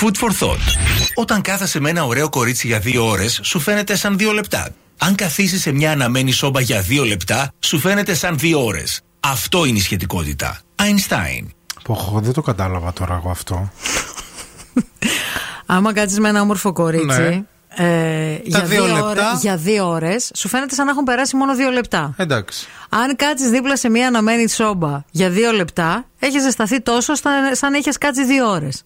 Food 0.00 0.12
for 0.24 0.28
thought. 0.46 0.93
Όταν 1.14 1.40
κάθεσαι 1.42 1.80
με 1.80 1.90
ένα 1.90 2.04
ωραίο 2.04 2.28
κορίτσι 2.28 2.66
για 2.66 2.78
δύο 2.78 3.06
ώρες, 3.08 3.40
σου 3.42 3.60
φαίνεται 3.60 3.96
σαν 3.96 4.18
δύο 4.18 4.32
λεπτά. 4.32 4.68
Αν 4.98 5.14
καθίσεις 5.14 5.60
σε 5.60 5.72
μια 5.72 5.90
αναμένη 5.90 6.32
σόμπα 6.32 6.60
για 6.60 6.80
δύο 6.80 7.04
λεπτά, 7.04 7.52
σου 7.60 7.78
φαίνεται 7.78 8.14
σαν 8.14 8.38
δύο 8.38 8.64
ώρες. 8.64 9.00
Αυτό 9.20 9.64
είναι 9.64 9.78
η 9.78 9.80
σχετικότητα. 9.80 10.60
Einstein. 10.76 11.46
Πω, 11.84 12.20
δεν 12.22 12.32
το 12.32 12.42
κατάλαβα 12.42 12.92
τώρα 12.92 13.14
εγώ 13.14 13.30
αυτό. 13.30 13.70
Άμα 15.66 15.92
κάτσεις 15.92 16.18
με 16.18 16.28
ένα 16.28 16.40
όμορφο 16.40 16.72
κορίτσι. 16.72 17.20
Ναι. 17.20 17.42
Ε, 17.76 18.40
για, 18.44 18.60
δύο 18.60 18.86
λεπτά. 18.86 19.04
ώρες- 19.04 19.40
για 19.40 19.56
δύο 19.56 19.88
ώρες, 19.88 20.30
σου 20.34 20.48
φαίνεται 20.48 20.74
σαν 20.74 20.84
να 20.84 20.90
έχουν 20.90 21.04
περάσει 21.04 21.36
μόνο 21.36 21.54
δύο 21.54 21.70
λεπτά. 21.70 22.14
Εντάξει. 22.16 22.66
Αν 22.88 23.16
κάτσεις 23.16 23.50
δίπλα 23.50 23.76
σε 23.76 23.88
μια 23.88 24.06
αναμένη 24.06 24.48
σόμπα 24.48 25.00
για 25.10 25.30
δύο 25.30 25.50
λεπτά, 25.52 26.04
έχεις 26.18 26.42
ζεσταθεί 26.42 26.80
τόσο 26.80 27.14
στα- 27.14 27.54
σαν 27.54 27.70
να 27.70 27.76
έχεις 27.76 27.98
κάτσει 27.98 28.24
δύο 28.24 28.50
ώρες. 28.50 28.82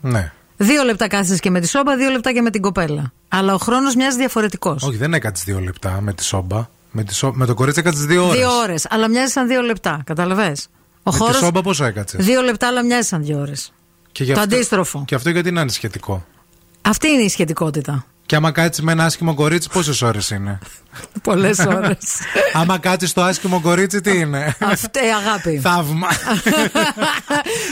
Ναι. 0.00 0.32
Δύο 0.62 0.82
λεπτά 0.82 1.08
κάθεσαι 1.08 1.36
και 1.38 1.50
με 1.50 1.60
τη 1.60 1.68
σόμπα, 1.68 1.96
δύο 1.96 2.10
λεπτά 2.10 2.32
και 2.32 2.40
με 2.42 2.50
την 2.50 2.60
κοπέλα. 2.62 3.12
Αλλά 3.28 3.54
ο 3.54 3.58
χρόνος 3.58 3.94
μοιάζει 3.94 4.16
διαφορετικός. 4.16 4.82
Όχι, 4.82 4.96
δεν 4.96 5.14
έκατσε 5.14 5.42
δύο 5.46 5.60
λεπτά 5.60 6.00
με 6.00 6.12
τη 6.12 6.24
σόμπα. 6.24 6.68
Με, 6.90 7.04
τη 7.04 7.14
σο... 7.14 7.32
με 7.34 7.46
το 7.46 7.54
κορίτσι 7.54 7.80
έκατσε 7.80 8.04
δύο 8.04 8.24
ώρες. 8.26 8.38
Δύο 8.38 8.50
ώρες. 8.58 8.86
Αλλά 8.90 9.08
μοιάζει 9.08 9.32
σαν 9.32 9.46
δύο 9.48 9.60
λεπτά. 9.60 10.02
Καταλαβέ. 10.04 10.56
Ο 11.02 11.10
Με 11.10 11.16
χώρος- 11.18 11.36
τη 11.38 11.44
σόμπα 11.44 11.62
πόσο 11.62 11.84
έκατσε; 11.84 12.16
Δύο 12.20 12.40
λεπτά, 12.42 12.66
αλλά 12.66 12.84
μοιάζει 12.84 13.08
σαν 13.08 13.22
δύο 13.24 13.38
ώρες. 13.40 13.72
Και 14.12 14.24
γι' 14.24 14.32
Το 14.32 14.40
αυτό- 14.40 14.54
αντίστροφο. 14.54 15.04
Και 15.06 15.14
αυτό 15.14 15.30
γιατί 15.30 15.50
να 15.50 15.60
είναι 15.60 15.70
σχετικό; 15.70 16.26
Αυτή 16.82 17.08
είναι 17.08 17.22
η 17.22 17.28
σχετικότητα. 17.28 18.04
Και 18.30 18.36
άμα 18.36 18.50
κάτσεις 18.50 18.84
με 18.84 18.92
ένα 18.92 19.04
άσχημο 19.04 19.34
κορίτσι, 19.34 19.68
πόσες 19.72 20.02
ώρες 20.02 20.30
είναι; 20.30 20.58
Πολλές 21.22 21.58
ώρες. 21.58 21.98
άμα 22.60 22.78
κάτσεις 22.78 23.10
στο 23.10 23.20
άσχημο 23.22 23.60
κορίτσι, 23.60 24.00
τι 24.00 24.18
είναι; 24.18 24.56
Αυτή 24.60 24.98
η 24.98 25.10
αγάπη. 25.26 25.58
Θαύμα. 25.68 26.08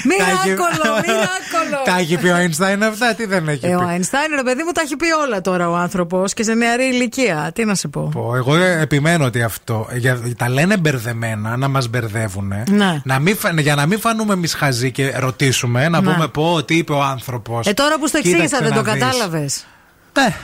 Μοιράκολο, 0.04 0.94
μοιράκολο. 1.06 1.82
Τα 1.84 1.96
έχει 1.98 2.16
πει 2.16 2.28
ο 2.28 2.36
Einstein 2.36 2.82
αυτά, 2.90 3.14
τι 3.14 3.26
δεν 3.26 3.48
έχει 3.48 3.66
Ε, 3.66 3.74
ο 3.74 3.78
πει; 3.78 3.84
Αϊνστάιν, 3.88 4.30
ρε 4.36 4.42
παιδί 4.42 4.62
μου, 4.62 4.72
τα 4.72 4.80
έχει 4.80 4.96
πει 4.96 5.06
όλα 5.26 5.40
τώρα 5.40 5.70
ο 5.70 5.74
άνθρωπος 5.76 6.32
και 6.34 6.42
σε 6.42 6.54
νεαρή 6.54 6.84
ηλικία. 6.84 7.50
Τι 7.54 7.64
να 7.64 7.74
σε 7.74 7.88
πω. 7.88 8.08
Πω, 8.12 8.34
Εγώ 8.36 8.56
ε, 8.56 8.80
επιμένω 8.80 9.24
ότι 9.24 9.42
αυτό. 9.42 9.88
Για, 9.92 10.20
τα 10.36 10.48
λένε 10.48 10.76
μπερδεμένα, 10.76 11.56
να 11.56 11.68
μας 11.68 11.88
μπερδεύουν. 11.88 12.52
Ναι. 12.70 13.00
Να 13.04 13.18
μην, 13.18 13.36
φα- 13.36 13.60
για 13.60 13.74
να 13.74 13.86
μην 13.86 14.00
φανούμε 14.00 14.32
εμείς 14.32 14.54
χαζοί 14.54 14.92
και 14.92 15.14
ρωτήσουμε, 15.16 15.88
να 15.88 16.00
Ναι. 16.00 16.12
πούμε 16.12 16.28
πω 16.28 16.62
τι 16.64 16.76
είπε 16.76 16.92
ο 16.92 17.02
άνθρωπος. 17.02 17.66
Ε, 17.66 17.72
τώρα 17.72 17.98
που 17.98 18.06
στο 18.08 18.18
εξήγησα, 18.18 18.58
δεν 18.60 18.72
το 18.74 18.82
κατάλαβες. 18.82 19.66
Ναι. 20.20 20.34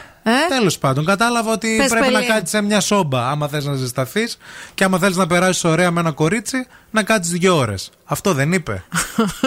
Τέλος 0.49 0.79
πάντων, 0.79 1.05
κατάλαβα 1.05 1.53
ότι 1.53 1.77
Πες, 1.77 1.89
πρέπει 1.89 2.13
να 2.13 2.19
Πελή. 2.19 2.27
κάτσεις 2.31 2.51
σε 2.51 2.63
μια 2.63 2.81
σόμπα. 2.81 3.31
Άμα 3.31 3.49
θες 3.49 3.65
να 3.65 3.75
ζεσταθείς 3.75 4.39
και 4.75 4.85
άμα 4.85 4.99
θέλει 4.99 5.15
να 5.17 5.27
περάσεις 5.27 5.65
ωραία 5.65 5.91
με 5.91 6.01
ένα 6.01 6.11
κορίτσι, 6.11 6.67
να 6.91 7.03
κάτσεις 7.03 7.33
δύο 7.33 7.57
ώρες. 7.57 7.91
Αυτό 8.05 8.33
δεν 8.33 8.53
είπε. 8.53 8.85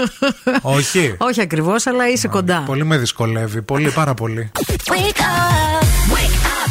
Όχι. 0.61 1.15
Όχι 1.17 1.41
ακριβώς, 1.41 1.87
αλλά 1.87 2.09
είσαι 2.09 2.27
κοντά. 2.27 2.63
Πολύ 2.65 2.85
με 2.85 2.97
δυσκολεύει. 2.97 3.61
Πολύ, 3.61 3.91
πάρα 3.91 4.13
πολύ. 4.13 4.51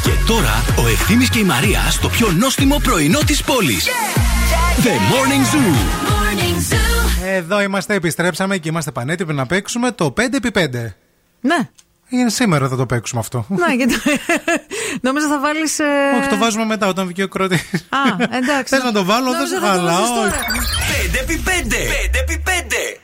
Και 0.03 0.11
τώρα 0.27 0.65
ο 0.85 0.89
Ευθύμης 0.89 1.31
και 1.31 1.39
η 1.39 1.45
Μαρία 1.45 1.81
στο 1.91 2.09
πιο 2.09 2.31
νόστιμο 2.31 2.79
πρωινό 2.83 3.19
της 3.27 3.43
πόλης. 3.43 3.87
The 4.83 4.89
Morning 4.89 5.55
Zoo. 5.55 5.75
Εδώ 7.27 7.63
είμαστε, 7.63 7.95
επιστρέψαμε 7.95 8.57
και 8.57 8.69
είμαστε 8.69 8.91
πανέτοιμοι 8.91 9.35
να 9.35 9.47
παίξουμε 9.47 9.91
το 9.91 10.15
5x5. 10.17 10.93
Ναι. 11.41 11.69
Είναι 12.09 12.31
σήμερα 12.31 12.69
θα 12.69 12.77
το 12.77 12.87
παίξουμε 12.87 13.21
αυτό. 13.21 13.47
Να, 13.49 13.73
γιατί. 13.73 13.95
Νόμιζα 15.01 15.29
θα 15.29 15.41
βάλεις. 15.41 15.79
Όχι, 16.19 16.29
το 16.29 16.37
βάζουμε 16.37 16.65
μετά 16.65 16.87
όταν 16.87 17.07
βγει 17.07 17.23
ο 17.23 17.29
κλότης. 17.29 17.61
Α, 17.73 17.99
εντάξει. 18.37 18.75
Θες 18.75 18.83
να 18.85 18.93
το 18.93 19.05
βάλω, 19.05 19.31
δεν 19.31 19.33
Νόμιζα 19.33 19.55
σε 19.55 19.61
θα 19.61 19.73
το 19.73 19.79
χαλάω. 19.79 19.97
βάζεις 19.97 20.15
τώρα. 20.15 20.31
5x5. 21.13 21.73
5x5. 21.73 23.01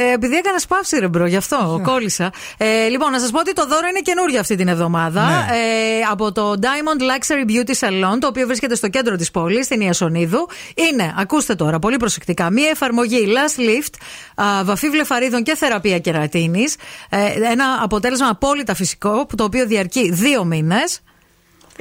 Ε, 0.00 0.12
επειδή 0.12 0.36
έκανα 0.36 0.60
παύση, 0.68 0.98
ρε 0.98 1.08
μπρο, 1.08 1.26
γι' 1.26 1.36
αυτό 1.36 1.80
κόλλησα. 1.82 2.32
Ε, 2.56 2.88
λοιπόν, 2.88 3.10
να 3.10 3.20
σας 3.20 3.30
πω 3.30 3.38
ότι 3.38 3.52
το 3.52 3.66
δώρο 3.66 3.88
είναι 3.88 4.00
καινούριο 4.00 4.40
αυτή 4.40 4.56
την 4.56 4.68
εβδομάδα. 4.68 5.24
Ναι. 5.24 5.56
Ε, 5.56 6.00
από 6.10 6.32
το 6.32 6.54
Diamond 6.60 7.00
Luxury 7.00 7.50
Beauty 7.50 7.74
Salon, 7.80 8.18
το 8.20 8.26
οποίο 8.26 8.46
βρίσκεται 8.46 8.74
στο 8.74 8.88
κέντρο 8.88 9.16
της 9.16 9.30
πόλης, 9.30 9.64
στην 9.64 9.80
Ιασονίδου. 9.80 10.48
Είναι, 10.74 11.14
ακούστε 11.16 11.54
τώρα, 11.54 11.78
πολύ 11.78 11.96
προσεκτικά, 11.96 12.50
μία 12.50 12.68
εφαρμογή 12.68 13.26
Lash 13.26 13.60
Lift, 13.60 13.94
α, 14.34 14.64
βαφή 14.64 14.90
βλεφαρίδων 14.90 15.42
και 15.42 15.56
θεραπεία 15.56 15.98
κερατίνης. 15.98 16.76
Ε, 17.08 17.50
ένα 17.50 17.78
αποτέλεσμα 17.82 18.28
απόλυτα 18.28 18.74
φυσικό, 18.74 19.26
που 19.26 19.36
το 19.36 19.44
οποίο 19.44 19.66
διαρκεί 19.66 20.10
δύο 20.12 20.44
μήνες. 20.44 21.00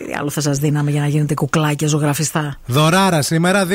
Τι 0.05 0.13
άλλο 0.19 0.29
θα 0.29 0.41
σας 0.41 0.57
δίναμε 0.57 0.91
για 0.91 1.01
να 1.01 1.07
γίνετε 1.07 1.33
κουκλάκια 1.33 1.87
ζωγραφιστά. 1.87 2.55
Δωράρα 2.65 3.21
σήμερα 3.21 3.65
232-908. 3.65 3.69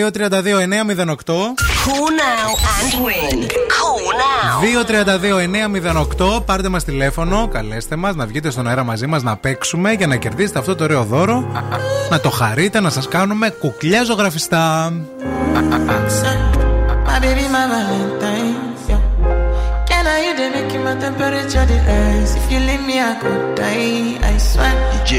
Cool 1.85 2.11
now 2.25 2.51
and 2.77 2.93
win. 3.05 3.39
Cool 3.77 4.07
now. 4.23 4.61
232-908. 6.39 6.43
Πάρτε 6.45 6.69
μας 6.69 6.85
τηλέφωνο, 6.85 7.49
καλέστε 7.53 7.97
μας, 7.97 8.15
να 8.15 8.27
βγείτε 8.27 8.51
στον 8.51 8.69
αέρα 8.69 8.85
μαζί 8.85 9.07
μας 9.07 9.23
να 9.23 9.37
παίξουμε 9.37 9.93
για 9.93 10.07
να 10.07 10.17
κερδίσετε 10.17 10.59
αυτό 10.59 10.75
το 10.75 10.85
ωραίο 10.85 11.05
δώρο. 11.05 11.45
να 12.11 12.21
το 12.21 12.31
χαρείτε, 12.31 12.81
να 12.81 12.91
σας 12.91 13.09
κάνουμε 13.09 13.49
κουκλιά 13.51 14.05
ζωγραφιστά. 14.05 14.93
My 17.07 17.21
baby, 17.25 17.47
my 17.57 17.65
Valentine. 17.73 18.57
Yeah. 18.89 19.01
Can 19.89 20.05
I 20.15 20.17
you 20.27 20.33
the 20.39 20.47
make 20.55 20.75
my 20.87 20.95
temperature 21.05 21.67
the 21.71 21.79
rise? 21.89 22.33
If 22.39 22.45
you 22.53 22.59
leave 22.69 22.85
me, 22.91 22.97
I 23.11 23.13
could 23.21 23.43
die. 23.55 24.19
I 24.31 24.35
swear. 24.49 24.75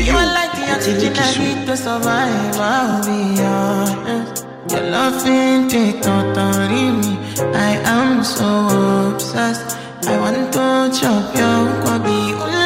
you 0.08 0.16
are 0.24 0.32
like 0.40 0.55
to 1.66 1.78
survive. 1.78 2.58
I'll 2.58 3.04
be 3.04 3.42
honest. 3.42 4.46
Your 4.70 4.82
love 4.90 5.26
ain't 5.28 5.70
take 5.70 6.02
totally 6.02 6.92
me. 6.92 7.18
I 7.54 7.72
am 7.86 8.24
so 8.24 8.50
obsessed. 9.14 9.78
I 10.08 10.20
want 10.20 10.54
to 10.54 11.00
chop 11.00 11.36
your. 11.36 11.56
Ule, 12.06 12.66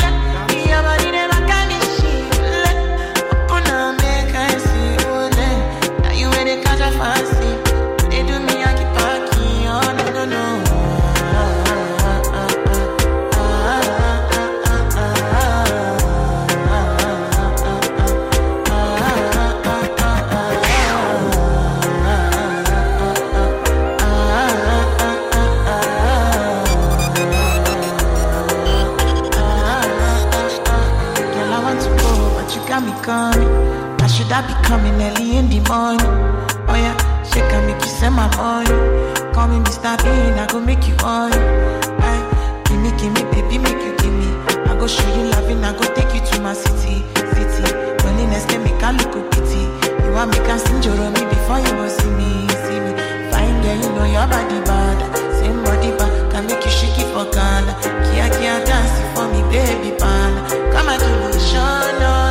Morning? 35.71 36.03
Oh 36.67 36.75
yeah, 36.75 36.95
shake 37.23 37.47
and 37.55 37.63
make 37.65 37.79
you 37.79 37.87
send 37.87 38.15
my 38.15 38.27
money. 38.35 38.67
Call 39.31 39.47
me 39.47 39.63
Mr. 39.63 39.95
Bean, 40.03 40.35
I 40.35 40.45
go 40.51 40.59
make 40.59 40.83
you 40.83 40.95
on. 40.99 41.31
Hey, 42.03 42.19
eh, 42.19 42.63
give 42.67 42.79
me, 42.83 42.91
give 42.99 43.11
me, 43.15 43.23
baby, 43.31 43.55
make 43.57 43.79
you 43.79 43.95
give 44.03 44.11
me. 44.11 44.27
I 44.67 44.75
go 44.75 44.85
show 44.85 45.07
you 45.15 45.31
loving, 45.31 45.63
I 45.63 45.71
go 45.71 45.87
take 45.95 46.11
you 46.11 46.19
to 46.27 46.41
my 46.43 46.53
city, 46.53 47.07
city. 47.31 47.63
Loneliness 48.03 48.43
can 48.51 48.59
make 48.67 48.83
a 48.83 48.91
look 48.99 49.15
pity. 49.31 49.63
You 50.03 50.11
want 50.11 50.35
me 50.35 50.43
can 50.43 50.59
sing 50.59 50.83
your 50.83 50.99
me 51.15 51.23
before 51.31 51.63
you 51.63 51.71
go 51.79 51.87
see 51.87 52.11
me, 52.19 52.51
see 52.67 52.79
me. 52.83 52.91
Fine 53.31 53.55
girl, 53.63 53.79
you 53.79 53.89
know 53.95 54.07
your 54.11 54.27
body 54.27 54.59
bad. 54.67 54.99
Same 55.39 55.63
body 55.63 55.95
bad, 55.95 56.11
can 56.35 56.47
make 56.51 56.63
you 56.67 56.71
shake 56.71 56.99
it 56.99 57.07
for 57.15 57.23
Ghana. 57.31 57.71
Kia 58.11 58.27
kia 58.35 58.59
dance 58.67 58.91
for 59.15 59.23
me, 59.31 59.39
baby 59.47 59.95
pan. 59.95 60.35
Come 60.75 60.91
and 60.91 60.99
do 60.99 61.07
the 61.31 61.39
oh. 61.39 62.30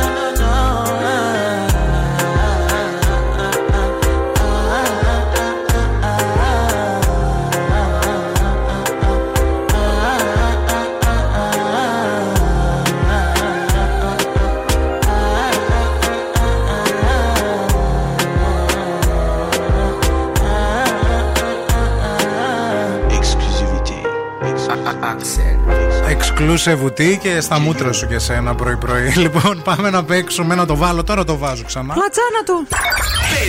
Exclusivity 26.41 27.17
και 27.19 27.39
στα 27.39 27.59
μούτρα 27.59 27.91
σου 27.91 28.07
και 28.07 28.19
σένα 28.19 28.55
πρωί-πρωί. 28.55 29.13
Λοιπόν, 29.23 29.61
πάμε 29.63 29.89
να 29.89 30.03
παίξουμε 30.03 30.55
να 30.55 30.65
το 30.65 30.75
βάλω. 30.75 31.03
Τώρα 31.03 31.23
το 31.23 31.37
βάζω 31.37 31.63
ξανά. 31.63 31.93
Κλατσάνα 31.93 32.43
του. 32.45 32.67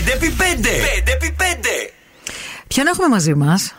5x5. 0.06 0.66
5x5. 0.66 1.90
Ποιον 2.68 2.86
έχουμε 2.86 3.08
μαζί 3.08 3.34
μας; 3.34 3.74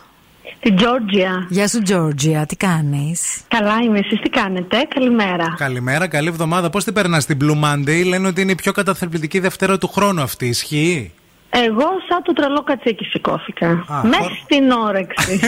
Την 0.60 0.76
Τζόρτζια. 0.76 1.46
Γεια 1.48 1.68
σου, 1.68 1.82
Τζόρτζια. 1.82 2.46
Τι 2.46 2.56
κάνεις; 2.56 3.40
Καλά 3.48 3.74
είμαι, 3.84 3.98
εσείς 3.98 4.20
τι 4.20 4.28
κάνετε, 4.28 4.76
καλημέρα. 4.94 5.54
Καλημέρα, 5.56 6.06
καλή 6.08 6.28
εβδομάδα. 6.28 6.70
Πώς 6.70 6.84
την 6.84 6.92
περνάς 6.92 7.26
την 7.26 7.38
Blue 7.40 7.64
Monday, 7.64 8.04
λένε 8.06 8.26
ότι 8.28 8.40
είναι 8.40 8.52
η 8.52 8.54
πιο 8.54 8.72
καταθλιπτική 8.72 9.38
Δευτέρα 9.38 9.78
του 9.78 9.88
χρόνου 9.88 10.22
αυτή. 10.22 10.46
Ισχύει; 10.46 11.12
Εγώ 11.56 11.88
σαν 12.08 12.22
το 12.22 12.32
τρελό 12.32 12.62
κατσίκι 12.62 13.04
σηκώθηκα. 13.04 13.66
Α, 13.68 14.02
Μέσα 14.04 14.30
στην 14.44 14.70
όρεξη. 14.70 15.40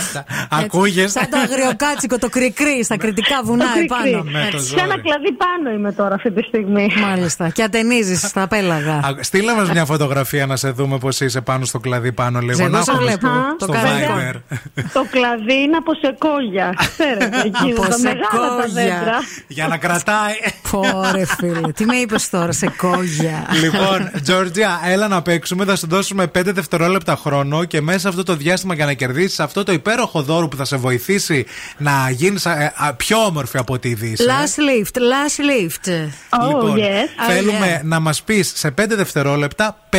Ακούγες; 0.60 1.10
Σαν 1.12 1.28
το 1.30 1.36
αγριοκάτσικο, 1.38 2.18
το 2.18 2.28
κρικρί, 2.28 2.84
στα 2.84 2.96
κριτικά 2.96 3.40
βουνά 3.44 3.64
Το 3.64 3.70
κρικρί. 3.72 4.10
επάνω. 4.10 4.22
Με 4.30 4.48
το 4.52 4.58
Σε 4.58 4.74
ένα 4.80 4.88
ζόρι. 4.88 5.00
κλαδί 5.02 5.32
πάνω 5.32 5.70
είμαι 5.76 5.92
τώρα 5.92 6.14
αυτή 6.14 6.30
τη 6.32 6.42
στιγμή. 6.42 6.88
Μάλιστα. 7.00 7.48
Και 7.48 7.62
ατενίζεις 7.62 8.20
στα 8.20 8.46
πέλαγα. 8.48 8.94
Α, 8.94 9.10
Στείλε 9.20 9.54
μας 9.54 9.70
μια 9.70 9.84
φωτογραφία 9.84 10.46
να 10.46 10.56
σε 10.56 10.70
δούμε 10.70 10.98
πώς 10.98 11.20
είσαι 11.20 11.40
πάνω 11.40 11.64
στο 11.64 11.78
κλαδί 11.78 12.12
πάνω 12.12 12.40
λίγο. 12.40 12.60
Εγώ 12.60 12.68
Να 12.68 12.82
σε 12.82 12.90
έχουμε 12.90 13.06
βλέπω. 13.06 13.28
στο 13.58 13.66
Το 13.66 13.72
καρδικό. 13.72 14.12
Viber. 14.18 14.34
το 14.92 15.04
κλαδί 15.10 15.54
είναι 15.62 15.76
από 15.76 15.92
σεκόγια. 16.00 16.74
Ξέρετε, 16.76 17.42
εκεί 17.48 17.72
Από 17.76 17.88
τα 17.88 17.98
μεγάλα 17.98 18.56
τα 18.56 18.62
σεκόγια. 18.62 18.96
δέντρα. 18.98 19.18
Για 19.46 19.66
να 19.68 19.76
κρατάει. 19.76 20.34
Πόρε 20.70 21.24
φίλε. 21.26 21.72
Τι 21.72 21.84
με 21.84 21.96
είπες 21.96 22.30
τώρα, 22.30 22.52
σε 22.52 22.70
κόγια. 22.76 23.46
λοιπόν, 23.62 24.10
Τζόρτζια, 24.22 24.80
έλα 24.84 25.08
να 25.08 25.22
παίξουμε. 25.22 25.44
Θα 25.66 25.76
σου 25.76 25.86
δώσουμε 25.86 26.24
5 26.24 26.28
δευτερόλεπτα 26.44 27.16
χρόνο 27.16 27.64
και 27.64 27.80
μέσα 27.80 27.98
σε 27.98 28.08
αυτό 28.08 28.22
το 28.22 28.36
διάστημα 28.36 28.74
για 28.74 28.84
να 28.84 28.92
κερδίσεις 28.92 29.40
αυτό 29.40 29.62
το 29.62 29.72
υπέροχο 29.72 30.22
δώρο 30.22 30.48
που 30.48 30.56
θα 30.56 30.64
σε 30.64 30.76
βοηθήσει 30.76 31.46
να 31.78 32.10
γίνεις 32.10 32.46
πιο 32.96 33.18
όμορφη 33.24 33.58
από 33.58 33.72
ό,τι 33.74 33.88
είδη. 33.88 34.16
Last 34.18 34.58
lift, 34.60 34.96
last 34.96 35.40
lift. 35.40 35.92
Oh, 36.42 36.46
Λοιπόν, 36.48 36.74
yes. 36.78 37.24
θέλουμε 37.28 37.80
να 37.84 38.00
μας 38.00 38.22
πεις 38.22 38.52
σε 38.56 38.70
5 38.70 38.96
δευτερόλεπτα 38.96 39.78
5 39.90 39.98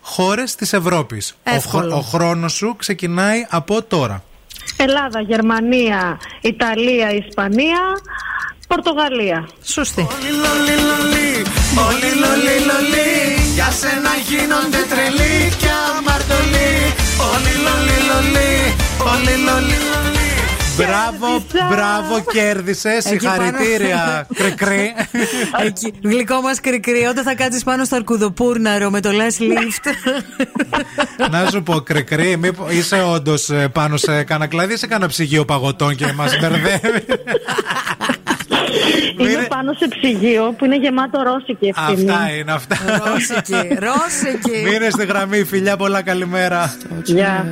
χώρες 0.00 0.54
της 0.54 0.72
Ευρώπης. 0.72 1.30
Ο, 1.30 1.50
Εύκολο. 1.54 1.90
χ- 1.90 1.96
ο 1.96 2.00
χρόνος 2.00 2.52
σου 2.52 2.74
ξεκινάει 2.78 3.46
από 3.48 3.82
τώρα. 3.82 4.22
Ελλάδα, 4.76 5.20
Γερμανία, 5.20 6.20
Ιταλία, 6.40 7.14
Ισπανία, 7.14 7.78
Πορτογαλία. 8.74 9.48
Σωστή. 9.62 10.00
Όλοι 11.86 12.10
λολί 12.22 12.54
λολί 12.68 13.10
Για 13.54 13.70
σένα 13.80 14.12
γίνονται 14.28 14.82
τρελοί 14.90 15.34
και 15.62 15.70
αμαρτωλοί 15.96 16.70
Όλοι 17.32 17.54
λολί 17.66 17.98
λολί 18.10 18.52
Όλοι 19.12 19.34
λολί 19.46 19.78
λολί 19.90 20.20
Μπράβο, 20.76 21.44
μπράβο, 21.70 22.24
κέρδισε. 22.32 23.00
Συγχαρητήρια, 23.00 24.26
κρικρή. 24.34 24.94
Εκεί, 25.66 25.92
γλυκό 26.02 26.40
μας 26.40 26.60
κρικρί, 26.60 27.04
όταν 27.04 27.24
θα 27.24 27.34
κάτσεις 27.34 27.64
πάνω 27.64 27.84
στο 27.84 27.96
αρκουδοπούρναρο 27.96 28.90
με 28.90 29.00
το 29.00 29.10
last 29.10 29.42
lift. 29.42 29.84
να 31.32 31.50
σου 31.50 31.62
πω, 31.62 31.80
κρικρή, 31.80 32.36
μήπω 32.36 32.70
είσαι 32.70 33.02
όντως 33.02 33.50
πάνω 33.72 33.96
σε 33.96 34.24
κάνα 34.24 34.46
κλαδί 34.46 34.72
ή 34.72 34.76
σε 34.76 34.86
κάνα 34.86 35.06
ψυγείο 35.06 35.44
παγωτών 35.44 35.94
και 35.96 36.12
μας 36.12 36.32
μπερδεύει. 36.40 37.04
Είμαι 39.18 39.46
πάνω 39.48 39.72
σε 39.72 39.88
ψυγείο 39.88 40.54
που 40.58 40.64
είναι 40.64 40.76
γεμάτο 40.76 41.22
ρώσικη 41.22 41.66
ευθύνη. 41.66 42.10
Αυτά 42.10 42.30
είναι 42.34 42.52
αυτά. 42.52 42.76
Ρώσικη, 43.04 43.78
ρώσικη. 43.86 44.62
Μείνε 44.64 44.90
στη 44.90 45.04
γραμμή, 45.04 45.44
φιλιά, 45.44 45.76
πολλά 45.76 46.02
καλημέρα. 46.02 46.74
Γεια. 47.04 47.46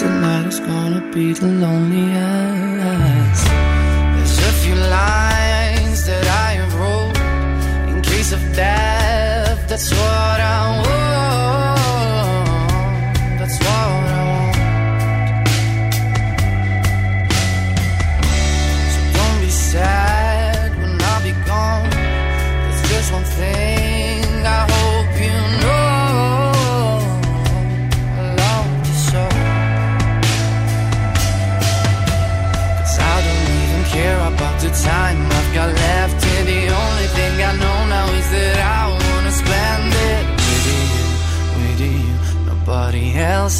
Tonight 0.00 0.46
is 0.52 0.60
gonna 0.68 1.02
be 1.14 1.26
the 1.40 1.48
loneliest. 1.62 3.44
There's 4.14 4.38
a 4.50 4.54
few 4.62 4.76
lines 4.98 5.98
that 6.08 6.26
I 6.46 6.50
have 6.60 6.72
wrote 6.80 7.16
in 7.90 7.96
case 8.10 8.30
of 8.38 8.42
death. 8.62 9.58
That's 9.70 9.88
what 10.00 10.38
I 10.54 10.58
want. 10.82 11.01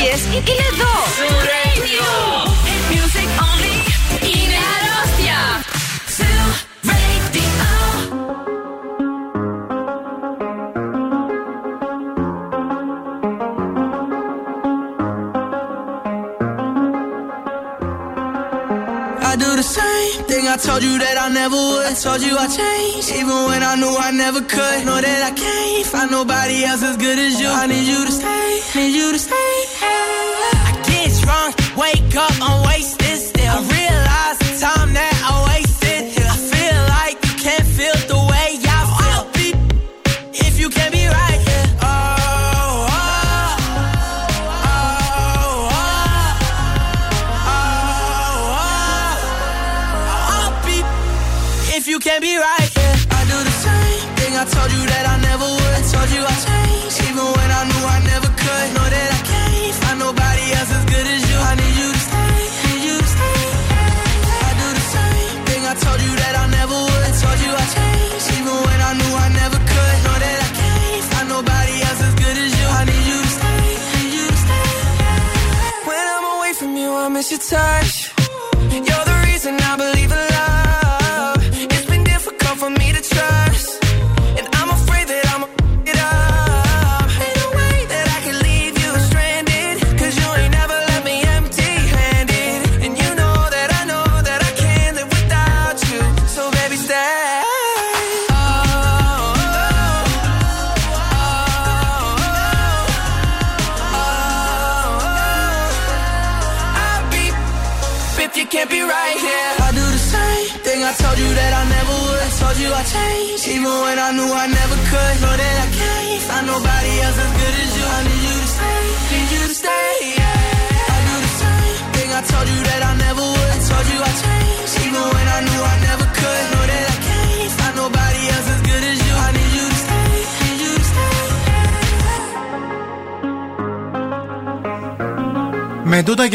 επιτυχίες 0.00 0.20
είναι 0.24 0.64
εδώ. 0.72 0.94
Hit 2.66 2.82
music 2.92 3.30
only. 3.48 3.76
Είναι 4.32 4.58
αρρώστια. 4.74 5.40
Zoo 6.16 6.46
Radio. 6.90 7.50
I 19.30 19.32
do 19.42 19.50
the 19.62 19.68
same 19.78 20.18
thing 20.30 20.44
I 20.54 20.56
told 20.66 20.82
you 20.88 20.94
that 21.04 21.16
I 21.24 21.28
never 21.40 21.60
would. 21.68 21.84
I 21.92 21.94
told 22.04 22.20
you 22.26 22.34
I 22.44 22.46
changed, 22.60 23.08
even 23.20 23.38
when 23.48 23.62
I 23.70 23.74
knew 23.80 23.94
I 24.08 24.10
never 24.24 24.42
could. 24.54 24.78
Know 24.88 24.98
that 25.06 25.20
I 25.30 25.32
can't 25.42 25.86
find 25.92 26.10
nobody 26.18 26.56
else 26.68 26.82
as 26.90 26.96
good 27.04 27.09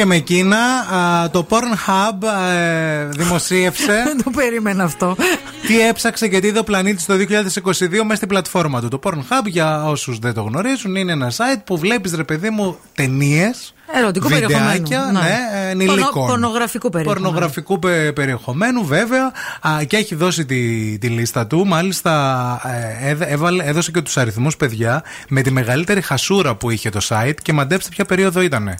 Με 0.06 0.20
τούτα 0.20 0.26
και 0.26 0.34
με 0.36 0.36
εκείνα, 0.36 0.58
α, 0.96 1.30
το 1.30 1.46
Pornhub 1.50 2.28
ε, 2.56 3.04
δημοσίευσε. 3.04 4.02
Δεν 4.06 4.22
το 4.24 4.30
περίμενα 4.30 4.84
αυτό. 4.84 5.16
τι 5.66 5.80
έψαξε 5.88 6.28
και 6.28 6.40
τι 6.40 6.46
είδε 6.46 6.58
ο 6.58 6.64
πλανήτης 6.64 7.06
το 7.06 7.14
2022 7.14 7.22
μέσα 8.02 8.14
στην 8.14 8.28
πλατφόρμα 8.28 8.80
του. 8.80 8.88
Το 8.88 8.98
Pornhub, 9.02 9.44
για 9.46 9.84
όσους 9.84 10.18
δεν 10.18 10.34
το 10.34 10.42
γνωρίζουν, 10.42 10.94
είναι 10.96 11.12
ένα 11.12 11.30
site 11.30 11.60
που 11.64 11.78
βλέπεις, 11.78 12.14
ρε 12.14 12.24
παιδί 12.24 12.50
μου, 12.50 12.76
ταινίες. 12.94 13.70
Ερωτικό 13.94 14.28
περιεχομένου. 14.28 14.88
Ναι, 15.12 15.20
ναι, 15.20 15.70
ενηλίκων. 15.70 15.96
Πορνο- 16.12 16.26
πορνογραφικού 16.28 16.90
περιεχομένου. 16.90 17.24
Πορνογραφικού 17.24 17.78
πε- 17.78 18.12
περιεχομένου, 18.12 18.84
βέβαια. 18.84 19.32
Α, 19.68 19.84
και 19.86 19.96
έχει 19.96 20.14
δώσει 20.14 20.44
τη, 20.46 20.98
τη 20.98 21.08
λίστα 21.08 21.46
του. 21.46 21.66
Μάλιστα, 21.66 22.60
ε, 23.00 23.08
έδε- 23.10 23.30
έβαλε, 23.30 23.64
έδωσε 23.64 23.90
και 23.90 24.00
τους 24.02 24.16
αριθμούς, 24.16 24.56
παιδιά, 24.56 25.02
με 25.28 25.42
τη 25.42 25.50
μεγαλύτερη 25.50 26.00
χασούρα 26.00 26.54
που 26.54 26.70
είχε 26.70 26.90
το 26.90 27.00
site 27.08 27.34
και 27.42 27.52
μαντέψτε 27.52 27.90
ποια 27.94 28.04
περίοδο 28.04 28.40
ήτανε. 28.40 28.74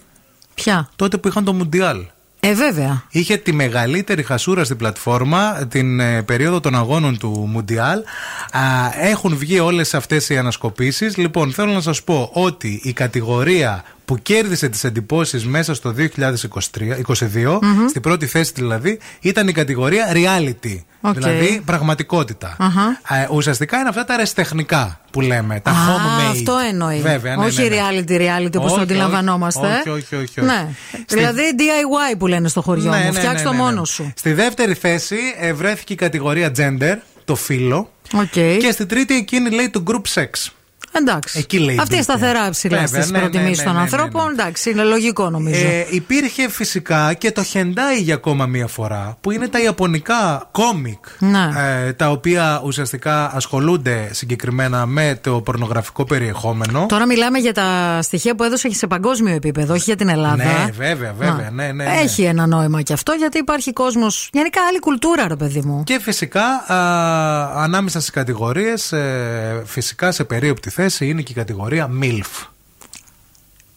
Ποια; 0.57 0.89
Τότε 0.97 1.19
που 1.19 1.29
είχαν 1.29 1.45
το 1.45 1.53
Μουντιάλ. 1.53 2.05
Ε, 2.41 2.55
βέβαια. 2.55 3.03
Είχε 3.11 3.37
τη 3.37 3.53
μεγαλύτερη 3.53 4.23
χασούρα 4.23 4.65
στην 4.65 4.77
πλατφόρμα 4.77 5.67
την 5.71 6.01
ε, 6.01 6.23
περίοδο 6.23 6.61
των 6.61 6.75
αγώνων 6.75 7.19
του 7.19 7.29
Μουντιάλ. 7.29 7.99
Α, 7.99 8.63
έχουν 9.01 9.37
βγει 9.37 9.61
όλες 9.61 9.95
αυτές 9.95 10.29
οι 10.29 10.39
ανασκοπήσεις. 10.39 11.17
Λοιπόν, 11.17 11.53
θέλω 11.53 11.73
να 11.73 11.81
σας 11.81 12.03
πω 12.03 12.31
ότι 12.33 12.81
η 12.83 12.93
κατηγορία 12.93 13.85
που 14.07 14.19
κέρδισε 14.23 14.69
τις 14.69 14.85
εντυπώσεις 14.85 15.47
μέσα 15.47 15.75
στο 15.75 15.95
2022, 15.97 17.59
Μμμ. 17.63 17.89
στην 17.89 18.03
πρώτη 18.03 18.27
θέση 18.27 18.53
δηλαδή, 18.55 18.99
ήταν 19.21 19.49
η 19.49 19.53
κατηγορία 19.53 20.13
reality. 20.13 20.79
Οκ. 21.01 21.15
Δηλαδή 21.15 21.63
πραγματικότητα. 21.65 22.57
Αχα. 22.59 23.01
Ε, 23.23 23.29
ουσιαστικά 23.33 23.79
είναι 23.79 23.89
αυτά 23.89 24.05
τα 24.05 24.13
ερασιτεχνικά 24.13 25.01
που 25.11 25.21
λέμε, 25.21 25.61
τα 25.61 25.71
Α, 25.71 25.75
homemade. 25.75 26.31
αυτό 26.31 26.55
εννοεί. 26.69 27.01
Βέβαια, 27.01 27.37
ναι, 27.37 27.45
όχι 27.45 27.63
ναι, 27.63 27.69
ναι. 27.69 27.77
reality, 27.77 28.11
reality 28.11 28.47
όπως 28.57 28.57
Όχι, 28.57 28.65
το 28.67 28.73
όχι, 28.75 28.81
αντιλαμβανόμαστε. 28.83 29.67
όχι, 29.67 29.89
όχι, 29.89 30.15
όχι, 30.15 30.41
όχι. 30.41 30.41
Ναι. 30.41 30.69
Στη- 30.93 31.17
Δηλαδή 31.17 31.43
DIY 31.59 32.17
που 32.19 32.27
λένε 32.27 32.49
στο 32.49 32.63
χωριό 32.63 32.91
Ναι, 32.91 32.97
μου. 32.97 33.13
ναι, 33.13 33.19
Φτιάξ' 33.19 33.43
ναι, 33.43 33.43
το 33.49 33.51
ναι, 33.51 33.57
ναι. 33.57 33.63
μόνος 33.63 33.89
σου. 33.91 34.13
Στη 34.17 34.33
δεύτερη 34.33 34.75
θέση 34.75 35.17
ε, 35.41 35.53
βρέθηκε 35.53 35.93
η 35.93 35.97
κατηγορία 35.97 36.51
gender, 36.57 36.95
το 37.25 37.35
φύλο. 37.35 37.91
Οκ. 38.15 38.31
Και 38.33 38.71
στη 38.73 38.87
τρίτη 38.87 39.15
εκείνη 39.15 39.51
λέει 39.51 39.69
το 39.71 39.83
group 39.87 40.21
sex. 40.21 40.51
Εντάξει. 40.99 41.39
Εκεί 41.39 41.59
λέει 41.59 41.77
Αυτή 41.79 41.91
μπήκε. 41.91 42.03
σταθερά 42.03 42.51
ψηλά 42.51 42.79
Βέβαια, 42.81 43.01
στις 43.03 43.13
ναι, 43.13 43.19
ναι, 43.19 43.23
προτιμήσεις 43.25 43.59
ναι, 43.59 43.65
των 43.65 43.73
ναι, 43.73 43.79
ναι, 43.79 43.85
ανθρώπων. 43.85 44.31
Εντάξει, 44.33 44.71
είναι 44.71 44.83
λογικό 44.83 45.31
νομίζω. 45.31 45.67
Ε, 45.67 45.87
υπήρχε 45.91 46.49
φυσικά 46.51 47.13
και 47.15 47.33
το 47.33 47.43
Hentai 47.53 48.01
για 48.03 48.15
ακόμα 48.15 48.47
μία 48.47 48.67
φορά, 48.67 49.17
που 49.21 49.31
είναι 49.31 49.49
τα 49.49 49.61
ιαπωνικά 49.63 50.49
κόμικ, 50.51 51.05
Ναι. 51.19 51.49
ε, 51.87 51.93
τα 51.93 52.11
οποία 52.11 52.61
ουσιαστικά 52.65 53.35
ασχολούνται 53.35 54.09
συγκεκριμένα 54.13 54.87
με 54.87 55.19
το 55.23 55.41
πορνογραφικό 55.41 56.05
περιεχόμενο. 56.05 56.87
Τώρα 56.89 57.07
μιλάμε 57.07 57.39
για 57.39 57.53
τα 57.55 57.99
στοιχεία 58.03 58.35
που 58.35 58.43
έδωσε 58.43 58.69
σε 58.73 58.87
παγκόσμιο 58.87 59.35
επίπεδο, 59.35 59.75
όχι 59.75 59.83
για 59.87 59.97
την 59.97 60.09
Ελλάδα. 60.09 60.37
Ναι, 60.37 60.69
βέβαια, 60.77 61.13
βέβαια. 61.19 61.31
Να. 61.35 61.51
Ναι, 61.51 61.65
ναι, 61.65 61.73
ναι. 61.73 61.99
Έχει 62.03 62.23
ένα 62.23 62.47
νόημα 62.47 62.83
και 62.83 62.93
αυτό, 62.93 63.13
γιατί 63.13 63.39
υπάρχει 63.39 63.73
κόσμος. 63.73 64.29
Γενικά 64.33 64.61
άλλη 64.69 64.79
κουλτούρα, 64.79 65.29
ρε 65.29 65.37
παιδί 65.37 65.61
μου. 65.65 65.83
Και 65.85 65.99
φυσικά 66.01 66.43
α, 66.67 67.63
ανάμεσα 67.63 67.99
στις 68.01 68.11
κατηγορίες 68.11 68.93
ε, 68.93 69.63
φυσικά 69.65 70.13
σε 70.13 70.25
περίοπτη 70.25 70.71
θέση 70.71 70.86
είναι 71.01 71.23
και 71.23 71.33
η 71.33 71.35
κατηγορία 71.35 71.91
MILF. 72.03 72.47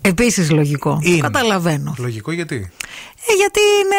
Επίσης 0.02 0.52
λογικό. 0.52 1.00
Είναι. 1.02 1.20
Καταλαβαίνω. 1.20 1.96
Λογικό 1.98 2.32
γιατί; 2.32 2.56
Ε, 3.28 3.34
γιατί 3.34 3.60
είναι 3.82 3.96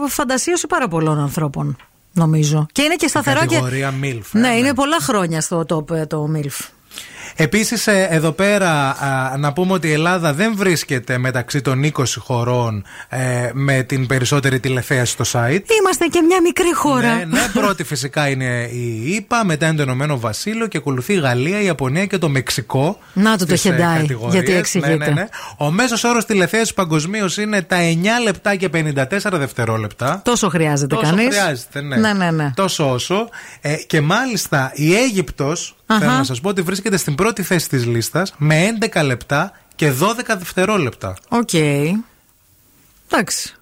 ε, 0.00 0.04
ε, 0.04 0.08
φαντασίωση 0.08 0.66
πάρα 0.66 0.88
πολλών 0.88 1.18
ανθρώπων, 1.18 1.76
νομίζω. 2.12 2.66
Και 2.72 2.82
είναι 2.82 2.94
και 2.94 3.06
σταθερό 3.08 3.40
και. 3.40 3.46
κατηγορία 3.46 3.94
MILF. 4.02 4.20
ε, 4.34 4.38
Ναι, 4.38 4.48
είναι 4.48 4.74
πολλά 4.74 5.00
χρόνια 5.00 5.40
στο 5.40 5.64
top 5.68 5.90
ε, 5.90 6.06
το 6.06 6.26
MILF. 6.36 6.68
Επίσης, 7.42 7.86
εδώ 7.86 8.32
πέρα 8.32 8.70
α, 8.70 9.36
να 9.38 9.52
πούμε 9.52 9.72
ότι 9.72 9.88
η 9.88 9.92
Ελλάδα 9.92 10.32
δεν 10.32 10.52
βρίσκεται 10.56 11.18
μεταξύ 11.18 11.60
των 11.60 11.92
20 11.92 12.04
χωρών 12.18 12.84
ε, 13.08 13.50
με 13.52 13.82
την 13.82 14.06
περισσότερη 14.06 14.60
τηλεθέαση 14.60 15.12
στο 15.12 15.24
site. 15.32 15.62
Είμαστε 15.80 16.06
και 16.10 16.20
μια 16.26 16.40
μικρή 16.42 16.74
χώρα. 16.74 17.14
Ναι, 17.14 17.24
ναι, 17.24 17.48
πρώτη 17.52 17.84
φυσικά 17.84 18.28
είναι 18.28 18.68
η 18.72 19.14
ΙΠΑ, 19.14 19.44
μετά 19.44 19.66
είναι 19.66 19.76
το 19.76 19.82
Ενωμένο 19.82 20.18
Βασίλειο 20.18 20.66
και 20.66 20.76
ακολουθεί 20.76 21.12
η 21.12 21.18
Γαλλία, 21.18 21.60
η 21.60 21.64
Ιαπωνία 21.64 22.06
και 22.06 22.18
το 22.18 22.28
Μεξικό. 22.28 22.98
Να 23.12 23.30
το 23.30 23.38
το 23.38 23.44
στις, 23.44 23.64
ε, 23.64 23.68
χεντάι, 23.70 24.00
κατηγορίες. 24.00 24.34
γιατί 24.34 24.58
εξηγείται. 24.58 24.96
Ναι, 24.96 25.06
ναι, 25.06 25.12
ναι. 25.12 25.26
Ο 25.56 25.70
μέσος 25.70 26.04
όρος 26.04 26.24
τηλεθέασης 26.24 26.74
παγκοσμίως 26.74 27.36
είναι 27.36 27.62
τα 27.62 27.76
9 27.76 28.22
λεπτά 28.24 28.54
και 28.54 28.68
54 28.68 29.38
δευτερόλεπτα. 29.38 30.20
Τόσο 30.24 30.48
χρειάζεται 30.48 30.94
Τόσο 30.94 31.10
κανείς. 31.10 31.36
χρειάζεται, 31.36 31.80
ναι. 31.80 31.96
Ναι, 31.96 32.12
ναι, 32.12 32.30
ναι. 32.30 32.52
Τόσο 32.56 32.90
όσο. 32.92 33.28
Ε, 33.60 33.74
και 33.74 34.00
μάλιστα 34.00 34.72
η 34.74 34.94
Αίγυπτος, 34.94 35.74
Αχα. 35.74 35.79
Θέλω 35.98 36.12
να 36.12 36.24
σας 36.24 36.40
πω 36.40 36.48
ότι 36.48 36.62
βρίσκεται 36.62 36.96
στην 36.96 37.14
πρώτη 37.14 37.42
θέση 37.42 37.68
της 37.68 37.86
λίστας 37.86 38.34
με 38.36 38.78
11 38.94 39.02
λεπτά 39.04 39.52
και 39.74 39.92
12 40.00 40.36
δευτερόλεπτα. 40.38 41.16
Οκ. 41.28 41.52
Εντάξει. 43.08 43.59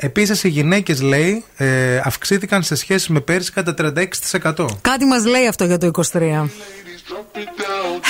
Επίσης, 0.00 0.44
οι 0.44 0.48
γυναίκες, 0.48 1.00
λέει, 1.00 1.44
ε, 1.56 1.96
αυξήθηκαν 2.04 2.62
σε 2.62 2.74
σχέση 2.74 3.12
με 3.12 3.20
πέρσι 3.20 3.52
κατά 3.52 3.74
36%. 3.74 4.66
Κάτι 4.80 5.04
μας 5.04 5.24
λέει 5.24 5.46
αυτό 5.46 5.64
για 5.64 5.78
το 5.78 5.86
23. 5.86 6.50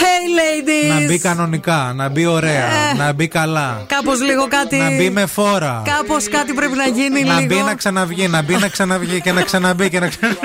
Hey 0.00 0.24
ladies! 0.38 1.00
Να 1.00 1.06
μπει 1.06 1.18
κανονικά, 1.18 1.92
να 1.96 2.08
μπει 2.08 2.26
ωραία, 2.26 2.64
Ε. 2.90 2.94
να 2.96 3.12
μπει 3.12 3.28
καλά. 3.28 3.84
Κάπως 3.86 4.20
λίγο 4.22 4.48
κάτι. 4.48 4.76
Να 4.76 4.96
μπει 4.96 5.10
με 5.10 5.26
φόρα. 5.26 5.82
Κάπως 5.98 6.28
κάτι 6.28 6.52
πρέπει 6.52 6.76
να 6.76 6.86
γίνει 6.86 7.22
Να 7.24 7.34
λίγο. 7.40 7.46
μπει 7.54 7.62
να 7.62 7.74
ξαναβγεί, 7.74 8.28
να 8.28 8.42
μπει 8.42 8.54
να 8.54 8.68
ξαναβγεί 8.68 9.20
και 9.20 9.32
να 9.32 9.42
ξαναμπεί 9.42 9.90
και 9.90 10.00
να 10.00 10.08
ξαναμπεί. 10.08 10.38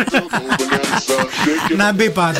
να 1.78 1.92
μπει 1.94 2.10
πάντα. 2.10 2.40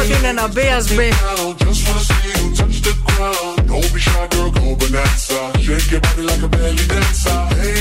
Ό,τι 0.00 0.18
είναι 0.18 0.32
να 0.32 0.48
μπει, 0.48 0.60
ας 0.76 0.94
μπει. 0.94 1.12
Just 1.58 1.64
wanna 1.64 2.02
see 2.08 2.22
you 2.34 2.56
touch 2.58 2.78
the 2.86 2.94
ground. 3.06 3.56
Don't 3.70 3.92
be 3.94 4.00
shy, 4.06 4.26
girl, 4.32 4.50
go 4.56 4.76
bonanza. 4.80 5.40
Shake 5.66 5.90
your 5.92 6.00
body 6.06 6.22
like 6.30 6.42
a 6.42 6.48
belly 6.56 6.84
dancer. 6.92 7.07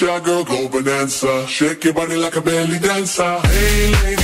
Don't 0.00 0.22
girl, 0.22 0.44
go 0.44 0.68
bonanza. 0.68 1.44
Shake 1.48 1.82
your 1.82 1.94
body 1.94 2.14
like 2.14 2.36
a 2.36 2.40
belly 2.40 2.78
dancer. 2.78 3.40
Hey 3.40 3.90
ladies, 4.04 4.17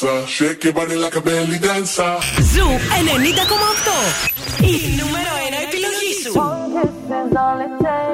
bonanza. 0.00 0.26
Shake 0.26 0.64
your 0.64 0.72
body 0.72 0.96
like 0.96 1.16
a 1.16 1.20
belly 1.20 1.58
dancer. 1.58 2.18
Ζου 2.52 2.66
90,8. 3.00 4.64
Η 4.64 4.96
νούμερο 4.96 5.32
1 5.48 5.62
επιλογή 5.66 6.12
σου. 6.22 6.32
Is 6.32 7.36
all 7.36 7.60
it 7.66 7.74
takes. 7.84 8.09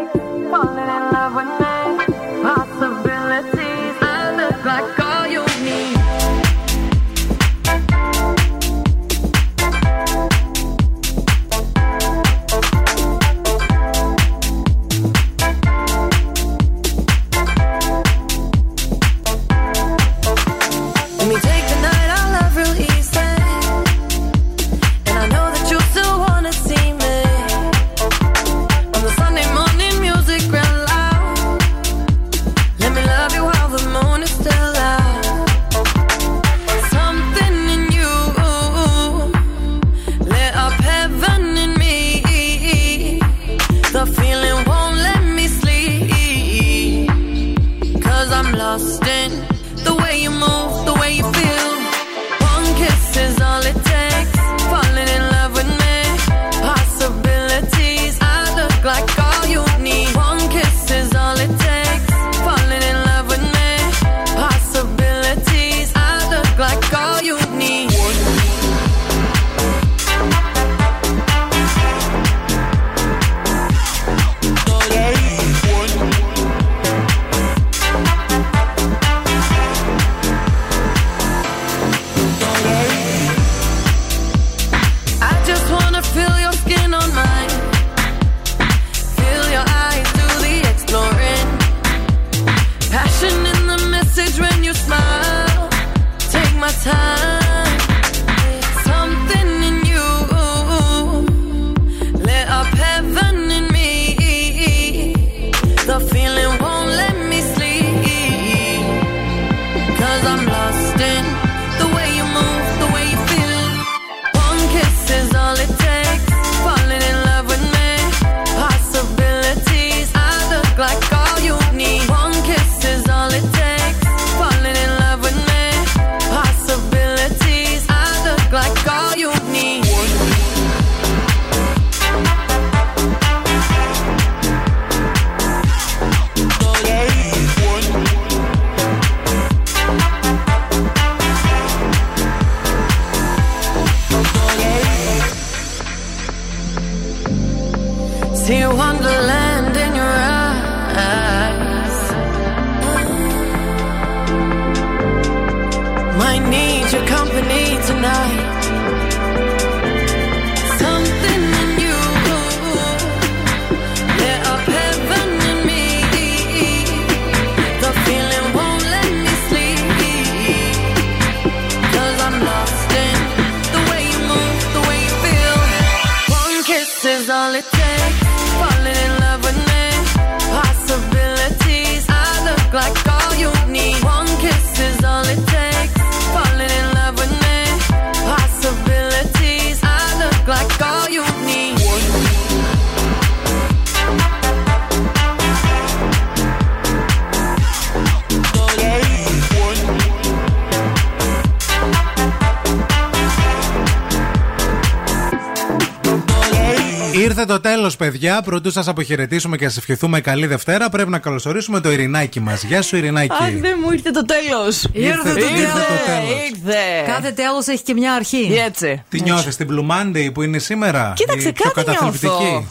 Παιδιά. 208.10 208.42
Πρωτού 208.42 208.70
σας 208.70 208.88
αποχαιρετήσουμε 208.88 209.56
και 209.56 209.68
σας 209.68 209.78
ευχηθούμε 209.78 210.20
καλή 210.20 210.46
Δευτέρα, 210.46 210.88
πρέπει 210.88 211.10
να 211.10 211.18
καλωσορίσουμε 211.18 211.80
το 211.80 211.90
Ειρηνάκι 211.90 212.40
μας. 212.40 212.62
Γεια 212.62 212.82
σου, 212.82 212.96
Ειρηνάκι. 212.96 213.32
Αχ, 213.32 213.50
δεν 213.60 213.78
μου 213.84 213.90
ήρθε 213.92 214.10
το 214.10 214.24
τέλος. 214.24 214.82
Ήρθε 214.92 215.32
το- 215.32 215.38
ήρθε 215.38 215.72
το 215.72 216.04
τέλος. 216.06 216.48
Ήρθε. 216.50 217.02
Κάθε 217.06 217.30
τέλος 217.32 217.66
έχει 217.66 217.82
και 217.82 217.94
μια 217.94 218.12
αρχή. 218.12 218.60
Έτσι. 218.66 219.02
Τι 219.08 219.20
νιώθεις, 219.22 219.56
την 219.56 219.68
Blue 219.70 219.90
Monday 219.92 220.32
που 220.34 220.42
είναι 220.42 220.58
σήμερα. 220.58 221.12
Κοίταξε, 221.16 221.48
η 221.48 221.52
πιο 221.52 221.70
κάτι 221.70 221.86
καταθλιπτική; 221.86 222.26
νιώθω. 222.28 222.64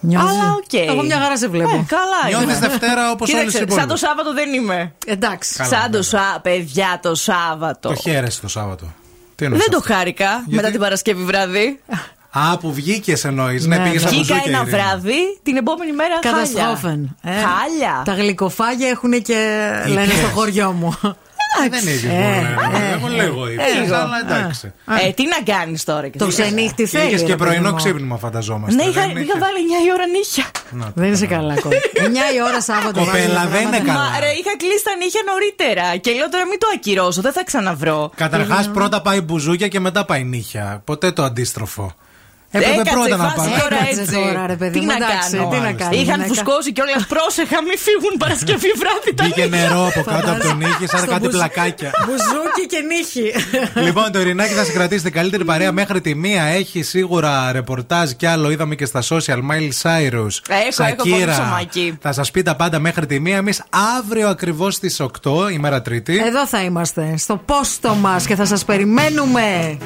Νιώθει. 0.00 0.26
Αλλά 0.26 0.52
οκ. 0.52 0.72
Εγώ 0.72 1.02
μια 1.02 1.18
χαρά 1.18 1.36
σε 1.38 1.48
βλέπω. 1.48 1.70
Ε, 1.70 1.84
καλά 1.88 2.38
Νιώθεις 2.38 2.56
είμαι. 2.58 2.68
Δευτέρα 2.68 3.10
όπως 3.10 3.28
Κοίταξε, 3.28 3.42
όλες 3.46 3.54
οι 3.54 3.56
Σαν 3.56 3.66
υπόλοιπες. 3.66 4.00
το 4.00 4.06
Σάββατο 4.06 4.32
δεν 4.34 4.52
είμαι. 4.52 4.92
Εντάξει. 5.06 5.54
Καλά, 5.56 5.68
σαν 5.70 5.90
το 5.90 6.02
Σάββατο. 6.02 6.40
Παιδιά, 6.42 6.98
το 7.02 7.14
Σάββατο. 7.14 7.88
Το 7.88 7.94
χαίρεσαι 7.94 8.40
το 8.40 8.48
Σάββατο. 8.48 8.92
Τι 9.34 9.44
εννοείς 9.44 9.62
Δεν 9.62 9.72
το 9.72 9.78
αυτό; 9.82 9.94
χάρηκα 9.94 10.44
μετά 10.46 10.70
την 10.70 10.80
Παρασκευή 10.80 11.22
βράδυ. 11.24 11.80
Α, 12.34 12.58
που 12.58 12.72
βγήκες 12.72 13.24
εννοείς. 13.24 13.66
Ναι, 13.66 13.76
Ναι, 13.76 13.84
πήγες 13.84 14.00
στα 14.00 14.10
Βγήκα 14.10 14.34
μπουζούκια. 14.34 14.52
ένα 14.52 14.62
Ειρήνη. 14.68 14.76
βράδυ, 14.76 15.38
την 15.42 15.56
επόμενη 15.56 15.92
μέρα 15.92 16.14
χάλια. 16.22 16.30
Καταστρόφεν. 16.30 17.16
Ε, 17.22 17.30
Χάλια. 17.30 18.02
Τα 18.04 18.12
γλυκοφάγια 18.14 18.88
έχουν 18.88 19.22
και 19.22 19.38
λένε 19.86 20.02
Ήπιες. 20.02 20.18
στο 20.18 20.26
χωριό 20.28 20.72
μου. 20.72 20.98
Δεν 21.70 21.94
είχε 21.94 22.08
Εγώ 22.94 23.08
λίγο 23.08 23.48
είπα. 23.50 23.62
λίγο. 23.80 23.94
Αλλά 23.94 24.18
εντάξει. 24.26 24.72
Ε, 25.06 25.10
τι 25.12 25.24
να 25.34 25.54
κάνεις 25.54 25.84
τώρα 25.84 26.08
και 26.08 26.18
Το 26.18 26.24
εσύ. 26.26 26.42
ξενύχτη 26.42 26.86
θέλει. 26.86 27.04
Είχε 27.06 27.16
ρε 27.16 27.22
και 27.22 27.36
παιδί 27.36 27.36
πρωινό 27.50 27.70
μου. 27.70 27.76
ξύπνημα, 27.76 28.16
φανταζόμαστε. 28.16 28.74
Ναι, 28.74 28.82
είχα, 28.90 29.00
Δεν 29.00 29.10
είχα 29.10 29.20
είχε- 29.20 29.38
βάλει 29.38 29.58
9 29.66 29.78
η 29.86 29.92
ώρα 29.96 30.06
νύχια. 30.06 30.44
Δεν 30.94 31.12
είσαι 31.12 31.26
καλά, 31.26 31.60
κόρη. 31.60 31.80
9 31.94 32.34
η 32.36 32.42
ώρα 32.48 32.60
Σάββατο. 32.60 32.98
Κοπέλα, 33.00 33.34
βάζεις 33.34 33.50
δεν 33.50 33.60
είναι 33.60 33.70
πράγματα. 33.70 33.92
καλά. 33.92 34.10
Μα 34.10 34.18
ρε, 34.20 34.26
είχα 34.40 34.52
κλείσει 34.62 34.84
τα 34.84 34.94
νύχια 35.02 35.20
νωρίτερα. 35.30 35.96
Και 35.96 36.10
λέω 36.12 36.28
τώρα 36.28 36.46
μην 36.46 36.58
το 36.58 36.66
ακυρώσω, 36.74 37.20
δεν 37.20 37.32
θα 37.32 37.44
ξαναβρω. 37.44 38.10
Καταρχάς, 38.16 38.68
πρώτα 38.70 39.02
πάει 39.02 39.20
μπουζούκια 39.20 39.68
και 39.68 39.80
μετά 39.80 40.04
πάει 40.04 40.22
νύχια. 40.24 40.82
Ποτέ 40.84 41.12
το 41.12 41.22
αντίστροφο. 41.22 41.92
Έπρεπε 42.54 42.74
Έκατσε 42.74 42.92
πρώτα 42.96 43.16
να 43.16 43.28
φάση 43.28 43.50
πάει. 43.50 43.60
τώρα 43.62 43.76
Έκατσε 43.82 44.00
έτσι. 44.00 44.14
τώρα, 44.14 44.40
ρε 44.52 44.56
παιδί 44.60 44.72
τι 44.78 44.80
μου, 44.84 44.86
να 44.92 44.96
εντάξει, 45.00 45.36
κάνω. 45.36 45.48
τι 45.52 45.58
να 45.68 45.72
κάνει, 45.80 45.94
Είχαν 46.00 46.04
γυναίκα. 46.20 46.28
φουσκώσει 46.30 46.70
κιόλας 46.76 47.04
πρόσεχα, 47.14 47.58
μην 47.68 47.78
φύγουν 47.86 48.12
Παρασκευή 48.22 48.70
βράδυ 48.82 49.10
τα 49.18 49.22
Μπήκε 49.24 49.44
νύχια. 49.44 49.58
νερό 49.60 49.82
από 49.90 50.00
κάτω 50.12 50.28
από 50.32 50.40
τον 50.48 50.56
νύχι, 50.62 50.84
σαν 50.92 51.00
Στο 51.02 51.08
κάτι 51.12 51.20
μπουζ- 51.22 51.34
πλακάκια. 51.36 51.90
Μπουζούκι 52.04 52.64
και 52.72 52.80
νύχι. 52.90 53.26
λοιπόν, 53.86 54.06
το 54.14 54.18
Ειρηνάκι 54.22 54.54
θα 54.60 54.64
σε 54.68 54.72
κρατήσει 54.78 55.02
την 55.08 55.12
καλύτερη 55.18 55.44
παρέα 55.50 55.72
μέχρι 55.80 56.00
τη 56.06 56.12
μία. 56.24 56.42
Έχει 56.60 56.82
σίγουρα 56.82 57.52
ρεπορτάζ 57.52 58.10
κι 58.20 58.26
άλλο. 58.26 58.46
Είδαμε 58.54 58.74
και 58.74 58.86
στα 58.92 59.00
social. 59.10 59.38
Miley 59.50 59.72
Cyrus. 59.82 60.34
Έχω, 60.68 60.82
έχω 60.84 61.08
πολύ 61.10 61.26
ψωμάκι. 61.30 61.98
Θα 62.00 62.12
σας 62.12 62.30
πει 62.30 62.42
τα 62.42 62.54
πάντα 62.56 62.78
μέχρι 62.78 63.06
τη 63.06 63.20
μία. 63.20 63.36
Εμείς 63.36 63.62
αύριο 63.98 64.28
ακριβώς 64.28 64.74
στις 64.74 65.00
8, 65.00 65.48
ημέρα 65.52 65.82
Τρίτη. 65.82 66.22
Εδώ 66.26 66.46
θα 66.46 66.62
είμαστε, 66.62 67.14
στο 67.18 67.36
πόστο 67.36 67.94
μας 67.94 68.26
και 68.26 68.34
θα 68.34 68.44
σας 68.44 68.64
περιμένουμε. 68.64 69.78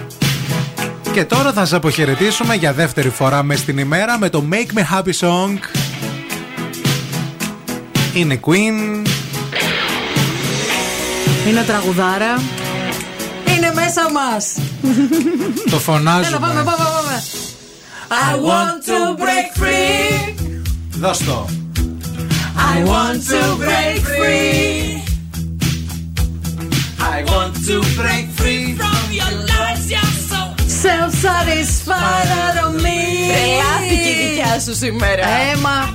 Και 1.16 1.24
τώρα 1.24 1.52
θα 1.52 1.60
σας 1.60 1.72
αποχαιρετήσουμε 1.72 2.54
για 2.54 2.72
δεύτερη 2.72 3.10
φορά 3.10 3.42
μες 3.42 3.58
στην 3.58 3.78
ημέρα 3.78 4.18
με 4.18 4.28
το 4.28 4.44
Make 4.50 4.78
Me 4.78 4.96
Happy 4.96 5.12
Song. 5.20 5.58
Είναι 8.14 8.40
Queen. 8.42 9.06
Είναι 11.48 11.62
τραγουδάρα. 11.66 12.40
Είναι 13.56 13.72
μέσα 13.74 14.10
μας. 14.12 14.58
Το 15.54 15.60
Έλα, 15.66 15.78
φωνάζουμε. 15.78 16.38
πάμε, 16.38 16.62
πάμε, 16.62 16.84
πάμε. 16.94 17.22
I 18.08 18.34
want 18.34 18.86
to 18.88 19.22
break 19.22 19.62
free. 19.62 20.34
Δώσ' 20.90 21.24
το. 21.24 21.48
I 22.74 22.84
want 22.84 23.20
to 23.32 23.56
break 23.64 24.00
free. 24.18 24.96
I 27.14 27.18
want 27.32 27.54
to 27.68 27.76
break 28.00 28.26
free 28.38 28.74
From 28.80 29.04
your 29.20 29.32
lies, 29.50 29.90
you're 29.90 30.00
so 30.00 30.05
self-satisfied 30.86 32.28
out 32.42 32.56
η 33.90 34.28
δικιά 34.28 34.60
σου 34.60 34.74
σήμερα. 34.74 35.26
Έμα. 35.52 35.94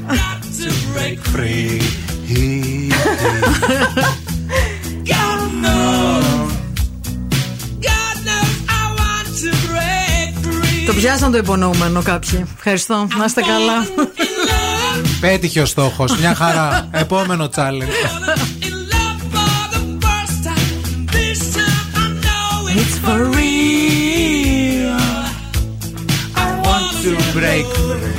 Το 10.86 10.94
πιάσαν 10.94 11.32
το 11.32 11.38
υπονοούμενο 11.38 12.02
κάποιοι. 12.02 12.46
Ευχαριστώ. 12.56 13.08
Να 13.18 13.26
είστε 13.26 13.42
καλά. 13.42 14.08
Πέτυχε 15.20 15.62
ο 15.62 15.66
στόχος. 15.66 16.18
Μια 16.18 16.36
χαρά. 16.36 16.88
Επόμενο 16.92 17.50
challenge. 17.56 18.22
Break 27.42 28.11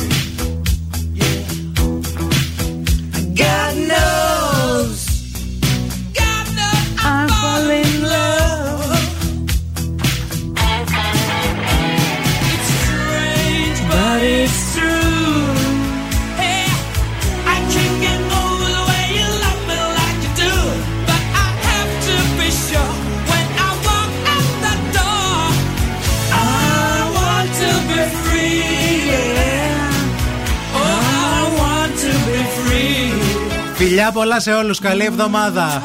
πολλά 34.13 34.41
σε 34.41 34.53
όλους. 34.53 34.79
Καλή 34.79 35.05
εβδομάδα. 35.05 35.83